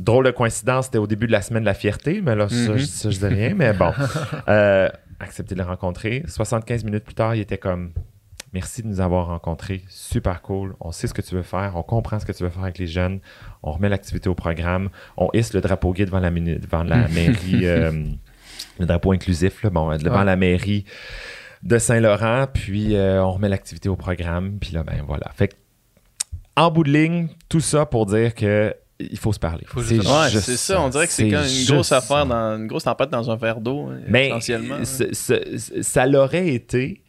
Drôle 0.00 0.24
de 0.24 0.30
coïncidence, 0.30 0.86
c'était 0.86 0.98
au 0.98 1.06
début 1.06 1.26
de 1.26 1.32
la 1.32 1.42
semaine 1.42 1.62
de 1.62 1.66
la 1.68 1.74
fierté, 1.74 2.20
mais 2.22 2.34
là, 2.34 2.48
ça, 2.48 2.76
je- 2.76 2.84
ça, 2.86 3.10
je 3.10 3.18
dis 3.18 3.26
rien, 3.26 3.54
mais 3.54 3.72
bon. 3.72 3.92
Euh, 4.48 4.88
accepté 5.20 5.54
de 5.54 5.60
le 5.60 5.66
rencontrer. 5.66 6.24
75 6.26 6.82
minutes 6.84 7.04
plus 7.04 7.14
tard, 7.14 7.34
il 7.36 7.40
était 7.40 7.58
comme, 7.58 7.92
merci 8.52 8.82
de 8.82 8.88
nous 8.88 9.00
avoir 9.00 9.26
rencontrés. 9.28 9.82
Super 9.88 10.42
cool. 10.42 10.74
On 10.80 10.92
sait 10.92 11.06
ce 11.06 11.14
que 11.14 11.22
tu 11.22 11.34
veux 11.34 11.42
faire. 11.42 11.72
On 11.76 11.82
comprend 11.82 12.18
ce 12.20 12.26
que 12.26 12.32
tu 12.32 12.42
veux 12.42 12.50
faire 12.50 12.62
avec 12.64 12.78
les 12.78 12.86
jeunes. 12.86 13.20
On 13.62 13.72
remet 13.72 13.88
l'activité 13.88 14.28
au 14.28 14.34
programme. 14.34 14.88
On 15.16 15.28
hisse 15.32 15.52
le 15.54 15.60
drapeau 15.60 15.92
gay 15.92 16.04
devant 16.04 16.20
la, 16.20 16.30
devant 16.30 16.84
la 16.84 17.08
mairie, 17.08 17.66
euh, 17.66 17.92
le 18.78 18.86
drapeau 18.86 19.12
inclusif, 19.12 19.62
là, 19.62 19.70
bon, 19.70 19.96
devant 19.96 20.18
Ouais. 20.20 20.24
la 20.24 20.36
mairie 20.36 20.84
de 21.62 21.78
Saint-Laurent, 21.78 22.46
puis 22.52 22.96
euh, 22.96 23.22
on 23.24 23.32
remet 23.32 23.48
l'activité 23.48 23.88
au 23.88 23.94
programme, 23.96 24.58
puis 24.60 24.72
là, 24.72 24.82
ben 24.82 25.02
voilà. 25.06 25.30
Fait 25.34 25.48
que, 25.48 25.54
en 26.56 26.70
bout 26.70 26.82
de 26.84 26.90
ligne, 26.92 27.28
tout 27.48 27.60
ça 27.60 27.86
pour 27.86 28.04
dire 28.06 28.34
que 28.34 28.74
il 28.98 29.18
faut 29.18 29.32
se 29.32 29.38
parler. 29.38 29.64
C'est 29.84 29.98
Ouais, 29.98 30.28
ça. 30.56 30.80
On 30.80 30.88
dirait 30.88 31.06
que 31.06 31.12
c'est 31.12 31.28
comme 31.30 31.42
une 31.44 31.66
grosse 31.74 31.90
affaire, 31.92 32.26
dans, 32.26 32.56
une 32.58 32.66
grosse 32.66 32.84
tempête 32.84 33.10
dans 33.10 33.30
un 33.30 33.36
verre 33.36 33.60
d'eau, 33.60 33.88
hein, 33.90 33.98
Mais 34.06 34.28
essentiellement. 34.28 34.76
hein. 34.76 34.84
ce- 34.84 35.12
ce- 35.14 35.82
ça 35.82 36.06
l'aurait 36.06 36.48
été. 36.48 37.02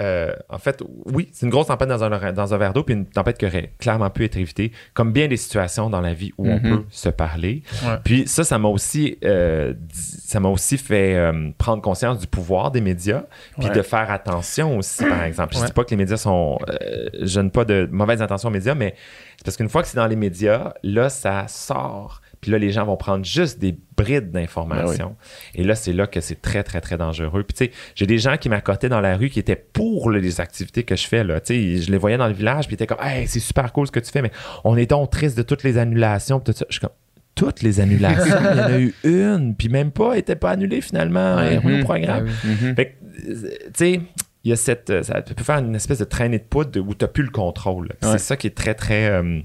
Euh, 0.00 0.32
en 0.48 0.58
fait, 0.58 0.82
oui, 1.06 1.28
c'est 1.32 1.44
une 1.46 1.50
grosse 1.50 1.66
tempête 1.66 1.88
dans 1.88 2.04
un, 2.04 2.32
dans 2.32 2.54
un 2.54 2.56
verre 2.58 2.72
d'eau, 2.72 2.84
puis 2.84 2.94
une 2.94 3.06
tempête 3.06 3.36
qui 3.38 3.46
aurait 3.46 3.72
clairement 3.78 4.10
pu 4.10 4.24
être 4.24 4.36
évitée, 4.36 4.72
comme 4.94 5.12
bien 5.12 5.26
des 5.28 5.36
situations 5.36 5.90
dans 5.90 6.00
la 6.00 6.14
vie 6.14 6.32
où 6.38 6.48
on 6.48 6.54
Mhm. 6.60 6.62
peut 6.62 6.84
se 6.90 7.08
parler. 7.08 7.62
Ouais. 7.84 7.96
Puis 8.04 8.28
ça, 8.28 8.44
ça 8.44 8.58
m'a 8.58 8.68
aussi, 8.68 9.18
euh, 9.24 9.74
ça 9.92 10.40
m'a 10.40 10.48
aussi 10.48 10.78
fait 10.78 11.14
euh, 11.16 11.50
prendre 11.58 11.82
conscience 11.82 12.18
du 12.18 12.26
pouvoir 12.26 12.70
des 12.70 12.80
médias, 12.80 13.24
puis 13.58 13.68
Ouais. 13.68 13.74
de 13.74 13.82
faire 13.82 14.10
attention 14.10 14.78
aussi, 14.78 15.04
par 15.04 15.22
exemple. 15.24 15.54
Je 15.54 15.60
Ouais. 15.60 15.66
dis 15.66 15.72
pas 15.72 15.84
que 15.84 15.90
les 15.90 15.96
médias 15.96 16.16
sont, 16.16 16.58
euh, 16.68 17.08
je 17.22 17.40
n'ai 17.40 17.50
pas 17.50 17.64
de 17.64 17.88
mauvaises 17.90 18.22
intentions 18.22 18.48
aux 18.48 18.52
médias, 18.52 18.74
mais 18.74 18.94
c'est 19.36 19.44
parce 19.44 19.56
qu'une 19.56 19.68
fois 19.68 19.82
que 19.82 19.88
c'est 19.88 19.96
dans 19.96 20.06
les 20.06 20.16
médias, 20.16 20.74
là, 20.82 21.08
ça 21.08 21.46
sort. 21.48 22.20
Puis 22.40 22.50
là, 22.50 22.58
les 22.58 22.70
gens 22.70 22.84
vont 22.84 22.96
prendre 22.96 23.24
juste 23.24 23.58
des 23.58 23.76
brides 23.96 24.30
d'informations. 24.30 25.16
Et 25.54 25.64
là, 25.64 25.74
c'est 25.74 25.92
là 25.92 26.06
que 26.06 26.20
c'est 26.20 26.40
très, 26.40 26.62
très, 26.62 26.80
très 26.80 26.96
dangereux. 26.96 27.42
Puis 27.42 27.54
tu 27.56 27.64
sais, 27.64 27.70
j'ai 27.94 28.06
des 28.06 28.18
gens 28.18 28.36
qui 28.36 28.48
m'accotaient 28.48 28.88
dans 28.88 29.00
la 29.00 29.16
rue 29.16 29.28
qui 29.28 29.40
étaient 29.40 29.56
pour 29.72 30.10
là, 30.10 30.18
les 30.20 30.40
activités 30.40 30.84
que 30.84 30.94
je 30.96 31.06
fais. 31.06 31.24
Là. 31.24 31.40
Tu 31.40 31.54
sais, 31.76 31.82
je 31.82 31.90
les 31.90 31.98
voyais 31.98 32.16
dans 32.16 32.28
le 32.28 32.34
village, 32.34 32.66
puis 32.66 32.74
ils 32.74 32.82
étaient 32.82 32.86
comme, 32.86 33.04
hey, 33.04 33.26
c'est 33.26 33.40
super 33.40 33.72
cool 33.72 33.86
ce 33.88 33.92
que 33.92 34.00
tu 34.00 34.10
fais, 34.10 34.22
mais 34.22 34.30
on 34.64 34.76
est 34.76 34.86
donc 34.86 35.10
triste 35.10 35.36
de 35.36 35.42
toutes 35.42 35.64
les 35.64 35.78
annulations. 35.78 36.38
puis 36.40 36.52
tout 36.52 36.58
ça. 36.58 36.66
Je 36.68 36.74
suis 36.74 36.80
comme, 36.80 36.90
toutes 37.34 37.62
les 37.62 37.78
annulations, 37.80 38.36
il 38.40 38.56
y 38.56 38.60
en 38.60 38.64
a 38.64 38.78
eu 38.80 38.94
une, 39.04 39.54
puis 39.54 39.68
même 39.68 39.90
pas, 39.92 40.10
elle 40.10 40.16
n'était 40.16 40.34
pas 40.36 40.50
annulée 40.50 40.80
finalement. 40.80 41.38
Elle 41.38 41.52
est 41.52 41.56
revenue 41.58 41.74
au 41.74 41.78
Mhm. 41.78 41.84
programme. 41.84 42.24
Oui. 42.44 42.50
Mhm. 42.50 42.74
Fait 42.74 42.86
que, 42.86 43.30
euh, 43.30 43.48
tu 43.66 43.70
sais, 43.74 44.00
il 44.44 44.50
y 44.50 44.52
a 44.52 44.56
cette. 44.56 44.90
euh, 44.90 45.02
Ça 45.02 45.20
peut 45.22 45.44
faire 45.44 45.58
une 45.58 45.74
espèce 45.74 45.98
de 45.98 46.04
traînée 46.04 46.38
de 46.38 46.44
poudre 46.44 46.80
où 46.80 46.94
tu 46.94 47.04
n'as 47.04 47.08
plus 47.08 47.24
le 47.24 47.30
contrôle. 47.30 47.88
Ouais. 48.02 48.12
C'est 48.12 48.18
ça 48.18 48.36
qui 48.36 48.46
est 48.46 48.56
très, 48.56 48.74
très 48.74 49.08
euh, 49.10 49.40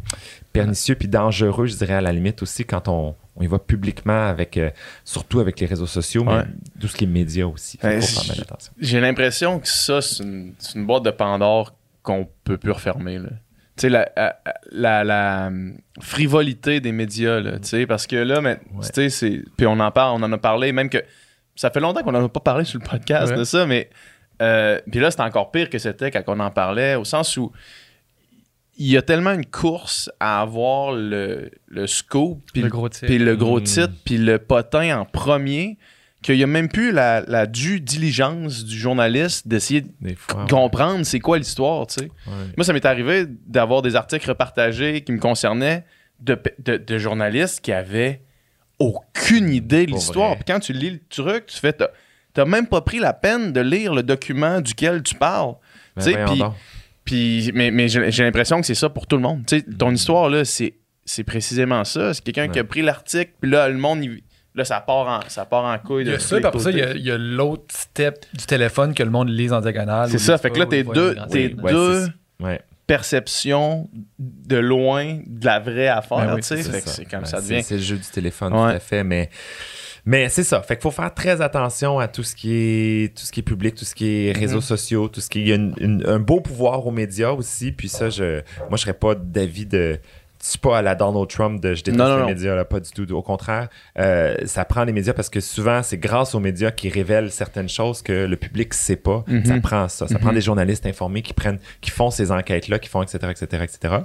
pernicieux 0.54 0.96
puis 0.96 1.08
dangereux, 1.08 1.66
je 1.66 1.76
dirais, 1.76 1.96
à 1.96 2.02
la 2.02 2.12
limite 2.12 2.42
aussi, 2.44 2.64
quand 2.66 2.88
on, 2.88 3.16
on 3.36 3.42
y 3.42 3.48
va 3.48 3.58
publiquement, 3.60 4.28
avec, 4.28 4.58
euh, 4.58 4.70
surtout 5.04 5.40
avec 5.40 5.60
les 5.60 5.66
réseaux 5.66 5.88
sociaux, 5.88 6.24
mais 6.24 6.34
Ouais. 6.34 6.44
tout 6.80 6.88
ce 6.88 6.96
qui 6.96 7.06
est 7.06 7.08
médias 7.08 7.46
aussi. 7.48 7.80
Ouais, 7.84 7.98
attention. 7.98 8.72
J'ai 8.80 9.00
l'impression 9.02 9.60
que 9.60 9.68
ça, 9.68 10.02
c'est 10.02 10.24
une, 10.24 10.54
boîte 10.86 11.04
de 11.04 11.12
Pandore 11.12 11.74
qu'on 12.04 12.28
peut 12.44 12.58
plus 12.58 12.72
refermer. 12.72 13.18
là. 13.18 13.30
Tu 13.76 13.82
sais, 13.82 13.90
la, 13.90 14.08
la, 14.16 14.36
la- 14.72 15.04
la, 15.04 15.52
frivolité 16.00 16.80
des 16.80 16.92
médias, 16.92 17.40
là, 17.40 17.54
tu 17.60 17.70
sais, 17.70 17.88
parce 17.88 18.06
que 18.06 18.16
là, 18.18 18.42
mais, 18.42 18.58
tu 18.58 18.88
sais, 18.94 19.10
c'est... 19.10 19.44
Puis 19.58 19.66
on 19.66 19.80
en 19.80 19.90
parle, 19.92 20.22
on 20.22 20.24
en 20.24 20.32
a 20.32 20.38
parlé, 20.38 20.72
même 20.72 20.90
que... 20.90 21.00
Ça 21.56 21.70
fait 21.70 21.80
longtemps 21.80 22.02
qu'on 22.04 22.12
n'en 22.12 22.26
a 22.26 22.30
pas 22.30 22.40
parlé 22.40 22.66
sur 22.66 22.80
le 22.80 22.88
podcast 22.88 23.34
de 23.34 23.44
ça, 23.44 23.66
mais... 23.66 23.90
euh, 24.42 24.80
puis 24.92 25.00
là, 25.00 25.12
c'est 25.12 25.22
encore 25.22 25.52
pire 25.52 25.70
que 25.70 25.78
c'était 25.78 26.12
quand 26.12 26.24
on 26.28 26.40
en 26.40 26.52
parlait, 26.52 26.96
au 26.96 27.06
sens 27.06 27.38
où 27.38 27.52
il 28.78 28.88
y 28.88 28.98
a 28.98 29.02
tellement 29.04 29.32
une 29.34 29.46
course 29.46 30.10
à 30.20 30.42
avoir 30.42 30.92
le, 30.94 31.52
le 31.68 31.86
scoop, 31.88 32.42
puis 32.52 32.64
Le 32.64 32.70
gros 32.70 32.90
titre. 32.90 33.06
puis 33.06 33.20
le 33.20 33.36
gros 33.36 33.60
Mm. 33.60 33.64
titre, 33.64 33.94
puis 34.04 34.18
le 34.18 34.40
potin 34.40 35.00
en 35.00 35.06
premier, 35.06 35.78
qu'il 36.24 36.38
n'y 36.38 36.44
a 36.44 36.48
même 36.48 36.70
plus 36.70 36.92
la, 36.92 37.22
la 37.28 37.46
due 37.46 37.80
diligence 37.82 38.64
du 38.66 38.78
journaliste 38.78 39.48
d'essayer 39.48 39.82
de 39.82 40.16
fois. 40.16 40.46
comprendre 40.50 41.06
c'est 41.06 41.20
quoi 41.20 41.38
l'histoire, 41.38 41.86
tu 41.86 41.96
sais. 41.96 42.02
ouais. 42.06 42.34
Moi, 42.58 42.64
ça 42.64 42.74
m'est 42.74 42.86
arrivé 42.86 43.26
d'avoir 43.46 43.82
des 43.84 43.96
articles 43.96 44.28
repartagés 44.28 45.02
qui 45.02 45.12
me 45.12 45.20
concernaient 45.20 45.86
de, 46.22 46.36
pe- 46.36 46.56
de- 46.60 46.78
de 46.78 46.98
journalistes 46.98 47.60
qui 47.62 47.74
avaient 47.74 48.22
aucune 48.80 49.50
idée 49.50 49.86
de 49.86 49.92
l'histoire. 49.92 50.36
Puis 50.36 50.46
quand 50.48 50.60
tu 50.60 50.74
lis 50.74 50.90
le 50.92 51.00
truc, 51.10 51.46
tu 51.48 51.58
fais... 51.58 51.76
t'as- 52.34 52.46
même 52.46 52.68
pas 52.68 52.82
pris 52.82 53.00
la 53.00 53.14
peine 53.14 53.52
de 53.54 53.62
lire 53.62 53.94
le 53.94 54.04
document 54.04 54.62
duquel 54.62 55.04
tu 55.04 55.16
parles. 55.16 55.56
Ben, 55.96 56.26
puis- 57.06 57.52
mais 57.54 57.70
mais 57.72 57.88
j'ai 57.90 58.24
l'impression 58.24 58.60
que 58.62 58.66
c'est 58.66 58.76
ça 58.76 58.90
pour 58.90 59.08
tout 59.08 59.16
le 59.18 59.22
monde. 59.22 59.44
Tu 59.46 59.60
sais, 59.60 59.66
ton 59.78 59.92
Mm. 59.92 59.96
histoire, 59.96 60.30
là, 60.30 60.46
c'est 60.46 60.76
c'est 61.06 61.26
précisément 61.26 61.84
ça. 61.84 62.14
C'est 62.14 62.24
quelqu'un 62.24 62.48
qui 62.48 62.60
a 62.60 62.62
Ouais. 62.62 62.68
pris 62.68 62.82
l'article, 62.82 63.32
puis 63.42 63.52
là, 63.52 63.68
le 63.68 63.78
monde, 63.78 64.02
il- 64.06 64.24
là, 64.56 64.64
ça 64.64 64.80
part 64.80 65.08
en, 65.08 65.20
ça 65.28 65.44
part 65.46 65.66
en 65.66 65.78
couille. 65.78 66.04
Il 66.04 66.08
y 66.08 66.12
de 66.12 66.16
a 66.16 66.20
ça, 66.20 66.40
ça, 66.60 66.72
il 66.72 66.78
y 67.06 67.12
a, 67.12 67.16
a 67.16 67.18
l'autre 67.18 67.66
step 67.76 68.26
du 68.34 68.46
téléphone 68.46 68.94
que 68.94 69.04
le 69.04 69.10
monde 69.10 69.28
lise 69.30 69.52
en 69.52 69.60
diagonale. 69.60 70.10
C'est 70.10 70.18
ça. 70.18 70.38
Fait 70.38 70.50
que 70.50 70.60
là, 70.60 70.66
t'es 70.66 70.84
deux, 70.84 71.16
t'es 71.30 71.54
ouais, 71.62 71.72
deux 71.74 72.08
Ouais. 72.42 72.62
perceptions 72.88 73.90
de 74.18 74.56
loin 74.58 75.20
de 75.28 75.46
la 75.46 75.60
vraie 75.60 75.90
affaire. 75.90 76.20
Ben 76.20 76.36
oui, 76.36 76.42
tu 76.42 76.48
sais. 76.48 76.64
c'est 76.64 76.72
Fait 76.72 76.82
que 76.82 76.90
ça. 76.90 77.02
Ben, 77.20 77.26
ça 77.26 77.42
c'est- 77.42 77.50
devient. 77.50 77.64
C'est 77.64 77.76
le 77.76 77.82
jeu 77.82 77.98
du 77.98 78.08
téléphone, 78.10 78.54
Ouais. 78.54 78.70
tout 78.72 78.76
à 78.78 78.80
fait. 78.80 79.04
Mais, 79.04 79.30
mais 80.06 80.28
c'est 80.30 80.44
ça. 80.44 80.62
Fait 80.62 80.76
qu'il 80.76 80.84
faut 80.84 80.92
faire 80.92 81.14
très 81.14 81.42
attention 81.42 82.00
à 82.00 82.08
tout 82.08 82.24
ce 82.24 82.36
qui 82.36 82.52
est, 82.54 83.16
tout 83.18 83.24
ce 83.26 83.32
qui 83.32 83.40
est 83.40 83.44
public, 83.44 83.76
tout 83.76 83.86
ce 83.86 83.96
qui 83.96 84.28
est 84.28 84.32
réseaux 84.32 84.56
Mhm. 84.58 84.62
sociaux, 84.62 85.08
tout 85.08 85.22
ce 85.22 85.30
qui 85.30 85.40
est. 85.40 85.42
Il 85.44 85.48
y 85.48 85.52
a 85.52 85.56
une- 85.56 85.76
une- 85.80 86.04
un 86.06 86.20
beau 86.20 86.42
pouvoir 86.42 86.86
aux 86.86 86.92
médias 86.92 87.32
aussi. 87.32 87.72
Puis 87.72 87.88
ça, 87.90 88.10
je, 88.10 88.42
moi, 88.70 88.78
je 88.78 88.82
serais 88.82 88.94
pas 88.94 89.16
d'avis 89.16 89.66
de. 89.66 90.00
Je 90.44 90.50
suis 90.50 90.60
pas 90.60 90.80
à 90.80 90.82
la 90.82 90.94
Donald 90.94 91.30
Trump 91.30 91.62
de 91.62 91.74
je 91.74 91.84
déteste 91.86 91.98
Non, 91.98 92.10
non, 92.10 92.16
les 92.18 92.22
non. 92.24 92.28
médias, 92.28 92.54
là, 92.54 92.66
pas 92.66 92.82
du 92.82 92.92
tout. 92.92 93.10
Au 93.14 93.22
contraire, 93.22 93.70
euh, 93.98 94.36
ça 94.46 94.66
prend 94.66 94.84
les 94.84 94.92
médias 94.92 95.14
parce 95.14 95.30
que 95.30 95.40
souvent, 95.40 95.82
c'est 95.84 95.98
grâce 95.98 96.36
aux 96.36 96.42
médias 96.42 96.72
qui 96.72 96.90
révèlent 96.90 97.32
certaines 97.32 97.70
choses 97.70 98.02
que 98.02 98.26
le 98.26 98.36
public 98.36 98.74
sait 98.74 98.98
pas. 98.98 99.24
Mhm. 99.28 99.46
Ça 99.46 99.60
prend 99.62 99.88
ça. 99.88 100.06
Ça 100.10 100.16
Mhm. 100.16 100.20
prend 100.20 100.34
des 100.34 100.42
journalistes 100.42 100.86
informés 100.86 101.22
qui 101.22 101.34
prennent, 101.34 101.60
qui 101.80 101.92
font 101.92 102.12
ces 102.12 102.30
enquêtes-là, 102.30 102.80
qui 102.80 102.90
font, 102.90 103.02
etc., 103.02 103.20
etc., 103.32 103.64
etc. 103.64 103.96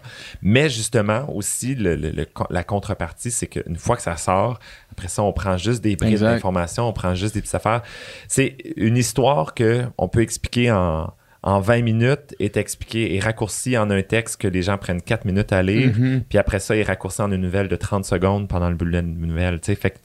Mais 0.41 0.69
justement, 0.71 1.29
aussi, 1.35 1.75
le- 1.75 1.97
le- 1.97 2.11
le- 2.13 2.27
la 2.51 2.63
contrepartie, 2.63 3.33
c'est 3.33 3.49
qu'une 3.49 3.77
fois 3.77 3.97
que 3.97 4.03
ça 4.03 4.17
sort, 4.17 4.61
après 4.93 5.09
ça, 5.09 5.25
on 5.25 5.33
prend 5.33 5.57
juste 5.57 5.83
des 5.83 5.97
Exact. 6.01 6.35
d'informations, 6.35 6.87
on 6.89 6.93
prend 6.93 7.17
juste 7.17 7.35
des 7.35 7.41
petites 7.41 7.57
affaires. 7.57 7.83
C'est 8.29 8.57
une 8.77 8.97
histoire 8.97 9.55
que 9.55 9.87
on 9.99 10.07
peut 10.07 10.23
expliquer 10.23 10.71
en, 10.71 11.13
en 11.43 11.61
20 11.61 11.83
minutes, 11.83 12.35
est 12.41 12.57
expliquée 12.57 13.15
et 13.15 13.21
raccourcie 13.21 13.79
en 13.79 13.91
un 13.91 14.03
texte 14.03 14.41
que 14.41 14.49
les 14.49 14.63
gens 14.63 14.77
prennent 14.77 15.01
4 15.01 15.25
minutes 15.25 15.53
à 15.53 15.63
lire. 15.63 15.93
Mhm. 15.97 16.25
Puis 16.29 16.37
après 16.39 16.59
ça, 16.59 16.77
est 16.77 16.83
raccourci 16.83 17.23
en 17.23 17.31
une 17.31 17.41
nouvelle 17.41 17.69
de 17.69 17.77
30 17.77 18.05
secondes 18.05 18.49
pendant 18.49 18.69
le 18.71 18.75
bulletin 18.77 19.03
de 19.05 19.09
nouvelles. 19.27 19.61
Tu 19.61 19.67
sais, 19.67 19.75
fait 19.77 19.91
que 19.91 19.99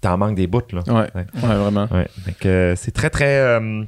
t'en 0.00 0.16
manques 0.16 0.36
des 0.36 0.46
bouts, 0.46 0.60
là. 0.72 0.82
Ouais. 0.86 0.94
Ouais. 1.14 1.26
ouais, 1.42 1.54
vraiment. 1.56 1.88
Ouais, 1.90 2.06
euh, 2.46 2.74
c'est 2.76 2.92
très, 2.92 3.10
très. 3.10 3.38
euh, 3.40 3.82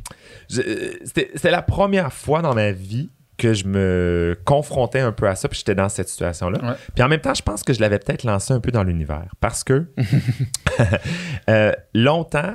euh, 0.59 0.93
C'était 1.05 1.51
la 1.51 1.62
première 1.62 2.12
fois 2.12 2.43
dans 2.43 2.55
ma 2.55 2.72
vie 2.72 3.11
que 3.39 3.55
je 3.55 3.66
me 3.66 4.39
confrontais 4.45 5.01
un 5.01 5.11
peu 5.11 5.26
à 5.26 5.35
ça, 5.35 5.49
puis 5.49 5.59
j'étais 5.59 5.74
dans 5.74 5.89
cette 5.89 6.09
situation-là. 6.09 6.59
Ouais. 6.62 6.74
Puis 6.95 7.03
en 7.03 7.09
même 7.09 7.20
temps, 7.20 7.35
je 7.35 7.43
pense 7.43 7.62
que 7.62 7.72
je 7.72 7.80
l'avais 7.80 7.99
peut-être 7.99 8.24
lancé 8.24 8.53
un 8.53 8.61
peu 8.61 8.70
dans 8.70 8.85
l'univers. 8.85 9.26
Parce 9.41 9.64
que 9.64 9.87
euh, 11.49 11.72
longtemps, 11.95 12.55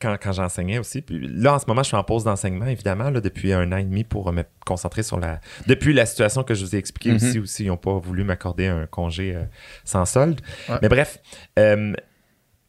quand, 0.00 0.16
quand 0.22 0.32
j'enseignais 0.32 0.78
aussi, 0.78 1.02
puis 1.02 1.18
là 1.28 1.54
en 1.54 1.58
ce 1.58 1.64
moment, 1.66 1.82
je 1.82 1.88
suis 1.88 1.96
en 1.96 2.04
pause 2.04 2.24
d'enseignement, 2.24 2.66
évidemment, 2.66 3.10
là, 3.10 3.20
depuis 3.20 3.52
un 3.52 3.70
an 3.72 3.76
et 3.76 3.84
demi 3.84 4.04
pour 4.04 4.32
me 4.32 4.42
concentrer 4.66 5.02
sur 5.02 5.18
la. 5.18 5.40
Depuis 5.66 5.92
la 5.92 6.06
situation 6.06 6.42
que 6.44 6.54
je 6.54 6.64
vous 6.64 6.74
ai 6.74 6.78
expliquée 6.78 7.10
Mhm. 7.10 7.16
aussi, 7.16 7.38
aussi, 7.38 7.64
ils 7.64 7.68
n'ont 7.68 7.76
pas 7.76 7.98
voulu 7.98 8.24
m'accorder 8.24 8.66
un 8.66 8.86
congé 8.86 9.34
euh, 9.34 9.44
sans 9.84 10.04
solde. 10.04 10.40
Ouais. 10.68 10.76
Mais 10.82 10.88
bref, 10.88 11.18
euh, 11.58 11.92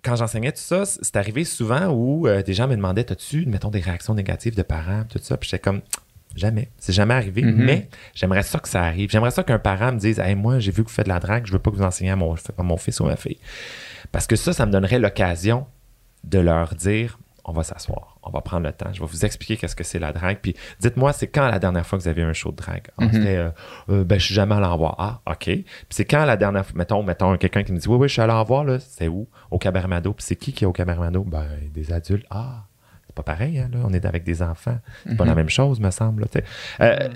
quand 0.04 0.16
j'enseignais 0.16 0.52
tout 0.52 0.62
ça, 0.62 0.84
c'est 0.86 1.16
arrivé 1.16 1.44
souvent 1.46 1.88
où 1.88 2.28
euh, 2.28 2.42
des 2.44 2.54
gens 2.54 2.68
me 2.68 2.76
demandaient 2.76 3.04
T'as-tu, 3.06 3.46
mettons, 3.46 3.70
des 3.70 3.80
réactions 3.80 4.14
négatives 4.14 4.56
de 4.56 4.64
parents, 4.64 5.04
tout 5.10 5.20
ça? 5.22 5.38
Puis 5.38 5.50
j'étais 5.50 5.62
comme 5.62 5.82
Jamais. 6.36 6.72
C'est 6.80 6.94
jamais 6.94 7.14
arrivé. 7.14 7.44
Mhm. 7.44 7.64
Mais 7.64 7.90
j'aimerais 8.16 8.42
ça 8.42 8.58
que 8.58 8.68
ça 8.68 8.82
arrive. 8.84 9.12
J'aimerais 9.12 9.30
ça 9.30 9.44
qu'un 9.44 9.60
parent 9.60 9.92
me 9.92 10.00
dise 10.00 10.18
Hey, 10.18 10.34
moi, 10.34 10.58
j'ai 10.58 10.72
vu 10.72 10.84
que 10.84 10.90
vous 10.90 10.94
faites 10.96 11.06
de 11.06 11.12
la 11.12 11.20
drague, 11.20 11.46
je 11.46 11.52
veux 11.52 11.60
pas 11.60 11.70
que 11.70 11.76
vous 11.76 11.84
enseignez 11.84 12.10
à 12.10 12.16
mon, 12.16 12.34
à 12.58 12.64
mon 12.64 12.76
fils 12.78 13.00
ou 13.00 13.06
à 13.06 13.10
ma 13.10 13.16
fille. 13.18 13.38
Parce 14.12 14.26
que 14.26 14.36
ça, 14.36 14.52
ça 14.52 14.66
me 14.66 14.72
donnerait 14.72 14.98
l'occasion 14.98 15.68
de 16.24 16.40
leur 16.40 16.76
dire 16.76 17.18
on 17.46 17.52
va 17.52 17.64
s'asseoir, 17.64 18.18
on 18.24 18.30
va 18.30 18.40
prendre 18.42 18.66
le 18.66 18.72
temps, 18.72 18.92
je 18.94 19.02
vais 19.02 19.06
vous 19.06 19.26
expliquer 19.26 19.58
qu'est-ce 19.58 19.76
que 19.76 19.84
c'est 19.84 20.00
la 20.00 20.14
drague. 20.14 20.38
Puis 20.42 20.56
dites-moi, 20.80 21.12
c'est 21.12 21.28
quand 21.28 21.48
la 21.50 21.60
dernière 21.60 21.86
fois 21.86 21.98
que 21.98 22.04
vous 22.04 22.10
avez 22.10 22.22
eu 22.22 22.26
un 22.26 22.32
show 22.34 22.52
de 22.52 22.56
drague? 22.56 22.88
Mhm. 23.00 23.10
euh, 23.16 23.52
euh, 23.90 24.04
ben, 24.06 24.18
je 24.18 24.26
suis 24.28 24.34
jamais 24.34 24.56
allé 24.56 24.66
en 24.66 24.78
voir. 24.78 24.96
Ah, 24.98 25.22
OK. 25.30 25.44
Puis 25.46 25.66
c'est 25.90 26.06
quand 26.06 26.24
la 26.24 26.38
dernière 26.38 26.66
fois, 26.66 26.78
mettons, 26.78 27.04
mettons 27.04 27.36
quelqu'un 27.38 27.64
qui 27.64 27.74
me 27.74 27.78
dit, 27.80 27.88
oui, 27.90 27.98
oui, 27.98 28.08
je 28.08 28.14
suis 28.14 28.22
allé 28.22 28.32
en 28.32 28.44
voir, 28.46 28.64
là, 28.64 28.80
c'est 28.80 29.10
où? 29.10 29.28
Au 29.52 29.58
Cabermado. 29.58 30.14
Puis 30.14 30.26
c'est 30.26 30.38
qui 30.38 30.54
qui 30.54 30.64
est 30.64 30.68
au 30.68 30.72
Cabermado? 30.72 31.24
Ben, 31.26 31.46
des 31.74 31.92
adultes. 31.92 32.26
Ah, 32.30 32.64
c'est 33.06 33.16
pas 33.16 33.24
pareil, 33.24 33.60
hein, 33.60 33.70
là, 33.74 33.80
on 33.84 33.92
est 33.92 34.06
avec 34.06 34.24
des 34.24 34.42
enfants. 34.42 34.80
C'est 35.06 35.18
pas 35.18 35.26
la 35.26 35.36
même 35.36 35.50
chose, 35.50 35.82
me 35.82 35.92
semble. 35.92 36.22
là. 36.24 36.42
Euh, 36.80 37.10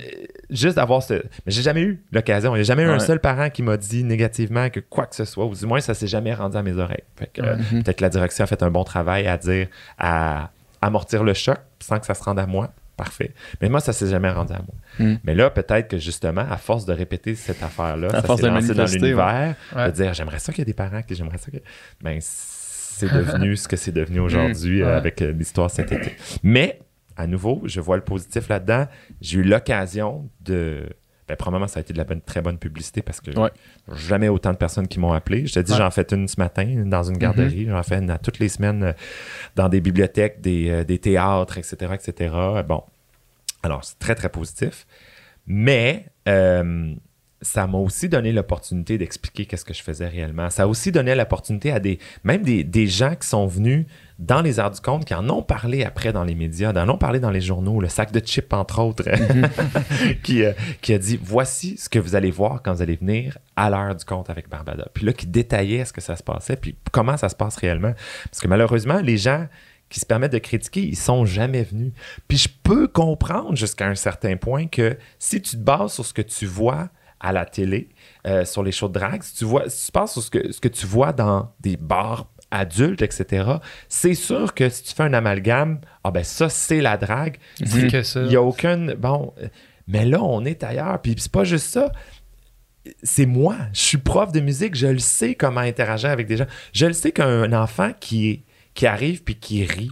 Juste 0.50 0.78
d'avoir 0.78 1.04
ce. 1.04 1.14
Mais 1.46 1.52
j'ai 1.52 1.62
jamais 1.62 1.82
eu 1.82 2.02
l'occasion. 2.12 2.56
Il 2.56 2.60
n'y 2.60 2.62
a 2.62 2.64
jamais 2.64 2.84
eu 2.84 2.88
un 2.88 2.94
Ouais. 2.94 3.00
seul 3.00 3.20
parent 3.20 3.50
qui 3.50 3.64
m'a 3.64 3.76
dit 3.78 4.04
négativement 4.04 4.70
que 4.70 4.80
quoi 4.80 5.06
que 5.06 5.16
ce 5.16 5.26
soit, 5.26 5.46
ou 5.46 5.54
du 5.54 5.66
moins 5.66 5.82
ça 5.82 5.94
s'est 5.94 6.08
jamais 6.08 6.34
rendu 6.34 6.56
à 6.56 6.64
mes 6.64 6.78
oreilles. 6.78 7.04
Fait 7.18 7.28
que, 7.28 7.42
euh, 7.42 7.56
Mhm. 7.58 7.84
Peut-être 7.84 7.98
que 7.98 8.04
la 8.04 8.10
direction 8.10 8.44
a 8.44 8.48
fait 8.48 8.64
un 8.64 8.72
bon 8.72 8.84
travail 8.86 9.28
à 9.28 9.38
dire, 9.38 9.68
à 9.98 10.52
amortir 10.82 11.24
le 11.24 11.34
choc 11.34 11.58
sans 11.80 12.00
que 12.00 12.06
ça 12.06 12.14
se 12.14 12.24
rende 12.24 12.40
à 12.40 12.46
moi. 12.48 12.72
Parfait. 12.96 13.32
Mais 13.62 13.70
moi, 13.70 13.80
ça 13.80 13.94
s'est 13.94 14.08
jamais 14.10 14.30
rendu 14.32 14.54
à 14.54 14.58
moi. 14.60 14.74
Mm. 15.08 15.18
Mais 15.24 15.36
là, 15.36 15.52
peut-être 15.52 15.88
que 15.88 15.98
justement, 16.00 16.46
à 16.50 16.58
force 16.58 16.86
de 16.86 16.94
répéter 16.94 17.36
cette 17.36 17.62
affaire-là, 17.62 18.08
À 18.08 18.22
ça 18.22 18.24
force 18.24 18.42
s'est 18.42 18.48
de 18.48 18.52
lancé 18.54 18.74
dans 18.74 18.86
l'univers, 18.86 19.54
Ouais. 19.76 19.86
de 19.88 19.92
dire 19.92 20.14
j'aimerais 20.16 20.40
ça 20.40 20.52
qu'il 20.52 20.62
y 20.62 20.64
ait 20.64 20.66
des 20.66 20.74
parents, 20.74 21.02
que 21.04 21.14
j'aimerais 21.14 21.38
ça 21.38 21.52
que. 21.52 21.58
Ben, 22.02 22.18
c'est 22.22 23.06
devenu 23.14 23.56
ce 23.56 23.68
que 23.68 23.76
c'est 23.76 23.92
devenu 23.92 24.20
aujourd'hui 24.20 24.82
Ouais. 24.82 24.90
euh, 24.90 24.98
avec 24.98 25.22
euh, 25.22 25.32
l'histoire 25.32 25.70
cet 25.70 25.92
été. 25.92 26.16
Mais, 26.42 26.80
à 27.18 27.28
nouveau, 27.28 27.62
je 27.66 27.82
vois 27.82 27.96
le 27.98 28.04
positif 28.04 28.48
là-dedans. 28.48 28.86
J'ai 29.22 29.40
eu 29.40 29.44
l'occasion 29.44 30.30
de. 30.42 30.88
Ben, 31.28 31.36
probablement, 31.36 31.68
ça 31.68 31.80
a 31.80 31.82
été 31.82 31.92
de 31.92 31.98
la 31.98 32.06
bonne, 32.06 32.22
très 32.22 32.42
bonne 32.42 32.58
publicité 32.58 33.02
parce 33.02 33.20
que 33.20 33.32
Ouais. 33.38 33.50
jamais 33.96 34.30
autant 34.30 34.52
de 34.54 34.58
personnes 34.58 34.88
qui 34.88 34.98
m'ont 34.98 35.12
appelé. 35.12 35.46
Je 35.46 35.56
te 35.56 35.60
dis, 35.60 35.74
Ouais. 35.74 35.78
j'en 35.78 35.92
fais 35.92 36.06
une 36.14 36.26
ce 36.30 36.40
matin 36.40 36.84
dans 36.86 37.04
une 37.04 37.18
garderie. 37.18 37.66
J'en 37.68 37.84
fais 37.84 37.98
une 37.98 38.10
à 38.12 38.18
toutes 38.18 38.40
les 38.40 38.48
semaines 38.48 38.82
euh, 38.84 38.94
dans 39.58 39.68
des 39.68 39.82
bibliothèques, 39.82 40.40
des, 40.40 40.70
euh, 40.70 40.84
des 40.86 41.00
théâtres, 41.00 41.58
etc., 41.58 41.94
etc. 41.96 42.34
Bon. 42.66 42.82
Alors, 43.62 43.84
c'est 43.84 44.00
très, 44.00 44.16
très 44.16 44.30
positif. 44.30 44.88
Mais 45.48 46.06
euh, 46.30 46.94
ça 47.42 47.68
m'a 47.68 47.78
aussi 47.78 48.10
donné 48.10 48.32
l'opportunité 48.32 48.98
d'expliquer 48.98 49.46
qu'est-ce 49.46 49.66
que 49.66 49.74
je 49.74 49.84
faisais 49.84 50.08
réellement. 50.08 50.50
Ça 50.50 50.64
a 50.64 50.68
aussi 50.68 50.92
donné 50.92 51.14
l'opportunité 51.14 51.72
à 51.72 51.80
des, 51.80 52.00
même 52.24 52.42
des, 52.42 52.64
des 52.64 52.88
gens 52.88 53.16
qui 53.16 53.28
sont 53.28 53.46
venus 53.46 53.86
dans 54.20 54.42
les 54.42 54.60
arts 54.60 54.72
du 54.72 54.82
compte, 54.82 55.06
qui 55.06 55.14
en 55.14 55.30
ont 55.30 55.44
parlé 55.44 55.84
après 55.84 56.12
dans 56.12 56.24
les 56.24 56.34
médias, 56.34 56.72
en 56.72 56.90
ont 56.90 56.98
parlé 56.98 57.20
dans 57.20 57.30
les 57.30 57.42
journaux, 57.42 57.80
le 57.80 57.88
sac 57.88 58.12
de 58.12 58.20
chips, 58.20 58.52
entre 58.52 58.82
autres, 58.82 59.04
qui, 60.24 60.44
euh, 60.44 60.54
a 60.90 60.98
dit 60.98 61.20
voici 61.22 61.78
ce 61.78 61.88
que 61.88 62.00
vous 62.00 62.16
allez 62.16 62.32
voir 62.32 62.64
quand 62.64 62.74
vous 62.74 62.82
allez 62.82 62.96
venir 62.96 63.38
à 63.56 63.70
l'heure 63.70 63.96
du 63.96 64.04
compte 64.04 64.30
avec 64.30 64.50
Barbada. 64.50 64.88
Puis 64.94 65.06
là, 65.06 65.14
qui 65.14 65.28
détaillait 65.28 65.86
ce 65.86 65.94
que 65.94 66.02
ça 66.02 66.16
se 66.16 66.24
passait, 66.24 66.56
puis 66.56 66.76
comment 66.92 67.18
ça 67.18 67.30
se 67.30 67.36
passe 67.36 67.58
réellement. 67.58 67.94
Parce 68.26 68.42
que 68.42 68.48
malheureusement, 68.48 69.00
les 69.02 69.18
gens 69.18 69.48
qui 69.90 70.00
se 70.00 70.06
permettent 70.06 70.34
de 70.34 70.40
critiquer, 70.40 70.82
ils 70.82 70.98
sont 70.98 71.26
jamais 71.26 71.64
venus. 71.64 71.94
Puis 72.28 72.38
je 72.38 72.50
peux 72.64 72.88
comprendre 72.88 73.56
jusqu'à 73.56 73.88
un 73.88 73.96
certain 73.96 74.36
point 74.36 74.68
que 74.68 74.98
si 75.20 75.42
tu 75.42 75.52
te 75.52 75.62
bases 75.62 75.94
sur 75.94 76.06
ce 76.06 76.14
que 76.14 76.22
tu 76.22 76.46
vois 76.46 76.90
à 77.20 77.32
la 77.32 77.46
télé, 77.46 77.90
euh, 78.26 78.46
sur 78.46 78.64
les 78.64 78.72
shows 78.72 78.90
de 78.90 78.94
drague, 78.94 79.24
si 79.24 79.36
tu, 79.36 79.46
vois, 79.46 79.70
si 79.70 79.88
tu 79.88 79.92
passes 79.92 80.14
sur 80.14 80.22
ce 80.22 80.30
que, 80.30 80.52
ce 80.52 80.60
que 80.60 80.68
tu 80.68 80.86
vois 80.86 81.14
dans 81.14 81.52
des 81.60 81.78
bars 81.78 82.28
adultes, 82.52 83.02
etc., 83.02 83.54
c'est 83.90 84.14
sûr 84.14 84.54
que 84.54 84.70
si 84.70 84.84
tu 84.84 84.94
fais 84.94 85.04
un 85.04 85.14
amalgame, 85.14 85.80
ah 86.04 86.12
ben 86.12 86.24
ça, 86.24 86.50
c'est 86.50 86.82
la 86.82 86.98
drague. 86.98 87.38
C'est 87.66 87.88
que 87.88 88.04
ça. 88.04 88.22
Il 88.22 88.30
n'y 88.30 88.36
a 88.36 88.42
aucune. 88.42 88.94
Bon, 88.94 89.34
mais 89.88 90.06
là, 90.06 90.22
on 90.22 90.46
est 90.46 90.64
ailleurs. 90.64 91.02
Puis 91.02 91.16
c'est 91.18 91.32
pas 91.32 91.44
juste 91.44 91.68
ça. 91.68 91.92
C'est 93.04 93.26
moi. 93.26 93.56
Je 93.74 93.82
suis 93.82 93.98
prof 93.98 94.32
de 94.32 94.40
musique. 94.40 94.76
Je 94.76 94.88
le 94.88 95.00
sais 95.00 95.36
comment 95.36 95.62
interagir 95.62 96.10
avec 96.10 96.28
des 96.28 96.38
gens. 96.38 96.48
Je 96.74 96.86
le 96.86 96.94
sais 96.94 97.12
qu'un 97.12 97.52
enfant 97.54 97.92
qui, 98.00 98.44
qui 98.74 98.86
arrive 98.86 99.24
puis 99.24 99.36
qui 99.36 99.66
rit, 99.66 99.92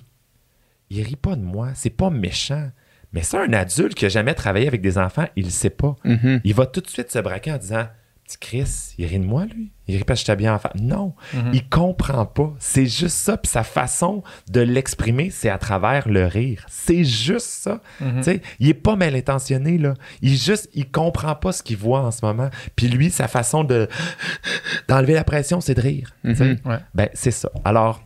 il 0.89 1.01
rit 1.01 1.15
pas 1.15 1.35
de 1.35 1.41
moi. 1.41 1.69
C'est 1.75 1.89
pas 1.89 2.09
méchant. 2.09 2.69
Mais 3.13 3.21
ça, 3.23 3.41
un 3.41 3.53
adulte 3.53 3.95
qui 3.95 4.05
a 4.05 4.09
jamais 4.09 4.33
travaillé 4.33 4.67
avec 4.67 4.81
des 4.81 4.97
enfants, 4.97 5.25
il 5.35 5.45
le 5.45 5.49
sait 5.51 5.69
pas. 5.69 5.95
Mhm. 6.03 6.41
Il 6.43 6.53
va 6.53 6.65
tout 6.65 6.81
de 6.81 6.87
suite 6.89 7.11
se 7.11 7.19
braquer 7.19 7.51
en 7.53 7.57
disant 7.57 7.87
Petit 8.27 8.37
Chris, 8.39 8.95
il 8.97 9.05
rit 9.05 9.19
de 9.19 9.23
moi, 9.23 9.45
lui? 9.45 9.71
Il 9.87 9.97
rit 9.97 10.03
parce 10.03 10.19
que 10.19 10.25
j'étais 10.25 10.35
bien 10.35 10.55
enfant. 10.55 10.71
Non, 10.73 11.13
Mhm. 11.35 11.51
il 11.53 11.69
comprend 11.69 12.25
pas. 12.25 12.55
C'est 12.57 12.87
juste 12.87 13.17
ça. 13.17 13.37
Puis 13.37 13.51
sa 13.51 13.63
façon 13.63 14.23
de 14.49 14.61
l'exprimer, 14.61 15.29
c'est 15.29 15.49
à 15.49 15.59
travers 15.59 16.09
le 16.09 16.25
rire. 16.25 16.65
C'est 16.67 17.03
juste 17.03 17.45
ça. 17.45 17.81
Mhm. 18.01 18.21
Il 18.59 18.69
est 18.69 18.73
pas 18.73 18.95
mal 18.95 19.15
intentionné, 19.15 19.77
là. 19.77 19.93
Il 20.23 20.35
juste, 20.35 20.69
il 20.73 20.89
comprend 20.89 21.35
pas 21.35 21.51
ce 21.51 21.61
qu'il 21.61 21.77
voit 21.77 22.01
en 22.01 22.09
ce 22.09 22.25
moment. 22.25 22.49
Puis 22.75 22.87
lui, 22.87 23.11
sa 23.11 23.27
façon 23.27 23.63
de 23.63 23.87
d'enlever 24.87 25.13
la 25.13 25.23
pression, 25.23 25.61
c'est 25.61 25.75
de 25.75 25.81
rire. 25.81 26.11
Mhm. 26.23 26.57
Ouais. 26.65 26.79
Ben, 26.95 27.09
c'est 27.13 27.29
ça. 27.29 27.51
Alors, 27.63 28.01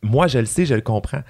moi, 0.00 0.28
je 0.28 0.38
le 0.38 0.46
sais, 0.46 0.64
je 0.64 0.74
le 0.74 0.80
comprends. 0.80 1.22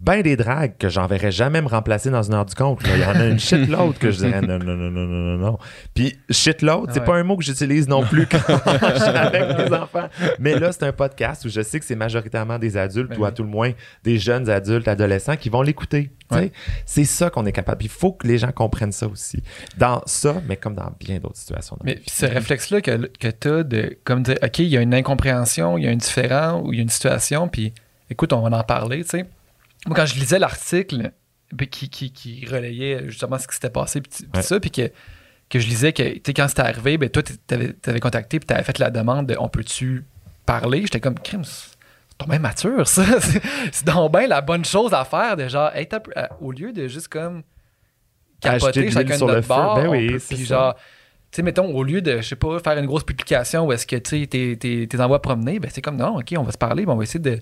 Ben 0.00 0.22
des 0.22 0.36
dragues 0.36 0.76
que 0.78 0.88
j'enverrais 0.88 1.32
jamais 1.32 1.60
me 1.60 1.66
remplacer 1.66 2.08
dans 2.10 2.22
une 2.22 2.32
heure 2.34 2.46
du 2.46 2.54
compte. 2.54 2.80
Il 2.86 3.00
y 3.00 3.04
en 3.04 3.16
a 3.18 3.26
une 3.26 3.38
shitload 3.40 3.98
que 3.98 4.12
je 4.12 4.18
dirais 4.18 4.40
non, 4.40 4.58
non, 4.58 4.74
non, 4.76 4.90
non, 4.90 5.06
non, 5.06 5.18
non, 5.18 5.38
non. 5.38 5.58
Puis 5.92 6.16
shitload, 6.30 6.90
c'est 6.92 7.00
Ouais. 7.00 7.04
pas 7.06 7.16
un 7.16 7.24
mot 7.24 7.36
que 7.36 7.42
j'utilise 7.44 7.88
non 7.88 8.04
plus 8.04 8.26
quand 8.26 8.38
je 8.46 8.94
suis 9.00 9.08
avec 9.08 9.58
mes 9.58 9.76
enfants. 9.76 10.08
Mais 10.38 10.58
là, 10.58 10.70
c'est 10.70 10.84
un 10.84 10.92
podcast 10.92 11.44
où 11.44 11.48
je 11.48 11.60
sais 11.62 11.80
que 11.80 11.84
c'est 11.84 11.96
majoritairement 11.96 12.58
des 12.60 12.76
adultes 12.76 13.10
Ben 13.10 13.18
ou 13.18 13.24
à 13.24 13.28
oui. 13.28 13.34
tout 13.34 13.42
le 13.42 13.48
moins 13.48 13.72
des 14.04 14.18
jeunes 14.18 14.48
adultes, 14.48 14.86
adolescents 14.86 15.36
qui 15.36 15.48
vont 15.48 15.62
l'écouter. 15.62 16.10
Ouais. 16.30 16.52
C'est 16.86 17.04
ça 17.04 17.28
qu'on 17.30 17.44
est 17.46 17.52
capable. 17.52 17.82
Il 17.82 17.88
faut 17.90 18.12
que 18.12 18.26
les 18.26 18.38
gens 18.38 18.52
comprennent 18.52 18.92
ça 18.92 19.08
aussi. 19.08 19.42
Dans 19.78 20.02
ça, 20.06 20.36
mais 20.46 20.56
comme 20.56 20.74
dans 20.74 20.92
bien 21.00 21.18
d'autres 21.18 21.38
situations. 21.38 21.76
dans 21.78 21.84
Mais 21.84 22.00
ce 22.06 22.24
réflexe-là 22.26 22.80
que, 22.82 23.10
que 23.18 23.28
tu 23.28 23.48
as 23.48 23.62
de 23.64 23.98
comme 24.04 24.22
dire 24.22 24.36
OK, 24.42 24.58
il 24.60 24.66
y 24.68 24.76
a 24.76 24.80
une 24.80 24.94
incompréhension, 24.94 25.76
il 25.76 25.84
y 25.84 25.88
a 25.88 25.90
un 25.90 25.96
différent 25.96 26.60
ou 26.64 26.72
il 26.72 26.76
y 26.76 26.78
a 26.78 26.82
une 26.82 26.88
situation, 26.88 27.48
puis 27.48 27.72
écoute, 28.10 28.32
on 28.32 28.48
va 28.48 28.56
en 28.56 28.62
parler, 28.62 29.02
tu 29.02 29.10
sais. 29.10 29.26
Moi, 29.86 29.96
quand 29.96 30.06
je 30.06 30.14
lisais 30.14 30.38
l'article 30.38 31.12
puis 31.56 31.68
qui, 31.68 31.88
qui, 31.88 32.12
qui 32.12 32.44
relayait 32.46 33.04
justement 33.08 33.38
ce 33.38 33.46
qui 33.48 33.54
s'était 33.54 33.70
passé, 33.70 34.00
puis, 34.02 34.10
Ouais. 34.34 34.42
ça, 34.42 34.60
puis 34.60 34.70
que, 34.70 34.90
que 35.48 35.58
je 35.58 35.66
lisais 35.66 35.92
que, 35.94 36.02
quand 36.32 36.46
c'était 36.48 36.60
arrivé, 36.62 36.98
ben 36.98 37.08
toi, 37.08 37.22
tu 37.22 37.32
avais 37.86 38.00
contacté, 38.00 38.38
puis 38.38 38.46
tu 38.46 38.52
avais 38.52 38.64
fait 38.64 38.78
la 38.78 38.90
demande 38.90 39.26
de 39.26 39.36
on 39.38 39.48
peut-tu 39.48 40.04
parler? 40.44 40.82
J'étais 40.82 41.00
comme, 41.00 41.14
crime, 41.18 41.44
c'est 41.44 42.26
bien 42.28 42.38
mature, 42.38 42.86
ça. 42.86 43.04
C'est- 43.72 43.86
donc 43.86 44.12
bien 44.12 44.26
la 44.26 44.40
bonne 44.42 44.64
chose 44.64 44.92
à 44.92 45.04
faire, 45.04 45.36
de 45.36 45.48
genre, 45.48 45.70
hey, 45.74 45.88
euh, 45.94 46.26
au 46.40 46.52
lieu 46.52 46.72
de 46.72 46.86
juste 46.88 47.08
comme 47.08 47.42
capoter 48.40 48.90
chacun 48.90 49.16
de 49.18 49.24
notre 49.24 49.48
bord, 49.48 49.74
ben 49.76 49.88
oui, 49.88 50.16
puis 50.28 50.44
genre, 50.44 50.74
tu 51.30 51.36
sais, 51.36 51.42
mettons, 51.42 51.66
au 51.74 51.82
lieu 51.82 52.00
de, 52.02 52.18
je 52.20 52.28
sais 52.28 52.36
pas, 52.36 52.58
faire 52.60 52.76
une 52.78 52.86
grosse 52.86 53.04
publication 53.04 53.66
où 53.66 53.72
est-ce 53.72 53.86
que, 53.86 53.96
tu 53.96 54.20
sais, 54.20 54.26
t'es- 54.26 54.56
t'es 54.58 54.86
t'es 54.88 55.18
promener, 55.22 55.58
ben 55.60 55.70
c'est 55.72 55.82
comme, 55.82 55.96
non, 55.96 56.18
OK, 56.18 56.34
on 56.36 56.42
va 56.42 56.52
se 56.52 56.58
parler, 56.58 56.84
ben 56.86 56.92
on 56.92 56.96
va 56.96 57.02
essayer 57.04 57.20
de 57.20 57.38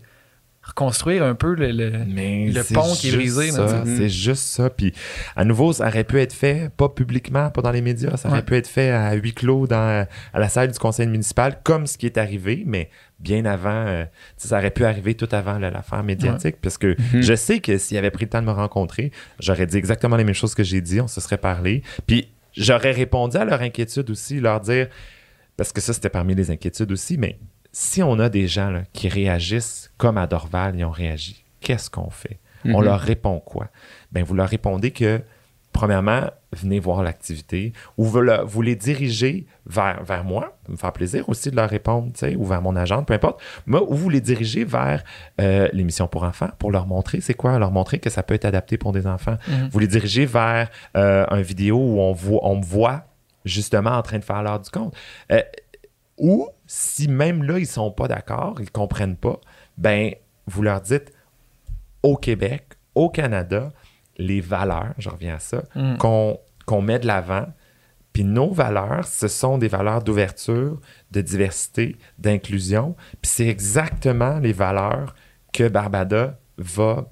reconstruire 0.66 1.22
un 1.22 1.34
peu 1.34 1.54
le... 1.54 1.70
le- 1.70 2.04
Mais 2.06 2.46
le 2.50 2.62
c'est 2.62 2.74
pont 2.74 2.92
qui 2.94 3.08
est 3.08 3.10
juste 3.12 3.48
brisé. 3.48 3.50
C'est 3.96 4.08
juste 4.08 4.42
ça. 4.42 4.68
Puis, 4.70 4.92
à 5.36 5.44
nouveau, 5.44 5.72
ça 5.72 5.86
aurait 5.86 6.04
pu 6.04 6.18
être 6.20 6.32
fait, 6.32 6.70
pas 6.76 6.88
publiquement, 6.88 7.50
pas 7.50 7.62
dans 7.62 7.70
les 7.70 7.80
médias, 7.82 8.16
ça 8.16 8.28
aurait 8.28 8.38
Ouais. 8.38 8.44
pu 8.44 8.56
être 8.56 8.66
fait 8.68 8.90
à 8.90 9.12
huis 9.14 9.32
clos 9.32 9.66
dans, 9.66 10.06
à 10.32 10.38
la 10.38 10.48
salle 10.48 10.70
du 10.72 10.78
conseil 10.78 11.06
municipal, 11.06 11.58
comme 11.62 11.86
ce 11.86 11.96
qui 11.98 12.06
est 12.06 12.18
arrivé, 12.18 12.64
mais 12.66 12.90
bien 13.18 13.44
avant, 13.46 13.70
euh, 13.86 14.04
ça 14.36 14.58
aurait 14.58 14.70
pu 14.70 14.84
arriver 14.84 15.14
tout 15.14 15.28
avant 15.32 15.58
l'affaire 15.58 16.02
médiatique, 16.02 16.56
parce 16.60 16.76
que 16.78 16.96
Mhm. 17.14 17.22
je 17.22 17.34
sais 17.34 17.60
que 17.60 17.78
s'il 17.78 17.96
avait 17.96 18.10
pris 18.10 18.24
le 18.26 18.30
temps 18.30 18.42
de 18.42 18.46
me 18.46 18.52
rencontrer, 18.52 19.10
j'aurais 19.40 19.66
dit 19.66 19.76
exactement 19.78 20.16
les 20.16 20.24
mêmes 20.24 20.34
choses 20.34 20.54
que 20.54 20.64
j'ai 20.64 20.80
dit, 20.80 21.00
on 21.00 21.08
se 21.08 21.20
serait 21.20 21.38
parlé. 21.38 21.82
Puis, 22.06 22.28
j'aurais 22.56 22.90
répondu 22.92 23.36
à 23.36 23.44
leur 23.44 23.62
inquiétude 23.62 24.10
aussi, 24.10 24.40
leur 24.40 24.60
dire, 24.60 24.88
parce 25.56 25.72
que 25.72 25.80
ça, 25.80 25.92
c'était 25.94 26.10
parmi 26.10 26.34
les 26.34 26.50
inquiétudes 26.50 26.92
aussi, 26.92 27.16
mais 27.16 27.38
si 27.78 28.02
on 28.02 28.18
a 28.18 28.30
des 28.30 28.46
gens 28.48 28.70
là, 28.70 28.80
qui 28.94 29.06
réagissent 29.10 29.90
comme 29.98 30.16
à 30.16 30.26
Dorval, 30.26 30.76
ils 30.78 30.84
ont 30.86 30.90
réagi, 30.90 31.44
qu'est-ce 31.60 31.90
qu'on 31.90 32.08
fait? 32.08 32.38
On 32.64 32.78
Mhm. 32.78 32.84
leur 32.84 33.00
répond 33.00 33.38
quoi? 33.38 33.66
Ben, 34.12 34.24
vous 34.24 34.32
leur 34.32 34.48
répondez 34.48 34.92
que, 34.92 35.20
premièrement, 35.74 36.22
venez 36.52 36.80
voir 36.80 37.02
l'activité 37.02 37.74
ou 37.98 38.04
vous, 38.04 38.20
le- 38.22 38.40
vous 38.44 38.62
les 38.62 38.76
dirigez 38.76 39.46
vers, 39.66 40.02
vers 40.04 40.24
moi, 40.24 40.56
me 40.70 40.76
faire 40.76 40.92
plaisir 40.94 41.28
aussi 41.28 41.50
de 41.50 41.56
leur 41.56 41.68
répondre, 41.68 42.10
ou 42.38 42.44
vers 42.46 42.62
mon 42.62 42.76
agent, 42.76 43.04
peu 43.04 43.12
importe, 43.12 43.42
moi, 43.66 43.82
ou 43.86 43.94
vous 43.94 44.08
les 44.08 44.22
dirigez 44.22 44.64
vers 44.64 45.04
euh, 45.38 45.68
l'émission 45.74 46.08
pour 46.08 46.22
enfants 46.22 46.48
pour 46.58 46.70
leur 46.70 46.86
montrer 46.86 47.20
c'est 47.20 47.34
quoi, 47.34 47.58
leur 47.58 47.72
montrer 47.72 47.98
que 47.98 48.08
ça 48.08 48.22
peut 48.22 48.32
être 48.32 48.46
adapté 48.46 48.78
pour 48.78 48.92
des 48.92 49.06
enfants. 49.06 49.36
Mhm. 49.48 49.68
Vous 49.70 49.78
les 49.80 49.86
dirigez 49.88 50.24
vers 50.24 50.70
euh, 50.96 51.26
un 51.28 51.42
vidéo 51.42 51.76
où 51.76 52.00
on, 52.00 52.14
voit, 52.14 52.40
on 52.42 52.56
me 52.56 52.64
voit 52.64 53.04
justement 53.44 53.90
en 53.90 54.02
train 54.02 54.18
de 54.18 54.24
faire 54.24 54.42
l'heure 54.42 54.60
du 54.60 54.70
compte. 54.70 54.94
Euh, 55.30 55.42
ou 56.18 56.48
si 56.66 57.08
même 57.08 57.42
là, 57.42 57.58
ils 57.58 57.66
sont 57.66 57.90
pas 57.90 58.08
d'accord, 58.08 58.56
ils 58.60 58.70
comprennent 58.70 59.16
pas, 59.16 59.40
ben, 59.78 60.12
vous 60.46 60.62
leur 60.62 60.80
dites 60.80 61.12
au 62.02 62.16
Québec, 62.16 62.74
au 62.94 63.08
Canada, 63.10 63.72
les 64.16 64.40
valeurs, 64.40 64.94
je 64.98 65.08
reviens 65.08 65.36
à 65.36 65.38
ça, 65.38 65.62
Mm. 65.74 65.96
qu'on 65.98 66.38
qu'on 66.66 66.82
met 66.82 66.98
de 66.98 67.06
l'avant. 67.06 67.46
Puis 68.12 68.24
nos 68.24 68.50
valeurs, 68.50 69.06
ce 69.06 69.28
sont 69.28 69.56
des 69.58 69.68
valeurs 69.68 70.02
d'ouverture, 70.02 70.80
de 71.12 71.20
diversité, 71.20 71.96
d'inclusion. 72.18 72.96
Puis 73.22 73.30
c'est 73.30 73.46
exactement 73.46 74.38
les 74.40 74.52
valeurs 74.52 75.14
que 75.52 75.68
Barbada 75.68 76.38
va 76.58 77.08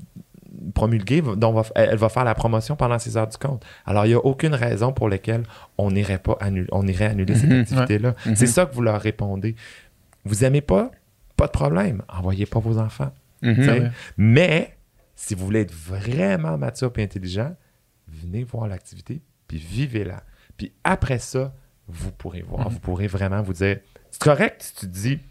promulguer, 0.72 1.20
va- 1.20 1.36
dont 1.36 1.52
va- 1.52 1.64
elle 1.74 1.96
va 1.96 2.08
faire 2.08 2.24
la 2.24 2.34
promotion 2.34 2.76
pendant 2.76 2.98
ces 2.98 3.16
heures 3.16 3.26
du 3.28 3.36
compte. 3.36 3.64
Alors, 3.84 4.06
il 4.06 4.10
n'y 4.10 4.14
a 4.14 4.18
aucune 4.24 4.54
raison 4.54 4.92
pour 4.92 5.08
laquelle 5.08 5.42
on 5.78 5.90
n'irait 5.90 6.18
pas 6.18 6.36
annuler, 6.40 6.68
on 6.72 6.86
irait 6.86 7.06
annuler 7.06 7.34
cette 7.34 7.50
Mhm. 7.50 7.60
activité-là. 7.60 8.14
Mhm. 8.26 8.36
C'est 8.36 8.46
ça 8.46 8.66
que 8.66 8.74
vous 8.74 8.82
leur 8.82 9.00
répondez. 9.00 9.56
Vous 10.24 10.44
aimez 10.44 10.60
pas? 10.62 10.90
Pas 11.36 11.46
de 11.46 11.52
problème. 11.52 12.02
Envoyez 12.08 12.46
pas 12.46 12.60
vos 12.60 12.78
enfants. 12.78 13.12
Mhm. 13.42 13.68
ouais. 13.68 13.90
Mais 14.16 14.76
si 15.14 15.34
vous 15.34 15.44
voulez 15.44 15.60
être 15.60 15.74
vraiment 15.74 16.56
mature 16.56 16.92
et 16.96 17.02
intelligent, 17.02 17.54
venez 18.08 18.44
voir 18.44 18.68
l'activité, 18.68 19.20
puis 19.48 19.58
vivez-la. 19.58 20.22
Puis 20.56 20.72
après 20.84 21.18
ça, 21.18 21.52
vous 21.88 22.10
pourrez 22.12 22.42
voir, 22.42 22.68
vous 22.70 22.78
pourrez 22.78 23.06
vraiment 23.06 23.42
vous 23.42 23.52
dire, 23.52 23.78
c'est 24.10 24.22
correct 24.22 24.62
si 24.62 24.74
tu 24.74 24.86
te 24.86 24.92
dis, 24.92 25.18
tu 25.18 25.24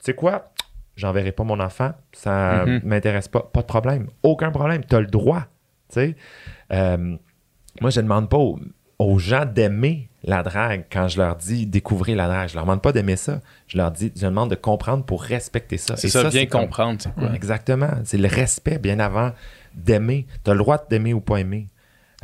sais 0.00 0.14
quoi, 0.14 0.52
j'enverrai 0.96 1.32
pas 1.32 1.44
mon 1.44 1.60
enfant, 1.60 1.92
ça 2.12 2.64
Mhm. 2.66 2.80
m'intéresse 2.84 3.28
pas, 3.28 3.40
pas 3.42 3.60
de 3.62 3.66
problème, 3.66 4.08
aucun 4.22 4.50
problème, 4.50 4.84
tu 4.84 4.94
as 4.96 5.00
le 5.00 5.06
droit. 5.06 5.44
Euh, 6.72 7.16
moi, 7.80 7.90
je 7.90 8.00
ne 8.00 8.04
demande 8.04 8.28
pas 8.28 8.36
aux, 8.38 8.58
aux 8.98 9.18
gens 9.18 9.44
d'aimer 9.44 10.08
la 10.22 10.42
drague 10.42 10.84
quand 10.90 11.08
je 11.08 11.18
leur 11.18 11.36
dis 11.36 11.66
découvrez 11.66 12.14
la 12.14 12.26
drague. 12.28 12.48
Je 12.48 12.54
leur 12.54 12.64
demande 12.64 12.80
pas 12.82 12.92
d'aimer 12.92 13.16
ça. 13.16 13.40
Je 13.66 13.76
leur 13.76 13.90
dis, 13.90 14.10
je 14.16 14.24
demande 14.26 14.50
de 14.50 14.54
comprendre 14.54 15.04
pour 15.04 15.22
respecter 15.22 15.76
ça. 15.76 15.96
C'est 15.96 16.06
Et 16.06 16.10
ça, 16.10 16.22
bien 16.22 16.30
c'est 16.30 16.46
comme- 16.46 16.62
comprendre, 16.62 17.00
c'est 17.02 17.12
quoi? 17.14 17.32
Exactement. 17.34 17.90
C'est 18.04 18.16
le 18.18 18.28
respect 18.28 18.78
bien 18.78 18.98
avant 19.00 19.32
d'aimer. 19.74 20.26
Tu 20.44 20.50
as 20.50 20.54
le 20.54 20.58
droit 20.60 20.78
d'aimer 20.88 21.12
ou 21.12 21.20
pas 21.20 21.36
aimer. 21.38 21.68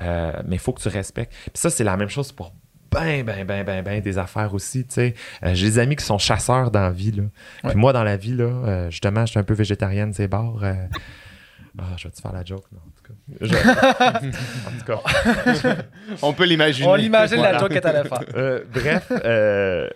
Euh, 0.01 0.33
mais 0.47 0.57
il 0.57 0.59
faut 0.59 0.73
que 0.73 0.81
tu 0.81 0.89
respectes. 0.89 1.33
Puis 1.33 1.51
ça, 1.55 1.69
c'est 1.69 1.85
la 1.85 1.97
même 1.97 2.09
chose 2.09 2.33
pour 2.33 2.55
ben, 2.91 3.25
ben, 3.25 3.45
ben, 3.47 3.65
ben, 3.65 3.83
ben 3.85 4.01
des 4.01 4.19
affaires 4.19 4.53
aussi. 4.55 4.85
tu 4.87 4.95
sais. 4.95 5.15
Euh, 5.45 5.51
J'ai 5.55 5.67
des 5.71 5.79
amis 5.79 5.97
qui 5.97 6.05
sont 6.05 6.19
chasseurs 6.19 6.71
dans 6.71 6.81
la 6.83 6.91
vie. 6.91 7.13
Là. 7.13 7.23
Puis 7.61 7.69
Ouais. 7.69 7.75
moi, 7.75 7.93
dans 7.93 8.05
la 8.05 8.17
vie, 8.17 8.35
là, 8.35 8.45
euh, 8.45 8.91
justement, 8.91 9.25
je 9.27 9.31
suis 9.31 9.39
un 9.41 9.45
peu 9.45 9.55
végétarienne, 9.55 10.13
c'est 10.13 10.29
barre. 10.29 10.63
euh, 10.63 10.75
Ah, 11.79 11.85
je 11.97 12.09
vais 12.09 12.11
te 12.11 12.21
faire 12.21 12.33
la 12.33 12.45
joke, 12.45 12.65
non, 12.73 12.81
en 12.81 12.91
tout 12.91 13.05
cas. 13.05 13.15
Je- 13.41 13.55
en 14.67 14.73
tout 14.79 15.65
cas. 15.65 15.77
On 16.23 16.33
peut 16.33 16.45
l'imaginer. 16.45 16.89
On 16.89 16.95
l'imagine 16.97 17.37
Voilà. 17.37 17.53
la 17.53 17.59
joke 17.59 17.73
que 17.73 17.79
t'allais 17.79 18.09
faire. 18.09 18.23
Euh, 18.35 18.65
bref. 18.75 19.13
euh, 19.25 19.89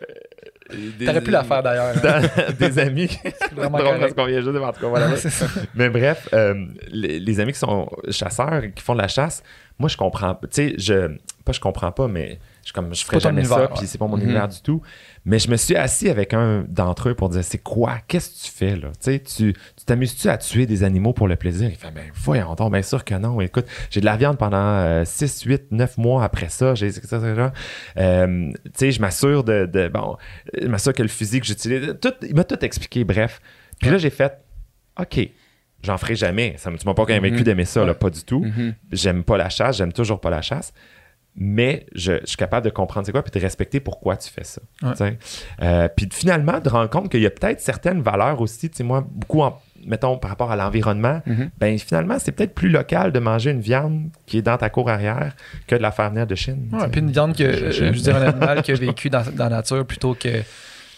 des- 0.98 1.04
T'aurais 1.06 1.20
pu 1.20 1.30
la 1.32 1.42
faire 1.42 1.62
d'ailleurs. 1.64 1.92
hein. 1.96 2.52
des 2.58 2.78
amis. 2.78 3.08
C'est 3.24 3.52
vraiment 3.54 3.78
drôle 3.78 3.98
parce 3.98 4.14
qu'on 4.14 4.26
vient 4.26 4.40
juste 4.40 4.52
de 4.52 4.58
en 4.60 4.72
tout 4.72 4.80
cas, 4.80 4.86
voilà. 4.88 5.16
C'est 5.16 5.30
ça. 5.30 5.46
Mais 5.74 5.88
bref, 5.88 6.28
euh, 6.32 6.54
les, 6.92 7.18
les 7.18 7.40
amis 7.40 7.52
qui 7.52 7.58
sont 7.58 7.90
chasseurs, 8.10 8.62
qui 8.74 8.82
font 8.82 8.94
de 8.94 9.02
la 9.02 9.08
chasse, 9.08 9.42
moi 9.78 9.88
je 9.88 9.96
comprends. 9.96 10.34
Tu 10.42 10.48
sais, 10.52 10.74
je 10.78 11.08
pas 11.44 11.52
je 11.52 11.60
comprends 11.60 11.90
pas, 11.92 12.06
mais 12.08 12.38
je 12.64 12.72
comme 12.72 12.94
je 12.94 13.04
ferais 13.04 13.20
jamais 13.20 13.44
ça, 13.44 13.54
univers, 13.54 13.70
puis 13.70 13.80
ouais. 13.80 13.86
c'est 13.86 13.98
pas 13.98 14.06
mon 14.06 14.16
Mhm. 14.16 14.22
univers 14.24 14.48
du 14.48 14.60
tout. 14.62 14.80
Mais 15.24 15.38
je 15.38 15.50
me 15.50 15.56
suis 15.56 15.74
assis 15.76 16.08
avec 16.08 16.34
un 16.34 16.64
d'entre 16.68 17.08
eux 17.10 17.14
pour 17.14 17.28
dire 17.28 17.42
c'est 17.44 17.58
quoi, 17.58 17.98
qu'est-ce 18.08 18.30
que 18.30 18.46
tu 18.46 18.52
fais 18.52 18.76
là? 18.76 18.88
Tu 18.88 18.94
sais, 19.00 19.18
tu 19.20 19.52
tu 19.76 19.84
t'amuses-tu 19.86 20.28
à 20.28 20.36
tuer 20.38 20.66
des 20.66 20.82
animaux 20.84 21.12
pour 21.12 21.28
le 21.28 21.36
plaisir? 21.36 21.68
Il 21.70 21.76
fait 21.76 21.90
ben 21.90 22.04
voyons 22.14 22.54
donc, 22.54 22.72
bien 22.72 22.82
sûr 22.82 23.04
que 23.04 23.14
non. 23.14 23.40
Écoute, 23.40 23.66
j'ai 23.90 24.00
de 24.00 24.04
la 24.06 24.16
viande 24.16 24.36
pendant 24.38 25.04
6, 25.04 25.42
8, 25.42 25.72
9 25.72 25.96
mois 25.98 26.24
après 26.24 26.48
ça. 26.48 26.74
J'ai 26.74 26.90
ça, 26.92 27.00
ça, 27.02 27.20
ça. 27.20 27.52
Euh, 27.96 28.50
tu 28.64 28.70
sais, 28.74 28.90
je 28.92 29.00
m'assure 29.00 29.44
de, 29.44 29.66
de 29.66 29.88
bon, 29.88 30.16
je 30.60 30.66
m'assure 30.66 30.92
que 30.92 31.02
le 31.02 31.08
fusil 31.08 31.40
que 31.40 31.46
j'utilise, 31.46 31.96
tout, 32.00 32.12
il 32.22 32.34
m'a 32.34 32.44
tout 32.44 32.62
expliqué. 32.64 33.04
Bref, 33.04 33.40
puis 33.80 33.90
là 33.90 33.98
j'ai 33.98 34.10
fait 34.10 34.32
OK. 35.00 35.28
J'en 35.82 35.98
ferai 35.98 36.16
jamais. 36.16 36.54
Ça, 36.56 36.70
tu 36.70 36.86
m'as 36.86 36.94
pas 36.94 37.04
convaincu 37.04 37.30
Mhm. 37.38 37.42
d'aimer 37.42 37.66
ça, 37.66 37.80
là, 37.80 37.88
Ouais. 37.88 37.94
pas 37.94 38.08
du 38.08 38.24
tout. 38.24 38.40
Mhm. 38.40 38.74
J'aime 38.90 39.22
pas 39.22 39.36
la 39.36 39.50
chasse, 39.50 39.76
j'aime 39.76 39.92
toujours 39.92 40.18
pas 40.18 40.30
la 40.30 40.40
chasse. 40.40 40.72
Mais 41.36 41.86
je, 41.94 42.12
je 42.20 42.26
suis 42.26 42.36
capable 42.36 42.64
de 42.64 42.70
comprendre 42.70 43.04
c'est 43.06 43.12
quoi, 43.12 43.22
puis 43.22 43.32
de 43.38 43.44
respecter 43.44 43.80
pourquoi 43.80 44.16
tu 44.16 44.30
fais 44.30 44.44
ça. 44.44 44.62
Ouais. 44.82 45.18
Euh, 45.62 45.88
puis 45.94 46.08
finalement, 46.12 46.60
de 46.60 46.68
rendre 46.68 46.88
compte 46.88 47.10
qu'il 47.10 47.20
y 47.22 47.26
a 47.26 47.30
peut-être 47.30 47.60
certaines 47.60 48.00
valeurs 48.02 48.40
aussi, 48.40 48.70
tu 48.70 48.76
sais, 48.76 48.84
moi, 48.84 49.04
beaucoup, 49.08 49.42
en- 49.42 49.60
mettons, 49.84 50.16
par 50.16 50.30
rapport 50.30 50.52
à 50.52 50.56
l'environnement, 50.56 51.22
Mhm. 51.26 51.50
ben 51.58 51.76
finalement, 51.78 52.18
c'est 52.20 52.30
peut-être 52.32 52.54
plus 52.54 52.68
local 52.68 53.10
de 53.10 53.18
manger 53.18 53.50
une 53.50 53.60
viande 53.60 54.10
qui 54.26 54.38
est 54.38 54.42
dans 54.42 54.56
ta 54.56 54.70
cour 54.70 54.88
arrière 54.88 55.34
que 55.66 55.74
de 55.74 55.82
la 55.82 55.90
faire 55.90 56.08
venir 56.10 56.26
de 56.26 56.34
Chine. 56.36 56.68
Ouais, 56.72 56.88
puis 56.88 57.00
une 57.00 57.10
viande 57.10 57.36
que, 57.36 57.50
Je- 57.52 57.64
euh, 57.64 57.70
je- 57.72 57.84
je 57.86 57.90
veux 57.90 57.92
dire, 58.00 58.16
un 58.16 58.22
animal 58.22 58.62
qui 58.62 58.70
a 58.70 58.74
vécu 58.76 59.10
dans, 59.10 59.24
dans 59.32 59.44
la 59.44 59.56
nature 59.56 59.84
plutôt 59.84 60.14
que 60.14 60.28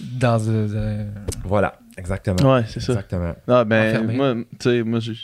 dans. 0.00 0.38
euh, 0.48 0.68
euh, 0.74 1.04
Voilà, 1.44 1.78
exactement. 1.96 2.54
Ouais, 2.56 2.64
c'est 2.68 2.80
ça. 2.80 2.92
Exactement. 2.92 3.34
Ah, 3.48 3.64
ben, 3.64 3.88
Enfermé. 3.88 4.14
moi, 4.14 4.34
tu 4.34 4.44
sais, 4.60 4.82
moi, 4.82 5.00
j'ai 5.00 5.14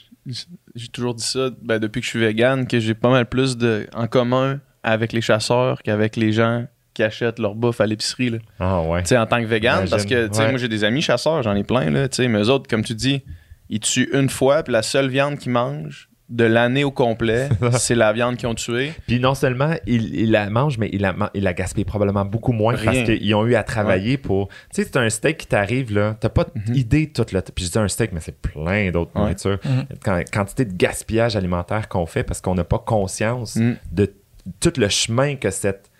j'ai 0.74 0.89
toujours 0.89 1.14
dit 1.14 1.24
ça, 1.24 1.51
ben, 1.60 1.78
depuis 1.78 2.01
que 2.01 2.05
je 2.06 2.10
suis 2.10 2.18
vegan, 2.20 2.66
que 2.66 2.78
j'ai 2.80 2.94
pas 2.94 3.10
mal 3.10 3.26
plus 3.26 3.59
de, 3.59 3.86
en 3.94 4.06
commun 4.06 4.60
avec 4.83 5.13
les 5.13 5.21
chasseurs 5.21 5.83
qu'avec 5.83 6.17
les 6.17 6.33
gens 6.33 6.65
qui 6.95 7.03
achètent 7.03 7.39
leur 7.39 7.55
bouffe 7.55 7.81
à 7.81 7.87
l'épicerie, 7.87 8.31
là. 8.31 8.39
Ah 8.61 8.83
ouais. 8.83 9.03
Tu 9.03 9.09
sais, 9.09 9.19
en 9.19 9.27
tant 9.27 9.41
que 9.41 9.47
vegan, 9.47 9.87
parce 9.89 10.05
que, 10.05 10.27
tu 10.29 10.35
sais, 10.35 10.43
ouais. 10.43 10.51
moi, 10.51 10.59
j'ai 10.59 10.69
des 10.69 10.85
amis 10.85 11.01
chasseurs, 11.01 11.43
j'en 11.43 11.55
ai 11.55 11.65
plein, 11.65 11.91
là, 11.91 12.09
tu 12.09 12.17
sais, 12.17 12.29
mais 12.29 12.39
eux 12.41 12.51
autres, 12.51 12.69
comme 12.69 12.85
tu 12.85 12.95
dis, 12.95 13.23
ils 13.71 13.81
tuent 13.81 14.11
une 14.13 14.29
fois, 14.29 14.63
puis 14.63 14.73
la 14.73 14.83
seule 14.83 15.09
viande 15.09 15.39
qu'ils 15.39 15.53
mangent 15.53 16.11
de 16.29 16.45
l'année 16.45 16.85
au 16.85 16.91
complet, 16.91 17.49
c'est 17.73 17.95
la 17.95 18.13
viande 18.13 18.37
qu'ils 18.37 18.49
ont 18.49 18.55
tuée. 18.55 18.93
Puis 19.07 19.21
non 19.21 19.35
seulement 19.35 19.75
il, 19.87 20.15
il 20.15 20.31
la 20.31 20.49
mange, 20.51 20.77
mais 20.79 20.89
il 20.93 21.01
la, 21.03 21.13
man- 21.15 21.29
il 21.35 21.43
la 21.45 21.53
gaspille 21.55 21.85
probablement 21.85 22.25
beaucoup 22.27 22.53
moins 22.53 22.75
parce 22.75 23.03
qu'ils 23.05 23.35
ont 23.35 23.47
eu 23.47 23.55
à 23.55 23.63
travailler 23.63 24.17
pour. 24.19 24.49
Tu 24.49 24.83
sais, 24.83 24.85
c'est 24.85 24.97
un 24.99 25.09
steak 25.11 25.37
qui 25.39 25.47
t'arrive, 25.47 25.95
là. 25.95 26.17
T'as 26.21 26.29
pas 26.31 26.47
Mhm. 26.55 26.75
idée 26.75 27.07
de 27.07 27.13
tout 27.13 27.27
le. 27.35 27.41
Puis 27.55 27.67
je 27.67 27.71
dis 27.71 27.79
un 27.79 27.89
steak, 27.89 28.13
mais 28.13 28.21
c'est 28.21 28.39
plein 28.41 28.91
d'autres 28.91 29.11
Ouais. 29.15 29.21
nourritures. 29.23 29.59
Mhm. 29.65 29.85
Quand- 30.03 30.23
quantité 30.33 30.65
de 30.67 30.73
gaspillage 30.75 31.37
alimentaire 31.37 31.89
qu'on 31.89 32.07
fait 32.07 32.23
parce 32.23 32.41
qu'on 32.41 32.55
n'a 32.55 32.65
pas 32.65 32.79
conscience 32.79 33.57
Mm. 33.57 33.75
de 33.91 34.13
tout 34.60 34.73
le 34.77 34.89
chemin 34.89 35.36
que 35.36 35.51
cette 35.51 35.90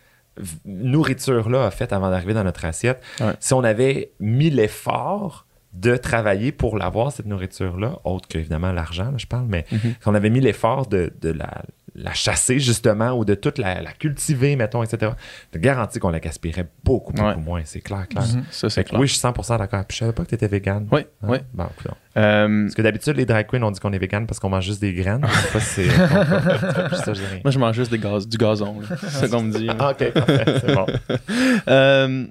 nourriture-là 0.65 1.67
a 1.67 1.71
fait 1.71 1.93
avant 1.93 2.11
d'arriver 2.11 2.35
dans 2.35 2.45
notre 2.45 2.65
assiette. 2.65 3.03
Ouais. 3.21 3.35
Si 3.41 3.53
on 3.55 3.65
avait 3.65 4.13
mis 4.19 4.51
l'effort 4.51 5.47
de 5.73 5.97
travailler 5.97 6.53
pour 6.53 6.77
l'avoir, 6.77 7.13
cette 7.13 7.27
nourriture-là, 7.27 7.99
autre 8.05 8.29
qu'évidemment 8.29 8.73
l'argent, 8.73 9.05
là, 9.11 9.17
je 9.17 9.27
parle, 9.27 9.47
mais 9.49 9.65
Mhm. 9.73 9.79
si 9.81 9.97
on 10.07 10.15
avait 10.15 10.29
mis 10.31 10.41
l'effort 10.41 10.87
de, 10.87 11.13
de 11.23 11.31
la, 11.31 11.63
la 11.95 12.13
chasser, 12.15 12.59
justement, 12.61 13.13
ou 13.13 13.25
de 13.25 13.35
toute 13.35 13.59
la, 13.59 13.81
la 13.83 13.93
cultiver, 13.93 14.55
mettons, 14.57 14.83
etc., 14.83 15.13
je 15.53 15.59
te 15.59 15.63
garantis 15.63 15.99
qu'on 15.99 16.11
la 16.11 16.21
gaspillerait 16.21 16.67
beaucoup, 16.85 17.13
beaucoup 17.13 17.27
Ouais. 17.27 17.37
moins. 17.37 17.63
C'est 17.65 17.81
clair, 17.81 18.07
clair. 18.09 18.25
Mhm. 18.25 18.45
Ça, 18.51 18.69
c'est 18.71 18.85
que 18.85 18.91
clair. 18.91 19.01
oui, 19.01 19.07
je 19.07 19.13
suis 19.13 19.21
100% 19.21 19.59
d'accord. 19.59 19.85
Puis 19.87 19.97
je 19.97 20.01
savais 20.01 20.13
pas 20.13 20.25
que 20.25 20.29
tu 20.29 20.35
étais 20.35 20.47
vegan. 20.49 20.87
Oui, 20.91 21.01
Hein? 21.23 21.27
oui. 21.29 21.39
Bon, 21.55 21.65
écoute 21.65 21.87
donc. 21.87 21.97
Euh, 22.19 22.63
Parce 22.65 22.75
que 22.75 22.83
d'habitude, 22.83 23.17
les 23.17 23.25
drag 23.25 23.47
queens, 23.47 23.63
on 23.63 23.71
dit 23.71 23.81
qu'on 23.81 23.93
est 23.95 23.99
vegan 23.99 24.27
parce 24.27 24.39
qu'on 24.41 24.51
mange 24.51 24.65
juste 24.67 24.81
des 24.83 24.93
graines. 24.93 25.25
Je 25.27 25.33
sais 25.39 25.53
pas 25.53 25.61
si 25.61 25.67
c'est. 25.67 25.89
ça, 25.89 27.15
je 27.15 27.21
dis 27.21 27.27
rien. 27.27 27.41
moi, 27.45 27.51
je 27.51 27.59
mange 27.59 27.77
juste 27.77 27.91
des 27.91 27.99
gaz, 27.99 28.29
du 28.29 28.37
gazon, 28.37 28.81
c'est 29.01 29.09
ça 29.09 29.29
qu'on 29.29 29.43
me 29.43 29.53
dit. 29.59 29.69
Ah, 29.79 29.93
ok, 29.93 30.13
parfait, 30.13 30.45
c'est 30.61 30.75
bon. 30.75 30.87
Euh, 31.69 32.27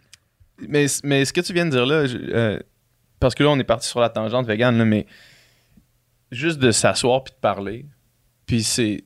mais, 0.67 0.85
mais 1.03 1.25
ce 1.25 1.33
que 1.33 1.41
tu 1.41 1.53
viens 1.53 1.65
de 1.65 1.71
dire 1.71 1.85
là, 1.85 2.05
je- 2.05 2.17
euh, 2.17 2.59
parce 3.21 3.33
que 3.35 3.43
là, 3.43 3.49
on 3.49 3.57
est 3.59 3.63
parti 3.63 3.87
sur 3.87 4.01
la 4.01 4.09
tangente 4.09 4.45
vegan, 4.45 4.77
là, 4.77 4.83
mais 4.83 5.05
juste 6.31 6.59
de 6.59 6.71
s'asseoir 6.71 7.23
puis 7.23 7.33
de 7.33 7.39
parler, 7.39 7.85
puis 8.45 8.63
c'est. 8.63 9.05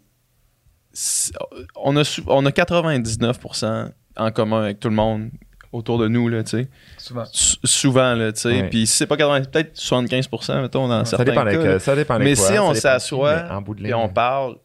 On 1.75 1.95
a, 1.97 2.21
on 2.27 2.45
a 2.45 2.49
99% 2.51 3.91
en 4.17 4.31
commun 4.31 4.63
avec 4.63 4.79
tout 4.79 4.87
le 4.89 4.95
monde 4.95 5.29
autour 5.73 5.97
de 5.97 6.07
nous, 6.07 6.29
là, 6.29 6.41
tu 6.43 6.51
sais. 6.51 6.69
souvent. 6.97 7.25
Sou- 7.33 7.57
souvent, 7.65 8.13
là, 8.15 8.31
tu 8.31 8.39
sais. 8.41 8.67
Puis 8.69 8.87
si 8.87 8.95
c'est 8.95 9.07
pas 9.07 9.17
80, 9.17 9.41
peut-être 9.43 9.75
75%, 9.77 10.61
mettons, 10.61 10.87
dans 10.87 11.03
Ça 11.03 11.17
certains 11.17 11.25
dépend, 11.31 11.43
cas. 11.43 11.49
avec, 11.69 11.81
ça 11.81 11.95
dépend 11.97 12.17
Mais 12.17 12.33
quoi, 12.35 12.47
si 12.47 12.53
ça 12.53 12.63
on 12.63 12.73
s'assoit 12.73 13.45
et 13.83 13.93
on 13.93 14.07
parle, 14.07 14.55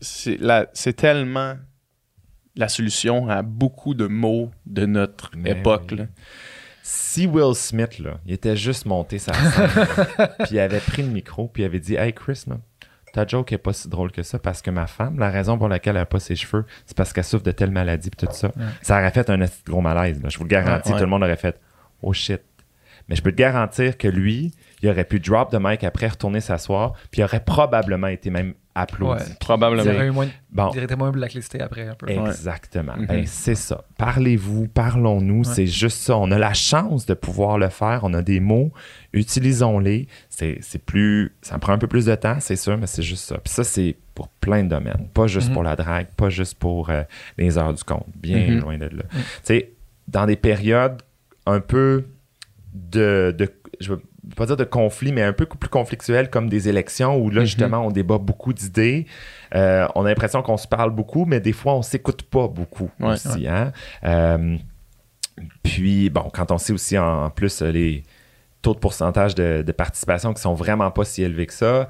c'est 0.00 0.36
la- 0.40 0.68
c'est 0.72 0.92
tellement 0.92 1.56
la 2.54 2.68
solution 2.68 3.28
à 3.28 3.42
beaucoup 3.42 3.94
de 3.94 4.06
maux 4.06 4.50
de 4.66 4.86
notre 4.86 5.30
Mais 5.36 5.50
époque. 5.50 5.88
oui. 5.90 5.96
là. 5.98 6.04
Si 6.92 7.26
Will 7.26 7.54
Smith, 7.54 8.00
là, 8.00 8.18
il 8.26 8.32
était 8.32 8.56
juste 8.56 8.84
monté 8.84 9.18
sa 9.20 9.32
scène, 9.32 9.86
puis 10.40 10.48
il 10.52 10.58
avait 10.58 10.80
pris 10.80 11.02
le 11.02 11.08
micro, 11.08 11.46
puis 11.46 11.62
il 11.62 11.66
avait 11.66 11.78
dit 11.78 11.94
Hey 11.94 12.12
Chris, 12.12 12.42
là, 12.48 12.56
ta 13.12 13.24
joke 13.24 13.52
est 13.52 13.58
pas 13.58 13.72
si 13.72 13.88
drôle 13.88 14.10
que 14.10 14.24
ça 14.24 14.40
parce 14.40 14.60
que 14.60 14.70
ma 14.72 14.88
femme, 14.88 15.18
la 15.18 15.30
raison 15.30 15.56
pour 15.56 15.68
laquelle 15.68 15.94
elle 15.96 16.02
a 16.02 16.06
pas 16.06 16.18
ses 16.18 16.34
cheveux, 16.34 16.64
c'est 16.86 16.96
parce 16.96 17.12
qu'elle 17.12 17.22
souffre 17.24 17.44
de 17.44 17.52
telle 17.52 17.70
maladie, 17.70 18.10
puis 18.10 18.26
tout 18.26 18.32
ça. 18.32 18.50
Ça 18.82 18.98
aurait 18.98 19.10
fait 19.12 19.30
un 19.30 19.38
gros 19.66 19.80
malaise. 19.80 20.20
là. 20.20 20.28
Je 20.30 20.38
vous 20.38 20.44
le 20.44 20.48
garantis, 20.48 20.88
Ouais, 20.88 20.94
ouais. 20.94 20.98
tout 21.00 21.04
le 21.04 21.10
monde 21.10 21.22
aurait 21.22 21.36
fait 21.36 21.60
Oh 22.02 22.12
shit. 22.12 22.42
Mais 23.08 23.14
je 23.16 23.22
peux 23.22 23.30
te 23.32 23.36
garantir 23.36 23.96
que 23.96 24.08
lui, 24.08 24.52
il 24.82 24.88
aurait 24.88 25.04
pu 25.04 25.20
drop 25.20 25.52
de 25.52 25.58
mic 25.60 25.84
après, 25.84 26.08
retourner 26.08 26.40
s'asseoir, 26.40 26.92
puis 27.10 27.20
il 27.20 27.24
aurait 27.24 27.44
probablement 27.44 28.06
été 28.08 28.30
même 28.30 28.54
applaudi. 28.74 29.12
Ouais. 29.22 29.28
Il 29.30 29.36
Probablement. 29.36 29.82
aurait 29.82 30.06
eu 30.06 30.10
moins, 30.10 30.28
Bon, 30.52 30.70
il 30.72 30.76
aurait 30.76 30.84
été 30.84 30.94
moins 30.96 31.10
blacklisté 31.10 31.60
après 31.60 31.88
un 31.88 31.94
peu. 31.94 32.08
Exactement. 32.08 32.96
Mhm. 32.96 33.06
Ben, 33.06 33.26
c'est 33.26 33.56
ça. 33.56 33.84
Parlez-vous, 33.98 34.68
parlons-nous, 34.68 35.42
c'est 35.44 35.66
juste 35.66 35.98
ça. 35.98 36.16
On 36.16 36.30
a 36.30 36.38
la 36.38 36.54
chance 36.54 37.04
de 37.04 37.14
pouvoir 37.14 37.58
le 37.58 37.68
faire. 37.68 38.00
On 38.04 38.14
a 38.14 38.22
des 38.22 38.38
mots, 38.40 38.72
utilisons-les. 39.12 40.06
C'est 40.28 40.58
c'est 40.60 40.78
plus. 40.84 41.32
Ça 41.42 41.58
prend 41.58 41.72
un 41.72 41.78
peu 41.78 41.86
plus 41.88 42.06
de 42.06 42.14
temps, 42.14 42.36
c'est 42.40 42.56
sûr, 42.56 42.76
mais 42.78 42.86
c'est 42.86 43.02
juste 43.02 43.24
ça. 43.24 43.38
Puis 43.38 43.52
ça, 43.52 43.64
c'est 43.64 43.96
pour 44.14 44.28
plein 44.28 44.62
de 44.64 44.68
domaines. 44.68 45.08
Pas 45.14 45.26
juste 45.26 45.48
Mhm. 45.48 45.54
pour 45.54 45.62
la 45.62 45.76
drague, 45.76 46.06
pas 46.16 46.30
juste 46.30 46.58
pour 46.58 46.90
euh, 46.90 47.02
les 47.38 47.58
heures 47.58 47.74
du 47.74 47.82
compte. 47.84 48.06
Bien 48.16 48.38
Mhm. 48.48 48.60
loin 48.60 48.78
de 48.78 48.84
là. 48.86 49.02
Tu 49.12 49.18
sais, 49.42 49.72
dans 50.08 50.26
des 50.26 50.36
périodes 50.36 51.02
un 51.46 51.60
peu 51.60 52.06
de. 52.74 53.34
de 53.36 53.48
je 53.80 53.90
veux 53.94 54.02
pas 54.36 54.46
dire 54.46 54.56
de 54.56 54.64
conflit, 54.64 55.12
mais 55.12 55.22
un 55.22 55.32
peu 55.32 55.46
plus 55.46 55.68
conflictuel 55.68 56.30
comme 56.30 56.48
des 56.48 56.68
élections 56.68 57.16
où 57.18 57.30
là, 57.30 57.40
Mhm. 57.40 57.46
justement, 57.46 57.86
on 57.86 57.90
débat 57.90 58.18
beaucoup 58.18 58.52
d'idées. 58.52 59.06
Euh, 59.54 59.86
on 59.94 60.04
a 60.04 60.08
l'impression 60.08 60.42
qu'on 60.42 60.56
se 60.56 60.68
parle 60.68 60.90
beaucoup, 60.90 61.24
mais 61.26 61.40
des 61.40 61.52
fois, 61.52 61.74
on 61.74 61.82
s'écoute 61.82 62.22
pas 62.22 62.48
beaucoup 62.48 62.90
Ouais, 63.00 63.12
aussi. 63.12 63.46
hein. 63.48 63.72
Euh, 64.04 64.56
puis, 65.62 66.10
bon, 66.10 66.28
quand 66.32 66.50
on 66.52 66.58
sait 66.58 66.72
aussi 66.72 66.98
en, 66.98 67.24
en 67.24 67.30
plus 67.30 67.62
les 67.62 68.02
taux 68.62 68.74
de 68.74 68.78
pourcentage 68.78 69.34
de, 69.34 69.62
de 69.66 69.72
participation 69.72 70.34
qui 70.34 70.42
sont 70.42 70.54
vraiment 70.54 70.90
pas 70.90 71.04
si 71.04 71.22
élevés 71.22 71.46
que 71.46 71.54
ça, 71.54 71.88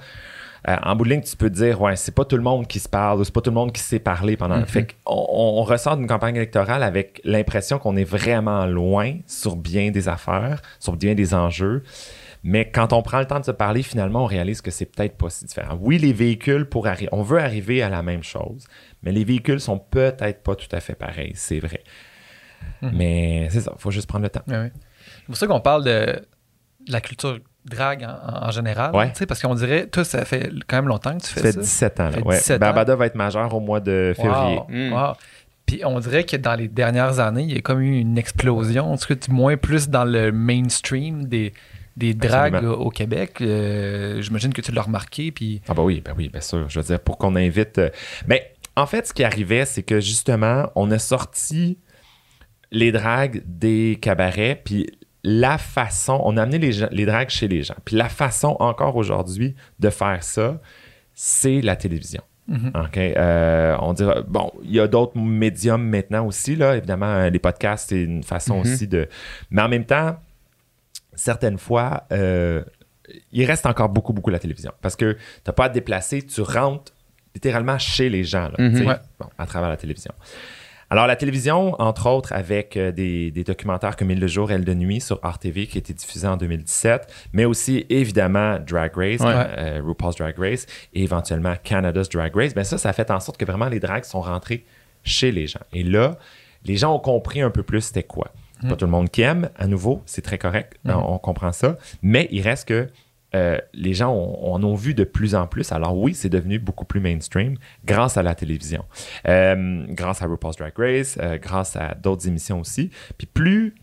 euh, 0.68 0.76
en 0.84 0.94
bout 0.94 1.04
de 1.04 1.10
ligne, 1.10 1.20
tu 1.22 1.36
peux 1.36 1.48
te 1.50 1.54
dire, 1.54 1.80
ouais, 1.80 1.96
c'est 1.96 2.14
pas 2.14 2.24
tout 2.24 2.36
le 2.36 2.42
monde 2.42 2.66
qui 2.68 2.78
se 2.78 2.88
parle, 2.88 3.24
c'est 3.24 3.32
pas 3.34 3.40
tout 3.40 3.50
le 3.50 3.54
monde 3.54 3.72
qui 3.72 3.80
sait 3.82 3.98
parler 3.98 4.36
pendant. 4.36 4.58
Mhm. 4.58 4.66
Fait 4.66 4.84
qu'on 5.04 5.14
on, 5.14 5.60
on 5.60 5.62
ressort 5.64 5.96
d'une 5.96 6.06
campagne 6.06 6.36
électorale 6.36 6.82
avec 6.82 7.20
l'impression 7.24 7.78
qu'on 7.78 7.96
est 7.96 8.04
vraiment 8.04 8.66
loin 8.66 9.14
sur 9.26 9.56
bien 9.56 9.90
des 9.90 10.08
affaires, 10.08 10.60
sur 10.78 10.96
bien 10.96 11.14
des 11.14 11.34
enjeux. 11.34 11.82
Mais 12.42 12.70
quand 12.70 12.92
on 12.92 13.02
prend 13.02 13.18
le 13.18 13.26
temps 13.26 13.40
de 13.40 13.44
se 13.44 13.50
parler, 13.50 13.82
finalement, 13.82 14.22
on 14.22 14.26
réalise 14.26 14.60
que 14.62 14.70
c'est 14.70 14.86
peut-être 14.86 15.16
pas 15.16 15.28
si 15.28 15.44
différent. 15.44 15.78
Oui, 15.80 15.98
les 15.98 16.12
véhicules, 16.12 16.64
pour 16.66 16.88
on 17.12 17.22
veut 17.22 17.38
arriver 17.38 17.82
à 17.82 17.88
la 17.90 18.02
même 18.02 18.22
chose, 18.22 18.66
mais 19.02 19.12
les 19.12 19.24
véhicules 19.24 19.60
sont 19.60 19.78
peut-être 19.78 20.42
pas 20.42 20.54
tout 20.54 20.68
à 20.72 20.80
fait 20.80 20.94
pareils, 20.94 21.32
c'est 21.34 21.60
vrai. 21.60 21.82
Mhm. 22.82 22.90
Mais 22.94 23.48
c'est 23.50 23.60
ça, 23.60 23.72
faut 23.76 23.90
juste 23.90 24.08
prendre 24.08 24.24
le 24.24 24.30
temps. 24.30 24.42
C'est 24.46 25.26
pour 25.26 25.36
ça 25.36 25.46
qu'on 25.46 25.60
parle 25.60 25.84
de, 25.84 26.20
la 26.88 27.00
culture 27.00 27.38
drague 27.66 28.04
en, 28.04 28.46
en 28.46 28.50
général. 28.50 28.94
Ouais. 28.94 29.10
tu 29.12 29.18
sais, 29.18 29.26
Parce 29.26 29.42
qu'on 29.42 29.54
dirait, 29.54 29.86
toi, 29.86 30.02
ça 30.04 30.24
fait 30.24 30.50
quand 30.66 30.76
même 30.78 30.88
longtemps 30.88 31.16
que 31.16 31.22
tu 31.22 31.28
Ça 31.28 31.34
fais 31.34 31.52
fait 31.52 31.52
ça. 31.52 31.60
17 31.60 32.00
ans. 32.00 32.04
Là, 32.04 32.10
Ça 32.10 32.16
fait 32.18 32.24
ouais. 32.24 32.36
17 32.36 32.56
ans. 32.56 32.58
Barbada 32.60 32.96
va 32.96 33.06
être 33.06 33.14
majeur 33.14 33.54
au 33.54 33.60
mois 33.60 33.80
de 33.80 34.14
février. 34.16 34.56
Wow, 34.58 34.66
Mm. 34.68 34.92
wow. 34.92 35.12
Puis 35.66 35.82
on 35.84 36.00
dirait 36.00 36.24
que 36.24 36.36
dans 36.36 36.54
les 36.54 36.68
dernières 36.68 37.20
années, 37.20 37.42
il 37.42 37.52
y 37.54 37.58
a 37.58 37.60
comme 37.60 37.80
eu 37.80 37.98
une 37.98 38.18
explosion, 38.18 38.92
en 38.92 38.96
tout 38.96 39.06
cas, 39.08 39.14
du 39.14 39.30
moins 39.30 39.56
plus 39.56 39.88
dans 39.88 40.04
le 40.04 40.32
mainstream 40.32 41.26
des, 41.26 41.52
des 41.96 42.14
dragues 42.14 42.54
Absolument. 42.56 42.78
au 42.82 42.90
Québec. 42.90 43.38
Euh, 43.40 44.20
J'imagine 44.22 44.52
que 44.52 44.60
tu 44.60 44.72
l'as 44.72 44.82
remarqué. 44.82 45.30
Puis 45.32 45.60
Ah 45.68 45.74
bah 45.74 45.82
oui, 45.82 46.00
ben 46.04 46.14
oui, 46.16 46.28
bien 46.28 46.40
sûr. 46.40 46.68
Je 46.68 46.78
veux 46.80 46.86
dire, 46.86 47.00
pour 47.00 47.18
qu'on 47.18 47.36
invite... 47.36 47.78
euh, 47.78 47.90
Mais 48.26 48.52
en 48.76 48.86
fait, 48.86 49.06
ce 49.06 49.12
qui 49.14 49.24
arrivait, 49.24 49.64
c'est 49.64 49.82
que 49.82 50.00
justement, 50.00 50.70
on 50.76 50.90
a 50.90 50.98
sorti 50.98 51.78
les 52.72 52.92
dragues 52.92 53.42
des 53.46 53.98
cabarets, 54.00 54.60
puis 54.64 54.86
la 55.24 55.58
façon... 55.58 56.20
On 56.24 56.36
a 56.36 56.42
amené 56.42 56.58
les, 56.58 56.72
gens- 56.72 56.88
les 56.92 57.04
dragues 57.04 57.28
chez 57.30 57.48
les 57.48 57.62
gens. 57.62 57.74
Puis 57.84 57.96
la 57.96 58.08
façon, 58.08 58.56
encore 58.60 58.96
aujourd'hui, 58.96 59.54
de 59.80 59.90
faire 59.90 60.22
ça, 60.22 60.60
c'est 61.14 61.60
la 61.60 61.76
télévision. 61.76 62.22
OK? 62.48 62.96
Euh, 62.96 63.76
on 63.80 63.92
dira... 63.92 64.22
Bon, 64.22 64.50
il 64.64 64.72
y 64.72 64.80
a 64.80 64.88
d'autres 64.88 65.16
médiums 65.18 65.82
maintenant 65.88 66.26
aussi, 66.26 66.56
là. 66.56 66.76
Évidemment, 66.76 67.06
euh, 67.06 67.30
les 67.30 67.38
podcasts, 67.38 67.90
c'est 67.90 68.02
une 68.02 68.22
façon 68.24 68.56
Mhm. 68.56 68.60
aussi 68.60 68.88
de... 68.88 69.08
Mais 69.50 69.62
en 69.62 69.68
même 69.68 69.84
temps, 69.84 70.18
certaines 71.20 71.58
fois... 71.58 72.04
euh, 72.12 72.62
il 73.32 73.44
reste 73.44 73.66
encore 73.66 73.88
beaucoup, 73.88 74.12
beaucoup 74.12 74.30
la 74.30 74.38
télévision. 74.38 74.72
Parce 74.82 74.94
que 74.94 75.12
tu 75.14 75.18
n'as 75.46 75.52
pas 75.52 75.64
à 75.64 75.68
te 75.68 75.74
déplacer, 75.74 76.22
tu 76.22 76.42
rentres 76.42 76.92
littéralement 77.34 77.76
chez 77.78 78.08
les 78.08 78.22
gens, 78.22 78.48
là, 78.48 78.54
Mhm. 78.58 78.86
Ouais. 78.86 78.94
bon, 79.18 79.26
à 79.36 79.46
travers 79.46 79.68
la 79.68 79.76
télévision. 79.76 80.12
Alors, 80.90 81.06
la 81.08 81.14
télévision, 81.16 81.74
entre 81.80 82.08
autres, 82.08 82.32
avec 82.32 82.76
euh, 82.76 82.90
des, 82.92 83.30
des 83.32 83.42
documentaires 83.44 83.96
comme 83.96 84.10
Il 84.12 84.20
le 84.20 84.26
jour, 84.28 84.50
Elle 84.52 84.64
de 84.64 84.74
nuit 84.74 85.00
sur 85.00 85.20
RTV 85.24 85.66
qui 85.66 85.78
a 85.78 85.80
été 85.80 85.92
diffusé 85.92 86.26
en 86.26 86.36
2017, 86.36 87.12
mais 87.32 87.44
aussi, 87.44 87.84
évidemment, 87.90 88.58
Drag 88.60 88.92
Race, 88.96 89.20
Ouais. 89.20 89.26
euh, 89.58 89.80
RuPaul's 89.84 90.16
Drag 90.16 90.36
Race, 90.38 90.66
et 90.94 91.02
éventuellement 91.02 91.54
Canada's 91.62 92.08
Drag 92.08 92.32
Race. 92.34 92.54
Ben 92.54 92.64
ça, 92.64 92.78
ça 92.78 92.88
a 92.90 92.92
fait 92.92 93.10
en 93.10 93.18
sorte 93.20 93.38
que 93.38 93.44
vraiment 93.44 93.68
les 93.68 93.80
drags 93.80 94.04
sont 94.04 94.20
rentrés 94.20 94.64
chez 95.04 95.30
les 95.32 95.46
gens. 95.48 95.60
Et 95.72 95.82
là, 95.84 96.16
les 96.64 96.76
gens 96.76 96.94
ont 96.94 96.98
compris 97.00 97.40
un 97.40 97.50
peu 97.50 97.62
plus 97.64 97.80
c'était 97.82 98.02
quoi. 98.04 98.32
Pas 98.68 98.76
tout 98.76 98.84
le 98.84 98.90
monde 98.90 99.08
qui 99.10 99.22
aime, 99.22 99.48
à 99.56 99.66
nouveau, 99.66 100.02
c'est 100.06 100.22
très 100.22 100.38
correct, 100.38 100.78
Mhm. 100.84 100.92
on, 100.96 101.14
on 101.14 101.18
comprend 101.18 101.52
ça, 101.52 101.78
mais 102.02 102.28
il 102.30 102.42
reste 102.42 102.68
que 102.68 102.88
euh, 103.34 103.58
les 103.74 103.94
gens 103.94 104.12
ont- 104.12 104.52
en 104.54 104.62
ont 104.64 104.74
vu 104.74 104.92
de 104.92 105.04
plus 105.04 105.36
en 105.36 105.46
plus. 105.46 105.70
Alors 105.70 105.96
oui, 105.96 106.14
c'est 106.14 106.28
devenu 106.28 106.58
beaucoup 106.58 106.84
plus 106.84 106.98
mainstream 106.98 107.54
grâce 107.84 108.16
à 108.16 108.24
la 108.24 108.34
télévision, 108.34 108.84
Euh, 109.28 109.84
grâce 109.90 110.20
à 110.20 110.26
RuPaul's 110.26 110.56
Drag 110.56 110.72
Race, 110.76 111.16
euh, 111.22 111.38
grâce 111.38 111.76
à 111.76 111.94
d'autres 111.94 112.26
émissions 112.26 112.58
aussi. 112.60 112.90
Puis 113.18 113.28
plus, 113.28 113.74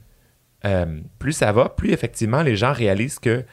plus 1.19 1.31
ça 1.31 1.51
va, 1.53 1.69
plus 1.69 1.91
effectivement 1.91 2.41
les 2.41 2.57
gens 2.57 2.73
réalisent 2.73 3.19
que 3.19 3.45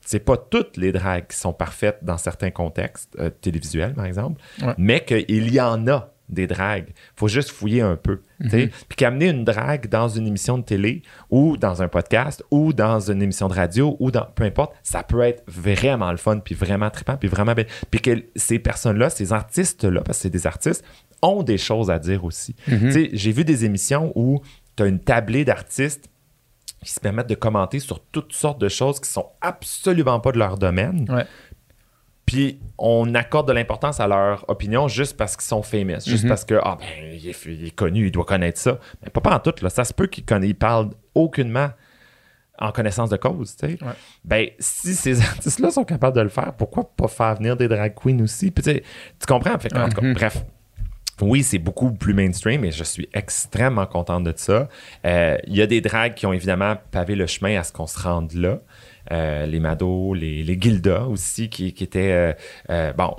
c'est 0.00 0.18
pas 0.20 0.36
toutes 0.38 0.78
les 0.78 0.92
dragues 0.92 1.26
qui 1.28 1.36
sont 1.36 1.52
parfaites 1.52 1.98
dans 2.02 2.16
certains 2.16 2.50
contextes 2.50 3.14
télévisuels, 3.42 3.92
par 3.92 4.06
exemple, 4.06 4.40
Ouais. 4.62 4.74
mais 4.78 5.04
qu'il 5.04 5.52
y 5.52 5.60
en 5.60 5.86
a 5.88 6.13
des 6.34 6.46
dragues. 6.46 6.92
faut 7.16 7.28
juste 7.28 7.50
fouiller 7.50 7.80
un 7.80 7.96
peu. 7.96 8.20
sais. 8.50 8.70
Puis 8.88 8.96
qu'amener 8.96 9.28
une 9.30 9.44
drague 9.44 9.88
dans 9.88 10.08
une 10.08 10.26
émission 10.26 10.58
de 10.58 10.64
télé 10.64 11.02
ou 11.30 11.56
dans 11.56 11.82
un 11.82 11.88
podcast 11.88 12.44
ou 12.50 12.72
dans 12.72 13.00
une 13.10 13.22
émission 13.22 13.48
de 13.48 13.54
radio 13.54 13.96
ou 14.00 14.10
dans 14.10 14.26
peu 14.34 14.44
importe, 14.44 14.74
ça 14.82 15.02
peut 15.02 15.22
être 15.22 15.42
vraiment 15.46 16.10
le 16.10 16.16
fun 16.18 16.38
puis 16.40 16.54
vraiment 16.54 16.90
trippant 16.90 17.16
puis 17.16 17.28
vraiment 17.28 17.54
bien. 17.54 17.64
Puis 17.90 18.00
que 18.00 18.24
ces 18.36 18.58
personnes-là, 18.58 19.10
ces 19.10 19.32
artistes-là, 19.32 20.02
parce 20.02 20.18
que 20.18 20.22
c'est 20.22 20.30
des 20.30 20.46
artistes, 20.46 20.84
ont 21.22 21.42
des 21.42 21.58
choses 21.58 21.90
à 21.90 21.98
dire 21.98 22.24
aussi. 22.24 22.54
Sais, 22.90 23.10
J'ai 23.12 23.32
vu 23.32 23.44
des 23.44 23.64
émissions 23.64 24.12
où 24.14 24.42
tu 24.76 24.82
as 24.82 24.86
une 24.86 25.00
tablée 25.00 25.44
d'artistes 25.44 26.10
qui 26.84 26.92
se 26.92 27.00
permettent 27.00 27.28
de 27.28 27.34
commenter 27.34 27.80
sur 27.80 28.00
toutes 28.00 28.34
sortes 28.34 28.60
de 28.60 28.68
choses 28.68 29.00
qui 29.00 29.08
sont 29.10 29.26
absolument 29.40 30.20
pas 30.20 30.32
de 30.32 30.38
leur 30.38 30.58
domaine. 30.58 31.06
Ouais. 31.08 31.24
Puis 32.26 32.58
on 32.78 33.14
accorde 33.14 33.46
de 33.48 33.52
l'importance 33.52 34.00
à 34.00 34.06
leur 34.06 34.48
opinion 34.48 34.88
juste 34.88 35.16
parce 35.16 35.36
qu'ils 35.36 35.44
sont 35.44 35.62
famous, 35.62 36.00
juste 36.06 36.26
parce 36.28 36.44
que 36.44 36.54
ah 36.62 36.76
ben 36.80 36.86
il 37.14 37.28
est, 37.28 37.44
il 37.46 37.66
est 37.66 37.70
connu, 37.74 38.06
il 38.06 38.10
doit 38.10 38.24
connaître 38.24 38.58
ça. 38.58 38.78
Mais 39.02 39.10
pas 39.10 39.20
pas 39.20 39.34
en 39.36 39.40
tout 39.40 39.54
là, 39.62 39.68
ça 39.70 39.84
se 39.84 39.92
peut 39.92 40.06
qu'ils 40.06 40.24
conna- 40.24 40.46
ils 40.46 40.54
parlent 40.54 40.90
aucunement 41.14 41.68
en 42.58 42.70
connaissance 42.72 43.10
de 43.10 43.16
cause, 43.16 43.56
tu 43.56 43.66
sais. 43.66 43.84
Ouais. 43.84 43.92
Ben 44.24 44.46
si 44.58 44.94
ces 44.94 45.20
artistes-là 45.26 45.70
sont 45.70 45.84
capables 45.84 46.16
de 46.16 46.22
le 46.22 46.28
faire, 46.28 46.52
pourquoi 46.56 46.88
pas 46.96 47.08
faire 47.08 47.34
venir 47.34 47.56
des 47.56 47.68
drag 47.68 47.94
queens 47.94 48.20
aussi? 48.22 48.50
Puis, 48.50 48.62
tu 48.62 48.80
comprends? 49.26 49.58
Fait 49.58 49.76
en 49.76 49.88
tout 49.88 50.00
cas, 50.00 50.12
bref. 50.14 50.44
Oui, 51.20 51.44
c'est 51.44 51.58
beaucoup 51.58 51.92
plus 51.92 52.12
mainstream 52.12 52.64
et 52.64 52.72
je 52.72 52.82
suis 52.82 53.08
extrêmement 53.12 53.86
contente 53.86 54.24
de 54.24 54.32
ça. 54.36 54.68
Euh, 55.06 55.36
Il 55.46 55.54
y 55.56 55.62
a 55.62 55.66
des 55.66 55.80
drags 55.80 56.12
qui 56.14 56.26
ont 56.26 56.32
évidemment 56.32 56.76
pavé 56.90 57.14
le 57.14 57.26
chemin 57.28 57.56
à 57.58 57.62
ce 57.62 57.72
qu'on 57.72 57.86
se 57.86 58.00
rende 58.00 58.32
là. 58.32 58.58
Euh, 59.12 59.46
les 59.46 59.60
Mado, 59.60 60.14
les, 60.14 60.42
les 60.42 60.60
Gilda 60.60 61.06
aussi, 61.06 61.48
qui, 61.48 61.72
qui 61.72 61.84
étaient... 61.84 62.12
euh, 62.12 62.32
euh, 62.70 62.92
bon, 62.92 63.14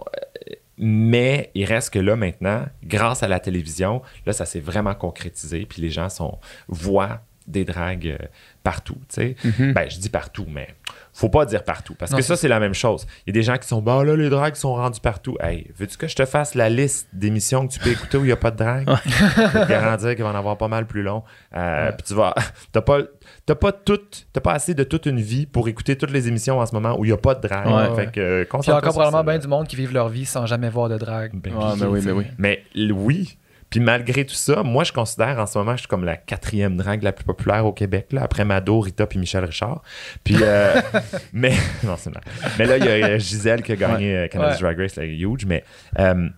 mais 0.78 1.52
il 1.56 1.66
reste 1.66 1.92
que 1.92 2.00
là, 2.00 2.16
maintenant, 2.16 2.66
grâce 2.84 3.24
à 3.24 3.28
la 3.28 3.40
télévision, 3.40 4.02
là, 4.26 4.34
ça 4.34 4.46
s'est 4.46 4.60
vraiment 4.60 4.94
concrétisé. 4.94 5.66
Puis 5.66 5.82
les 5.82 5.90
gens 5.90 6.10
sont, 6.10 6.40
voient 6.68 7.22
des 7.48 7.64
dragues 7.64 8.18
partout, 8.64 8.98
tu 9.08 9.36
sais. 9.36 9.36
Ben, 9.60 9.90
je 9.90 10.00
dis 10.00 10.10
partout, 10.10 10.48
mais 10.50 10.68
faut 11.16 11.30
pas 11.30 11.46
dire 11.46 11.64
partout. 11.64 11.96
Parce 11.98 12.12
Non, 12.12 12.18
que 12.18 12.24
ça, 12.24 12.36
c'est 12.36 12.48
la 12.50 12.60
même 12.60 12.74
chose. 12.74 13.08
Il 13.26 13.30
y 13.30 13.38
a 13.38 13.40
des 13.40 13.44
gens 13.44 13.58
qui 13.58 13.68
sont, 13.68 13.82
bah 13.82 14.04
là, 14.04 14.16
les 14.16 14.30
dragues 14.30 14.56
sont 14.56 14.74
rendus 14.76 15.00
partout. 15.00 15.38
Hey, 15.40 15.72
veux-tu 15.78 15.98
que 15.98 16.08
je 16.08 16.16
te 16.16 16.26
fasse 16.26 16.56
la 16.56 16.70
liste 16.70 17.08
d'émissions 17.14 17.66
que 17.68 17.74
tu 17.74 17.80
peux 17.80 17.90
écouter 17.92 18.18
où 18.18 18.22
il 18.22 18.28
n'y 18.28 18.32
a 18.34 18.36
pas 18.38 18.52
de 18.52 18.58
drague? 18.58 18.88
Je 19.06 19.52
peux 19.52 19.60
te 19.62 19.70
garantir 19.70 20.14
qu'il 20.16 20.24
va 20.24 20.32
en 20.32 20.36
avoir 20.36 20.58
pas 20.58 20.68
mal 20.68 20.86
plus 20.86 21.04
long. 21.04 21.24
Euh, 21.56 21.92
Puis 21.94 22.08
tu 22.08 22.14
vas, 22.16 22.34
t'as 22.74 22.82
pas, 22.82 23.00
t'as 23.46 23.56
pas 23.56 23.72
tout, 23.72 24.00
t'as 24.34 24.42
pas 24.42 24.54
assez 24.54 24.74
de 24.74 24.84
toute 24.84 25.06
une 25.06 25.22
vie 25.22 25.46
pour 25.46 25.68
écouter 25.70 25.96
toutes 25.98 26.12
les 26.12 26.28
émissions 26.28 26.60
en 26.60 26.66
ce 26.66 26.76
moment 26.76 27.00
où 27.00 27.06
il 27.06 27.08
n'y 27.08 27.14
a 27.14 27.18
pas 27.18 27.34
de 27.36 27.48
drague. 27.48 27.68
Ouais, 27.68 27.96
fait 27.96 28.06
ouais. 28.08 28.12
que, 28.12 28.20
euh, 28.20 28.46
Puis 28.50 28.60
il 28.64 28.68
y 28.68 28.72
a 28.72 28.78
encore 28.78 28.92
probablement 28.94 29.24
bien 29.24 29.40
du 29.40 29.48
monde 29.48 29.68
qui 29.68 29.78
vivent 29.78 29.94
leur 29.94 30.10
vie 30.10 30.26
sans 30.26 30.46
jamais 30.46 30.70
voir 30.70 30.90
de 30.90 30.98
drague. 30.98 31.32
Ben 31.36 31.54
Ah, 31.58 31.74
oui, 31.76 31.80
ben 31.80 31.88
oui, 31.88 32.02
sais. 32.02 32.12
oui. 32.12 32.26
Mais 32.38 32.64
oui. 32.92 33.38
Puis 33.70 33.80
malgré 33.80 34.26
tout 34.26 34.36
ça, 34.36 34.64
moi, 34.64 34.84
je 34.84 34.94
considère 34.94 35.40
en 35.40 35.46
ce 35.46 35.58
moment, 35.58 35.74
je 35.74 35.80
suis 35.80 35.88
comme 35.88 36.06
la 36.06 36.18
quatrième 36.18 36.78
drague 36.78 37.04
la 37.04 37.12
plus 37.12 37.26
populaire 37.26 37.66
au 37.66 37.74
Québec, 37.74 38.08
là, 38.12 38.24
après 38.24 38.46
Mado, 38.46 38.80
Rita 38.80 39.08
puis 39.08 39.20
Michel 39.20 39.44
Richard. 39.44 39.82
Puis, 40.24 40.38
euh, 40.42 40.80
mais, 41.34 41.54
non, 41.84 41.96
c'est. 41.98 42.12
Mais 42.58 42.66
là, 42.66 42.78
il 42.78 42.86
y 42.86 42.88
a 42.88 43.18
Gisèle 43.18 43.64
qui 43.64 43.72
a 43.72 43.76
gagné 43.76 44.16
euh, 44.16 44.28
Canada's 44.28 44.62
Ouais. 44.62 44.62
Drag 44.62 44.80
Race, 44.80 44.96
là, 44.96 45.04
huge. 45.06 45.46
Mais 45.46 45.64
euh, 46.00 46.30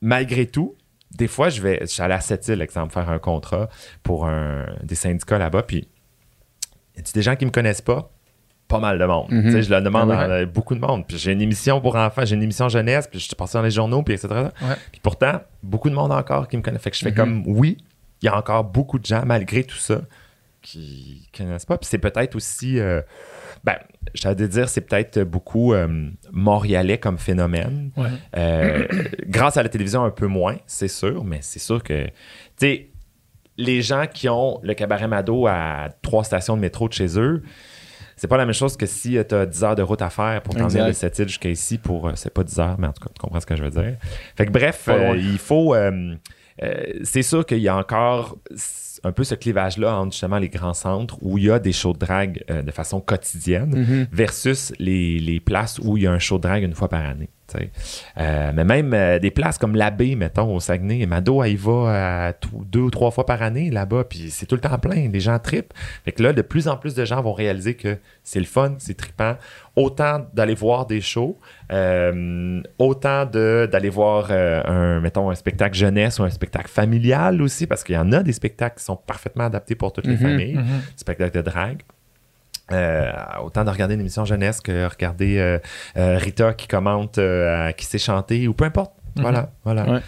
malgré 0.00 0.46
tout, 0.46 0.76
des 1.10 1.28
fois, 1.28 1.50
je 1.50 1.60
vais, 1.60 1.78
je 1.82 1.86
suis 1.86 2.02
allé 2.02 2.14
à 2.14 2.20
Sept-Îles, 2.20 2.62
exemple, 2.62 2.92
faire 2.92 3.10
un 3.10 3.18
contrat 3.18 3.68
pour 4.02 4.26
un, 4.26 4.66
des 4.82 4.94
syndicats 4.94 5.38
là-bas. 5.38 5.64
Puis, 5.64 5.88
y 6.96 7.00
a 7.00 7.02
des 7.02 7.22
gens 7.22 7.36
qui 7.36 7.44
me 7.44 7.50
connaissent 7.50 7.82
pas? 7.82 8.10
Pas 8.72 8.80
mal 8.80 8.98
de 8.98 9.04
monde. 9.04 9.26
Mhm. 9.30 9.60
Je 9.60 9.70
le 9.74 9.80
demande 9.80 10.10
Ah 10.10 10.20
à 10.22 10.44
beaucoup 10.46 10.74
de 10.74 10.80
monde. 10.80 11.06
Puis 11.06 11.18
j'ai 11.18 11.32
une 11.32 11.42
émission 11.42 11.80
pour 11.80 11.94
enfants, 11.96 12.24
j'ai 12.24 12.34
une 12.34 12.42
émission 12.42 12.68
jeunesse, 12.68 13.06
puis 13.06 13.20
je 13.20 13.26
suis 13.26 13.34
passé 13.36 13.58
dans 13.58 13.62
les 13.62 13.70
journaux, 13.70 14.02
puis 14.02 14.14
etc. 14.14 14.28
Ouais. 14.32 14.74
Puis 14.90 15.00
pourtant, 15.02 15.40
beaucoup 15.62 15.90
de 15.90 15.94
monde 15.94 16.10
encore 16.12 16.48
qui 16.48 16.56
me 16.56 16.62
connaît. 16.62 16.78
Fait 16.78 16.90
que 16.90 16.96
je 16.96 17.02
fais 17.02 17.10
Mhm. 17.10 17.16
comme, 17.16 17.42
oui, 17.46 17.76
il 18.22 18.26
y 18.26 18.28
a 18.28 18.36
encore 18.36 18.64
beaucoup 18.64 18.98
de 18.98 19.04
gens, 19.04 19.22
malgré 19.26 19.62
tout 19.64 19.76
ça, 19.76 20.00
qui 20.62 21.28
connaissent 21.36 21.66
pas. 21.66 21.76
Puis 21.76 21.88
c'est 21.90 21.98
peut-être 21.98 22.34
aussi, 22.36 22.78
euh, 22.78 23.02
ben, 23.64 23.74
j'allais 24.14 24.48
dire, 24.48 24.68
c'est 24.68 24.80
peut-être 24.82 25.20
beaucoup 25.22 25.74
euh, 25.74 26.08
montréalais 26.30 26.98
comme 26.98 27.18
phénomène. 27.18 27.90
Ouais. 27.96 28.08
Euh, 28.36 28.86
grâce 29.26 29.56
à 29.56 29.62
la 29.62 29.68
télévision, 29.68 30.04
un 30.04 30.10
peu 30.10 30.26
moins, 30.28 30.56
c'est 30.66 30.88
sûr, 30.88 31.24
mais 31.24 31.38
c'est 31.42 31.58
sûr 31.58 31.82
que, 31.82 32.04
tu 32.06 32.10
sais, 32.58 32.88
les 33.58 33.82
gens 33.82 34.06
qui 34.06 34.28
ont 34.28 34.60
le 34.62 34.72
cabaret 34.74 35.08
Mado 35.08 35.46
à 35.46 35.88
trois 36.00 36.24
stations 36.24 36.56
de 36.56 36.60
métro 36.62 36.88
de 36.88 36.94
chez 36.94 37.18
eux, 37.18 37.42
c'est 38.22 38.28
pas 38.28 38.36
la 38.36 38.44
même 38.46 38.54
chose 38.54 38.76
que 38.76 38.86
si 38.86 39.18
tu 39.28 39.34
as 39.34 39.46
10 39.46 39.64
heures 39.64 39.74
de 39.74 39.82
route 39.82 40.00
à 40.00 40.08
faire 40.08 40.40
pour 40.42 40.54
t'en 40.54 40.68
venir 40.68 40.84
de 40.86 40.92
cette 40.92 41.18
île 41.18 41.26
jusqu'à 41.26 41.48
ici 41.50 41.76
pour. 41.76 42.06
euh, 42.06 42.12
c'est 42.14 42.32
pas 42.32 42.44
10 42.44 42.60
heures, 42.60 42.76
mais 42.78 42.86
en 42.86 42.92
tout 42.92 43.02
cas, 43.02 43.10
tu 43.12 43.20
comprends 43.20 43.40
ce 43.40 43.46
que 43.46 43.56
je 43.56 43.64
veux 43.64 43.70
dire. 43.70 43.96
Fait 44.36 44.46
que 44.46 44.52
bref, 44.52 44.84
euh, 44.88 45.16
il 45.18 45.38
faut. 45.38 45.74
euh, 45.74 46.14
c'est 47.02 47.22
sûr 47.22 47.44
qu'il 47.44 47.58
y 47.58 47.66
a 47.68 47.76
encore 47.76 48.36
un 49.02 49.10
peu 49.10 49.24
ce 49.24 49.34
clivage-là 49.34 49.96
entre 49.96 50.12
justement 50.12 50.38
les 50.38 50.48
grands 50.50 50.72
centres 50.74 51.16
où 51.20 51.36
il 51.36 51.44
y 51.46 51.50
a 51.50 51.58
des 51.58 51.72
shows 51.72 51.94
de 51.94 51.98
drague 51.98 52.44
de 52.48 52.70
façon 52.70 53.00
quotidienne 53.00 53.74
Mhm. 53.74 54.06
versus 54.12 54.72
les, 54.78 55.18
les 55.18 55.40
places 55.40 55.80
où 55.82 55.96
il 55.96 56.04
y 56.04 56.06
a 56.06 56.12
un 56.12 56.20
show 56.20 56.36
de 56.36 56.42
drague 56.42 56.62
une 56.62 56.74
fois 56.74 56.88
par 56.88 57.04
année. 57.04 57.28
Euh, 58.18 58.52
mais 58.54 58.64
même 58.64 58.92
euh, 58.94 59.18
des 59.18 59.30
places 59.30 59.58
comme 59.58 59.74
l'abbé, 59.76 60.14
mettons, 60.16 60.54
au 60.54 60.60
Saguenay, 60.60 61.06
Mado, 61.06 61.42
elle 61.42 61.52
y 61.52 61.56
va 61.56 62.32
tout- 62.40 62.64
deux 62.66 62.80
ou 62.80 62.90
trois 62.90 63.10
fois 63.10 63.26
par 63.26 63.42
année 63.42 63.70
là-bas, 63.70 64.04
puis 64.04 64.30
c'est 64.30 64.46
tout 64.46 64.54
le 64.54 64.60
temps 64.60 64.78
plein, 64.78 65.08
les 65.08 65.20
gens 65.20 65.38
tripent. 65.38 65.72
Fait 66.04 66.12
que 66.12 66.22
là, 66.22 66.32
de 66.32 66.42
plus 66.42 66.68
en 66.68 66.76
plus 66.76 66.94
de 66.94 67.04
gens 67.04 67.20
vont 67.22 67.32
réaliser 67.32 67.74
que 67.74 67.98
c'est 68.22 68.38
le 68.40 68.46
fun, 68.46 68.74
c'est 68.78 68.96
trippant. 68.96 69.36
Autant 69.74 70.26
d'aller 70.34 70.54
voir 70.54 70.86
des 70.86 71.00
shows, 71.00 71.38
euh, 71.72 72.60
autant 72.78 73.24
d'aller 73.24 73.88
voir 73.88 74.28
euh, 74.30 74.62
un, 74.66 75.00
mettons, 75.00 75.30
un 75.30 75.34
spectacle 75.34 75.74
jeunesse 75.76 76.18
ou 76.18 76.24
un 76.24 76.30
spectacle 76.30 76.68
familial 76.68 77.40
aussi, 77.40 77.66
parce 77.66 77.82
qu'il 77.82 77.94
y 77.94 77.98
en 77.98 78.12
a 78.12 78.22
des 78.22 78.32
spectacles 78.32 78.76
qui 78.78 78.84
sont 78.84 78.96
parfaitement 78.96 79.44
adaptés 79.44 79.74
pour 79.74 79.92
toutes 79.92 80.06
les 80.06 80.12
Mhm. 80.16 80.18
familles, 80.18 80.56
Mhm. 80.56 80.64
spectacle 80.96 81.36
de 81.36 81.42
drague. 81.42 81.80
Euh, 82.70 83.12
autant 83.42 83.64
de 83.64 83.70
regarder 83.70 83.94
une 83.94 84.00
émission 84.00 84.24
jeunesse 84.24 84.60
que 84.60 84.86
regarder 84.88 85.38
euh, 85.38 85.58
euh, 85.96 86.16
Rita 86.18 86.54
qui 86.54 86.68
commente 86.68 87.18
euh, 87.18 87.68
à 87.68 87.72
qui 87.72 87.84
sait 87.86 87.98
chanter 87.98 88.46
ou 88.48 88.54
peu 88.54 88.64
importe. 88.64 88.92
Mhm. 89.16 89.22
Voilà, 89.22 89.50
voilà. 89.64 89.84
Ouais. 89.90 90.00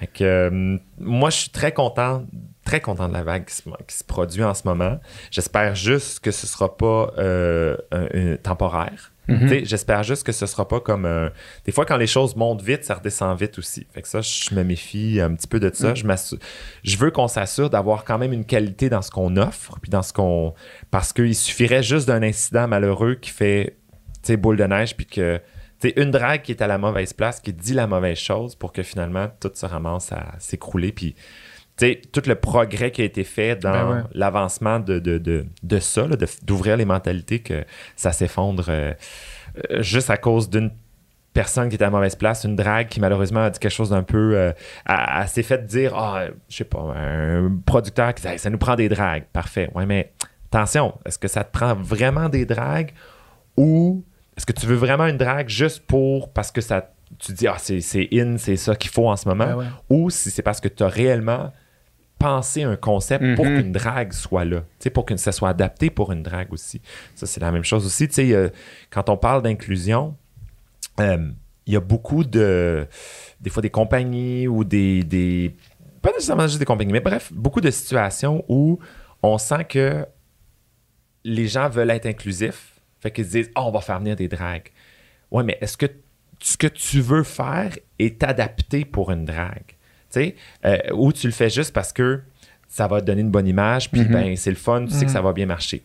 Fait 0.00 0.06
que, 0.08 0.24
euh, 0.24 0.78
moi, 0.98 1.30
je 1.30 1.36
suis 1.36 1.50
très 1.50 1.70
content, 1.72 2.24
très 2.64 2.80
content 2.80 3.08
de 3.08 3.12
la 3.12 3.22
vague 3.22 3.44
qui 3.44 3.54
se, 3.54 3.62
qui 3.62 3.96
se 3.96 4.02
produit 4.02 4.42
en 4.42 4.54
ce 4.54 4.62
moment. 4.66 4.98
J'espère 5.30 5.74
juste 5.76 6.18
que 6.20 6.32
ce 6.32 6.46
sera 6.48 6.76
pas 6.76 7.12
euh, 7.18 7.76
un- 7.92 8.08
un- 8.14 8.36
temporaire. 8.36 9.12
Mhm. 9.28 9.64
J'espère 9.64 10.02
juste 10.02 10.24
que 10.24 10.32
ce 10.32 10.46
sera 10.46 10.66
pas 10.66 10.80
comme. 10.80 11.04
euh, 11.04 11.28
des 11.64 11.72
fois, 11.72 11.84
quand 11.84 11.96
les 11.96 12.06
choses 12.06 12.34
montent 12.36 12.62
vite, 12.62 12.84
ça 12.84 12.94
redescend 12.94 13.38
vite 13.38 13.58
aussi. 13.58 13.86
Fait 13.92 14.00
que 14.02 14.08
ça, 14.08 14.20
je 14.20 14.54
me 14.54 14.62
méfie 14.64 15.20
un 15.20 15.34
petit 15.34 15.46
peu 15.46 15.60
de 15.60 15.70
ça. 15.74 15.94
Je, 15.94 16.04
m'assure- 16.04 16.38
je 16.82 16.96
veux 16.96 17.10
qu'on 17.10 17.28
s'assure 17.28 17.68
d'avoir 17.70 18.04
quand 18.04 18.18
même 18.18 18.32
une 18.32 18.44
qualité 18.44 18.88
dans 18.88 19.02
ce 19.02 19.10
qu'on 19.10 19.36
offre, 19.36 19.78
puis 19.82 19.90
dans 19.90 20.02
ce 20.02 20.12
qu'on. 20.12 20.54
Parce 20.90 21.12
qu'il 21.12 21.34
suffirait 21.34 21.82
juste 21.82 22.08
d'un 22.08 22.22
incident 22.22 22.66
malheureux 22.68 23.14
qui 23.16 23.30
fait, 23.30 23.76
tu 24.22 24.28
sais, 24.28 24.36
boule 24.36 24.56
de 24.56 24.64
neige, 24.64 24.96
puis 24.96 25.06
que. 25.06 25.40
Tu 25.80 25.90
sais, 25.90 25.94
une 26.00 26.10
drague 26.10 26.42
qui 26.42 26.50
est 26.50 26.60
à 26.60 26.66
la 26.66 26.76
mauvaise 26.76 27.12
place, 27.12 27.38
qui 27.40 27.52
dit 27.52 27.72
la 27.74 27.86
mauvaise 27.86 28.18
chose 28.18 28.56
pour 28.56 28.72
que 28.72 28.82
finalement 28.82 29.28
tout 29.40 29.50
se 29.54 29.64
ramasse 29.64 30.10
à 30.10 30.34
s'écrouler. 30.40 30.90
Puis, 30.90 31.14
sais, 31.86 32.00
tout 32.12 32.22
le 32.26 32.34
progrès 32.34 32.90
qui 32.90 33.02
a 33.02 33.04
été 33.04 33.24
fait 33.24 33.56
dans 33.56 33.72
Ben 33.72 33.90
ouais. 33.90 34.02
l'avancement 34.14 34.80
de, 34.80 34.98
de, 34.98 35.18
de, 35.18 35.46
de 35.62 35.78
ça, 35.78 36.06
d'ouvrir 36.42 36.76
les 36.76 36.84
mentalités, 36.84 37.40
que 37.40 37.64
ça 37.96 38.12
s'effondre 38.12 38.66
euh, 38.68 38.92
euh, 39.70 39.82
juste 39.82 40.10
à 40.10 40.16
cause 40.16 40.48
d'une 40.50 40.70
personne 41.32 41.68
qui 41.68 41.76
était 41.76 41.84
à 41.84 41.90
mauvaise 41.90 42.16
place, 42.16 42.44
une 42.44 42.56
drague 42.56 42.88
qui 42.88 43.00
malheureusement 43.00 43.44
a 43.44 43.50
dit 43.50 43.58
quelque 43.60 43.70
chose 43.72 43.90
d'un 43.90 44.02
peu. 44.02 44.36
euh, 44.36 44.52
elle, 44.86 44.96
elle 45.22 45.28
s'est 45.28 45.42
fait 45.42 45.64
dire, 45.66 45.94
ah, 45.96 46.24
je 46.48 46.56
sais 46.56 46.64
pas, 46.64 46.80
un 46.96 47.56
producteur 47.64 48.12
qui 48.14 48.22
dit, 48.22 48.28
Hey, 48.28 48.38
ça 48.38 48.50
nous 48.50 48.58
prend 48.58 48.74
des 48.74 48.88
dragues. 48.88 49.24
Parfait. 49.32 49.70
Ouais, 49.74 49.86
mais 49.86 50.12
attention, 50.50 50.94
est-ce 51.06 51.18
que 51.18 51.28
ça 51.28 51.44
te 51.44 51.52
prend 51.56 51.74
vraiment 51.74 52.28
des 52.28 52.44
dragues 52.44 52.92
ou 53.56 54.04
est-ce 54.36 54.46
que 54.46 54.52
tu 54.52 54.66
veux 54.66 54.76
vraiment 54.76 55.06
une 55.06 55.16
drague 55.16 55.48
juste 55.48 55.84
pour. 55.86 56.32
parce 56.32 56.50
que 56.52 56.60
ça. 56.60 56.90
Tu 57.18 57.32
dis, 57.32 57.46
ah, 57.48 57.56
c'est 57.58 57.80
c'est 57.80 58.06
in, 58.12 58.36
c'est 58.36 58.56
ça 58.56 58.76
qu'il 58.76 58.90
faut 58.90 59.08
en 59.08 59.16
ce 59.16 59.28
moment, 59.28 59.46
Ben 59.46 59.56
ouais. 59.56 59.64
ou 59.88 60.10
si 60.10 60.30
c'est 60.30 60.42
parce 60.42 60.60
que 60.60 60.68
tu 60.68 60.82
as 60.82 60.88
réellement 60.88 61.52
pensé 62.18 62.62
un 62.64 62.76
concept 62.76 63.36
pour 63.36 63.44
Mhm. 63.46 63.62
qu'une 63.62 63.72
drague 63.72 64.12
soit 64.12 64.44
là, 64.44 64.64
pour 64.92 65.04
que 65.06 65.16
ça 65.16 65.32
soit 65.32 65.50
adapté 65.50 65.90
pour 65.90 66.12
une 66.12 66.22
drague 66.22 66.52
aussi. 66.52 66.80
Ça, 67.14 67.26
c'est 67.26 67.40
la 67.40 67.52
même 67.52 67.64
chose 67.64 67.86
aussi. 67.86 68.08
Euh, 68.32 68.48
quand 68.90 69.08
on 69.08 69.16
parle 69.16 69.42
d'inclusion, 69.42 70.16
euh, 71.00 71.30
il 71.66 71.74
y 71.74 71.76
a 71.76 71.80
beaucoup 71.80 72.24
de. 72.24 72.86
Des 73.40 73.50
fois, 73.50 73.62
des 73.62 73.70
compagnies 73.70 74.48
ou 74.48 74.64
des. 74.64 75.04
des 75.04 75.54
pas 76.02 76.10
nécessairement 76.12 76.46
juste 76.46 76.58
des 76.58 76.64
compagnies, 76.64 76.92
mais 76.92 77.00
bref, 77.00 77.32
beaucoup 77.32 77.60
de 77.60 77.70
situations 77.70 78.44
où 78.48 78.78
on 79.22 79.36
sent 79.36 79.64
que 79.64 80.06
les 81.24 81.48
gens 81.48 81.68
veulent 81.68 81.90
être 81.90 82.06
inclusifs. 82.06 82.74
Fait 83.00 83.10
qu'ils 83.10 83.26
se 83.26 83.30
disent, 83.30 83.50
oh, 83.56 83.62
on 83.66 83.70
va 83.70 83.80
faire 83.80 83.98
venir 83.98 84.16
des 84.16 84.28
dragues. 84.28 84.70
Ouais, 85.30 85.42
mais 85.44 85.58
est-ce 85.60 85.76
que 85.76 85.86
ce 86.40 86.56
que 86.56 86.66
tu 86.68 87.00
veux 87.00 87.22
faire 87.24 87.76
est 87.98 88.22
adapté 88.22 88.84
pour 88.84 89.10
une 89.10 89.24
drague? 89.24 89.76
Sais, 90.10 90.36
euh, 90.64 90.78
ou 90.94 91.12
tu 91.12 91.26
le 91.26 91.32
fais 91.32 91.50
juste 91.50 91.72
parce 91.74 91.92
que 91.92 92.20
ça 92.66 92.86
va 92.86 93.00
te 93.00 93.06
donner 93.06 93.20
une 93.22 93.30
bonne 93.30 93.46
image, 93.46 93.90
puis 93.90 94.04
ben, 94.04 94.36
c'est 94.36 94.50
le 94.50 94.56
fun, 94.56 94.84
tu 94.86 94.92
sais 94.92 95.04
que 95.04 95.10
ça 95.10 95.20
va 95.22 95.32
bien 95.32 95.46
marcher. 95.46 95.82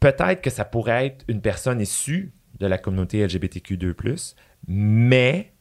Peut-être 0.00 0.42
que 0.42 0.50
ça 0.50 0.64
pourrait 0.64 1.06
être 1.06 1.24
une 1.28 1.40
personne 1.40 1.80
issue 1.80 2.32
de 2.60 2.66
la 2.66 2.78
communauté 2.78 3.26
LGBTQ2+, 3.26 4.34
mais 4.68 5.52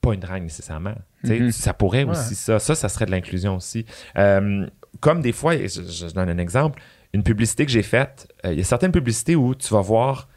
pas 0.00 0.14
une 0.14 0.20
drague 0.20 0.42
nécessairement. 0.42 0.94
Mhm. 1.24 1.50
Ça 1.50 1.72
pourrait 1.74 2.04
Ouais. 2.04 2.10
aussi 2.10 2.34
ça. 2.34 2.58
Ça, 2.58 2.74
ça 2.74 2.88
serait 2.88 3.06
de 3.06 3.10
l'inclusion 3.10 3.56
aussi. 3.56 3.86
Euh, 4.16 4.66
comme 5.00 5.20
des 5.22 5.32
fois, 5.32 5.56
je, 5.56 5.66
je 5.82 6.12
donne 6.14 6.28
un 6.28 6.38
exemple, 6.38 6.80
une 7.12 7.22
publicité 7.22 7.64
que 7.66 7.72
j'ai 7.72 7.82
faite, 7.82 8.28
euh, 8.44 8.52
il 8.52 8.58
y 8.58 8.60
a 8.60 8.64
certaines 8.64 8.92
publicités 8.92 9.34
où 9.36 9.54
tu 9.54 9.72
vas 9.72 9.80
voir, 9.80 10.28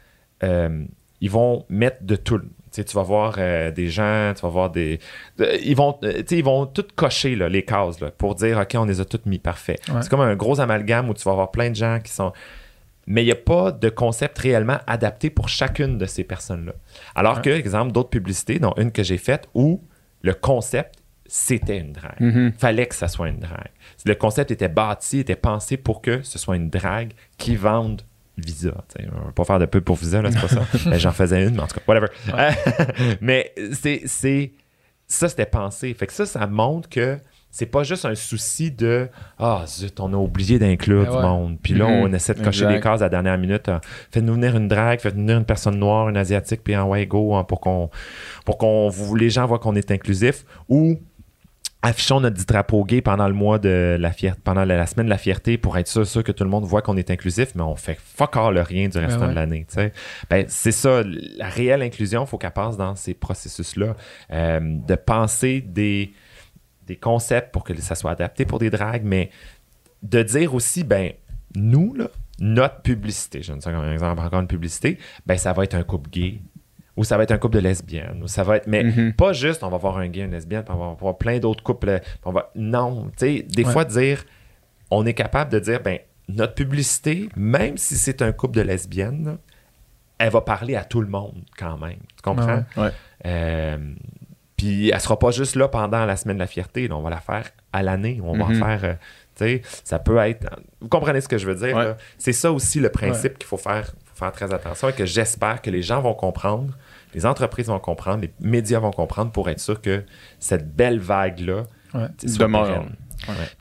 euh, 0.42 0.84
ils 1.20 1.30
vont 1.30 1.66
mettre 1.68 2.02
de 2.04 2.16
tout. 2.16 2.40
Tu 2.84 2.94
vas 2.94 3.02
voir 3.02 3.34
euh, 3.38 3.70
des 3.70 3.88
gens, 3.88 4.32
tu 4.34 4.42
vas 4.42 4.48
voir 4.48 4.70
des. 4.70 4.98
de- 5.38 5.58
ils, 5.62 5.74
vont, 5.76 5.98
euh, 6.04 6.22
ils 6.30 6.44
vont 6.44 6.66
tout 6.66 6.84
cocher 6.96 7.36
là, 7.36 7.48
les 7.48 7.64
cases 7.64 8.00
là, 8.00 8.10
pour 8.10 8.34
dire 8.34 8.58
OK, 8.58 8.74
on 8.74 8.84
les 8.84 9.00
a 9.00 9.04
toutes 9.04 9.26
mis 9.26 9.38
parfait. 9.38 9.78
Ouais. 9.88 10.02
C'est 10.02 10.08
comme 10.08 10.20
un 10.20 10.36
gros 10.36 10.60
amalgame 10.60 11.08
où 11.08 11.14
tu 11.14 11.22
vas 11.24 11.32
avoir 11.32 11.50
plein 11.50 11.70
de 11.70 11.76
gens 11.76 11.98
qui 12.02 12.12
sont. 12.12 12.32
Mais 13.06 13.22
il 13.22 13.26
n'y 13.26 13.32
a 13.32 13.36
pas 13.36 13.72
de 13.72 13.88
concept 13.88 14.38
réellement 14.38 14.78
adapté 14.86 15.30
pour 15.30 15.48
chacune 15.48 15.96
de 15.96 16.04
ces 16.04 16.24
personnes-là. 16.24 16.72
Alors 17.14 17.36
Ouais. 17.36 17.42
que, 17.42 17.50
exemple, 17.50 17.92
d'autres 17.92 18.10
publicités, 18.10 18.58
dont 18.58 18.74
une 18.76 18.92
que 18.92 19.02
j'ai 19.02 19.16
faite, 19.16 19.48
où 19.54 19.82
le 20.20 20.34
concept, 20.34 20.96
c'était 21.24 21.78
une 21.78 21.92
drague. 21.92 22.20
Mhm. 22.20 22.52
Fallait 22.58 22.86
que 22.86 22.94
ça 22.94 23.08
soit 23.08 23.28
une 23.28 23.38
drague. 23.38 23.70
Le 24.04 24.14
concept 24.14 24.50
était 24.50 24.68
bâti, 24.68 25.20
était 25.20 25.36
pensé 25.36 25.76
pour 25.78 26.02
que 26.02 26.20
ce 26.22 26.38
soit 26.38 26.56
une 26.56 26.68
drague 26.70 27.12
qui 27.38 27.56
vende 27.56 28.02
Visa. 28.44 28.72
Tu 28.94 29.02
sais, 29.04 29.08
On 29.20 29.26
va 29.26 29.32
pas 29.32 29.44
faire 29.44 29.58
de 29.58 29.66
pub 29.66 29.82
pour 29.84 29.96
Visa, 29.96 30.22
là, 30.22 30.30
c'est 30.30 30.40
pas 30.40 30.48
ça. 30.48 30.62
Mais 30.86 30.98
J'en 30.98 31.12
faisais 31.12 31.46
une, 31.46 31.54
mais 31.56 31.62
en 31.62 31.66
tout 31.66 31.76
cas, 31.76 31.82
whatever. 31.86 32.08
mais 33.20 33.52
c'est, 33.72 34.02
c'est- 34.06 34.52
ça, 35.06 35.28
c'était 35.28 35.46
pensé. 35.46 35.94
Fait 35.94 36.06
que 36.06 36.12
ça, 36.12 36.26
ça 36.26 36.46
montre 36.46 36.88
que 36.88 37.16
c'est 37.50 37.64
pas 37.64 37.82
juste 37.82 38.04
un 38.04 38.14
souci 38.14 38.70
de 38.70 39.08
Ah, 39.38 39.64
zut, 39.66 39.98
on 40.00 40.12
a 40.12 40.16
oublié 40.16 40.58
d'inclure 40.58 41.04
Ben 41.04 41.10
du 41.10 41.16
ouais. 41.16 41.22
monde. 41.22 41.58
Puis 41.62 41.72
là, 41.72 41.86
Mhm. 41.86 41.92
on 42.02 42.12
essaie 42.12 42.34
de 42.34 42.42
cocher 42.44 42.64
Exact. 42.64 42.74
des 42.74 42.80
cases 42.82 43.00
à 43.00 43.04
la 43.04 43.08
dernière 43.08 43.38
minute. 43.38 43.68
Ah, 43.68 43.80
Faites-nous 44.12 44.34
venir 44.34 44.54
une 44.54 44.68
drague, 44.68 45.00
faites-nous 45.00 45.22
venir 45.22 45.38
une 45.38 45.46
personne 45.46 45.78
noire, 45.78 46.10
une 46.10 46.18
asiatique, 46.18 46.60
puis 46.62 46.76
en 46.76 46.88
ouais, 46.88 47.06
go, 47.06 47.34
hein, 47.34 47.44
pour 47.44 47.60
qu'on 47.60 47.88
pour 48.44 48.58
qu'on 48.58 48.90
vous- 48.90 49.16
les 49.16 49.30
gens 49.30 49.46
voient 49.46 49.58
qu'on 49.58 49.76
est 49.76 49.90
inclusif. 49.90 50.44
Ou 50.68 51.00
affichons 51.88 52.20
notre 52.20 52.44
drapeau 52.44 52.84
gay 52.84 53.00
pendant 53.00 53.28
le 53.28 53.34
mois 53.34 53.58
de 53.58 53.96
la 53.98 54.12
fierté, 54.12 54.40
pendant 54.44 54.64
la, 54.64 54.76
la 54.76 54.86
semaine 54.86 55.06
de 55.06 55.10
la 55.10 55.18
fierté 55.18 55.58
pour 55.58 55.76
être 55.78 55.88
sûr, 55.88 56.06
sûr 56.06 56.22
que 56.22 56.32
tout 56.32 56.44
le 56.44 56.50
monde 56.50 56.64
voit 56.64 56.82
qu'on 56.82 56.96
est 56.96 57.10
inclusif, 57.10 57.54
mais 57.54 57.62
on 57.62 57.76
fait 57.76 57.98
fuck 58.00 58.36
all 58.36 58.54
le 58.54 58.62
rien 58.62 58.88
du 58.88 58.98
restant 58.98 59.22
ouais. 59.22 59.28
de 59.28 59.34
l'année. 59.34 59.66
sais. 59.68 59.92
Ben, 60.30 60.44
c'est 60.48 60.72
ça, 60.72 61.02
la 61.04 61.48
réelle 61.48 61.82
inclusion, 61.82 62.24
il 62.24 62.26
faut 62.26 62.38
qu'elle 62.38 62.50
passe 62.52 62.76
dans 62.76 62.94
ces 62.94 63.14
processus-là, 63.14 63.96
euh, 64.30 64.60
de 64.62 64.94
penser 64.94 65.60
des, 65.60 66.12
des 66.86 66.96
concepts 66.96 67.52
pour 67.52 67.64
que 67.64 67.78
ça 67.80 67.94
soit 67.94 68.10
adapté 68.10 68.44
pour 68.44 68.58
des 68.58 68.70
dragues, 68.70 69.04
mais 69.04 69.30
de 70.02 70.22
dire 70.22 70.54
aussi, 70.54 70.84
ben, 70.84 71.12
nous, 71.54 71.94
là, 71.94 72.08
notre 72.40 72.82
publicité, 72.82 73.42
je 73.42 73.50
donne 73.50 73.60
ça 73.60 73.72
comme 73.72 73.80
un 73.80 73.92
exemple, 73.92 74.20
encore 74.20 74.40
une 74.40 74.46
publicité, 74.46 74.98
ben, 75.26 75.36
ça 75.36 75.52
va 75.52 75.64
être 75.64 75.74
un 75.74 75.82
couple 75.82 76.10
gay, 76.10 76.40
ou 76.98 77.04
ça 77.04 77.16
va 77.16 77.22
être 77.22 77.30
un 77.32 77.38
couple 77.38 77.54
de 77.54 77.60
lesbiennes, 77.62 78.20
ou 78.22 78.28
ça 78.28 78.42
va 78.42 78.56
être, 78.56 78.66
mais 78.66 78.82
Mhm. 78.84 79.12
pas 79.14 79.32
juste, 79.32 79.62
on 79.62 79.70
va 79.70 79.78
voir 79.78 79.96
un 79.98 80.08
gay, 80.08 80.20
une 80.22 80.32
lesbienne, 80.32 80.64
puis 80.64 80.74
on 80.74 80.78
va 80.78 80.94
voir 81.00 81.16
plein 81.16 81.38
d'autres 81.38 81.62
couples, 81.62 82.00
on 82.24 82.32
va, 82.32 82.50
non, 82.56 83.04
tu 83.16 83.38
sais, 83.38 83.42
des 83.42 83.64
Ouais. 83.64 83.72
fois, 83.72 83.84
dire, 83.86 84.24
on 84.90 85.06
est 85.06 85.14
capable 85.14 85.50
de 85.52 85.58
dire, 85.60 85.80
ben, 85.82 85.98
notre 86.28 86.54
publicité, 86.54 87.28
même 87.36 87.78
si 87.78 87.96
c'est 87.96 88.20
un 88.20 88.32
couple 88.32 88.56
de 88.56 88.62
lesbiennes, 88.62 89.38
elle 90.18 90.30
va 90.30 90.40
parler 90.40 90.74
à 90.76 90.84
tout 90.84 91.00
le 91.00 91.06
monde 91.06 91.42
quand 91.56 91.78
même. 91.78 91.98
Tu 92.16 92.22
comprends? 92.22 92.64
Ouais, 92.76 92.82
ouais. 92.82 92.90
Euh, 93.26 93.78
puis 94.56 94.90
elle 94.90 95.00
sera 95.00 95.18
pas 95.18 95.30
juste 95.30 95.54
là 95.54 95.68
pendant 95.68 96.04
la 96.04 96.16
semaine 96.16 96.36
de 96.36 96.40
la 96.42 96.46
fierté. 96.48 96.88
là. 96.88 96.96
on 96.96 97.02
va 97.02 97.10
la 97.10 97.20
faire 97.20 97.48
à 97.72 97.82
l'année. 97.84 98.20
On 98.24 98.36
va 98.36 98.44
en 98.46 98.48
Mhm. 98.48 98.58
faire. 98.58 98.84
euh, 98.84 98.94
tu 99.36 99.44
sais, 99.44 99.62
ça 99.84 100.00
peut 100.00 100.16
être. 100.18 100.48
Vous 100.80 100.88
comprenez 100.88 101.20
ce 101.20 101.28
que 101.28 101.38
je 101.38 101.46
veux 101.46 101.54
dire? 101.54 101.76
Ouais. 101.76 101.94
C'est 102.18 102.32
ça 102.32 102.50
aussi 102.50 102.80
le 102.80 102.88
principe 102.90 103.38
qu'il 103.38 103.46
faut 103.46 103.56
faire, 103.56 103.86
faut 104.04 104.16
faire 104.16 104.32
très 104.32 104.52
attention 104.52 104.88
et 104.88 104.92
que 104.92 105.06
j'espère 105.06 105.62
que 105.62 105.70
les 105.70 105.82
gens 105.82 106.00
vont 106.00 106.14
comprendre, 106.14 106.74
les 107.14 107.26
entreprises 107.26 107.66
vont 107.66 107.78
comprendre, 107.78 108.22
les 108.22 108.32
médias 108.40 108.78
vont 108.80 108.90
comprendre 108.90 109.32
pour 109.32 109.48
être 109.48 109.60
sûr 109.60 109.80
que 109.80 110.04
cette 110.38 110.74
belle 110.74 110.98
vague-là 110.98 111.64
Ouais. 111.94 112.08
Demeure. 112.22 112.84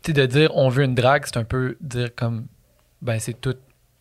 sais, 0.05 0.13
de 0.13 0.25
dire 0.25 0.51
on 0.55 0.69
veut 0.69 0.83
une 0.83 0.95
drague, 0.95 1.23
c'est 1.25 1.37
un 1.37 1.43
peu 1.45 1.77
dire 1.81 2.13
comme 2.13 2.47
ben 3.01 3.19
c'est 3.19 3.39
tout 3.39 3.55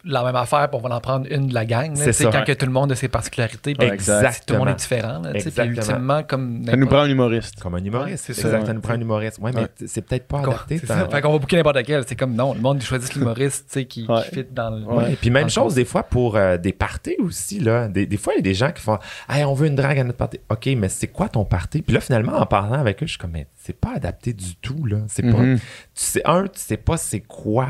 la 0.06 0.24
même 0.24 0.36
affaire, 0.36 0.68
puis 0.70 0.80
on 0.82 0.88
va 0.88 0.94
en 0.94 1.00
prendre 1.00 1.26
une 1.30 1.48
de 1.48 1.54
la 1.54 1.64
gang. 1.64 1.90
là, 1.90 1.96
C'est 2.04 2.12
ça. 2.12 2.30
Quand 2.30 2.38
Ouais. 2.38 2.44
que 2.44 2.52
tout 2.52 2.66
le 2.66 2.72
monde 2.72 2.92
a 2.92 2.94
ses 2.94 3.08
particularités, 3.08 3.74
puis 3.74 3.88
Ouais, 3.88 3.94
exact. 3.94 4.44
tout 4.46 4.54
le 4.54 4.58
monde 4.60 4.68
est 4.68 4.72
Exactement. 4.72 5.00
différent. 5.02 5.22
Là, 5.22 5.30
puis 5.30 5.42
Exactement. 5.42 5.74
ultimement, 5.76 6.22
comme 6.22 6.64
Ça 6.66 6.76
nous 6.76 6.86
prend 6.86 6.98
un 7.00 7.08
humoriste. 7.08 7.60
Comme 7.60 7.74
un 7.74 7.84
humoriste. 7.84 8.28
Ouais, 8.28 8.34
c'est 8.34 8.40
ça. 8.40 8.48
exact, 8.48 8.66
ça 8.66 8.72
nous 8.72 8.80
prend 8.80 8.94
un 8.94 9.00
humoriste. 9.00 9.38
Ouais, 9.40 9.50
mais 9.54 9.66
c'est 9.86 10.02
peut-être 10.02 10.26
pas 10.26 10.40
adapté. 10.40 10.78
c'est 10.78 10.86
ça. 10.86 11.08
Fait 11.08 11.20
qu'on 11.20 11.32
va 11.32 11.38
booker 11.38 11.56
n'importe 11.56 11.82
quel. 11.84 12.04
C'est 12.06 12.16
comme 12.16 12.34
non, 12.34 12.54
le 12.54 12.60
monde 12.60 12.80
choisit 12.82 13.14
l'humoriste 13.14 13.66
tu 13.68 13.72
sais, 13.80 13.84
qui, 13.84 14.06
Ouais. 14.06 14.22
qui 14.28 14.34
fit 14.36 14.46
dans 14.52 14.70
le. 14.70 14.84
Ouais, 14.84 15.12
et 15.12 15.16
puis 15.16 15.30
même 15.30 15.50
chose 15.50 15.74
des 15.74 15.84
fois 15.84 16.02
pour 16.04 16.36
euh, 16.36 16.56
des 16.56 16.72
parties 16.72 17.16
aussi. 17.18 17.58
Là. 17.60 17.88
Des, 17.88 18.06
des 18.06 18.16
fois, 18.16 18.34
il 18.34 18.36
y 18.36 18.40
a 18.40 18.42
des 18.42 18.54
gens 18.54 18.70
qui 18.72 18.82
font 18.82 18.98
Hey, 19.28 19.44
on 19.44 19.54
veut 19.54 19.66
une 19.66 19.74
drague 19.76 19.98
à 19.98 20.04
notre 20.04 20.18
party. 20.18 20.38
OK, 20.50 20.68
mais 20.76 20.88
c'est 20.88 21.08
quoi 21.08 21.28
ton 21.28 21.44
party? 21.44 21.82
Puis 21.82 21.94
là, 21.94 22.00
finalement, 22.00 22.34
en 22.38 22.46
parlant 22.46 22.78
avec 22.78 23.02
eux, 23.02 23.06
je 23.06 23.10
suis 23.12 23.18
comme 23.18 23.32
Mais 23.32 23.46
c'est 23.56 23.76
pas 23.78 23.94
adapté 23.96 24.32
du 24.32 24.54
tout. 24.56 24.84
Là. 24.86 24.98
C'est 25.08 25.22
pas. 25.22 25.38
Mhm. 25.38 25.56
Tu 25.58 25.62
sais, 25.94 26.22
un, 26.24 26.44
tu 26.44 26.50
sais 26.60 26.76
pas 26.76 26.96
c'est 26.96 27.20
quoi 27.20 27.68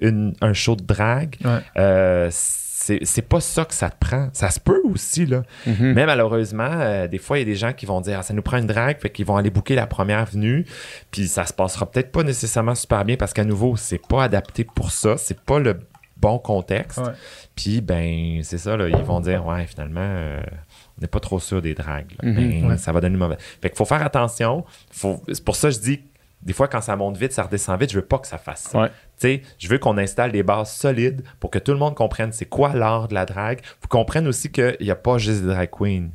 une- 0.00 0.34
un 0.40 0.52
show 0.52 0.76
de 0.76 0.84
drague. 0.84 1.36
Ouais. 1.44 1.60
Euh, 1.76 2.28
c'est 2.32 3.00
c'est 3.04 3.22
pas 3.22 3.40
ça 3.40 3.64
que 3.66 3.74
ça 3.74 3.90
te 3.90 3.98
prend. 3.98 4.28
Ça 4.32 4.50
se 4.50 4.58
peut 4.60 4.80
aussi, 4.84 5.26
là. 5.26 5.42
Mhm. 5.66 5.92
Mais 5.92 6.06
malheureusement, 6.06 6.70
euh, 6.72 7.06
des 7.06 7.18
fois, 7.18 7.36
il 7.38 7.40
y 7.40 7.42
a 7.42 7.44
des 7.44 7.54
gens 7.56 7.72
qui 7.74 7.84
vont 7.84 8.00
dire 8.00 8.18
ah, 8.20 8.22
ça 8.22 8.32
nous 8.32 8.40
prend 8.42 8.56
une 8.56 8.66
drague, 8.66 8.98
fait 9.00 9.10
qu'ils 9.10 9.26
vont 9.26 9.36
aller 9.36 9.50
booker 9.50 9.74
la 9.74 9.86
première 9.86 10.24
venue, 10.24 10.64
puis 11.10 11.26
ça 11.28 11.44
se 11.44 11.52
passera 11.52 11.90
peut-être 11.90 12.10
pas 12.12 12.22
nécessairement 12.22 12.74
super 12.74 13.04
bien 13.04 13.16
parce 13.16 13.32
qu'à 13.34 13.44
nouveau, 13.44 13.76
c'est 13.76 14.00
pas 14.06 14.22
adapté 14.24 14.64
pour 14.64 14.90
ça, 14.90 15.16
c'est 15.18 15.38
pas 15.40 15.58
le 15.58 15.78
bon 16.16 16.38
contexte. 16.38 16.98
Ouais. 16.98 17.12
Puis, 17.54 17.80
ben, 17.80 18.40
c'est 18.42 18.58
ça, 18.58 18.76
là, 18.76 18.88
ils 18.88 18.96
vont 19.04 19.20
dire 19.20 19.44
ouais, 19.46 19.66
finalement, 19.66 20.00
euh, 20.02 20.40
on 20.96 21.00
n'est 21.02 21.08
pas 21.08 21.20
trop 21.20 21.38
sûr 21.40 21.60
des 21.60 21.74
dragues. 21.74 22.12
là. 22.22 22.28
Mhm. 22.30 22.34
Ben, 22.62 22.70
Ouais. 22.70 22.78
Ça 22.78 22.92
va 22.92 23.00
donner 23.00 23.12
une 23.14 23.18
mauvaise. 23.20 23.38
Fait 23.60 23.68
qu'il 23.68 23.76
faut 23.76 23.84
faire 23.84 24.02
attention. 24.02 24.64
Faut... 24.90 25.22
C'est 25.30 25.44
pour 25.44 25.56
ça 25.56 25.68
que 25.68 25.74
je 25.74 25.80
dis 25.80 26.00
des 26.42 26.52
fois, 26.52 26.68
quand 26.68 26.80
ça 26.80 26.94
monte 26.96 27.16
vite, 27.16 27.32
ça 27.32 27.42
redescend 27.42 27.78
vite. 27.80 27.90
Je 27.90 27.96
veux 27.98 28.04
pas 28.04 28.18
que 28.18 28.26
ça 28.26 28.38
fasse 28.38 28.62
ça. 28.70 28.80
Ouais. 28.82 29.42
Je 29.58 29.68
veux 29.68 29.78
qu'on 29.78 29.98
installe 29.98 30.30
des 30.32 30.42
bases 30.42 30.72
solides 30.72 31.22
pour 31.40 31.50
que 31.50 31.58
tout 31.58 31.72
le 31.72 31.78
monde 31.78 31.94
comprenne 31.96 32.32
c'est 32.32 32.46
quoi 32.46 32.72
l'art 32.74 33.08
de 33.08 33.14
la 33.14 33.26
drague. 33.26 33.60
Vous 33.82 33.88
comprenne 33.88 34.26
aussi 34.28 34.50
qu'il 34.52 34.76
n'y 34.80 34.90
a 34.90 34.96
pas 34.96 35.18
juste 35.18 35.42
des 35.42 35.48
drag 35.48 35.70
queens. 35.70 36.10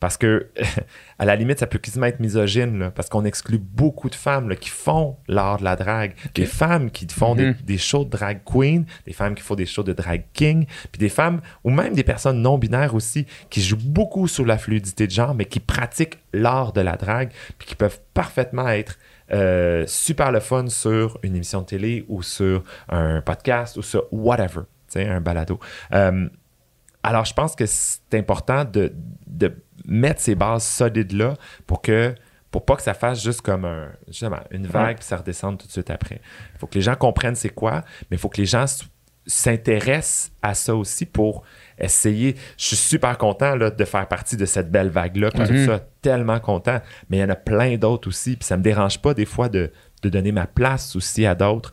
Parce 0.00 0.16
que, 0.16 0.46
à 1.18 1.24
la 1.24 1.34
limite, 1.34 1.58
ça 1.58 1.66
peut 1.66 1.78
quasiment 1.78 2.06
être 2.06 2.20
misogyne, 2.20 2.78
là, 2.78 2.90
parce 2.92 3.08
qu'on 3.08 3.24
exclut 3.24 3.58
beaucoup 3.58 4.08
de 4.08 4.14
femmes 4.14 4.48
là, 4.48 4.54
qui 4.54 4.68
font 4.68 5.16
l'art 5.26 5.58
de 5.58 5.64
la 5.64 5.74
drague. 5.74 6.14
Des 6.36 6.46
femmes 6.46 6.90
qui 6.92 7.04
font 7.08 7.34
des, 7.34 7.46
Mhm. 7.46 7.56
des 7.64 7.78
shows 7.78 8.04
de 8.04 8.10
drag 8.10 8.40
queen, 8.44 8.86
des 9.06 9.12
femmes 9.12 9.34
qui 9.34 9.42
font 9.42 9.56
des 9.56 9.66
shows 9.66 9.82
de 9.82 9.92
drag 9.92 10.22
king, 10.34 10.66
puis 10.92 11.00
des 11.00 11.08
femmes, 11.08 11.40
ou 11.64 11.70
même 11.70 11.94
des 11.94 12.04
personnes 12.04 12.40
non-binaires 12.42 12.94
aussi, 12.94 13.26
qui 13.50 13.60
jouent 13.60 13.76
beaucoup 13.76 14.28
sur 14.28 14.46
la 14.46 14.56
fluidité 14.56 15.06
de 15.08 15.12
genre, 15.12 15.34
mais 15.34 15.46
qui 15.46 15.58
pratiquent 15.58 16.18
l'art 16.32 16.72
de 16.72 16.80
la 16.80 16.96
drague, 16.96 17.30
puis 17.58 17.66
qui 17.66 17.74
peuvent 17.74 17.98
parfaitement 18.14 18.68
être 18.68 18.98
euh, 19.32 19.84
super 19.86 20.32
le 20.32 20.40
fun 20.40 20.68
sur 20.68 21.18
une 21.22 21.36
émission 21.36 21.60
de 21.60 21.66
télé 21.66 22.04
ou 22.08 22.22
sur 22.22 22.64
un 22.88 23.20
podcast 23.20 23.76
ou 23.76 23.82
sur 23.82 24.06
whatever, 24.12 24.62
tu 24.88 24.94
sais, 24.94 25.08
un 25.08 25.20
balado. 25.20 25.58
Euh, 25.92 26.28
alors, 27.02 27.24
je 27.24 27.34
pense 27.34 27.54
que 27.54 27.66
c'est 27.66 28.14
important 28.14 28.64
de, 28.64 28.92
de 29.26 29.54
mettre 29.86 30.20
ces 30.20 30.34
bases 30.34 30.64
solides-là 30.64 31.34
pour 31.66 31.80
que 31.82 32.14
pour 32.50 32.64
pas 32.64 32.76
que 32.76 32.82
ça 32.82 32.94
fasse 32.94 33.22
juste 33.22 33.42
comme 33.42 33.64
un, 33.64 33.90
justement, 34.06 34.40
une 34.50 34.66
vague 34.66 34.96
puis 34.96 35.04
ça 35.04 35.18
redescende 35.18 35.58
tout 35.58 35.66
de 35.66 35.72
suite 35.72 35.90
après. 35.90 36.20
Il 36.54 36.58
faut 36.58 36.66
que 36.66 36.74
les 36.76 36.80
gens 36.80 36.96
comprennent 36.96 37.34
c'est 37.34 37.50
quoi, 37.50 37.84
mais 38.10 38.16
il 38.16 38.18
faut 38.18 38.30
que 38.30 38.40
les 38.40 38.46
gens 38.46 38.64
s'intéressent 39.26 40.32
à 40.40 40.54
ça 40.54 40.74
aussi 40.74 41.04
pour 41.04 41.44
essayer. 41.80 42.34
Je 42.56 42.64
suis 42.64 42.76
super 42.76 43.16
content 43.18 43.54
là, 43.56 43.70
de 43.70 43.84
faire 43.84 44.06
partie 44.08 44.36
de 44.36 44.46
cette 44.46 44.70
belle 44.70 44.88
vague-là, 44.90 45.30
tout 45.30 45.44
ça, 45.66 45.80
tellement 46.02 46.40
content. 46.40 46.80
Mais 47.10 47.18
il 47.18 47.20
y 47.20 47.24
en 47.24 47.28
a 47.30 47.36
plein 47.36 47.76
d'autres 47.76 48.08
aussi, 48.08 48.36
puis 48.36 48.44
ça 48.46 48.56
me 48.56 48.62
dérange 48.62 49.00
pas 49.00 49.14
des 49.14 49.26
fois 49.26 49.48
de, 49.48 49.70
de 50.02 50.08
donner 50.08 50.32
ma 50.32 50.46
place 50.46 50.94
aussi 50.96 51.26
à 51.26 51.34
d'autres 51.34 51.72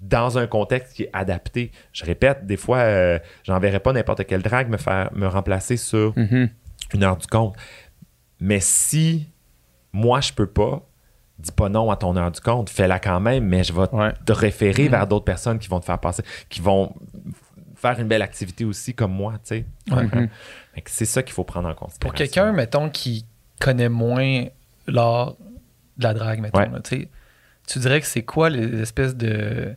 dans 0.00 0.38
un 0.38 0.46
contexte 0.46 0.94
qui 0.94 1.04
est 1.04 1.10
adapté. 1.12 1.70
Je 1.92 2.04
répète, 2.04 2.46
des 2.46 2.56
fois, 2.56 2.78
euh, 2.78 3.18
j'enverrai 3.44 3.80
pas 3.80 3.92
n'importe 3.92 4.24
quel 4.26 4.42
drag 4.42 4.68
me 4.68 4.76
faire 4.76 5.10
me 5.14 5.26
remplacer 5.26 5.76
sur 5.76 6.12
Mhm. 6.16 6.48
une 6.94 7.04
heure 7.04 7.16
du 7.16 7.26
compte. 7.26 7.54
Mais 8.40 8.60
si 8.60 9.28
moi 9.92 10.20
je 10.20 10.32
peux 10.32 10.46
pas, 10.46 10.82
dis 11.38 11.52
pas 11.52 11.68
non 11.68 11.90
à 11.90 11.96
ton 11.96 12.16
heure 12.16 12.30
du 12.30 12.40
compte, 12.40 12.68
fais-la 12.68 12.98
quand 12.98 13.20
même, 13.20 13.44
mais 13.46 13.64
je 13.64 13.72
vais 13.72 13.88
Ouais. 13.92 14.12
te 14.26 14.32
référer 14.32 14.88
vers 14.88 15.06
d'autres 15.06 15.24
personnes 15.24 15.58
qui 15.58 15.68
vont 15.68 15.80
te 15.80 15.84
faire 15.84 15.98
passer, 15.98 16.22
qui 16.48 16.60
vont 16.60 16.94
faire 17.88 18.00
une 18.00 18.08
belle 18.08 18.22
activité 18.22 18.64
aussi 18.64 18.94
comme 18.94 19.12
moi, 19.12 19.34
tu 19.44 19.56
sais. 19.56 19.64
Que 19.90 20.28
C'est 20.86 21.04
ça 21.04 21.22
qu'il 21.22 21.32
faut 21.34 21.44
prendre 21.44 21.68
en 21.68 21.74
considération. 21.74 21.98
Pour 22.00 22.14
quelqu'un, 22.14 22.52
mettons, 22.52 22.88
qui 22.90 23.26
connaît 23.60 23.88
moins 23.88 24.44
l'art 24.86 25.34
de 25.98 26.02
la 26.04 26.14
drague, 26.14 26.40
mettons, 26.40 26.58
Ouais. 26.60 26.68
là, 26.70 26.80
tu 27.66 27.78
dirais 27.78 28.00
que 28.00 28.06
c'est 28.06 28.22
quoi 28.22 28.50
les 28.50 28.80
espèces 28.80 29.16
de 29.16 29.74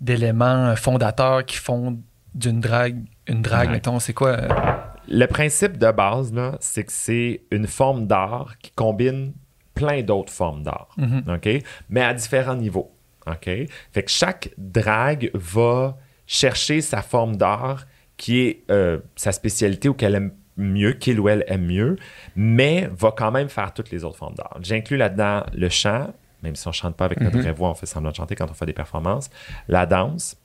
d'éléments 0.00 0.74
fondateurs 0.76 1.44
qui 1.46 1.56
font 1.56 1.98
d'une 2.34 2.60
drague 2.60 3.04
une 3.26 3.40
drague, 3.42 3.68
Ouais. 3.68 3.74
mettons, 3.74 3.98
c'est 4.00 4.12
quoi? 4.12 4.30
euh, 4.30 4.48
Le 5.08 5.26
principe 5.26 5.78
de 5.78 5.90
base, 5.92 6.32
là, 6.34 6.56
c'est 6.60 6.84
que 6.84 6.92
c'est 6.92 7.42
une 7.50 7.66
forme 7.66 8.06
d'art 8.06 8.56
qui 8.58 8.70
combine 8.72 9.32
plein 9.74 10.02
d'autres 10.02 10.32
formes 10.32 10.62
d'art. 10.62 10.88
Mhm. 10.98 11.24
OK? 11.28 11.48
Mais 11.88 12.02
à 12.02 12.12
différents 12.12 12.54
niveaux. 12.56 12.92
OK? 13.26 13.44
Fait 13.92 14.02
que 14.02 14.10
chaque 14.10 14.50
drague 14.58 15.30
va 15.34 15.96
chercher 16.26 16.80
sa 16.80 17.02
forme 17.02 17.36
d'art 17.36 17.86
qui 18.16 18.40
est 18.40 18.64
euh, 18.70 18.98
sa 19.16 19.32
spécialité 19.32 19.88
ou 19.88 19.94
qu'elle 19.94 20.14
aime 20.14 20.32
mieux, 20.56 20.92
qu'il 20.92 21.18
ou 21.18 21.28
elle 21.28 21.44
aime 21.48 21.66
mieux, 21.66 21.96
mais 22.36 22.88
va 22.92 23.12
quand 23.16 23.32
même 23.32 23.48
faire 23.48 23.74
toutes 23.74 23.90
les 23.90 24.04
autres 24.04 24.16
formes 24.16 24.34
d'art. 24.34 24.58
J'inclus 24.60 24.96
là-dedans 24.96 25.44
le 25.52 25.68
chant, 25.68 26.12
même 26.42 26.54
si 26.54 26.68
on 26.68 26.72
chante 26.72 26.96
pas 26.96 27.06
avec 27.06 27.20
notre 27.20 27.38
vraie 27.38 27.52
voix, 27.52 27.70
on 27.70 27.74
fait 27.74 27.86
semblant 27.86 28.10
de 28.10 28.16
chanter 28.16 28.36
quand 28.36 28.50
on 28.50 28.54
fait 28.54 28.66
des 28.66 28.72
performances, 28.72 29.30
la 29.68 29.86
danse, 29.86 30.36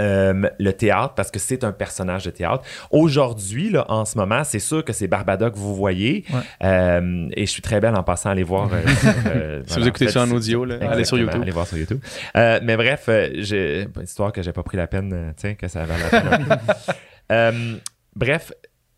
euh, 0.00 0.48
le 0.58 0.72
théâtre, 0.72 1.14
parce 1.14 1.30
que 1.30 1.38
c'est 1.38 1.62
un 1.62 1.72
personnage 1.72 2.24
de 2.24 2.30
théâtre. 2.30 2.64
Aujourd'hui, 2.90 3.70
là, 3.70 3.84
en 3.88 4.04
ce 4.04 4.18
moment, 4.18 4.42
c'est 4.44 4.58
sûr 4.58 4.84
que 4.84 4.92
c'est 4.92 5.06
Barbada 5.06 5.50
que 5.50 5.56
vous 5.58 5.74
voyez. 5.74 6.24
Ouais. 6.32 6.40
Euh, 6.64 7.28
et 7.36 7.46
je 7.46 7.50
suis 7.50 7.62
très 7.62 7.80
belle 7.80 7.94
en 7.94 8.02
passant 8.02 8.30
à 8.30 8.32
aller 8.32 8.42
voir. 8.42 8.68
euh, 8.72 8.82
sur, 8.82 8.94
Si 9.66 9.74
voilà, 9.74 9.82
vous 9.82 9.88
écoutez 9.88 10.06
fait, 10.06 10.12
ça 10.12 10.22
en 10.22 10.30
audio, 10.30 10.64
là, 10.64 10.76
allez 10.90 11.04
sur 11.04 11.18
YouTube. 11.18 11.42
Allez 11.42 11.52
voir 11.52 11.66
sur 11.66 11.76
YouTube. 11.78 12.00
Mais 12.34 12.76
bref, 12.76 13.08
j'ai 13.34 13.82
une 13.94 14.02
histoire 14.02 14.32
que 14.32 14.42
j'ai 14.42 14.52
pas 14.52 14.62
pris 14.62 14.76
la 14.76 14.86
peine, 14.86 15.34
tiens, 15.36 15.54
que 15.54 15.68
ça 15.68 15.84
valait 15.84 16.04
la 16.10 16.38
peine. 17.28 17.80
Bref, 18.16 18.52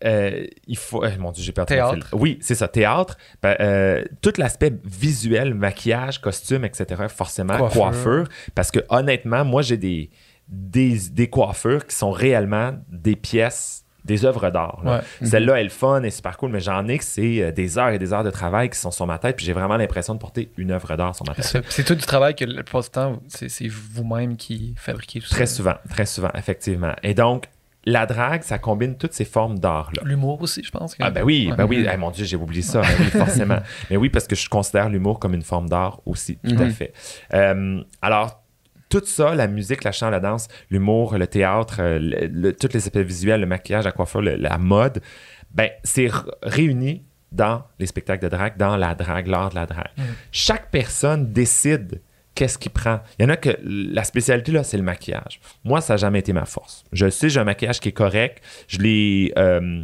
euh, 0.05 0.45
il 0.67 0.77
faut. 0.77 1.03
euh, 1.03 1.11
mon 1.19 1.31
Dieu, 1.31 1.43
j'ai 1.43 1.51
perdu 1.51 1.75
Théâtre. 1.75 2.07
fil. 2.09 2.19
Oui, 2.19 2.37
c'est 2.41 2.55
ça, 2.55 2.67
théâtre. 2.67 3.17
Ben, 3.41 3.55
euh, 3.59 4.03
tout 4.21 4.33
l'aspect 4.37 4.73
visuel, 4.83 5.53
maquillage, 5.53 6.19
costume, 6.19 6.65
etc., 6.65 7.03
forcément, 7.09 7.57
Coiffure. 7.57 7.81
coiffure. 7.81 8.27
Parce 8.55 8.71
que 8.71 8.79
honnêtement, 8.89 9.45
moi, 9.45 9.61
j'ai 9.61 9.77
des, 9.77 10.09
des, 10.53 10.97
des 11.11 11.29
coiffures 11.29 11.85
qui 11.87 11.95
sont 11.95 12.11
réellement 12.11 12.73
des 12.89 13.15
pièces. 13.15 13.79
Des 14.05 14.25
œuvres 14.25 14.49
d'art. 14.49 14.81
Ouais. 14.83 14.99
Celle-là, 15.25 15.61
elle 15.61 15.67
est 15.67 15.69
fun 15.69 16.03
et 16.03 16.09
super 16.09 16.35
cool, 16.35 16.51
mais 16.51 16.59
j'en 16.59 16.85
ai 16.89 16.97
que 16.97 17.05
c'est 17.05 17.41
euh, 17.41 17.51
des 17.53 17.77
heures 17.77 17.87
et 17.91 17.99
des 17.99 18.11
heures 18.11 18.25
de 18.25 18.31
travail 18.31 18.69
qui 18.69 18.77
sont 18.77 18.91
sur 18.91 19.07
ma 19.07 19.17
tête, 19.17 19.37
puis 19.37 19.45
j'ai 19.45 19.53
vraiment 19.53 19.77
l'impression 19.77 20.13
de 20.13 20.19
porter 20.19 20.51
une 20.57 20.71
œuvre 20.71 20.93
d'art 20.97 21.15
sur 21.15 21.25
ma 21.25 21.33
tête. 21.33 21.63
C'est 21.69 21.85
tout 21.85 21.95
du 21.95 22.01
travail 22.05 22.35
que 22.35 22.43
du 22.43 22.61
temps, 22.91 23.21
c'est 23.29 23.67
vous-même 23.69 24.35
qui 24.35 24.75
fabriquez 24.77 25.21
tout 25.21 25.29
Très 25.29 25.45
ça. 25.45 25.55
souvent, 25.55 25.75
très 25.89 26.05
souvent, 26.05 26.31
effectivement. 26.35 26.91
Et 27.01 27.13
donc, 27.13 27.45
la 27.85 28.05
drague, 28.05 28.43
ça 28.43 28.57
combine 28.59 28.97
toutes 28.97 29.13
ces 29.13 29.23
formes 29.23 29.57
d'art-là. 29.59 30.01
L'humour 30.03 30.41
aussi, 30.41 30.61
je 30.65 30.71
pense. 30.71 30.95
que- 30.95 31.03
Ah 31.03 31.09
ben 31.09 31.23
oui, 31.23 31.49
ben 31.57 31.65
oui, 31.65 31.87
Eh, 31.89 31.95
mon 31.95 32.11
Dieu, 32.11 32.25
j'ai 32.25 32.35
oublié 32.35 32.61
ça, 32.61 32.81
Ben 32.81 32.87
oui, 32.99 33.05
forcément. 33.09 33.59
Mais 33.89 33.95
oui, 33.95 34.09
parce 34.09 34.27
que 34.27 34.35
je 34.35 34.49
considère 34.49 34.89
l'humour 34.89 35.17
comme 35.17 35.33
une 35.33 35.43
forme 35.43 35.69
d'art 35.69 36.01
aussi, 36.05 36.37
tout 36.45 36.55
à 36.59 36.65
Mhm. 36.65 36.71
fait. 36.71 36.93
Euh, 37.33 37.81
alors, 38.01 38.42
tout 38.99 39.05
ça, 39.05 39.33
la 39.35 39.47
musique, 39.47 39.83
la 39.83 39.91
chant, 39.91 40.09
la 40.09 40.19
danse, 40.19 40.47
l'humour, 40.69 41.17
le 41.17 41.25
théâtre, 41.27 41.77
euh, 41.79 41.99
le, 41.99 42.27
le- 42.27 42.53
tous 42.53 42.69
les 42.73 42.77
aspects 42.83 42.97
visuels, 42.97 43.41
le 43.41 43.47
maquillage, 43.47 43.85
la 43.85 43.91
coiffure, 43.91 44.21
le- 44.21 44.35
la 44.35 44.57
mode, 44.57 45.01
ben 45.51 45.69
c'est 45.83 46.09
réuni 46.43 47.03
dans 47.31 47.63
les 47.79 47.87
spectacles 47.87 48.23
de 48.23 48.29
drague, 48.29 48.57
dans 48.57 48.77
la 48.77 48.93
drague, 48.93 49.27
l'art 49.27 49.49
de 49.49 49.55
la 49.55 49.65
drague. 49.65 49.89
Chaque 50.31 50.69
personne 50.69 51.31
décide 51.33 52.01
qu'est-ce 52.35 52.57
qu'il 52.59 52.71
prend. 52.71 52.99
Il 53.17 53.23
y 53.23 53.25
en 53.25 53.29
a 53.29 53.37
que 53.37 53.49
la 53.63 54.03
spécialité, 54.03 54.51
là, 54.51 54.63
c'est 54.63 54.77
le 54.77 54.83
maquillage. 54.83 55.39
Moi, 55.63 55.81
ça 55.81 55.93
n'a 55.93 55.97
jamais 55.97 56.19
été 56.19 56.33
ma 56.33 56.45
force. 56.45 56.83
Je 56.91 57.09
sais, 57.09 57.29
j'ai 57.29 57.39
un 57.39 57.43
maquillage 57.43 57.79
qui 57.79 57.89
est 57.89 57.93
correct. 57.93 58.43
Je 58.67 58.77
l'ai 58.79 59.33
euh, 59.37 59.83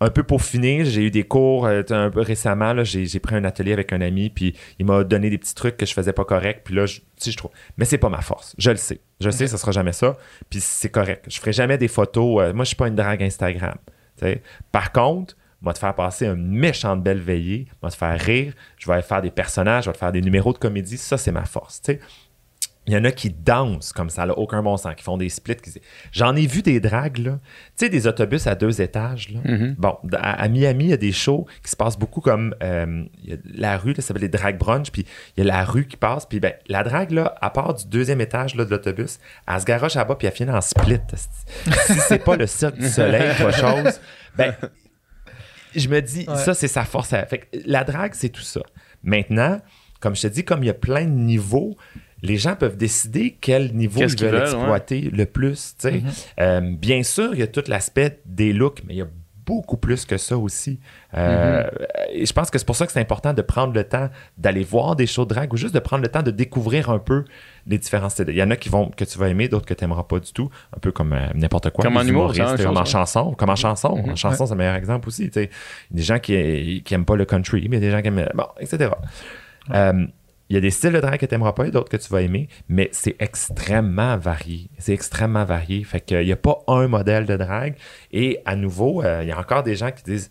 un 0.00 0.10
peu 0.10 0.22
peaufiné. 0.22 0.84
J'ai 0.84 1.02
eu 1.02 1.10
des 1.10 1.24
cours 1.24 1.66
euh, 1.66 1.82
un 1.90 2.10
peu 2.10 2.20
récemment. 2.20 2.74
J'ai 2.84 3.18
pris 3.20 3.36
un 3.36 3.44
atelier 3.44 3.72
avec 3.72 3.92
un 3.92 4.00
ami, 4.00 4.30
puis 4.30 4.54
il 4.78 4.86
m'a 4.86 5.04
donné 5.04 5.30
des 5.30 5.38
petits 5.38 5.54
trucs 5.54 5.76
que 5.76 5.86
je 5.86 5.92
faisais 5.92 6.12
pas 6.12 6.24
correct. 6.24 6.62
Puis 6.64 6.74
là, 6.74 6.86
je, 6.86 7.00
je 7.24 7.36
trouve. 7.36 7.50
Mais 7.76 7.84
c'est 7.84 7.98
pas 7.98 8.08
ma 8.08 8.20
force. 8.20 8.54
Je 8.58 8.70
le 8.70 8.76
sais. 8.76 9.00
Je 9.20 9.26
le 9.26 9.32
sais, 9.32 9.46
ça 9.46 9.58
sera 9.58 9.72
jamais 9.72 9.92
ça. 9.92 10.16
Puis 10.50 10.60
c'est 10.60 10.90
correct. 10.90 11.26
Je 11.28 11.38
ferai 11.38 11.52
jamais 11.52 11.78
des 11.78 11.88
photos. 11.88 12.42
euh, 12.42 12.52
moi, 12.52 12.64
je 12.64 12.68
suis 12.68 12.76
pas 12.76 12.88
une 12.88 12.96
drague 12.96 13.22
Instagram. 13.22 13.76
tu 14.18 14.24
sais. 14.26 14.42
Par 14.72 14.92
contre, 14.92 15.36
va 15.64 15.72
te 15.72 15.78
faire 15.78 15.94
passer 15.94 16.26
une 16.26 16.46
méchante 16.46 17.02
belle 17.02 17.20
veillée, 17.20 17.66
va 17.82 17.90
te 17.90 17.96
faire 17.96 18.20
rire, 18.20 18.52
je 18.76 18.90
vais 18.90 19.00
faire 19.02 19.22
des 19.22 19.30
personnages, 19.30 19.84
je 19.84 19.88
vais 19.90 19.94
te 19.94 19.98
faire 19.98 20.12
des 20.12 20.20
numéros 20.20 20.52
de 20.52 20.58
comédie, 20.58 20.98
ça 20.98 21.16
c'est 21.16 21.32
ma 21.32 21.46
force, 21.46 21.80
tu 21.80 21.92
sais. 21.92 22.00
Il 22.86 22.92
y 22.92 22.96
en 22.98 23.04
a 23.04 23.12
qui 23.12 23.30
dansent 23.30 23.94
comme 23.94 24.10
ça, 24.10 24.26
là, 24.26 24.36
aucun 24.36 24.62
bon 24.62 24.76
sens, 24.76 24.94
qui 24.94 25.02
font 25.02 25.16
des 25.16 25.30
splits. 25.30 25.56
qui- 25.56 25.80
J'en 26.12 26.36
ai 26.36 26.46
vu 26.46 26.60
des 26.60 26.80
dragues, 26.80 27.16
là. 27.16 27.38
Tu 27.78 27.86
sais, 27.86 27.88
des 27.88 28.06
autobus 28.06 28.46
à 28.46 28.54
deux 28.54 28.82
étages, 28.82 29.30
là. 29.30 29.40
Mhm. 29.42 29.74
Bon, 29.78 29.96
à, 30.12 30.42
à 30.42 30.48
Miami, 30.48 30.84
il 30.84 30.90
y 30.90 30.92
a 30.92 30.98
des 30.98 31.12
shows 31.12 31.46
qui 31.62 31.70
se 31.70 31.76
passent 31.76 31.98
beaucoup 31.98 32.20
comme 32.20 32.54
euh, 32.62 33.04
il 33.22 33.30
y 33.30 33.32
a 33.32 33.36
la 33.54 33.78
rue, 33.78 33.90
là, 33.94 33.96
ça 33.96 34.08
s'appelle 34.08 34.22
les 34.22 34.28
drag 34.28 34.58
brunch, 34.58 34.90
puis 34.90 35.06
il 35.36 35.44
y 35.44 35.48
a 35.48 35.52
la 35.52 35.64
rue 35.64 35.86
qui 35.86 35.96
passe, 35.96 36.26
puis 36.26 36.40
ben, 36.40 36.52
la 36.68 36.82
drague, 36.82 37.12
là, 37.12 37.34
à 37.40 37.48
part 37.48 37.72
du 37.72 37.86
deuxième 37.86 38.20
étage 38.20 38.54
là, 38.54 38.66
de 38.66 38.70
l'autobus, 38.70 39.18
elle 39.48 39.60
se 39.60 39.64
garoche 39.64 39.94
là-bas, 39.94 40.16
puis 40.16 40.26
elle 40.26 40.34
finit 40.34 40.50
en 40.50 40.60
split. 40.60 41.00
si 41.16 41.94
c'est 42.06 42.22
pas 42.22 42.36
le 42.36 42.46
cirque 42.46 42.76
du 42.76 42.88
soleil, 42.88 43.30
autre 43.42 43.54
chose, 43.56 43.98
ben, 44.36 44.54
je 45.74 45.88
me 45.88 46.00
dis, 46.02 46.26
Ouais. 46.28 46.36
ça, 46.36 46.54
c'est 46.54 46.68
sa 46.68 46.84
force. 46.84 47.12
à- 47.12 47.24
Fait 47.26 47.38
que 47.38 47.46
la 47.66 47.82
drague, 47.84 48.12
c'est 48.14 48.28
tout 48.28 48.42
ça. 48.42 48.60
Maintenant, 49.02 49.60
comme 50.00 50.14
je 50.14 50.22
te 50.22 50.26
dis, 50.26 50.44
comme 50.44 50.62
il 50.62 50.66
y 50.66 50.70
a 50.70 50.74
plein 50.74 51.04
de 51.04 51.10
niveaux, 51.10 51.76
les 52.24 52.38
gens 52.38 52.56
peuvent 52.56 52.76
décider 52.76 53.36
quel 53.40 53.74
niveau 53.74 54.00
Qu'est-ce 54.00 54.14
ils 54.14 54.24
veulent, 54.24 54.32
veulent, 54.32 54.42
exploiter 54.42 55.00
le 55.02 55.26
plus. 55.26 55.76
Mhm. 55.84 56.02
Euh, 56.40 56.60
bien 56.76 57.02
sûr, 57.02 57.34
il 57.34 57.40
y 57.40 57.42
a 57.42 57.46
tout 57.46 57.64
l'aspect 57.68 58.20
des 58.24 58.52
looks, 58.52 58.82
mais 58.86 58.94
il 58.94 58.96
y 58.98 59.02
a 59.02 59.08
beaucoup 59.44 59.76
plus 59.76 60.06
que 60.06 60.16
ça 60.16 60.38
aussi. 60.38 60.80
Euh, 61.12 61.68
Et 62.10 62.24
je 62.24 62.32
pense 62.32 62.50
que 62.50 62.58
c'est 62.58 62.64
pour 62.64 62.76
ça 62.76 62.86
que 62.86 62.92
c'est 62.92 63.00
important 63.00 63.34
de 63.34 63.42
prendre 63.42 63.74
le 63.74 63.84
temps 63.84 64.08
d'aller 64.38 64.64
voir 64.64 64.96
des 64.96 65.06
shows 65.06 65.26
de 65.26 65.34
drague 65.34 65.52
ou 65.52 65.58
juste 65.58 65.74
de 65.74 65.80
prendre 65.80 66.02
le 66.02 66.08
temps 66.08 66.22
de 66.22 66.30
découvrir 66.30 66.88
un 66.88 66.98
peu 66.98 67.24
les 67.66 67.76
différents 67.76 68.08
styles. 68.08 68.30
Il 68.30 68.36
y 68.36 68.42
en 68.42 68.50
a 68.50 68.56
qui 68.56 68.70
vont 68.70 68.88
que 68.88 69.04
tu 69.04 69.18
vas 69.18 69.28
aimer, 69.28 69.48
d'autres 69.48 69.66
que 69.66 69.74
tu 69.74 69.84
n'aimeras 69.84 70.04
pas 70.04 70.18
du 70.18 70.32
tout. 70.32 70.48
Un 70.74 70.78
peu 70.80 70.92
comme 70.92 71.12
euh, 71.12 71.28
n'importe 71.34 71.68
quoi. 71.70 71.84
Comme 71.84 71.98
en 71.98 72.02
humour, 72.02 72.32
même 72.32 72.56
comme 72.56 72.78
en 72.78 72.86
chanson. 72.86 73.34
Comme 73.34 73.50
en 73.50 73.56
chanson. 73.56 73.98
Mhm. 73.98 74.12
En 74.12 74.16
chanson, 74.16 74.46
c'est 74.46 74.54
le 74.54 74.58
meilleur 74.58 74.76
exemple 74.76 75.08
aussi. 75.08 75.26
tu 75.26 75.40
sais. 75.40 75.50
Des 75.90 76.02
gens 76.02 76.18
qui, 76.18 76.82
qui 76.82 76.94
aiment 76.94 77.04
pas 77.04 77.16
le 77.16 77.26
country, 77.26 77.66
mais 77.68 77.80
des 77.80 77.90
gens 77.90 78.00
qui 78.00 78.08
aiment... 78.08 78.26
Bon, 78.34 78.46
etc. 78.60 78.90
Euh, 79.74 80.06
il 80.54 80.58
y 80.58 80.58
a 80.58 80.60
des 80.60 80.70
styles 80.70 80.92
de 80.92 81.00
drague 81.00 81.18
que 81.18 81.26
tu 81.26 81.34
n'aimeras 81.34 81.52
pas 81.52 81.66
et 81.66 81.72
d'autres 81.72 81.90
que 81.90 81.96
tu 81.96 82.08
vas 82.12 82.22
aimer, 82.22 82.48
mais 82.68 82.88
c'est 82.92 83.16
extrêmement 83.18 84.16
varié. 84.16 84.70
C'est 84.78 84.92
extrêmement 84.92 85.44
varié. 85.44 85.82
Fait 85.82 86.00
qu'il 86.00 86.24
n'y 86.24 86.30
a 86.32 86.36
pas 86.36 86.58
un 86.68 86.86
modèle 86.86 87.26
de 87.26 87.36
drague. 87.36 87.74
Et 88.12 88.38
à 88.44 88.54
nouveau, 88.54 89.02
euh, 89.02 89.20
il 89.22 89.28
y 89.28 89.32
a 89.32 89.38
encore 89.38 89.64
des 89.64 89.74
gens 89.74 89.90
qui 89.90 90.04
disent 90.04 90.30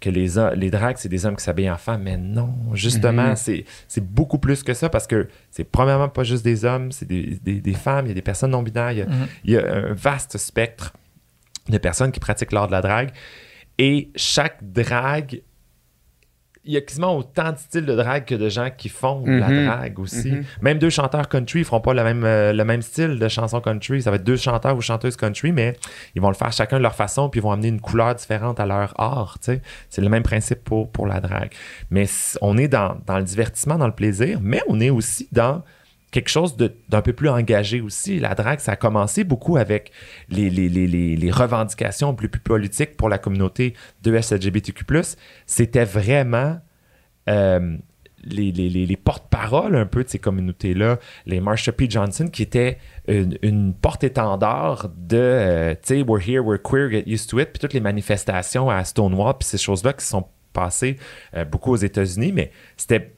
que 0.00 0.10
les, 0.10 0.28
les 0.56 0.70
drags, 0.70 0.96
c'est 0.98 1.08
des 1.08 1.26
hommes 1.26 1.34
qui 1.36 1.42
s'habillent 1.42 1.70
en 1.70 1.76
femmes. 1.76 2.02
Mais 2.04 2.16
non, 2.16 2.54
justement, 2.74 3.30
Mhm. 3.30 3.36
c'est 3.36 3.64
c'est 3.88 4.04
beaucoup 4.04 4.38
plus 4.38 4.62
que 4.62 4.74
ça 4.74 4.88
parce 4.88 5.06
que 5.08 5.28
c'est 5.50 5.64
premièrement 5.64 6.08
pas 6.08 6.22
juste 6.24 6.44
des 6.44 6.64
hommes, 6.64 6.92
c'est 6.92 7.06
des, 7.08 7.38
des- 7.42 7.60
des 7.60 7.72
femmes, 7.74 8.06
il 8.06 8.08
y 8.08 8.12
a 8.12 8.14
des 8.14 8.22
personnes 8.22 8.52
non-binaires, 8.52 8.92
il 8.92 9.04
Mhm. 9.08 9.26
il 9.44 9.50
y 9.52 9.56
a 9.56 9.74
un 9.74 9.92
vaste 9.94 10.36
spectre 10.38 10.92
de 11.68 11.78
personnes 11.78 12.12
qui 12.12 12.20
pratiquent 12.20 12.52
l'art 12.52 12.66
de 12.68 12.72
la 12.72 12.80
drague. 12.82 13.10
Et 13.78 14.10
chaque 14.14 14.58
drague, 14.62 15.42
il 16.66 16.72
y 16.72 16.76
a 16.76 16.80
quasiment 16.80 17.16
autant 17.16 17.52
de 17.52 17.58
styles 17.58 17.84
de 17.84 17.94
drague 17.94 18.24
que 18.24 18.34
de 18.34 18.48
gens 18.48 18.68
qui 18.76 18.88
font 18.88 19.20
de 19.20 19.32
la 19.32 19.48
Mhm. 19.48 19.66
drague 19.66 19.98
aussi. 19.98 20.32
Mhm. 20.32 20.44
Même 20.62 20.78
deux 20.78 20.90
chanteurs 20.90 21.28
country 21.28 21.60
ne 21.60 21.64
feront 21.64 21.80
pas 21.80 21.92
le 21.94 22.02
même, 22.02 22.24
euh, 22.24 22.52
le 22.52 22.64
même 22.64 22.80
style 22.82 23.18
de 23.18 23.28
chanson 23.28 23.60
country. 23.60 24.00
Ça 24.02 24.10
va 24.10 24.16
être 24.16 24.24
deux 24.24 24.36
chanteurs 24.36 24.76
ou 24.76 24.80
chanteuses 24.80 25.16
country, 25.16 25.52
mais 25.52 25.76
ils 26.14 26.22
vont 26.22 26.28
le 26.28 26.34
faire 26.34 26.52
chacun 26.52 26.78
de 26.78 26.82
leur 26.82 26.94
façon, 26.94 27.28
puis 27.28 27.40
ils 27.40 27.42
vont 27.42 27.52
amener 27.52 27.68
une 27.68 27.80
couleur 27.80 28.14
différente 28.14 28.60
à 28.60 28.66
leur 28.66 28.98
art. 28.98 29.36
C'est 29.40 30.00
le 30.00 30.08
même 30.08 30.22
principe 30.22 30.64
pour, 30.64 30.90
pour 30.90 31.06
la 31.06 31.20
drague. 31.20 31.50
Mais 31.90 32.06
on 32.40 32.56
est 32.56 32.68
dans, 32.68 32.96
dans 33.06 33.18
le 33.18 33.24
divertissement, 33.24 33.76
dans 33.76 33.86
le 33.86 33.92
plaisir, 33.94 34.38
mais 34.42 34.62
on 34.68 34.80
est 34.80 34.90
aussi 34.90 35.28
dans 35.32 35.62
quelque 36.14 36.28
chose 36.28 36.56
d'un 36.56 37.02
peu 37.02 37.12
plus 37.12 37.28
engagé 37.28 37.80
aussi. 37.80 38.20
La 38.20 38.36
drague, 38.36 38.60
ça 38.60 38.72
a 38.72 38.76
commencé 38.76 39.24
beaucoup 39.24 39.56
avec 39.56 39.90
les, 40.28 40.48
les, 40.48 40.68
les, 40.68 40.86
les, 40.86 41.30
revendications 41.32 42.14
plus, 42.14 42.28
politiques 42.28 42.96
pour 42.96 43.08
la 43.08 43.18
communauté 43.18 43.74
de 44.04 44.12
LGBTQ+. 44.12 44.84
C'était 45.44 45.84
vraiment 45.84 46.60
euh, 47.28 47.76
les, 48.22 48.52
les, 48.52 48.68
les, 48.68 48.86
les 48.86 48.96
porte-paroles 48.96 49.74
un 49.74 49.86
peu 49.86 50.04
de 50.04 50.08
ces 50.08 50.20
communautés-là, 50.20 51.00
les 51.26 51.40
Marsha 51.40 51.72
P. 51.72 51.90
Johnson, 51.90 52.28
qui 52.28 52.42
étaient 52.42 52.78
une, 53.08 53.36
une 53.42 53.74
porte-étendard 53.74 54.90
de, 54.96 55.16
euh, 55.16 55.74
tu 55.74 55.96
sais, 55.96 56.02
we're 56.02 56.22
here, 56.22 56.44
we're 56.44 56.62
queer, 56.62 56.92
get 56.92 57.08
used 57.08 57.28
to 57.28 57.40
it, 57.40 57.48
puis 57.50 57.58
toutes 57.58 57.74
les 57.74 57.80
manifestations 57.80 58.70
à 58.70 58.84
Stonewall, 58.84 59.34
puis 59.40 59.48
ces 59.48 59.58
choses-là 59.58 59.92
qui 59.92 60.06
sont 60.06 60.28
passées 60.52 60.96
euh, 61.34 61.44
beaucoup 61.44 61.72
aux 61.72 61.76
États-Unis, 61.76 62.30
mais 62.30 62.52
c'était 62.76 63.16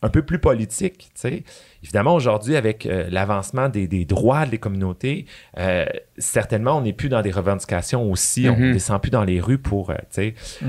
un 0.00 0.08
peu 0.10 0.22
plus 0.22 0.38
politique, 0.38 0.98
tu 0.98 1.20
sais. 1.20 1.42
Évidemment, 1.82 2.14
aujourd'hui, 2.14 2.54
avec 2.56 2.86
euh, 2.86 3.08
l'avancement 3.10 3.68
des, 3.68 3.88
des 3.88 4.04
droits 4.04 4.46
des 4.46 4.58
communautés, 4.58 5.26
euh, 5.58 5.86
certainement, 6.18 6.78
on 6.78 6.82
n'est 6.82 6.92
plus 6.92 7.08
dans 7.08 7.20
des 7.22 7.30
revendications 7.32 8.08
aussi, 8.10 8.48
on 8.48 8.56
Mhm. 8.56 8.68
ne 8.68 8.72
descend 8.74 9.00
plus 9.02 9.10
dans 9.10 9.24
les 9.24 9.40
rues 9.40 9.58
pour, 9.58 9.90
euh, 9.90 9.94
Mhm. 10.16 10.22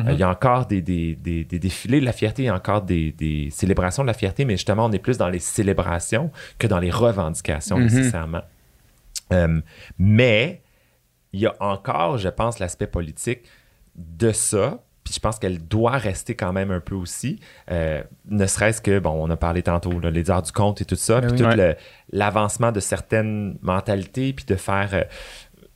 euh, 0.07 0.11
il 0.14 0.19
y 0.19 0.23
a 0.23 0.30
encore 0.30 0.65
des, 0.65 0.81
des- 0.81 1.15
des- 1.15 1.43
des 1.43 1.60
défilés 1.60 1.99
de 1.99 2.06
la 2.06 2.11
fierté, 2.14 2.43
il 2.43 2.45
y 2.45 2.49
a 2.49 2.56
encore 2.56 2.81
des, 2.81 3.11
des 3.11 3.49
célébrations 3.51 4.01
de 4.03 4.07
la 4.07 4.14
fierté, 4.15 4.45
mais 4.45 4.53
justement, 4.57 4.85
on 4.85 4.91
est 4.91 4.99
plus 4.99 5.18
dans 5.19 5.30
les 5.30 5.39
célébrations 5.39 6.31
que 6.57 6.65
dans 6.68 6.80
les 6.80 6.91
revendications 6.91 7.77
Mhm. 7.77 7.84
nécessairement. 7.84 8.41
Mais 9.97 10.61
il 11.34 11.39
y 11.41 11.45
a 11.45 11.56
encore, 11.60 12.18
je 12.18 12.30
pense, 12.30 12.60
l'aspect 12.60 12.88
politique 12.88 13.41
de 13.95 14.31
ça. 14.31 14.80
Puis 15.10 15.15
je 15.15 15.19
pense 15.19 15.40
qu'elle 15.40 15.57
doit 15.57 15.98
rester 15.98 16.36
quand 16.36 16.53
même 16.53 16.69
un 16.69 16.80
peu 16.80 16.94
aussi. 16.94 17.40
Euh, 17.72 18.03
ne 18.27 18.45
serait-ce 18.45 18.80
que, 18.80 18.99
bon, 18.99 19.10
on 19.11 19.27
a 19.31 19.38
parlé 19.38 19.64
tantôt, 19.64 19.99
là, 19.99 20.11
les 20.11 20.30
arts 20.30 20.44
du 20.44 20.52
conte 20.52 20.81
et 20.81 20.86
tout 20.86 20.95
ça, 20.95 21.19
Ben 21.19 21.34
puis 21.34 21.44
oui. 21.44 21.52
tout 21.52 21.61
l'avancement 22.11 22.72
de 22.72 22.80
certaines 22.80 23.57
mentalités, 23.64 24.34
puis 24.34 24.45
de 24.45 24.56
faire. 24.56 24.90
euh, 24.94 25.03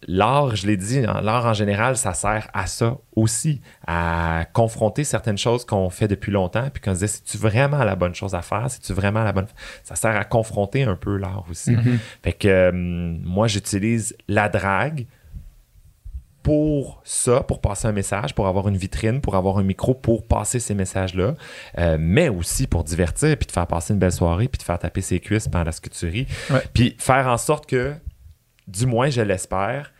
L'art, 0.06 0.54
je 0.58 0.68
l'ai 0.68 0.76
dit, 0.76 1.00
hein, 1.00 1.22
l'art 1.24 1.46
en 1.46 1.54
général, 1.54 1.96
ça 1.96 2.14
sert 2.14 2.50
à 2.54 2.68
ça 2.68 2.98
aussi, 3.16 3.62
à 3.88 4.46
confronter 4.52 5.06
certaines 5.06 5.38
choses 5.38 5.64
qu'on 5.64 5.90
fait 5.90 6.10
depuis 6.10 6.30
longtemps, 6.32 6.68
puis 6.74 6.82
qu'on 6.84 6.94
se 6.94 7.06
dit, 7.06 7.08
c'est-tu 7.08 7.38
vraiment 7.38 7.86
la 7.86 7.96
bonne 7.96 8.14
chose 8.14 8.36
à 8.36 8.42
faire? 8.42 8.66
C'est-tu 8.70 8.92
vraiment 8.92 9.24
la 9.24 9.32
bonne... 9.32 9.48
Ça 9.84 9.96
sert 9.96 10.16
à 10.16 10.26
confronter 10.26 10.84
un 10.84 10.98
peu 10.98 11.16
l'art 11.16 11.46
aussi. 11.50 11.72
Mhm. 11.72 12.00
Fait 12.22 12.34
que 12.34 12.48
euh, 12.50 12.72
moi, 12.74 13.48
j'utilise 13.48 14.14
la 14.28 14.50
drague 14.50 15.08
pour 16.44 17.02
ça, 17.06 17.42
pour 17.42 17.62
passer 17.62 17.88
un 17.88 17.92
message, 17.94 18.36
pour 18.36 18.48
avoir 18.48 18.68
une 18.68 18.76
vitrine, 18.78 19.22
pour 19.22 19.36
avoir 19.36 19.58
un 19.58 19.64
micro, 19.64 19.94
pour 19.94 20.28
passer 20.28 20.60
ces 20.60 20.76
messages-là, 20.76 21.36
euh, 21.80 21.98
mais 22.00 22.28
aussi 22.30 22.68
pour 22.68 22.84
divertir, 22.84 23.36
puis 23.38 23.48
de 23.48 23.52
faire 23.52 23.66
passer 23.68 23.94
une 23.94 24.00
belle 24.00 24.12
soirée, 24.12 24.48
puis 24.50 24.58
de 24.60 24.64
faire 24.64 24.78
taper 24.78 25.02
ses 25.02 25.20
cuisses 25.20 25.48
pendant 25.48 25.72
ris, 26.04 26.28
Ouais. 26.52 26.62
puis 26.74 26.96
faire 27.00 27.28
en 27.28 27.38
sorte 27.38 27.66
que, 27.66 27.94
du 28.68 28.86
moins 28.86 29.10
je 29.10 29.22
l'espère, 29.22 29.94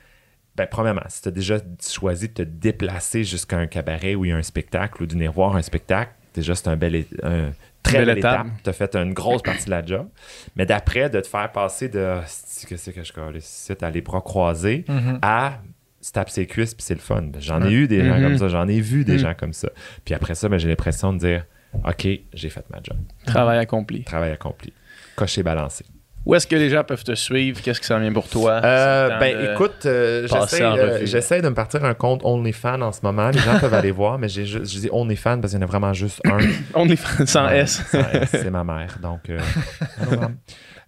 ben, 0.56 0.68
premièrement, 0.70 1.02
si 1.08 1.22
tu 1.22 1.30
as 1.30 1.32
déjà 1.32 1.58
choisi 1.82 2.28
de 2.28 2.34
te 2.34 2.42
déplacer 2.44 3.24
jusqu'à 3.24 3.58
un 3.58 3.66
cabaret 3.68 4.14
où 4.16 4.26
il 4.26 4.30
y 4.30 4.32
a 4.32 4.38
un 4.38 4.44
spectacle 4.44 5.02
ou 5.02 5.06
de 5.08 5.14
venir 5.14 5.32
voir 5.32 5.56
un 5.56 5.62
spectacle, 5.62 6.12
déjà 6.36 6.54
c'est 6.56 6.68
un 6.68 6.76
bel 6.76 7.06
un 7.24 7.52
très 7.82 7.98
Belle 8.00 8.06
belle 8.06 8.18
étape. 8.20 8.48
Tu 8.64 8.70
as 8.70 8.74
fait 8.74 8.96
une 8.96 9.14
grosse 9.14 9.42
partie 9.42 9.66
de 9.66 9.72
la 9.72 9.86
job. 9.86 10.08
Mais 10.56 10.66
d'après, 10.66 11.10
de 11.10 11.20
te 11.20 11.28
faire 11.28 11.52
passer 11.52 11.90
de 11.90 12.18
c'est-tu 12.28 12.68
que 12.68 12.78
c'est 12.78 12.94
que 12.94 13.04
je 13.04 13.12
colle 13.12 13.36
ici, 13.36 13.74
à 13.82 13.90
les 13.90 14.02
bras 14.02 14.22
croisés 14.22 14.86
Mhm. 14.88 15.20
à 15.22 15.60
se 16.04 16.12
tape 16.12 16.30
ses 16.30 16.46
cuisses 16.46 16.74
puis 16.76 16.84
c'est 16.84 16.94
le 16.96 17.00
fun. 17.00 17.24
J'en 17.40 17.62
ai 17.66 17.72
eu 17.72 17.88
des 17.88 18.06
gens 18.06 18.16
Mhm. 18.18 18.24
comme 18.24 18.38
ça, 18.38 18.48
j'en 18.50 18.68
ai 18.68 18.80
vu 18.82 19.04
des 19.06 19.14
Mhm. 19.14 19.20
gens 19.20 19.34
comme 19.36 19.54
ça. 19.54 19.70
Puis 20.06 20.14
après 20.14 20.36
ça, 20.36 20.50
ben, 20.50 20.58
j'ai 20.60 20.68
l'impression 20.68 21.14
de 21.14 21.18
dire 21.20 21.46
OK, 21.86 22.08
j'ai 22.34 22.50
fait 22.50 22.66
ma 22.70 22.78
job. 22.84 22.98
Travail 23.26 23.58
accompli. 23.58 24.04
Travail 24.04 24.32
accompli. 24.32 24.72
Coché 25.16 25.42
balancé. 25.42 25.86
Où 26.26 26.36
est-ce 26.36 26.48
que 26.48 26.56
les 26.56 26.70
gens 26.70 26.86
peuvent 26.86 27.04
te 27.04 27.16
suivre? 27.16 27.62
Qu'est-ce 27.62 27.82
qui 27.82 27.88
s'en 27.88 28.00
vient 28.00 28.14
pour 28.14 28.30
toi? 28.30 28.62
Euh, 28.64 29.20
ben 29.20 29.36
de- 29.38 29.52
écoute, 29.54 29.86
euh, 29.86 30.26
j'essaie 30.26 30.64
euh, 30.64 31.06
j'essaie 31.06 31.42
de 31.42 31.50
me 31.50 31.54
partir 31.54 31.84
un 31.84 31.94
compte 31.94 32.22
OnlyFans 32.24 32.82
en 32.82 32.94
ce 32.94 33.02
moment. 33.04 33.30
Les 33.30 33.40
gens 33.40 33.60
peuvent 33.60 33.74
aller 33.74 33.92
voir, 33.92 34.18
mais 34.20 34.30
j'ai 34.30 34.46
je 34.46 34.60
dis 34.60 34.88
OnlyFans 34.90 35.42
parce 35.42 35.52
qu'il 35.52 35.60
y 35.60 35.64
en 35.64 35.68
a 35.68 35.70
vraiment 35.70 35.92
juste 35.94 36.22
un. 36.26 36.38
OnlyFans 36.76 37.26
sans 37.26 37.48
Ouais, 37.48 37.60
S. 37.60 37.82
sans 37.92 38.00
S, 38.10 38.30
c'est 38.32 38.52
ma 38.52 38.64
mère. 38.64 39.00
Donc, 39.02 39.22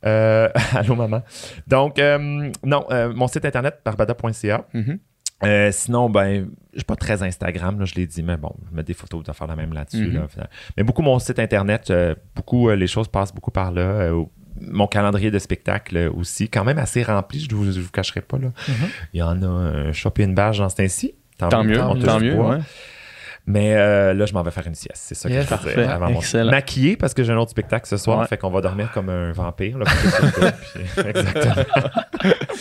euh, 0.05 0.49
allô, 0.73 0.95
maman. 0.95 1.17
Euh. 1.17 1.61
Donc, 1.67 1.99
euh, 1.99 2.51
non, 2.63 2.85
euh, 2.91 3.13
mon 3.13 3.27
site 3.27 3.45
internet, 3.45 3.79
barbada.ca. 3.83 4.65
Mhm. 4.73 4.99
Euh, 5.43 5.69
sinon, 5.71 6.09
ben, 6.09 6.47
je 6.73 6.79
suis 6.79 6.85
pas 6.85 6.95
très 6.95 7.21
Instagram, 7.21 7.79
là, 7.79 7.85
je 7.85 7.95
l'ai 7.95 8.07
dit, 8.07 8.23
mais 8.23 8.37
bon, 8.37 8.55
je 8.69 8.75
mets 8.75 8.83
des 8.83 8.93
photos 8.93 9.23
de 9.23 9.31
faire 9.31 9.47
la 9.47 9.55
même 9.55 9.73
là-dessus. 9.73 10.07
Mhm. 10.07 10.13
là, 10.13 10.27
finalement. 10.29 10.51
mais 10.77 10.83
beaucoup 10.83 11.01
mon 11.01 11.19
site 11.19 11.39
internet, 11.39 11.89
euh, 11.89 12.15
beaucoup, 12.35 12.69
euh, 12.69 12.75
les 12.75 12.87
choses 12.87 13.07
passent 13.07 13.33
beaucoup 13.33 13.51
par 13.51 13.71
là. 13.71 13.81
euh, 13.81 14.23
mon 14.61 14.87
calendrier 14.87 15.31
de 15.31 15.39
spectacle 15.39 15.97
euh, 15.97 16.09
aussi, 16.13 16.47
quand 16.47 16.63
même 16.63 16.77
assez 16.77 17.03
rempli, 17.03 17.41
je 17.41 17.53
ne 17.53 17.71
vous, 17.81 17.91
cacherai 17.91 18.21
pas. 18.21 18.37
Là. 18.37 18.47
Mhm. 18.67 18.87
Il 19.13 19.19
y 19.19 19.23
en 19.23 19.41
a 19.43 19.47
un 19.47 19.91
chopé 19.91 20.23
une 20.23 20.33
barge 20.33 20.59
dans 20.59 20.69
ce 20.69 20.77
temps-ci. 20.77 21.15
Tant 21.37 21.63
mieux, 21.65 21.75
tant 21.75 22.19
mieux. 22.19 22.35
bois. 22.35 22.51
ouais. 22.55 22.61
Mais 23.47 23.75
euh, 23.75 24.13
là, 24.15 24.25
je 24.25 24.33
m'en 24.33 24.41
vais 24.41 24.49
faire 24.51 24.65
une 24.65 24.73
sieste. 24.73 24.95
C'est 24.95 25.13
ça 25.15 25.29
Yes. 25.29 25.47
que 25.47 25.55
je 25.69 25.75
dire 25.75 25.89
avant 25.91 26.09
mon- 26.09 26.17
Excellent. 26.19 26.49
Maquillé 26.49 26.97
parce 26.97 27.13
que 27.13 27.23
j'ai 27.23 27.31
un 27.31 27.37
autre 27.37 27.51
spectacle 27.51 27.87
ce 27.87 27.97
soir, 27.97 28.19
Ouais. 28.21 28.27
fait 28.27 28.37
qu'on 28.37 28.49
va 28.49 28.61
dormir 28.61 28.91
comme 28.91 29.09
un 29.09 29.31
vampire. 29.33 29.77
Là, 29.77 29.85
puis- 29.85 30.81
exactement. 31.09 31.63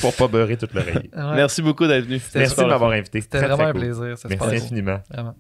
Pour 0.01 0.15
pas 0.15 0.28
beurrer 0.28 0.56
toute 0.59 0.74
l'oreille. 0.74 1.11
Ouais. 1.16 1.35
Merci 1.36 1.62
beaucoup 1.62 1.86
d'être 1.86 2.05
venu. 2.05 2.20
Merci 2.35 2.56
de 2.61 2.65
m'avoir 2.66 2.90
invité. 2.90 3.20
C'était 3.23 3.39
vraiment 3.39 3.56
très 3.56 3.65
un 3.66 3.73
cool. 3.73 3.81
plaisir. 3.81 4.19
Ça 4.19 4.28
Merci 4.28 4.56
infiniment. 4.56 5.01
Vraiment. 5.11 5.35